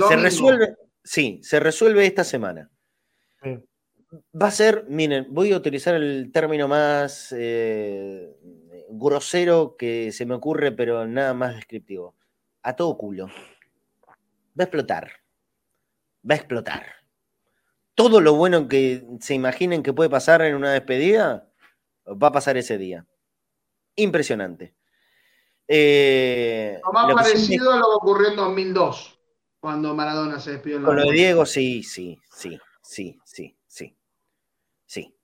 Se 0.07 0.18
resuelve, 0.18 0.76
sí, 1.03 1.39
se 1.41 1.60
resuelve 1.60 2.06
esta 2.06 2.23
semana. 2.23 2.69
Va 3.44 4.48
a 4.49 4.52
ser, 4.52 4.85
miren, 4.88 5.26
voy 5.31 5.52
a 5.52 5.57
utilizar 5.57 5.95
el 5.95 6.31
término 6.31 6.68
más 6.68 7.34
eh, 7.35 8.38
grosero 8.91 9.77
que 9.80 10.11
se 10.11 10.27
me 10.27 10.35
ocurre, 10.35 10.72
pero 10.73 11.07
nada 11.07 11.34
más 11.34 11.56
descriptivo 11.56 12.14
a 12.61 12.76
todo 12.76 12.95
culo. 12.99 13.31
Va 14.57 14.63
a 14.63 14.65
explotar. 14.65 15.11
Va 16.29 16.34
a 16.34 16.38
explotar. 16.38 16.85
Todo 17.95 18.21
lo 18.21 18.35
bueno 18.35 18.67
que 18.67 19.05
se 19.19 19.34
imaginen 19.34 19.84
que 19.84 19.93
puede 19.93 20.09
pasar 20.09 20.41
en 20.41 20.55
una 20.55 20.71
despedida, 20.71 21.49
va 22.05 22.27
a 22.27 22.31
pasar 22.31 22.57
ese 22.57 22.77
día. 22.77 23.05
Impresionante. 23.95 24.75
Eh, 25.67 26.79
lo 26.84 26.93
más 26.93 27.13
parecido 27.13 27.71
a 27.71 27.77
lo 27.77 27.84
que 27.85 27.95
ocurrió 27.95 28.29
en 28.29 28.35
2002, 28.35 29.19
cuando 29.59 29.93
Maradona 29.93 30.39
se 30.39 30.51
despidió. 30.51 30.84
Con 30.84 30.95
lo 30.95 31.03
de 31.03 31.11
Diego, 31.11 31.45
sí, 31.45 31.84
sí, 31.84 32.17
sí, 32.31 32.59
sí, 32.81 33.19
sí, 33.25 33.57
sí. 33.65 33.97
Sí. 34.85 35.17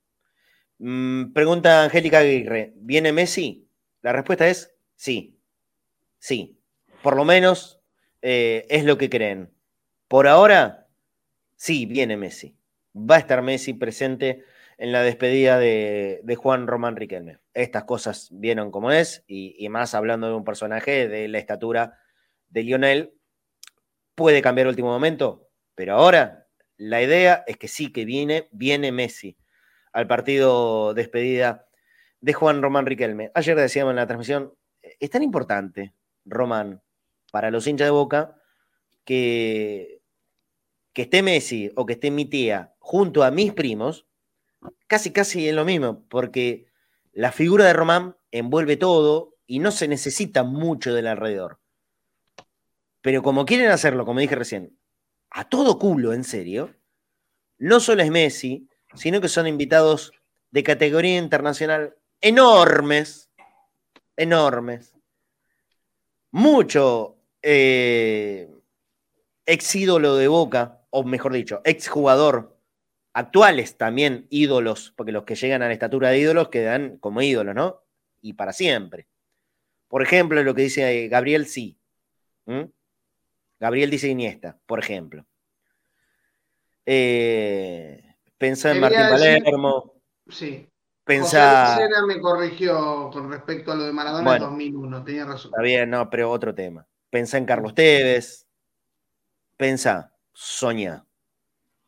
Mm, 0.79 1.31
pregunta 1.31 1.83
Angélica 1.83 2.19
Aguirre, 2.19 2.73
¿viene 2.75 3.13
Messi? 3.13 3.69
La 4.01 4.11
respuesta 4.11 4.47
es 4.47 4.75
sí, 4.95 5.39
sí 6.19 6.59
por 7.03 7.17
lo 7.17 7.25
menos 7.25 7.82
eh, 8.23 8.65
es 8.69 8.85
lo 8.85 8.97
que 8.97 9.09
creen. 9.09 9.51
Por 10.07 10.27
ahora, 10.27 10.87
sí, 11.57 11.85
viene 11.85 12.15
Messi. 12.15 12.55
Va 12.95 13.17
a 13.17 13.19
estar 13.19 13.41
Messi 13.41 13.73
presente 13.73 14.45
en 14.77 14.93
la 14.93 15.03
despedida 15.03 15.59
de, 15.59 16.23
Juan 16.37 16.65
Román 16.67 16.95
Riquelme. 16.95 17.39
estas 17.53 17.83
cosas 17.83 18.29
vieron 18.31 18.71
como 18.71 18.91
es, 18.91 19.23
y, 19.27 19.67
más 19.69 19.93
hablando 19.93 20.27
de 20.27 20.35
un 20.35 20.45
personaje 20.45 21.07
de 21.09 21.27
la 21.27 21.37
estatura 21.37 21.99
de 22.47 22.63
Lionel, 22.63 23.13
puede 24.15 24.41
cambiar 24.41 24.67
último 24.67 24.89
momento, 24.89 25.49
pero 25.75 25.95
ahora 25.95 26.47
la 26.77 27.01
idea 27.01 27.43
es 27.45 27.57
que 27.57 27.67
sí, 27.67 27.91
que 27.91 28.05
viene, 28.05 28.47
viene 28.51 28.91
Messi 28.91 29.37
al 29.91 30.07
partido 30.07 30.93
despedida 30.93 31.67
de 32.21 32.33
Juan 32.33 32.61
Román 32.61 32.85
Riquelme. 32.85 33.31
Ayer 33.35 33.57
decíamos 33.57 33.91
en 33.91 33.97
la 33.97 34.07
transmisión, 34.07 34.53
es 34.81 35.09
tan 35.09 35.23
importante, 35.23 35.93
Román, 36.25 36.81
para 37.33 37.49
los 37.49 37.65
hinchas 37.65 37.87
de 37.87 37.91
Boca, 37.91 38.39
que, 39.05 40.03
que 40.93 41.01
esté 41.01 41.23
Messi 41.23 41.71
o 41.75 41.87
que 41.87 41.93
esté 41.93 42.11
mi 42.11 42.25
tía 42.25 42.75
junto 42.77 43.23
a 43.23 43.31
mis 43.31 43.53
primos, 43.53 44.05
casi 44.85 45.11
casi 45.11 45.49
es 45.49 45.55
lo 45.55 45.65
mismo, 45.65 46.05
porque 46.09 46.67
la 47.11 47.31
figura 47.31 47.65
de 47.65 47.73
Román 47.73 48.15
envuelve 48.29 48.77
todo 48.77 49.33
y 49.47 49.57
no 49.57 49.71
se 49.71 49.87
necesita 49.87 50.43
mucho 50.43 50.93
del 50.93 51.07
alrededor. 51.07 51.59
Pero 53.01 53.23
como 53.23 53.47
quieren 53.47 53.71
hacerlo, 53.71 54.05
como 54.05 54.19
dije 54.19 54.35
recién, 54.35 54.77
a 55.31 55.49
todo 55.49 55.79
culo, 55.79 56.13
en 56.13 56.25
serio, 56.25 56.75
no 57.57 57.79
solo 57.79 58.03
es 58.03 58.11
Messi, 58.11 58.69
sino 58.93 59.21
que 59.21 59.27
son 59.27 59.47
invitados 59.47 60.11
de 60.51 60.61
categoría 60.61 61.17
internacional 61.17 61.95
enormes, 62.21 63.31
enormes. 64.17 64.93
Mucho 66.29 67.17
eh, 67.43 68.49
ex 69.45 69.75
ídolo 69.75 70.15
de 70.15 70.27
Boca, 70.27 70.81
o 70.89 71.03
mejor 71.03 71.33
dicho, 71.33 71.61
ex 71.65 71.87
jugador, 71.87 72.57
actuales 73.13 73.77
también 73.77 74.25
ídolos, 74.29 74.93
porque 74.95 75.11
los 75.11 75.23
que 75.23 75.35
llegan 75.35 75.61
a 75.61 75.67
la 75.67 75.73
estatura 75.73 76.09
de 76.09 76.19
ídolos 76.19 76.49
quedan 76.49 76.97
como 76.97 77.21
ídolos, 77.21 77.53
¿no? 77.53 77.83
Y 78.21 78.33
para 78.33 78.53
siempre. 78.53 79.07
Por 79.87 80.01
ejemplo, 80.01 80.41
lo 80.41 80.55
que 80.55 80.63
dice 80.63 81.07
Gabriel 81.07 81.45
Sí. 81.45 81.77
Gabriel 83.59 83.89
dice 83.89 84.07
Iniesta, 84.07 84.57
por 84.65 84.79
ejemplo. 84.79 85.25
Eh, 86.85 88.15
pensá 88.37 88.71
en 88.71 88.79
Martín 88.79 88.99
Palermo. 88.99 89.93
Sí. 90.27 90.67
Pensá. 91.03 91.75
José 91.75 91.87
me 92.07 92.19
corrigió 92.21 93.09
con 93.11 93.29
respecto 93.29 93.71
a 93.71 93.75
lo 93.75 93.83
de 93.83 93.93
Maradona 93.93 94.35
en 94.35 94.41
2001, 94.41 95.03
tenía 95.03 95.25
razón. 95.25 95.51
Está 95.51 95.61
bien, 95.61 95.89
no, 95.89 96.09
pero 96.09 96.31
otro 96.31 96.55
tema. 96.55 96.87
Pensá 97.13 97.37
en 97.37 97.45
Carlos 97.45 97.75
Tevez. 97.75 98.47
Pensá, 99.55 100.15
soñá. 100.33 101.05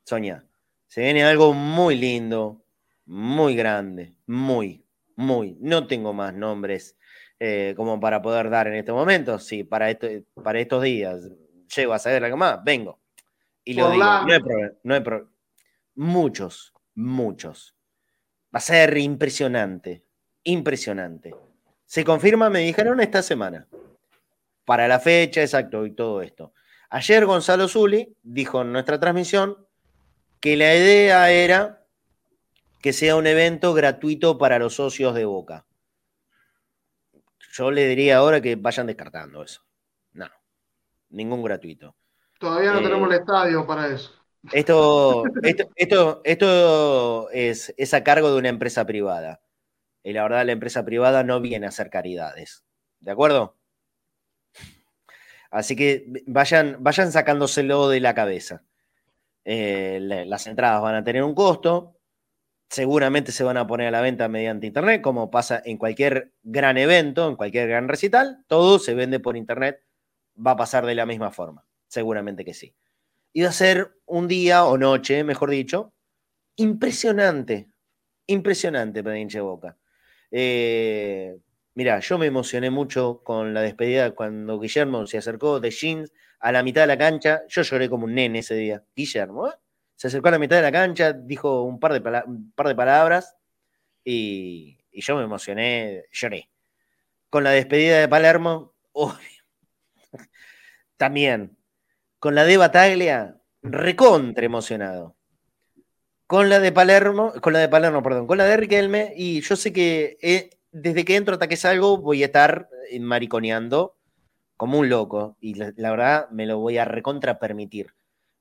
Soñá. 0.04 0.46
Se 0.86 1.02
viene 1.02 1.24
algo 1.24 1.52
muy 1.52 1.96
lindo, 1.96 2.64
muy 3.08 3.56
grande, 3.56 4.14
muy, 4.28 4.86
muy. 5.16 5.58
No 5.60 5.88
tengo 5.88 6.14
más 6.14 6.32
nombres 6.36 6.96
eh, 7.40 7.74
como 7.76 8.00
para 8.00 8.22
poder 8.22 8.52
dar 8.52 8.68
en 8.68 8.76
este 8.76 8.92
momento. 8.92 9.40
Sí, 9.40 9.64
para, 9.64 9.90
esto, 9.90 10.08
para 10.44 10.60
estos 10.60 10.84
días 10.84 11.28
llego 11.76 11.94
a 11.94 11.98
saber 11.98 12.24
algo 12.24 12.38
más, 12.38 12.64
vengo. 12.64 13.00
Y 13.64 13.74
lo 13.74 13.90
digo, 13.90 14.04
no 14.04 14.32
hay 14.32 14.40
problema. 14.40 14.74
No 14.84 14.94
hay 14.94 15.04
muchos, 15.96 16.72
muchos. 16.94 17.76
Va 18.54 18.60
a 18.60 18.62
ser 18.62 18.96
impresionante, 19.00 20.04
impresionante. 20.44 21.34
Se 21.84 22.06
confirma, 22.06 22.52
me 22.52 22.60
dijeron, 22.60 23.00
esta 23.00 23.24
semana. 23.24 23.68
Para 24.66 24.88
la 24.88 25.00
fecha, 25.00 25.42
exacto, 25.42 25.86
y 25.86 25.92
todo 25.92 26.22
esto. 26.22 26.54
Ayer 26.90 27.26
Gonzalo 27.26 27.68
Zuli 27.68 28.16
dijo 28.24 28.62
en 28.62 28.72
nuestra 28.72 29.00
transmisión 29.00 29.66
que 30.40 30.58
la 30.58 30.76
idea 30.76 31.32
era 31.32 31.86
que 32.82 32.94
sea 32.94 33.16
un 33.16 33.26
evento 33.26 33.74
gratuito 33.74 34.38
para 34.38 34.60
los 34.60 34.76
socios 34.76 35.16
de 35.16 35.26
Boca. 35.26 35.66
Yo 37.52 37.72
le 37.72 37.88
diría 37.88 38.18
ahora 38.18 38.42
que 38.42 38.56
vayan 38.56 38.88
descartando 38.88 39.44
eso. 39.44 39.64
No, 40.14 40.28
ningún 41.10 41.42
gratuito. 41.44 41.96
Todavía 42.40 42.74
no 42.74 42.82
tenemos 42.82 43.08
el 43.10 43.16
eh, 43.16 43.20
estadio 43.22 43.66
para 43.66 43.88
eso. 43.88 44.12
Esto, 44.52 45.24
esto, 45.42 46.22
esto, 46.24 47.30
es, 47.32 47.74
es, 47.78 47.94
a 47.94 48.04
cargo 48.04 48.32
de 48.32 48.38
una 48.38 48.50
empresa 48.50 48.86
privada. 48.86 49.42
Y 50.04 50.14
la 50.14 50.24
verdad, 50.24 50.46
la 50.46 50.52
empresa 50.52 50.86
privada 50.86 51.24
no 51.24 51.42
viene 51.42 51.66
a 51.66 51.70
hacer 51.70 51.90
caridades. 51.90 52.64
¿De 53.00 53.12
acuerdo? 53.12 53.56
Así 55.56 55.78
que 55.78 56.06
vayan, 56.28 56.76
vayan 56.82 57.14
sacándoselo 57.14 57.88
de 57.88 58.02
la 58.02 58.14
cabeza. 58.14 58.64
Eh, 59.46 60.00
las 60.02 60.48
entradas 60.48 60.82
van 60.82 60.96
a 60.96 61.04
tener 61.06 61.24
un 61.24 61.34
costo. 61.34 61.96
Seguramente 62.68 63.32
se 63.32 63.46
van 63.46 63.56
a 63.56 63.66
poner 63.66 63.88
a 63.88 63.92
la 63.92 64.02
venta 64.02 64.28
mediante 64.28 64.68
internet, 64.68 65.02
como 65.02 65.32
pasa 65.32 65.62
en 65.64 65.78
cualquier 65.78 66.34
gran 66.44 66.78
evento, 66.78 67.30
en 67.30 67.38
cualquier 67.38 67.70
gran 67.70 67.88
recital. 67.88 68.44
Todo 68.48 68.80
se 68.80 68.96
vende 68.96 69.22
por 69.22 69.38
internet. 69.38 69.82
Va 70.46 70.52
a 70.52 70.58
pasar 70.58 70.86
de 70.86 70.96
la 70.96 71.06
misma 71.06 71.32
forma. 71.32 71.66
Seguramente 71.88 72.44
que 72.44 72.54
sí. 72.54 72.76
Y 73.32 73.44
va 73.44 73.50
a 73.50 73.54
ser 73.54 73.96
un 74.06 74.28
día 74.28 74.66
o 74.66 74.78
noche, 74.78 75.24
mejor 75.24 75.52
dicho, 75.52 75.94
impresionante. 76.58 77.70
Impresionante 78.28 79.02
para 79.02 79.42
Boca. 79.42 79.78
Eh, 80.32 81.38
mira, 81.76 82.00
yo 82.00 82.18
me 82.18 82.26
emocioné 82.26 82.72
mucho 82.72 83.22
con 83.24 83.54
la 83.54 83.62
despedida 83.62 84.12
cuando 84.12 84.60
Guillermo 84.60 85.06
se 85.06 85.18
acercó 85.18 85.60
de 85.60 85.72
Jeans 85.72 86.12
a 86.40 86.52
la 86.52 86.64
mitad 86.64 86.82
de 86.82 86.88
la 86.88 86.98
cancha. 86.98 87.44
Yo 87.48 87.62
lloré 87.62 87.90
como 87.90 88.06
un 88.06 88.16
nene 88.16 88.40
ese 88.40 88.56
día. 88.56 88.84
Guillermo, 88.96 89.50
¿eh? 89.50 89.54
se 89.96 90.08
acercó 90.08 90.30
a 90.30 90.32
la 90.32 90.40
mitad 90.40 90.58
de 90.58 90.62
la 90.64 90.72
cancha, 90.72 91.14
dijo 91.14 91.64
un 91.64 91.80
par 91.80 91.94
de, 91.94 92.02
par 92.02 92.68
de 92.68 92.76
palabras 92.76 93.36
y, 94.04 94.80
yo 94.92 95.18
me 95.18 95.24
emocioné, 95.24 96.06
lloré. 96.12 96.50
Con 97.30 97.44
la 97.44 97.52
despedida 97.52 98.00
de 98.00 98.08
Palermo, 98.08 98.74
también 100.98 101.58
con 102.20 102.34
la 102.34 102.46
de 102.46 102.58
Bataglia, 102.58 103.38
recontra 103.62 104.46
emocionado. 104.46 105.16
Con 106.28 106.50
la 106.50 106.60
de 106.60 106.72
Palermo, 106.72 107.34
con 107.42 107.54
la 107.54 107.60
de 107.60 107.70
Palermo, 107.70 108.02
perdón, 108.02 108.26
con 108.26 108.38
la 108.38 108.46
de 108.46 108.58
Riquelme, 108.58 109.14
y 109.16 109.42
yo 109.42 109.56
sé 109.56 109.72
que 109.72 110.18
desde 110.76 111.06
que 111.06 111.16
entro 111.16 111.36
hasta 111.36 111.48
que 111.48 111.56
salgo 111.56 111.98
voy 111.98 112.22
a 112.22 112.26
estar 112.26 112.68
eh, 112.90 113.00
mariconeando 113.00 113.96
como 114.58 114.80
un 114.80 114.90
loco, 114.90 115.38
y 115.40 115.54
la, 115.54 115.72
verdad 115.78 116.30
me 116.32 116.46
lo 116.46 116.60
voy 116.60 116.78
a 116.78 116.86
recontra 116.86 117.40
permitir. 117.40 117.94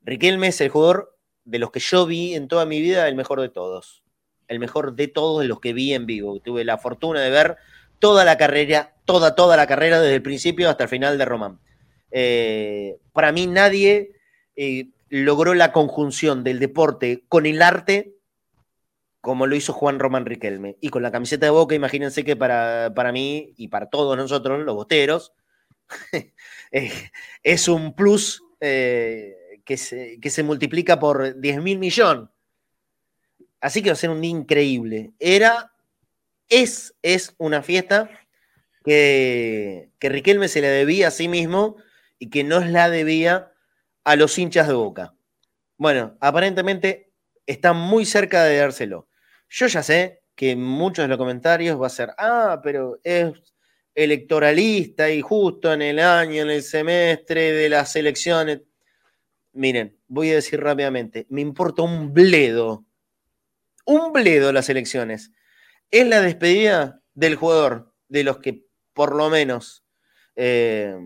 Riquelme 0.02 0.48
es 0.48 0.60
el 0.60 0.68
jugador 0.68 1.16
de 1.44 1.58
los 1.58 1.70
que 1.70 1.80
yo 1.80 2.06
vi 2.06 2.34
en 2.34 2.46
toda 2.46 2.66
mi 2.66 2.80
vida, 2.80 3.08
el 3.08 3.16
mejor 3.16 3.40
de 3.40 3.48
todos. 3.48 4.02
El 4.46 4.58
mejor 4.58 4.94
de 4.94 5.08
todos 5.08 5.44
los 5.44 5.58
que 5.60 5.72
vi 5.72 5.92
en 5.92 6.06
vivo. 6.06 6.38
Tuve 6.40 6.64
la 6.64 6.78
fortuna 6.78 7.20
de 7.20 7.30
ver 7.30 7.56
toda 7.98 8.24
la 8.24 8.36
carrera, 8.36 8.94
toda, 9.04 9.34
toda 9.34 9.56
la 9.56 9.66
carrera, 9.66 10.00
desde 10.00 10.14
el 10.14 10.22
principio 10.22 10.70
hasta 10.70 10.84
el 10.84 10.90
final 10.90 11.18
de 11.18 11.24
Román. 11.24 11.60
Eh, 12.10 12.98
para 13.12 13.32
mí 13.32 13.46
nadie 13.46 14.12
eh, 14.54 14.90
logró 15.08 15.54
la 15.54 15.72
conjunción 15.72 16.44
del 16.44 16.60
deporte 16.60 17.24
con 17.28 17.46
el 17.46 17.60
arte 17.62 18.13
como 19.24 19.46
lo 19.46 19.56
hizo 19.56 19.72
Juan 19.72 19.98
Román 19.98 20.26
Riquelme. 20.26 20.76
Y 20.82 20.90
con 20.90 21.02
la 21.02 21.10
camiseta 21.10 21.46
de 21.46 21.50
Boca, 21.50 21.74
imagínense 21.74 22.24
que 22.24 22.36
para, 22.36 22.92
para 22.94 23.10
mí 23.10 23.54
y 23.56 23.68
para 23.68 23.86
todos 23.86 24.18
nosotros, 24.18 24.62
los 24.62 24.74
boteros, 24.74 25.32
eh, 26.70 26.92
es 27.42 27.66
un 27.66 27.96
plus 27.96 28.42
que, 28.60 29.76
se, 29.78 30.20
que, 30.20 30.28
se, 30.28 30.42
multiplica 30.42 31.00
por 31.00 31.40
10 31.40 31.62
mil 31.62 31.78
millones. 31.78 32.28
Así 33.62 33.82
que 33.82 33.88
va 33.88 33.94
a 33.94 33.96
ser 33.96 34.10
un 34.10 34.20
día 34.20 34.30
increíble. 34.30 35.14
Era, 35.18 35.72
es, 36.50 36.94
es 37.00 37.34
una 37.38 37.62
fiesta 37.62 38.10
que, 38.84 39.88
que 39.98 40.10
Riquelme 40.10 40.48
se 40.48 40.60
le 40.60 40.68
debía 40.68 41.08
a 41.08 41.10
sí 41.10 41.28
mismo 41.28 41.76
y 42.18 42.28
que 42.28 42.44
no 42.44 42.60
la 42.60 42.90
debía 42.90 43.52
a 44.04 44.16
los 44.16 44.38
hinchas 44.38 44.68
de 44.68 44.74
Boca. 44.74 45.14
Bueno, 45.78 46.18
aparentemente 46.20 47.10
está 47.46 47.72
muy 47.72 48.04
cerca 48.04 48.44
de 48.44 48.58
dárselo. 48.58 49.08
Yo 49.56 49.68
ya 49.68 49.84
sé 49.84 50.20
que 50.34 50.56
muchos 50.56 51.04
de 51.04 51.08
los 51.08 51.16
comentarios 51.16 51.80
va 51.80 51.86
a 51.86 51.90
ser, 51.90 52.10
ah, 52.18 52.60
pero 52.60 52.98
es 53.04 53.32
electoralista 53.94 55.08
y 55.08 55.20
justo 55.20 55.72
en 55.72 55.80
el 55.80 56.00
año, 56.00 56.42
en 56.42 56.50
el 56.50 56.62
semestre 56.64 57.52
de 57.52 57.68
las 57.68 57.94
elecciones. 57.94 58.62
Miren, 59.52 59.96
voy 60.08 60.32
a 60.32 60.34
decir 60.34 60.60
rápidamente, 60.60 61.26
me 61.28 61.40
importa 61.40 61.82
un 61.82 62.12
bledo, 62.12 62.84
un 63.86 64.12
bledo 64.12 64.50
las 64.50 64.68
elecciones. 64.70 65.30
Es 65.88 66.04
la 66.08 66.20
despedida 66.20 67.00
del 67.14 67.36
jugador, 67.36 67.94
de 68.08 68.24
los 68.24 68.38
que 68.38 68.64
por 68.92 69.14
lo 69.14 69.30
menos 69.30 69.84
eh, 70.34 70.96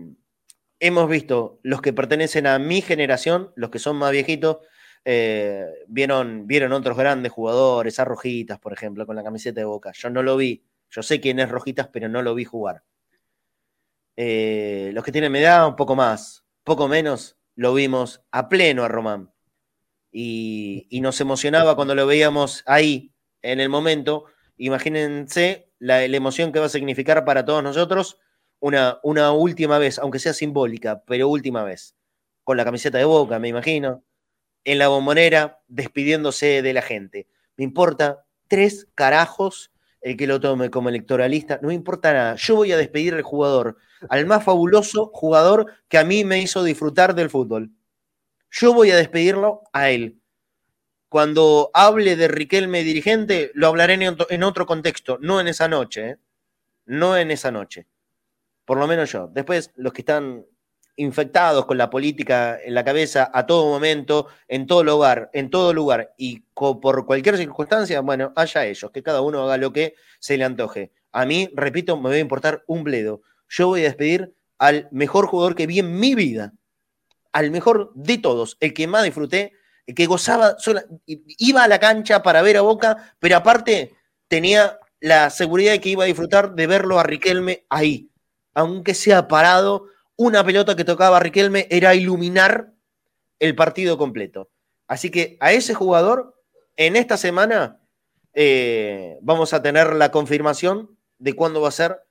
hemos 0.79 1.07
visto 1.07 1.59
los 1.61 1.83
que 1.83 1.93
pertenecen 1.93 2.47
a 2.47 2.57
mi 2.57 2.81
generación, 2.81 3.53
los 3.55 3.69
que 3.69 3.77
son 3.77 3.97
más 3.97 4.11
viejitos, 4.11 4.57
eh, 5.05 5.65
vieron, 5.87 6.47
vieron 6.47 6.73
otros 6.73 6.97
grandes 6.97 7.31
jugadores, 7.31 7.99
a 7.99 8.05
Rojitas, 8.05 8.59
por 8.59 8.73
ejemplo, 8.73 9.05
con 9.05 9.15
la 9.15 9.23
camiseta 9.23 9.61
de 9.61 9.65
Boca. 9.65 9.91
Yo 9.93 10.09
no 10.09 10.23
lo 10.23 10.37
vi. 10.37 10.63
Yo 10.89 11.03
sé 11.03 11.19
quién 11.19 11.39
es 11.39 11.49
Rojitas, 11.49 11.87
pero 11.87 12.09
no 12.09 12.21
lo 12.21 12.35
vi 12.35 12.45
jugar. 12.45 12.83
Eh, 14.15 14.91
los 14.93 15.03
que 15.03 15.11
tienen 15.11 15.35
edad, 15.35 15.67
un 15.67 15.75
poco 15.75 15.95
más, 15.95 16.43
poco 16.63 16.87
menos, 16.87 17.37
lo 17.55 17.73
vimos 17.73 18.21
a 18.31 18.49
pleno 18.49 18.83
a 18.83 18.87
Román. 18.87 19.31
Y, 20.11 20.87
y 20.89 21.01
nos 21.01 21.21
emocionaba 21.21 21.75
cuando 21.75 21.95
lo 21.95 22.07
veíamos 22.07 22.63
ahí, 22.65 23.13
en 23.41 23.59
el 23.59 23.69
momento. 23.69 24.25
Imagínense 24.57 25.69
la, 25.79 26.03
emoción 26.03 26.51
que 26.51 26.59
va 26.59 26.65
a 26.65 26.69
significar 26.69 27.25
para 27.25 27.45
todos 27.45 27.63
nosotros 27.63 28.19
una, 28.59 28.99
una 29.03 29.31
última 29.31 29.77
vez, 29.77 29.99
aunque 29.99 30.19
sea 30.19 30.33
simbólica, 30.33 31.03
pero 31.05 31.29
última 31.29 31.63
vez, 31.63 31.95
con 32.43 32.57
la 32.57 32.65
camiseta 32.65 32.97
de 32.97 33.05
boca, 33.05 33.39
me 33.39 33.47
imagino, 33.47 34.03
en 34.63 34.77
la 34.77 34.87
bombonera, 34.87 35.59
despidiéndose 35.67 36.61
de 36.61 36.73
la 36.73 36.81
gente. 36.81 37.27
Me 37.57 37.63
importa 37.63 38.25
tres 38.47 38.87
carajos 38.95 39.71
el 40.01 40.15
que 40.15 40.27
lo 40.27 40.39
tome 40.39 40.69
como 40.69 40.89
electoralista, 40.89 41.59
no 41.61 41.69
me 41.69 41.73
importa 41.73 42.13
nada. 42.13 42.35
Yo 42.35 42.55
voy 42.55 42.71
a 42.71 42.77
despedir 42.77 43.13
al 43.13 43.21
jugador, 43.21 43.77
al 44.09 44.25
más 44.25 44.43
fabuloso 44.43 45.11
jugador 45.13 45.73
que 45.87 45.97
a 45.97 46.05
mí 46.05 46.23
me 46.23 46.39
hizo 46.39 46.63
disfrutar 46.63 47.15
del 47.15 47.29
fútbol. 47.29 47.71
Yo 48.51 48.73
voy 48.73 48.91
a 48.91 48.97
despedirlo 48.97 49.61
a 49.73 49.89
él. 49.89 50.19
Cuando 51.09 51.71
hable 51.73 52.15
de 52.15 52.27
Riquelme 52.27 52.83
dirigente, 52.83 53.51
lo 53.55 53.67
hablaré 53.67 53.95
en 53.95 54.43
otro, 54.43 54.65
contexto, 54.65 55.17
no 55.21 55.39
en 55.39 55.47
esa 55.47 55.67
noche. 55.67 56.09
¿eh? 56.09 56.17
No 56.85 57.17
en 57.17 57.31
esa 57.31 57.51
noche. 57.51 57.87
Por 58.65 58.77
lo 58.77 58.87
menos 58.87 59.11
yo. 59.11 59.27
Después, 59.27 59.71
los 59.75 59.91
que 59.91 60.01
están 60.01 60.45
infectados 60.99 61.65
con 61.65 61.77
la 61.77 61.89
política 61.89 62.59
en 62.61 62.73
la 62.73 62.83
cabeza 62.83 63.31
a 63.33 63.45
todo 63.45 63.65
momento, 63.69 64.27
en 64.49 64.67
todo 64.67 64.83
lugar, 64.83 65.29
en 65.31 65.49
todo 65.49 65.73
lugar 65.73 66.13
y 66.17 66.41
por 66.53 67.05
cualquier 67.05 67.37
circunstancia, 67.37 68.01
bueno, 68.01 68.33
haya 68.35 68.65
ellos, 68.65 68.91
que 68.91 69.01
cada 69.01 69.21
uno 69.21 69.43
haga 69.43 69.55
lo 69.55 69.71
que 69.71 69.95
se 70.19 70.37
le 70.37 70.43
antoje. 70.43 70.91
A 71.13 71.25
mí, 71.25 71.49
repito, 71.53 71.95
me 71.95 72.09
va 72.09 72.15
a 72.15 72.19
importar 72.19 72.63
un 72.67 72.83
bledo. 72.83 73.21
Yo 73.47 73.67
voy 73.67 73.81
a 73.81 73.85
despedir 73.85 74.35
al 74.57 74.89
mejor 74.91 75.27
jugador 75.27 75.55
que 75.55 75.67
vi 75.67 75.79
en 75.79 75.97
mi 75.97 76.15
vida, 76.15 76.53
al 77.31 77.49
mejor 77.49 77.93
de 77.95 78.17
todos, 78.17 78.57
el 78.59 78.73
que 78.73 78.87
más 78.87 79.05
disfruté, 79.05 79.53
el 79.87 79.95
que 79.95 80.05
gozaba, 80.05 80.57
iba 81.05 81.63
a 81.63 81.67
la 81.69 81.79
cancha 81.79 82.21
para 82.21 82.41
ver 82.41 82.57
a 82.57 82.61
Boca, 82.61 83.15
pero 83.19 83.37
aparte 83.37 83.95
tenía 84.27 84.77
la 84.99 85.29
seguridad 85.29 85.71
de 85.71 85.79
que 85.79 85.89
iba 85.89 86.03
a 86.03 86.07
disfrutar 86.07 86.55
de 86.55 86.67
verlo 86.67 86.99
a 86.99 87.03
Riquelme 87.03 87.65
ahí, 87.69 88.11
aunque 88.53 88.93
sea 88.93 89.29
parado 89.29 89.85
una 90.19 90.43
pelota 90.43 90.75
que 90.75 90.83
tocaba 90.83 91.21
Riquelme 91.21 91.65
era 91.69 91.95
iluminar 91.95 92.73
el 93.39 93.55
partido 93.55 93.97
completo. 93.97 94.49
Así 94.85 95.11
que 95.11 95.37
a 95.39 95.53
ese 95.53 95.73
jugador, 95.73 96.35
en 96.75 96.97
esta 96.97 97.15
semana, 97.15 97.79
eh, 98.33 99.17
vamos 99.21 99.53
a 99.53 99.61
tener 99.61 99.93
la 99.93 100.11
confirmación 100.11 100.97
de 101.19 101.33
cuándo 101.35 101.61
va 101.61 101.69
a 101.69 101.71
ser 101.71 102.01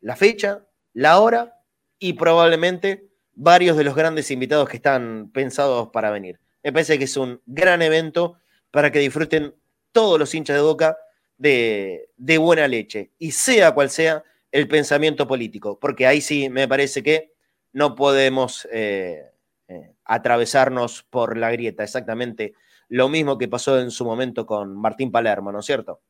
la 0.00 0.16
fecha, 0.16 0.64
la 0.94 1.20
hora 1.20 1.60
y 1.98 2.14
probablemente 2.14 3.10
varios 3.34 3.76
de 3.76 3.84
los 3.84 3.94
grandes 3.94 4.30
invitados 4.30 4.66
que 4.66 4.78
están 4.78 5.30
pensados 5.34 5.90
para 5.90 6.10
venir. 6.10 6.40
Me 6.64 6.72
parece 6.72 6.96
que 6.96 7.04
es 7.04 7.18
un 7.18 7.42
gran 7.44 7.82
evento 7.82 8.38
para 8.70 8.90
que 8.90 9.00
disfruten 9.00 9.54
todos 9.92 10.18
los 10.18 10.34
hinchas 10.34 10.56
de 10.56 10.62
boca 10.62 10.96
de, 11.36 12.08
de 12.16 12.38
buena 12.38 12.66
leche 12.66 13.10
y 13.18 13.32
sea 13.32 13.72
cual 13.72 13.90
sea 13.90 14.24
el 14.52 14.68
pensamiento 14.68 15.26
político, 15.26 15.78
porque 15.78 16.06
ahí 16.06 16.22
sí 16.22 16.48
me 16.48 16.66
parece 16.66 17.02
que 17.02 17.36
no 17.72 17.94
podemos 17.94 18.66
eh, 18.72 19.30
eh, 19.68 19.94
atravesarnos 20.04 21.04
por 21.10 21.36
la 21.36 21.50
grieta. 21.50 21.84
Exactamente 21.84 22.54
lo 22.88 23.08
mismo 23.08 23.36
que 23.38 23.48
pasó 23.48 23.78
en 23.78 23.90
su 23.90 24.04
momento 24.04 24.46
con 24.46 24.76
Martín 24.76 25.12
Palermo, 25.12 25.52
¿no 25.52 25.60
es 25.60 25.66
cierto? 25.66 26.00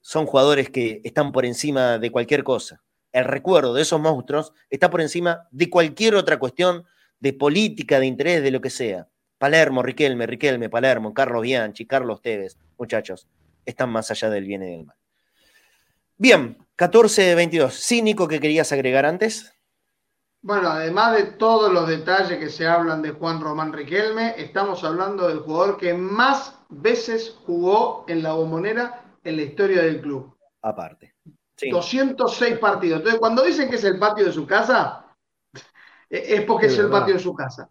Son 0.00 0.26
jugadores 0.26 0.70
que 0.70 1.00
están 1.04 1.32
por 1.32 1.44
encima 1.44 1.98
de 1.98 2.10
cualquier 2.10 2.44
cosa. 2.44 2.82
El 3.12 3.24
recuerdo 3.24 3.74
de 3.74 3.82
esos 3.82 4.00
monstruos 4.00 4.52
está 4.70 4.90
por 4.90 5.00
encima 5.00 5.48
de 5.50 5.68
cualquier 5.68 6.14
otra 6.14 6.38
cuestión 6.38 6.84
de 7.20 7.32
política, 7.32 8.00
de 8.00 8.06
interés, 8.06 8.42
de 8.42 8.50
lo 8.50 8.60
que 8.60 8.70
sea. 8.70 9.08
Palermo, 9.38 9.82
Riquelme, 9.82 10.26
Riquelme, 10.26 10.70
Palermo, 10.70 11.12
Carlos 11.12 11.42
Bianchi, 11.42 11.86
Carlos 11.86 12.22
Tevez, 12.22 12.56
muchachos, 12.78 13.28
están 13.66 13.90
más 13.90 14.10
allá 14.10 14.30
del 14.30 14.44
bien 14.44 14.62
y 14.62 14.70
del 14.70 14.84
mal. 14.86 14.96
Bien, 16.16 16.56
14-22. 16.76 17.72
¿Cínico 17.72 18.28
que 18.28 18.38
querías 18.38 18.70
agregar 18.72 19.06
antes? 19.06 19.51
Bueno, 20.44 20.70
además 20.70 21.16
de 21.16 21.22
todos 21.24 21.72
los 21.72 21.86
detalles 21.86 22.36
que 22.38 22.50
se 22.50 22.66
hablan 22.66 23.00
de 23.00 23.12
Juan 23.12 23.40
Román 23.40 23.72
Riquelme, 23.72 24.34
estamos 24.36 24.82
hablando 24.82 25.28
del 25.28 25.38
jugador 25.38 25.76
que 25.76 25.94
más 25.94 26.58
veces 26.68 27.36
jugó 27.46 28.04
en 28.08 28.24
la 28.24 28.32
bombonera 28.32 29.04
en 29.22 29.36
la 29.36 29.42
historia 29.42 29.82
del 29.82 30.00
club. 30.00 30.36
Aparte. 30.62 31.14
206 31.70 32.58
partidos. 32.58 32.98
Entonces, 32.98 33.20
cuando 33.20 33.44
dicen 33.44 33.70
que 33.70 33.76
es 33.76 33.84
el 33.84 34.00
patio 34.00 34.24
de 34.24 34.32
su 34.32 34.44
casa, 34.44 35.14
e-, 36.10 36.34
es 36.34 36.44
porque 36.44 36.66
es, 36.66 36.76
el 36.76 36.90
patio 36.90 37.14
de 37.14 37.20
su 37.20 37.32
casa. 37.34 37.70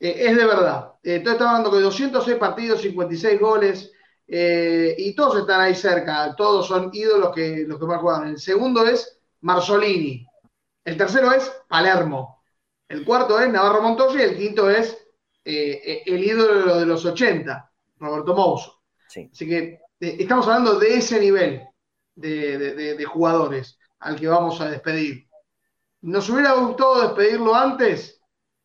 E-, 0.00 0.26
es 0.26 0.36
de 0.36 0.44
verdad. 0.44 0.94
Entonces, 1.04 1.34
estamos 1.34 1.54
hablando 1.54 1.76
de 1.76 1.82
206 1.84 2.36
partidos, 2.36 2.82
56 2.82 3.40
goles, 3.40 3.92
eh, 4.26 4.96
y 4.98 5.14
todos 5.14 5.38
están 5.38 5.60
ahí 5.60 5.76
cerca. 5.76 6.34
Todos 6.34 6.66
son 6.66 6.90
ídolos 6.92 7.32
que, 7.32 7.64
los 7.64 7.78
que 7.78 7.86
más 7.86 8.00
jugaron. 8.00 8.26
El 8.26 8.40
segundo 8.40 8.84
es 8.84 9.20
Marzolini, 9.40 10.26
el 10.84 10.96
tercero 10.96 11.32
es 11.32 11.50
Palermo. 11.68 12.42
El 12.88 13.04
cuarto 13.04 13.40
es 13.40 13.48
Navarro 13.50 13.82
Montoya 13.82 14.20
y 14.20 14.28
el 14.30 14.36
quinto 14.36 14.68
es 14.68 14.92
eh, 15.44 15.80
eh, 15.84 16.02
el 16.06 16.22
ídolo 16.24 16.78
de 16.78 16.86
los 16.86 17.04
80, 17.04 17.72
Roberto 17.98 18.34
Mouso. 18.34 18.82
Así 19.06 19.48
que 19.48 19.80
eh, 20.00 20.16
estamos 20.18 20.46
hablando 20.46 20.78
de 20.78 20.96
ese 20.96 21.20
nivel 21.20 21.62
de, 22.14 23.04
jugadores 23.06 23.78
al 24.00 24.18
que 24.18 24.28
vamos 24.28 24.60
a 24.60 24.68
despedir. 24.68 25.28
¿Nos 26.02 26.28
hubiera 26.28 26.52
gustado 26.54 27.02
despedirlo 27.02 27.54
antes 27.54 28.20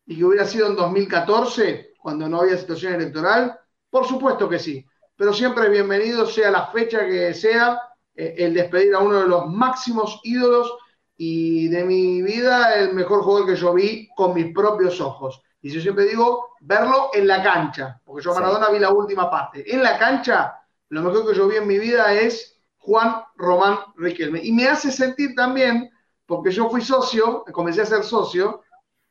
y 0.05 0.17
que 0.17 0.25
hubiera 0.25 0.45
sido 0.45 0.67
en 0.67 0.75
2014, 0.75 1.93
cuando 1.99 2.27
no 2.27 2.41
había 2.41 2.57
situación 2.57 2.95
electoral? 2.95 3.59
Por 3.89 4.07
supuesto 4.07 4.49
que 4.49 4.59
sí, 4.59 4.85
pero 5.15 5.33
siempre 5.33 5.69
bienvenido, 5.69 6.25
sea 6.25 6.49
la 6.49 6.67
fecha 6.67 7.05
que 7.05 7.33
sea, 7.33 7.79
el 8.15 8.55
despedir 8.55 8.95
a 8.95 8.99
uno 8.99 9.21
de 9.21 9.27
los 9.27 9.47
máximos 9.47 10.19
ídolos 10.23 10.73
y 11.17 11.67
de 11.67 11.83
mi 11.83 12.21
vida 12.21 12.75
el 12.75 12.93
mejor 12.93 13.23
jugador 13.23 13.47
que 13.47 13.55
yo 13.55 13.73
vi 13.73 14.07
con 14.15 14.35
mis 14.35 14.53
propios 14.53 15.01
ojos. 15.01 15.41
Y 15.61 15.71
yo 15.71 15.81
siempre 15.81 16.05
digo, 16.05 16.51
verlo 16.61 17.09
en 17.13 17.27
la 17.27 17.41
cancha, 17.41 17.99
porque 18.05 18.23
yo 18.23 18.31
a 18.31 18.35
Maradona 18.35 18.69
vi 18.69 18.79
la 18.79 18.91
última 18.91 19.29
parte. 19.29 19.65
En 19.73 19.81
la 19.81 19.97
cancha, 19.97 20.55
lo 20.89 21.01
mejor 21.01 21.27
que 21.27 21.35
yo 21.35 21.47
vi 21.47 21.57
en 21.57 21.67
mi 21.67 21.79
vida 21.79 22.13
es 22.13 22.59
Juan 22.77 23.23
Román 23.35 23.79
Riquelme. 23.95 24.39
Y 24.43 24.51
me 24.51 24.67
hace 24.67 24.91
sentir 24.91 25.33
también, 25.35 25.89
porque 26.27 26.51
yo 26.51 26.69
fui 26.69 26.81
socio, 26.81 27.43
comencé 27.51 27.81
a 27.81 27.85
ser 27.85 28.03
socio, 28.03 28.61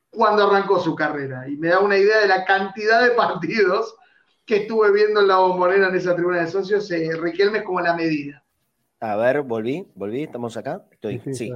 cuando 0.08 0.46
arrancó 0.46 0.80
su 0.80 0.94
carrera. 0.94 1.48
Y 1.48 1.56
me 1.56 1.68
da 1.68 1.80
una 1.80 1.98
idea 1.98 2.20
de 2.20 2.28
la 2.28 2.44
cantidad 2.44 3.02
de 3.02 3.10
partidos 3.10 3.96
que 4.46 4.58
estuve 4.58 4.92
viendo 4.92 5.20
en 5.20 5.28
la 5.28 5.38
bombonera 5.38 5.88
en 5.88 5.96
esa 5.96 6.14
tribuna 6.14 6.40
de 6.40 6.50
socios. 6.50 6.88
Eh, 6.92 7.10
Riquelme 7.20 7.58
es 7.58 7.64
como 7.64 7.80
la 7.80 7.94
medida. 7.94 8.45
A 9.00 9.16
ver, 9.16 9.42
volví, 9.42 9.86
volví, 9.94 10.22
estamos 10.22 10.56
acá. 10.56 10.84
Estoy, 10.90 11.20
sí. 11.34 11.52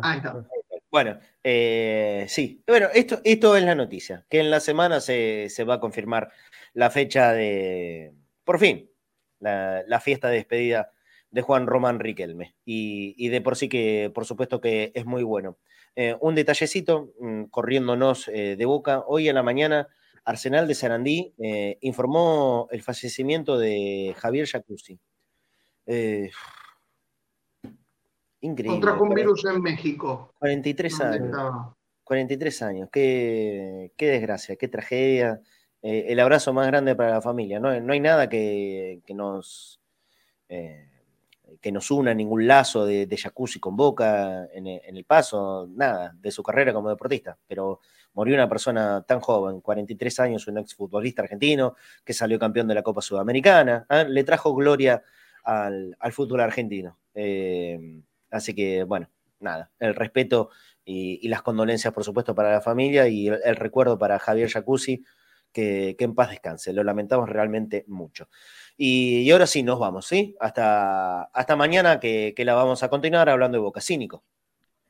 Bueno, 0.90 1.18
eh, 1.44 2.26
sí. 2.28 2.62
Bueno, 2.66 2.88
esto, 2.92 3.20
esto 3.24 3.56
es 3.56 3.62
la 3.62 3.74
noticia, 3.74 4.26
que 4.28 4.40
en 4.40 4.50
la 4.50 4.60
semana 4.60 5.00
se, 5.00 5.48
va 5.66 5.74
a 5.74 5.80
confirmar 5.80 6.30
la 6.74 6.90
fecha 6.90 7.32
de, 7.32 8.12
por 8.44 8.58
fin, 8.58 8.90
la, 9.38 10.00
fiesta 10.02 10.28
de 10.28 10.36
despedida 10.36 10.92
de 11.30 11.42
Juan 11.42 11.66
Román 11.66 12.00
Riquelme. 12.00 12.56
Y, 12.64 13.28
de 13.28 13.40
por 13.40 13.56
sí 13.56 13.68
que, 13.68 14.10
por 14.14 14.26
supuesto 14.26 14.60
que 14.60 14.92
es 14.94 15.06
muy 15.06 15.22
bueno. 15.22 15.58
Eh, 15.96 16.16
un 16.20 16.34
detallecito, 16.34 17.14
mm, 17.20 17.44
corriéndonos 17.44 18.28
eh, 18.28 18.56
de 18.56 18.64
boca, 18.64 19.04
hoy 19.06 19.28
en 19.28 19.36
la 19.36 19.42
mañana, 19.42 19.88
Arsenal 20.24 20.68
de 20.68 20.74
Sarandí 20.74 21.34
informó 21.80 22.68
el 22.70 22.82
fallecimiento 22.82 23.58
de 23.58 24.14
Javier 24.18 24.46
Jacuzzi. 24.46 25.00
Increíble. 28.40 28.80
Contrajo 28.80 29.04
un 29.04 29.14
virus 29.14 29.44
en 29.44 29.60
México. 29.60 30.32
43 30.38 31.00
años. 31.00 31.36
43 32.04 32.62
años. 32.62 32.88
Qué, 32.90 33.92
qué 33.96 34.06
desgracia, 34.08 34.56
qué 34.56 34.68
tragedia. 34.68 35.40
Eh, 35.82 36.06
el 36.08 36.20
abrazo 36.20 36.52
más 36.52 36.66
grande 36.66 36.94
para 36.94 37.10
la 37.10 37.20
familia. 37.20 37.60
No, 37.60 37.78
no 37.80 37.92
hay 37.92 38.00
nada 38.00 38.28
que, 38.28 39.02
nos, 39.14 39.80
eh, 40.48 40.88
que 41.60 41.72
nos 41.72 41.90
una, 41.90 42.14
ningún 42.14 42.46
lazo 42.46 42.84
de, 42.84 43.06
de 43.06 43.16
jacuzzi 43.16 43.60
con 43.60 43.76
boca 43.76 44.46
en, 44.52 44.66
el 44.66 45.04
paso, 45.04 45.68
nada, 45.70 46.14
de 46.18 46.30
su 46.30 46.42
carrera 46.42 46.72
como 46.72 46.88
deportista. 46.88 47.38
Pero 47.46 47.80
murió 48.14 48.34
una 48.34 48.48
persona 48.48 49.02
tan 49.06 49.20
joven, 49.20 49.60
43 49.60 50.20
años, 50.20 50.46
un 50.48 50.58
exfutbolista 50.58 51.22
argentino 51.22 51.76
que 52.04 52.12
salió 52.12 52.38
campeón 52.38 52.68
de 52.68 52.74
la 52.74 52.82
Copa 52.82 53.02
Sudamericana. 53.02 53.86
¿ah? 53.88 54.04
Le 54.04 54.24
trajo 54.24 54.54
gloria 54.54 55.02
al, 55.44 55.96
al 56.00 56.12
fútbol 56.12 56.40
argentino. 56.40 56.98
Eh, 57.14 58.02
Así 58.30 58.54
que, 58.54 58.84
bueno, 58.84 59.08
nada, 59.40 59.70
el 59.78 59.94
respeto 59.94 60.50
y, 60.84 61.28
las 61.28 61.42
condolencias, 61.42 61.92
por 61.92 62.04
supuesto, 62.04 62.34
para 62.34 62.52
la 62.52 62.60
familia 62.60 63.08
y 63.08 63.28
el, 63.28 63.56
recuerdo 63.56 63.98
para 63.98 64.18
Javier 64.18 64.50
Jacuzzi, 64.50 65.04
que, 65.52 65.96
en 65.98 66.14
paz 66.14 66.30
descanse. 66.30 66.72
Lo 66.72 66.82
lamentamos 66.84 67.28
realmente 67.28 67.84
mucho. 67.88 68.28
Y, 68.76 69.30
ahora 69.30 69.46
sí, 69.46 69.62
nos 69.62 69.78
vamos, 69.78 70.06
¿sí? 70.06 70.36
Hasta, 70.40 71.24
hasta 71.24 71.56
mañana 71.56 72.00
que, 72.00 72.34
la 72.38 72.54
vamos 72.54 72.82
a 72.82 72.88
continuar 72.88 73.28
hablando 73.28 73.56
de 73.58 73.62
Boca 73.62 73.80
Cínico. 73.80 74.24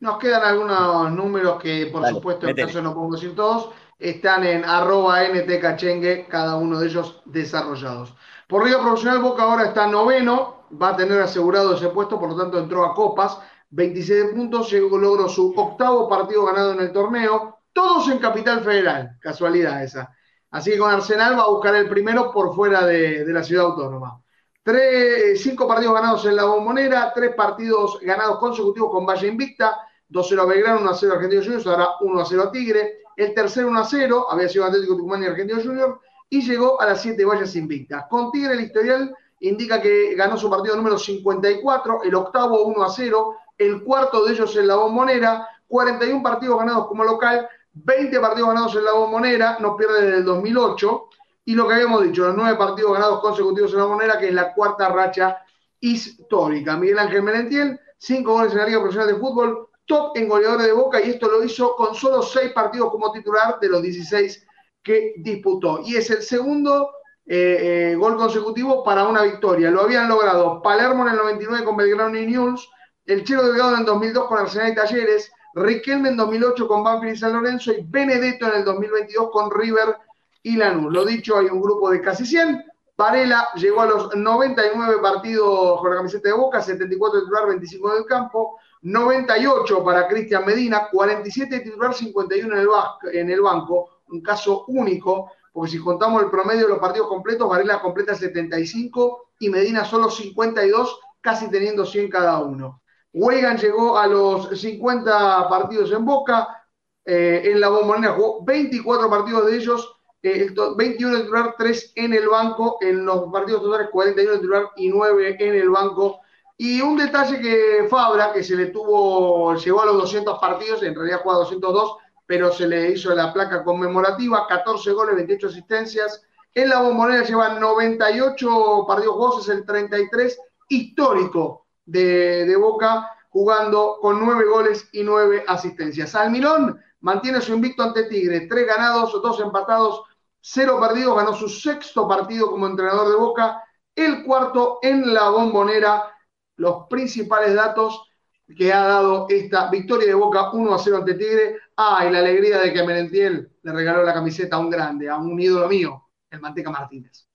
Nos 0.01 0.19
quedan 0.19 0.43
algunos 0.43 1.13
números 1.13 1.61
que, 1.63 1.87
por 1.93 2.07
supuesto, 2.09 2.49
en 2.49 2.57
caso 2.57 2.81
no 2.81 2.95
podemos 2.95 3.21
decir 3.21 3.37
todos, 3.37 3.71
están 3.99 4.45
en 4.45 4.65
arroba 4.65 5.29
ntcachengue, 5.29 6.27
cada 6.27 6.57
uno 6.57 6.81
de 6.81 6.87
ellos 6.87 7.21
desarrollados. 7.27 8.15
Por 8.49 8.65
Río 8.65 8.81
Profesional, 8.81 9.21
Boca 9.21 9.43
ahora 9.43 9.67
está 9.67 9.87
noveno, 9.87 10.60
va 10.81 10.91
a 10.91 10.97
tener 10.97 11.21
asegurado 11.21 11.75
ese 11.75 11.89
puesto, 11.89 12.19
por 12.19 12.31
lo 12.31 12.37
tanto 12.37 12.59
entró 12.59 12.85
a 12.85 12.95
copas, 12.95 13.39
27 13.71 14.35
puntos, 14.35 14.71
llegó, 14.71 14.99
logró 14.99 15.29
su 15.29 15.55
octavo 15.57 16.09
partido 16.09 16.45
ganado 16.45 16.73
en 16.73 16.81
el 16.81 16.93
torneo, 16.93 17.59
todos 17.73 18.09
en 18.09 18.19
Capital 18.19 18.63
Federal, 18.63 19.17
casualidad 19.21 19.83
esa. 19.85 20.15
Así 20.51 20.73
que 20.73 20.79
con 20.79 20.91
Arsenal 20.91 21.39
va 21.39 21.45
a 21.45 21.51
buscar 21.51 21.75
el 21.77 21.89
primero 21.89 22.33
por 22.33 22.55
fuera 22.55 22.85
de, 22.85 23.25
la 23.27 23.43
ciudad 23.43 23.67
autónoma. 23.67 24.21
Tres, 24.63 25.41
cinco 25.43 25.67
partidos 25.67 25.95
ganados 25.95 26.25
en 26.27 26.37
la 26.37 26.45
bombonera, 26.45 27.13
tres 27.15 27.35
partidos 27.35 27.99
ganados 28.03 28.39
consecutivos 28.39 28.91
con 28.91 29.07
Valle 29.07 29.29
Invicta, 29.29 29.79
2-0 30.11 30.41
a 30.41 30.45
Belgrano, 30.45 30.81
1-0 30.81 31.11
a 31.11 31.15
Argentino 31.15 31.43
Juniors, 31.43 31.67
ahora 31.67 31.89
1-0 32.01 32.49
a 32.49 32.51
Tigre. 32.51 32.99
El 33.17 33.33
tercero 33.33 33.71
1-0 33.71 34.27
había 34.29 34.49
sido 34.49 34.65
Atlético 34.65 34.97
Tucumán 34.97 35.23
y 35.23 35.27
Argentino 35.27 35.63
Juniors 35.63 35.95
y 36.29 36.43
llegó 36.43 36.81
a 36.81 36.87
las 36.87 37.01
siete 37.01 37.25
vallas 37.25 37.55
invictas. 37.55 38.07
Con 38.11 38.31
Tigre 38.33 38.55
el 38.55 38.61
historial 38.61 39.15
indica 39.41 39.81
que 39.81 40.15
ganó 40.15 40.37
su 40.37 40.51
partido 40.51 40.77
número 40.77 40.99
54, 40.99 42.03
el 42.05 42.15
octavo 42.15 42.67
1-0, 42.67 43.37
el 43.59 43.83
cuarto 43.83 44.25
de 44.25 44.33
ellos 44.33 44.55
en 44.57 44.69
la 44.69 44.77
bombonera, 44.77 45.49
41 45.69 46.23
partidos 46.23 46.59
ganados 46.59 46.87
como 46.87 47.05
local, 47.05 47.49
20 47.73 48.21
partidos 48.21 48.49
ganados 48.49 48.75
en 48.77 48.85
la 48.85 48.93
bombonera, 48.93 49.57
no 49.61 49.77
pierde 49.77 50.03
desde 50.03 50.19
el 50.19 50.25
2008, 50.25 51.09
y 51.47 51.55
lo 51.55 51.67
que 51.67 51.75
habíamos 51.75 52.03
dicho, 52.05 52.27
los 52.27 52.37
nueve 52.37 52.57
partidos 52.57 52.93
ganados 52.93 53.21
consecutivos 53.21 53.73
en 53.73 53.79
la 53.79 53.85
bombonera, 53.85 54.19
que 54.19 54.29
es 54.29 54.35
la 54.35 54.53
cuarta 54.53 54.89
racha 54.89 55.39
histórica. 55.81 56.77
Miguel 56.77 56.99
Ángel 56.99 57.23
Merentiel, 57.23 57.81
cinco 57.97 58.33
goles 58.33 58.53
en 58.53 58.59
la 58.59 58.67
Liga 58.67 58.81
Profesional 58.81 59.15
de 59.15 59.21
Fútbol, 59.21 59.69
top 59.87 60.17
en 60.17 60.29
goleadores 60.29 60.67
de 60.67 60.73
Boca, 60.73 61.01
y 61.01 61.11
esto 61.11 61.29
lo 61.31 61.43
hizo 61.43 61.75
con 61.77 61.95
solo 61.95 62.23
seis 62.23 62.53
partidos 62.53 62.91
como 62.91 63.11
titular 63.11 63.59
de 63.59 63.69
los 63.69 63.83
16 63.83 64.47
que 64.83 65.15
disputó. 65.19 65.81
Y 65.85 65.97
es 65.97 66.11
el 66.11 66.23
segundo 66.23 66.91
eh, 67.27 67.91
eh, 67.93 67.95
gol 67.97 68.17
consecutivo 68.17 68.83
para 68.83 69.07
una 69.07 69.23
victoria. 69.23 69.71
Lo 69.71 69.83
habían 69.83 70.09
logrado 70.09 70.63
Palermo 70.63 71.07
en 71.07 71.13
el 71.13 71.19
99 71.19 71.65
con 71.65 71.77
Belgrano 71.77 72.19
y 72.19 72.27
News, 72.27 72.69
el 73.07 73.25
Chelo 73.25 73.47
Delgado 73.49 73.77
en 73.77 73.85
2002 73.85 74.27
con 74.27 74.39
Arsenal 74.39 74.73
y 74.73 74.75
Talleres, 74.75 75.33
Riquelme 75.55 76.11
en 76.11 76.17
2008 76.17 76.69
con 76.69 76.85
Banfield 76.85 77.17
y 77.17 77.19
San 77.19 77.33
Lorenzo 77.33 77.73
y 77.73 77.85
Benedetto 77.89 78.47
en 78.47 78.59
el 78.59 78.65
2022 78.65 79.31
con 79.33 79.51
River 79.51 79.97
y 80.43 80.57
Lanús. 80.57 80.93
Lo 80.93 81.05
dicho, 81.05 81.39
hay 81.39 81.47
un 81.47 81.61
grupo 81.61 81.91
de 81.91 82.01
casi 82.01 82.25
100. 82.25 82.65
Varela 82.97 83.49
llegó 83.57 83.81
a 83.81 83.87
los 83.87 84.15
99 84.15 84.99
partidos 85.03 85.81
con 85.81 85.91
la 85.91 85.97
camiseta 85.97 86.29
de 86.29 86.35
Boca, 86.35 86.63
74 86.63 87.21
titular, 87.21 87.47
25 87.49 87.95
del 87.95 88.05
campo, 88.05 88.59
98 88.83 89.83
para 89.83 90.07
Cristian 90.07 90.45
Medina, 90.45 90.89
47 90.93 91.61
titular, 91.61 91.95
51 91.95 92.55
en 92.55 92.61
el, 92.61 92.69
en 93.13 93.31
el 93.31 93.41
banco, 93.41 94.03
un 94.09 94.21
caso 94.21 94.67
único, 94.69 95.33
porque 95.53 95.73
si 95.73 95.79
contamos 95.79 96.23
el 96.23 96.31
promedio 96.31 96.63
de 96.63 96.69
los 96.69 96.79
partidos 96.79 97.09
completos, 97.09 97.49
Varela 97.49 97.81
completa 97.81 98.15
75 98.15 99.31
y 99.41 99.49
Medina 99.49 99.85
solo 99.85 100.11
52, 100.11 101.01
casi 101.21 101.51
teniendo 101.51 101.85
100 101.85 102.11
cada 102.11 102.39
uno. 102.41 102.83
Weigan 103.13 103.59
llegó 103.59 103.99
a 103.99 104.07
los 104.07 104.61
50 104.61 105.49
partidos 105.49 105.91
en 105.91 106.05
Boca, 106.05 106.61
eh, 107.05 107.43
en 107.45 107.61
la 107.61 107.69
Bombonera 107.69 108.15
jugó 108.15 108.45
24 108.45 109.11
partidos 109.11 109.47
de 109.47 109.57
ellos, 109.57 109.97
21 110.23 111.17
de 111.17 111.23
titular, 111.23 111.55
3 111.59 111.93
en 111.97 112.15
el 112.15 112.29
banco, 112.29 112.79
en 112.81 113.05
los 113.05 113.33
partidos 113.33 113.63
totales 113.63 113.89
41 113.91 114.33
de 114.33 114.39
titular 114.39 114.71
y 114.77 114.89
9 114.89 115.37
en 115.41 115.55
el 115.55 115.71
banco. 115.71 116.21
Y 116.57 116.81
un 116.83 116.97
detalle 116.97 117.41
que 117.41 117.89
Fabra, 117.89 118.33
que 118.33 118.45
se 118.45 118.55
le 118.55 118.67
tuvo, 118.67 119.55
llegó 119.55 119.81
a 119.81 119.87
los 119.87 119.97
200 119.97 120.39
partidos, 120.39 120.83
en 120.83 120.95
realidad 120.95 121.21
jugó 121.23 121.37
a 121.37 121.39
202, 121.39 121.97
pero 122.31 122.53
se 122.53 122.69
le 122.69 122.93
hizo 122.93 123.13
la 123.13 123.33
placa 123.33 123.65
conmemorativa, 123.65 124.47
14 124.47 124.93
goles, 124.93 125.17
28 125.17 125.49
asistencias. 125.49 126.23
En 126.55 126.69
la 126.69 126.81
bombonera 126.81 127.25
lleva 127.25 127.59
98 127.59 128.85
partidos 128.87 129.15
jugados, 129.17 129.49
es 129.49 129.57
el 129.57 129.67
33 129.67 130.39
histórico 130.69 131.67
de, 131.85 132.55
Boca, 132.57 133.11
jugando 133.31 133.99
con 134.01 134.25
9 134.25 134.45
goles 134.47 134.89
y 134.93 135.03
9 135.03 135.43
asistencias. 135.49 136.15
Almirón 136.15 136.81
mantiene 137.01 137.41
su 137.41 137.53
invicto 137.53 137.83
ante 137.83 138.05
Tigre, 138.05 138.47
3 138.47 138.65
ganados, 138.65 139.13
2 139.21 139.41
empatados, 139.41 140.05
0 140.41 140.79
perdidos, 140.81 141.17
ganó 141.17 141.35
su 141.35 141.49
sexto 141.49 142.07
partido 142.07 142.49
como 142.49 142.69
entrenador 142.69 143.09
de 143.09 143.17
Boca, 143.17 143.65
el 143.97 144.23
cuarto 144.23 144.79
en 144.83 145.13
la 145.13 145.31
bombonera. 145.31 146.17
Los 146.55 146.87
principales 146.89 147.55
datos 147.55 148.09
que 148.57 148.73
ha 148.73 148.87
dado 148.87 149.27
esta 149.29 149.69
victoria 149.71 150.09
de 150.09 150.15
Boca 150.15 150.51
1 150.53 150.75
a 150.75 150.79
0 150.79 150.97
ante 150.99 151.15
Tigre. 151.15 151.59
Ah, 151.83 152.05
y 152.07 152.13
la 152.13 152.19
alegría 152.19 152.59
de 152.59 152.75
que 152.75 152.85
Merentiel 152.85 153.51
le 153.63 153.73
regaló 153.73 154.03
la 154.03 154.13
camiseta 154.13 154.57
a 154.57 154.59
un 154.59 154.69
grande, 154.69 155.09
a 155.09 155.17
un 155.17 155.41
ídolo 155.41 155.67
mío, 155.67 156.09
el 156.31 156.39
Manteca 156.39 156.71
Martínez. 156.71 157.27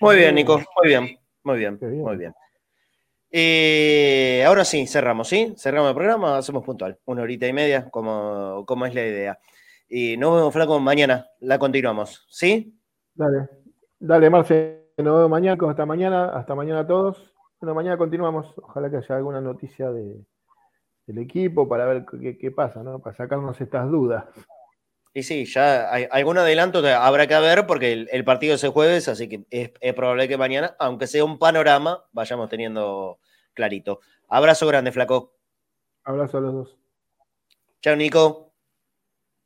Muy 0.00 0.16
bien, 0.16 0.34
Nico, 0.34 0.56
muy 0.56 0.88
bien, 0.88 1.18
muy 1.44 1.58
bien, 1.58 1.78
muy 1.80 2.16
bien. 2.16 2.34
Eh, 3.30 4.42
ahora 4.44 4.64
sí, 4.64 4.88
cerramos, 4.88 5.28
¿sí? 5.28 5.54
Cerramos 5.56 5.90
el 5.90 5.94
programa, 5.94 6.36
hacemos 6.36 6.64
puntual, 6.64 6.98
una 7.04 7.22
horita 7.22 7.46
y 7.46 7.52
media, 7.52 7.88
como, 7.90 8.64
como 8.66 8.86
es 8.86 8.94
la 8.94 9.06
idea. 9.06 9.38
Y 9.88 10.16
nos 10.16 10.34
vemos, 10.34 10.52
Flaco, 10.52 10.80
mañana, 10.80 11.28
la 11.38 11.60
continuamos, 11.60 12.26
¿sí? 12.28 12.76
Dale, 13.14 13.50
dale, 14.00 14.30
Marce, 14.30 14.94
nos 14.96 15.14
vemos 15.14 15.30
mañana, 15.30 15.70
hasta 15.70 15.86
mañana, 15.86 16.30
hasta 16.30 16.56
mañana 16.56 16.80
a 16.80 16.86
todos. 16.88 17.32
Bueno, 17.60 17.76
mañana 17.76 17.96
continuamos, 17.96 18.52
ojalá 18.56 18.90
que 18.90 18.96
haya 18.96 19.14
alguna 19.14 19.40
noticia 19.40 19.92
de, 19.92 20.24
del 21.06 21.18
equipo 21.18 21.68
para 21.68 21.86
ver 21.86 22.04
qué, 22.38 22.50
pasa, 22.50 22.82
¿no? 22.82 22.98
Para 23.00 23.16
sacarnos 23.16 23.60
estas 23.60 23.90
dudas. 23.90 24.24
Y 25.12 25.24
sí, 25.24 25.44
ya 25.44 25.92
hay 25.92 26.06
algún 26.10 26.38
adelanto 26.38 26.82
que 26.82 26.92
habrá 26.92 27.26
que 27.26 27.38
ver 27.40 27.66
porque 27.66 28.06
el, 28.10 28.24
partido 28.24 28.54
es 28.54 28.62
el 28.62 28.70
jueves, 28.70 29.08
así 29.08 29.28
que 29.28 29.44
es, 29.50 29.94
probable 29.94 30.28
que 30.28 30.38
mañana, 30.38 30.76
aunque 30.78 31.08
sea 31.08 31.24
un 31.24 31.38
panorama, 31.38 32.04
vayamos 32.12 32.48
teniendo 32.48 33.18
clarito. 33.54 34.00
Abrazo 34.28 34.66
grande, 34.68 34.92
Flaco. 34.92 35.34
Abrazo 36.04 36.38
a 36.38 36.40
los 36.40 36.54
dos. 36.54 36.78
Chao, 37.82 37.96
Nico. 37.96 38.52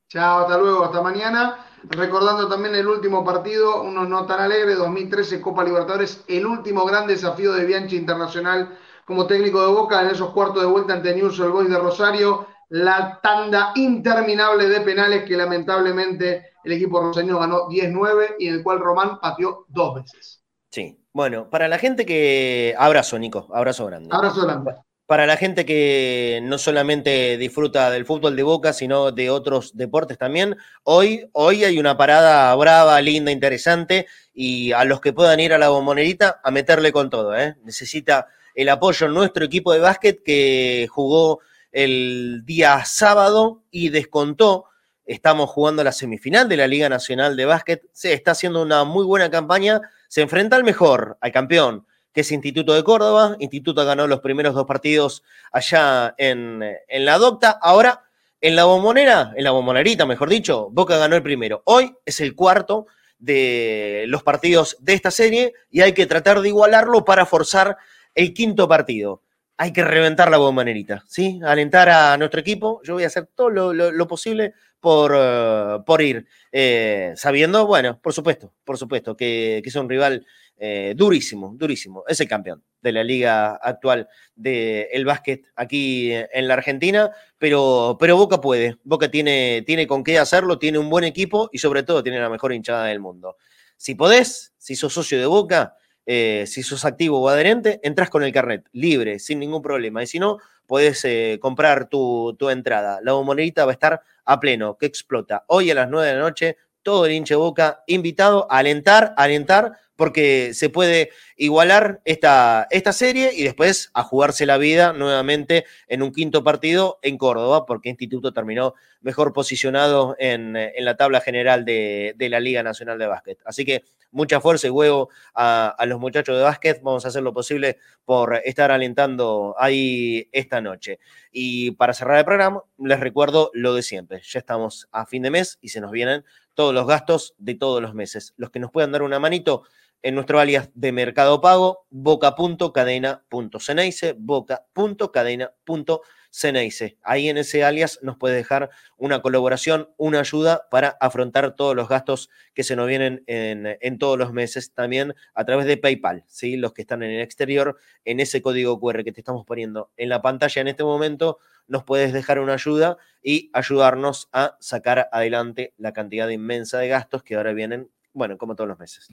Chao, 0.08 0.40
hasta 0.40 0.58
luego, 0.58 0.84
hasta 0.84 1.00
mañana. 1.00 1.66
Recordando 1.88 2.48
también 2.48 2.74
el 2.74 2.86
último 2.86 3.24
partido, 3.24 3.82
uno 3.82 4.04
no 4.04 4.26
tan 4.26 4.40
alegre, 4.40 4.74
2013 4.74 5.40
Copa 5.40 5.64
Libertadores, 5.64 6.24
el 6.28 6.46
último 6.46 6.84
gran 6.86 7.06
desafío 7.06 7.52
de 7.52 7.66
Bianchi 7.66 7.96
Internacional 7.96 8.78
como 9.06 9.26
técnico 9.26 9.60
de 9.60 9.72
Boca 9.72 10.02
en 10.02 10.08
esos 10.08 10.30
cuartos 10.30 10.62
de 10.62 10.68
vuelta 10.68 10.94
ante 10.94 11.14
News 11.14 11.38
Old 11.40 11.52
Boys 11.52 11.68
de 11.68 11.78
Rosario, 11.78 12.46
la 12.70 13.20
tanda 13.22 13.72
interminable 13.74 14.68
de 14.68 14.80
penales 14.80 15.24
que 15.24 15.36
lamentablemente 15.36 16.54
el 16.64 16.72
equipo 16.72 17.00
rosario 17.00 17.38
ganó 17.38 17.68
10-9 17.68 18.36
y 18.38 18.48
en 18.48 18.54
el 18.54 18.62
cual 18.62 18.80
Román 18.80 19.20
pateó 19.20 19.66
dos 19.68 19.94
veces. 19.94 20.42
Sí, 20.70 20.98
bueno, 21.12 21.48
para 21.50 21.68
la 21.68 21.78
gente 21.78 22.04
que... 22.04 22.74
Abrazo, 22.76 23.18
Nico, 23.18 23.48
abrazo 23.54 23.86
grande. 23.86 24.08
Abrazo 24.10 24.44
grande. 24.44 24.72
Para 25.06 25.26
la 25.26 25.36
gente 25.36 25.66
que 25.66 26.40
no 26.42 26.56
solamente 26.56 27.36
disfruta 27.36 27.90
del 27.90 28.06
fútbol 28.06 28.34
de 28.34 28.42
Boca, 28.42 28.72
sino 28.72 29.12
de 29.12 29.28
otros 29.28 29.76
deportes 29.76 30.16
también, 30.16 30.56
hoy, 30.82 31.28
hoy 31.32 31.62
hay 31.62 31.78
una 31.78 31.96
parada 31.96 32.54
brava, 32.56 32.98
linda, 33.02 33.30
interesante, 33.30 34.06
y 34.32 34.72
a 34.72 34.84
los 34.84 35.02
que 35.02 35.12
puedan 35.12 35.40
ir 35.40 35.52
a 35.52 35.58
la 35.58 35.68
bombonerita, 35.68 36.40
a 36.42 36.50
meterle 36.50 36.90
con 36.90 37.10
todo. 37.10 37.36
¿eh? 37.36 37.54
Necesita 37.62 38.28
el 38.54 38.68
apoyo 38.68 39.06
en 39.06 39.14
nuestro 39.14 39.44
equipo 39.44 39.72
de 39.72 39.80
básquet 39.80 40.22
que 40.22 40.88
jugó 40.90 41.40
el 41.72 42.42
día 42.44 42.84
sábado 42.84 43.62
y 43.70 43.88
descontó. 43.88 44.66
Estamos 45.04 45.50
jugando 45.50 45.84
la 45.84 45.92
semifinal 45.92 46.48
de 46.48 46.56
la 46.56 46.66
Liga 46.66 46.88
Nacional 46.88 47.36
de 47.36 47.44
Básquet. 47.44 47.82
Se 47.92 48.12
está 48.12 48.30
haciendo 48.30 48.62
una 48.62 48.84
muy 48.84 49.04
buena 49.04 49.30
campaña. 49.30 49.80
Se 50.08 50.22
enfrenta 50.22 50.56
al 50.56 50.64
mejor, 50.64 51.18
al 51.20 51.32
campeón, 51.32 51.86
que 52.12 52.22
es 52.22 52.32
Instituto 52.32 52.72
de 52.72 52.84
Córdoba. 52.84 53.36
Instituto 53.40 53.84
ganó 53.84 54.06
los 54.06 54.20
primeros 54.20 54.54
dos 54.54 54.66
partidos 54.66 55.22
allá 55.52 56.14
en, 56.16 56.62
en 56.88 57.04
la 57.04 57.18
Docta. 57.18 57.58
Ahora, 57.60 58.04
en 58.40 58.56
la 58.56 58.64
bombonera, 58.64 59.32
en 59.36 59.44
la 59.44 59.50
bombonerita, 59.50 60.06
mejor 60.06 60.28
dicho, 60.28 60.68
Boca 60.70 60.96
ganó 60.96 61.16
el 61.16 61.22
primero. 61.22 61.62
Hoy 61.64 61.94
es 62.06 62.20
el 62.20 62.34
cuarto 62.34 62.86
de 63.18 64.04
los 64.08 64.22
partidos 64.22 64.76
de 64.80 64.92
esta 64.92 65.10
serie 65.10 65.54
y 65.70 65.80
hay 65.80 65.92
que 65.92 66.06
tratar 66.06 66.40
de 66.40 66.48
igualarlo 66.48 67.04
para 67.04 67.26
forzar 67.26 67.78
el 68.14 68.34
quinto 68.34 68.68
partido. 68.68 69.22
Hay 69.56 69.72
que 69.72 69.84
reventar 69.84 70.30
la 70.30 70.38
bombonerita, 70.38 71.04
¿sí? 71.06 71.40
Alentar 71.44 71.88
a 71.88 72.16
nuestro 72.16 72.40
equipo. 72.40 72.80
Yo 72.82 72.94
voy 72.94 73.04
a 73.04 73.06
hacer 73.06 73.28
todo 73.34 73.50
lo, 73.50 74.08
posible 74.08 74.52
por, 74.80 75.14
eh, 75.16 75.78
por 75.86 76.02
ir, 76.02 76.26
eh, 76.50 77.12
sabiendo, 77.16 77.64
bueno, 77.66 78.00
por 78.02 78.12
supuesto, 78.12 78.52
por 78.64 78.78
supuesto, 78.78 79.16
que, 79.16 79.60
que 79.62 79.68
es 79.68 79.76
un 79.76 79.88
rival 79.88 80.26
eh, 80.56 80.94
durísimo, 80.96 81.52
durísimo. 81.56 82.04
Es 82.06 82.20
el 82.20 82.28
campeón 82.28 82.62
de 82.80 82.92
la 82.92 83.02
liga 83.02 83.56
actual 83.56 84.08
del 84.36 85.04
básquet 85.04 85.42
aquí 85.56 86.12
en 86.12 86.48
la 86.48 86.54
Argentina, 86.54 87.10
pero, 87.38 87.96
pero 87.98 88.16
Boca 88.16 88.40
puede. 88.40 88.76
Boca 88.84 89.10
tiene, 89.10 89.62
tiene 89.66 89.86
con 89.86 90.04
qué 90.04 90.18
hacerlo, 90.18 90.58
tiene 90.58 90.78
un 90.78 90.88
buen 90.88 91.04
equipo 91.04 91.48
y 91.52 91.58
sobre 91.58 91.82
todo 91.82 92.02
tiene 92.02 92.20
la 92.20 92.30
mejor 92.30 92.52
hinchada 92.52 92.86
del 92.86 93.00
mundo. 93.00 93.36
Si 93.76 93.94
podés, 93.94 94.54
si 94.56 94.76
sos 94.76 94.92
socio 94.92 95.18
de 95.18 95.26
Boca, 95.26 95.74
eh, 96.06 96.44
si 96.46 96.62
sos 96.62 96.84
activo 96.84 97.20
o 97.20 97.28
adherente, 97.28 97.80
entras 97.82 98.10
con 98.10 98.22
el 98.22 98.32
carnet, 98.32 98.66
libre, 98.72 99.18
sin 99.18 99.38
ningún 99.38 99.62
problema. 99.62 100.02
Y 100.02 100.06
si 100.06 100.18
no, 100.18 100.38
puedes 100.66 101.04
eh, 101.04 101.38
comprar 101.40 101.88
tu, 101.88 102.36
entrada. 102.50 103.00
La 103.02 103.12
bombonera 103.12 103.64
va 103.64 103.72
a 103.72 103.74
estar 103.74 104.02
a 104.24 104.40
pleno, 104.40 104.76
que 104.76 104.86
explota. 104.86 105.44
Hoy 105.48 105.70
a 105.70 105.74
las 105.74 105.88
9 105.88 106.06
de 106.06 106.14
la 106.14 106.20
noche, 106.20 106.56
todo 106.82 107.06
el 107.06 107.12
hinche 107.12 107.34
Boca 107.34 107.82
invitado 107.86 108.46
a 108.50 108.58
alentar, 108.58 109.14
a 109.16 109.22
alentar, 109.24 109.72
porque 109.96 110.52
se 110.54 110.70
puede 110.70 111.10
igualar 111.36 112.00
esta, 112.04 112.66
esta 112.70 112.92
serie 112.92 113.32
y 113.34 113.42
después 113.44 113.90
a 113.94 114.02
jugarse 114.02 114.46
la 114.46 114.58
vida 114.58 114.92
nuevamente 114.92 115.64
en 115.88 116.02
un 116.02 116.12
quinto 116.12 116.44
partido 116.44 116.98
en 117.02 117.18
Córdoba, 117.18 117.66
porque 117.66 117.88
Instituto 117.88 118.32
terminó 118.32 118.74
mejor 119.00 119.32
posicionado 119.32 120.16
en, 120.18 120.52
la 120.52 120.96
tabla 120.96 121.20
general 121.20 121.64
de, 121.64 122.14
de, 122.16 122.28
la 122.28 122.40
Liga 122.40 122.62
Nacional 122.62 122.98
de 122.98 123.06
Básquet. 123.06 123.38
Así 123.44 123.64
que 123.64 123.84
mucha 124.14 124.40
fuerza 124.40 124.68
y 124.68 124.70
huevo 124.70 125.10
a, 125.34 125.76
los 125.86 126.00
muchachos 126.00 126.36
de 126.36 126.42
básquet. 126.42 126.80
Vamos 126.82 127.04
a 127.04 127.08
hacer 127.08 127.22
lo 127.22 127.34
posible 127.34 127.78
por 128.04 128.40
estar 128.44 128.70
alentando 128.70 129.54
ahí 129.58 130.28
esta 130.32 130.60
noche. 130.60 131.00
Y 131.30 131.72
para 131.72 131.92
cerrar 131.92 132.18
el 132.18 132.24
programa, 132.24 132.62
les 132.78 133.00
recuerdo 133.00 133.50
lo 133.52 133.74
de 133.74 133.82
siempre. 133.82 134.22
Ya 134.24 134.38
estamos 134.38 134.88
a 134.92 135.04
fin 135.04 135.22
de 135.22 135.30
mes 135.30 135.58
y 135.60 135.68
se 135.68 135.80
nos 135.80 135.90
vienen 135.90 136.24
todos 136.54 136.72
los 136.72 136.86
gastos 136.86 137.34
de 137.38 137.56
todos 137.56 137.82
los 137.82 137.92
meses. 137.94 138.32
Los 138.36 138.50
que 138.50 138.60
nos 138.60 138.70
puedan 138.70 138.92
dar 138.92 139.02
una 139.02 139.18
manito 139.18 139.64
en 140.04 140.14
nuestro 140.14 140.38
alias 140.38 140.70
de 140.74 140.92
Mercado 140.92 141.40
Pago, 141.40 141.86
boca.cadena.ceneice, 141.90 144.14
boca.cadena.ceneice. 144.16 146.24
Ceneice. 146.34 146.98
Ahí 147.04 147.28
en 147.28 147.38
ese 147.38 147.62
alias 147.62 148.00
nos 148.02 148.16
puede 148.16 148.34
dejar 148.34 148.68
una 148.96 149.22
colaboración, 149.22 149.90
una 149.96 150.18
ayuda 150.18 150.66
para 150.68 150.96
afrontar 151.00 151.54
todos 151.54 151.76
los 151.76 151.88
gastos 151.88 152.28
que 152.54 152.64
se 152.64 152.74
nos 152.74 152.88
vienen 152.88 153.22
en, 153.28 153.98
todos 153.98 154.18
los 154.18 154.32
meses, 154.32 154.72
también 154.72 155.14
a 155.32 155.44
través 155.44 155.64
de 155.64 155.76
PayPal, 155.76 156.24
¿sí? 156.26 156.56
los 156.56 156.72
que 156.72 156.82
están 156.82 157.04
en 157.04 157.12
el 157.12 157.20
exterior, 157.20 157.78
en 158.04 158.18
ese 158.18 158.42
código 158.42 158.80
QR 158.80 159.04
que 159.04 159.12
te 159.12 159.20
estamos 159.20 159.46
poniendo 159.46 159.92
en 159.96 160.08
la 160.08 160.22
pantalla 160.22 160.60
en 160.60 160.66
este 160.66 160.82
momento, 160.82 161.38
nos 161.68 161.84
puedes 161.84 162.12
dejar 162.12 162.40
una 162.40 162.54
ayuda 162.54 162.96
y 163.22 163.50
ayudarnos 163.52 164.28
a 164.32 164.56
sacar 164.58 165.08
adelante 165.12 165.72
la 165.78 165.92
cantidad 165.92 166.28
inmensa 166.28 166.80
de 166.80 166.88
gastos 166.88 167.22
que 167.22 167.36
ahora 167.36 167.52
vienen, 167.52 167.90
bueno, 168.12 168.38
como 168.38 168.56
todos 168.56 168.66
los 168.66 168.80
meses. 168.80 169.08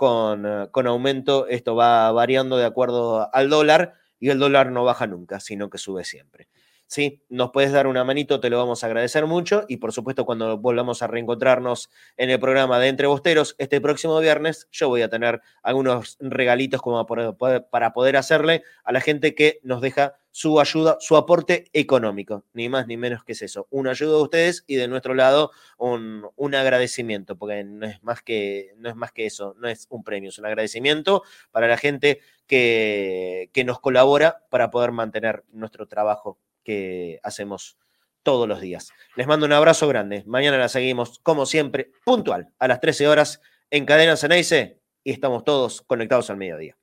Con, 0.00 0.46
eh, 0.46 0.68
con 0.70 0.86
aumento, 0.86 1.46
esto 1.46 1.74
va 1.76 2.10
variando 2.10 2.56
de 2.56 2.64
acuerdo 2.64 3.28
al 3.34 3.50
dólar 3.50 3.96
y 4.18 4.30
el 4.30 4.38
dólar 4.38 4.72
no 4.72 4.82
baja 4.82 5.06
nunca, 5.06 5.40
sino 5.40 5.68
que 5.68 5.76
sube 5.76 6.04
siempre. 6.04 6.48
Sí, 6.86 7.22
nos 7.28 7.50
puedes 7.50 7.70
dar 7.70 7.86
una 7.86 8.02
manito, 8.02 8.40
te 8.40 8.48
lo 8.48 8.56
vamos 8.56 8.82
a 8.82 8.86
agradecer 8.86 9.26
mucho. 9.26 9.66
Y 9.68 9.76
por 9.76 9.92
supuesto, 9.92 10.24
cuando 10.24 10.56
volvamos 10.56 11.02
a 11.02 11.06
reencontrarnos 11.06 11.90
en 12.16 12.30
el 12.30 12.40
programa 12.40 12.78
de 12.78 12.88
Entre 12.88 13.08
Bosteros 13.08 13.54
este 13.58 13.78
próximo 13.82 14.18
viernes, 14.20 14.68
yo 14.72 14.88
voy 14.88 15.02
a 15.02 15.10
tener 15.10 15.42
algunos 15.62 16.16
regalitos 16.18 16.80
como 16.80 17.06
para 17.06 17.92
poder 17.92 18.16
hacerle 18.16 18.62
a 18.82 18.92
la 18.92 19.02
gente 19.02 19.34
que 19.34 19.60
nos 19.62 19.82
deja 19.82 20.14
su 20.32 20.60
ayuda, 20.60 20.96
su 21.00 21.16
aporte 21.16 21.66
económico. 21.72 22.44
Ni 22.52 22.68
más 22.68 22.86
ni 22.86 22.96
menos 22.96 23.24
que 23.24 23.32
es 23.32 23.42
eso. 23.42 23.66
Una 23.70 23.90
ayuda 23.90 24.16
de 24.16 24.22
ustedes 24.22 24.64
y 24.66 24.76
de 24.76 24.88
nuestro 24.88 25.14
lado 25.14 25.50
un, 25.78 26.26
un 26.36 26.54
agradecimiento, 26.54 27.36
porque 27.36 27.64
no 27.64 27.86
es, 27.86 28.02
más 28.02 28.22
que, 28.22 28.74
no 28.76 28.88
es 28.88 28.96
más 28.96 29.12
que 29.12 29.26
eso, 29.26 29.54
no 29.58 29.68
es 29.68 29.86
un 29.90 30.04
premio, 30.04 30.30
es 30.30 30.38
un 30.38 30.46
agradecimiento 30.46 31.22
para 31.50 31.68
la 31.68 31.76
gente 31.76 32.20
que, 32.46 33.50
que 33.52 33.64
nos 33.64 33.80
colabora 33.80 34.44
para 34.50 34.70
poder 34.70 34.92
mantener 34.92 35.44
nuestro 35.52 35.86
trabajo 35.86 36.38
que 36.64 37.20
hacemos 37.22 37.76
todos 38.22 38.48
los 38.48 38.60
días. 38.60 38.92
Les 39.16 39.26
mando 39.26 39.46
un 39.46 39.52
abrazo 39.52 39.88
grande. 39.88 40.24
Mañana 40.26 40.58
la 40.58 40.68
seguimos, 40.68 41.18
como 41.20 41.46
siempre, 41.46 41.92
puntual, 42.04 42.52
a 42.58 42.68
las 42.68 42.80
13 42.80 43.08
horas 43.08 43.40
en 43.70 43.86
Cadena 43.86 44.16
Ceneice 44.16 44.80
y 45.02 45.12
estamos 45.12 45.44
todos 45.44 45.82
conectados 45.82 46.30
al 46.30 46.36
mediodía. 46.36 46.79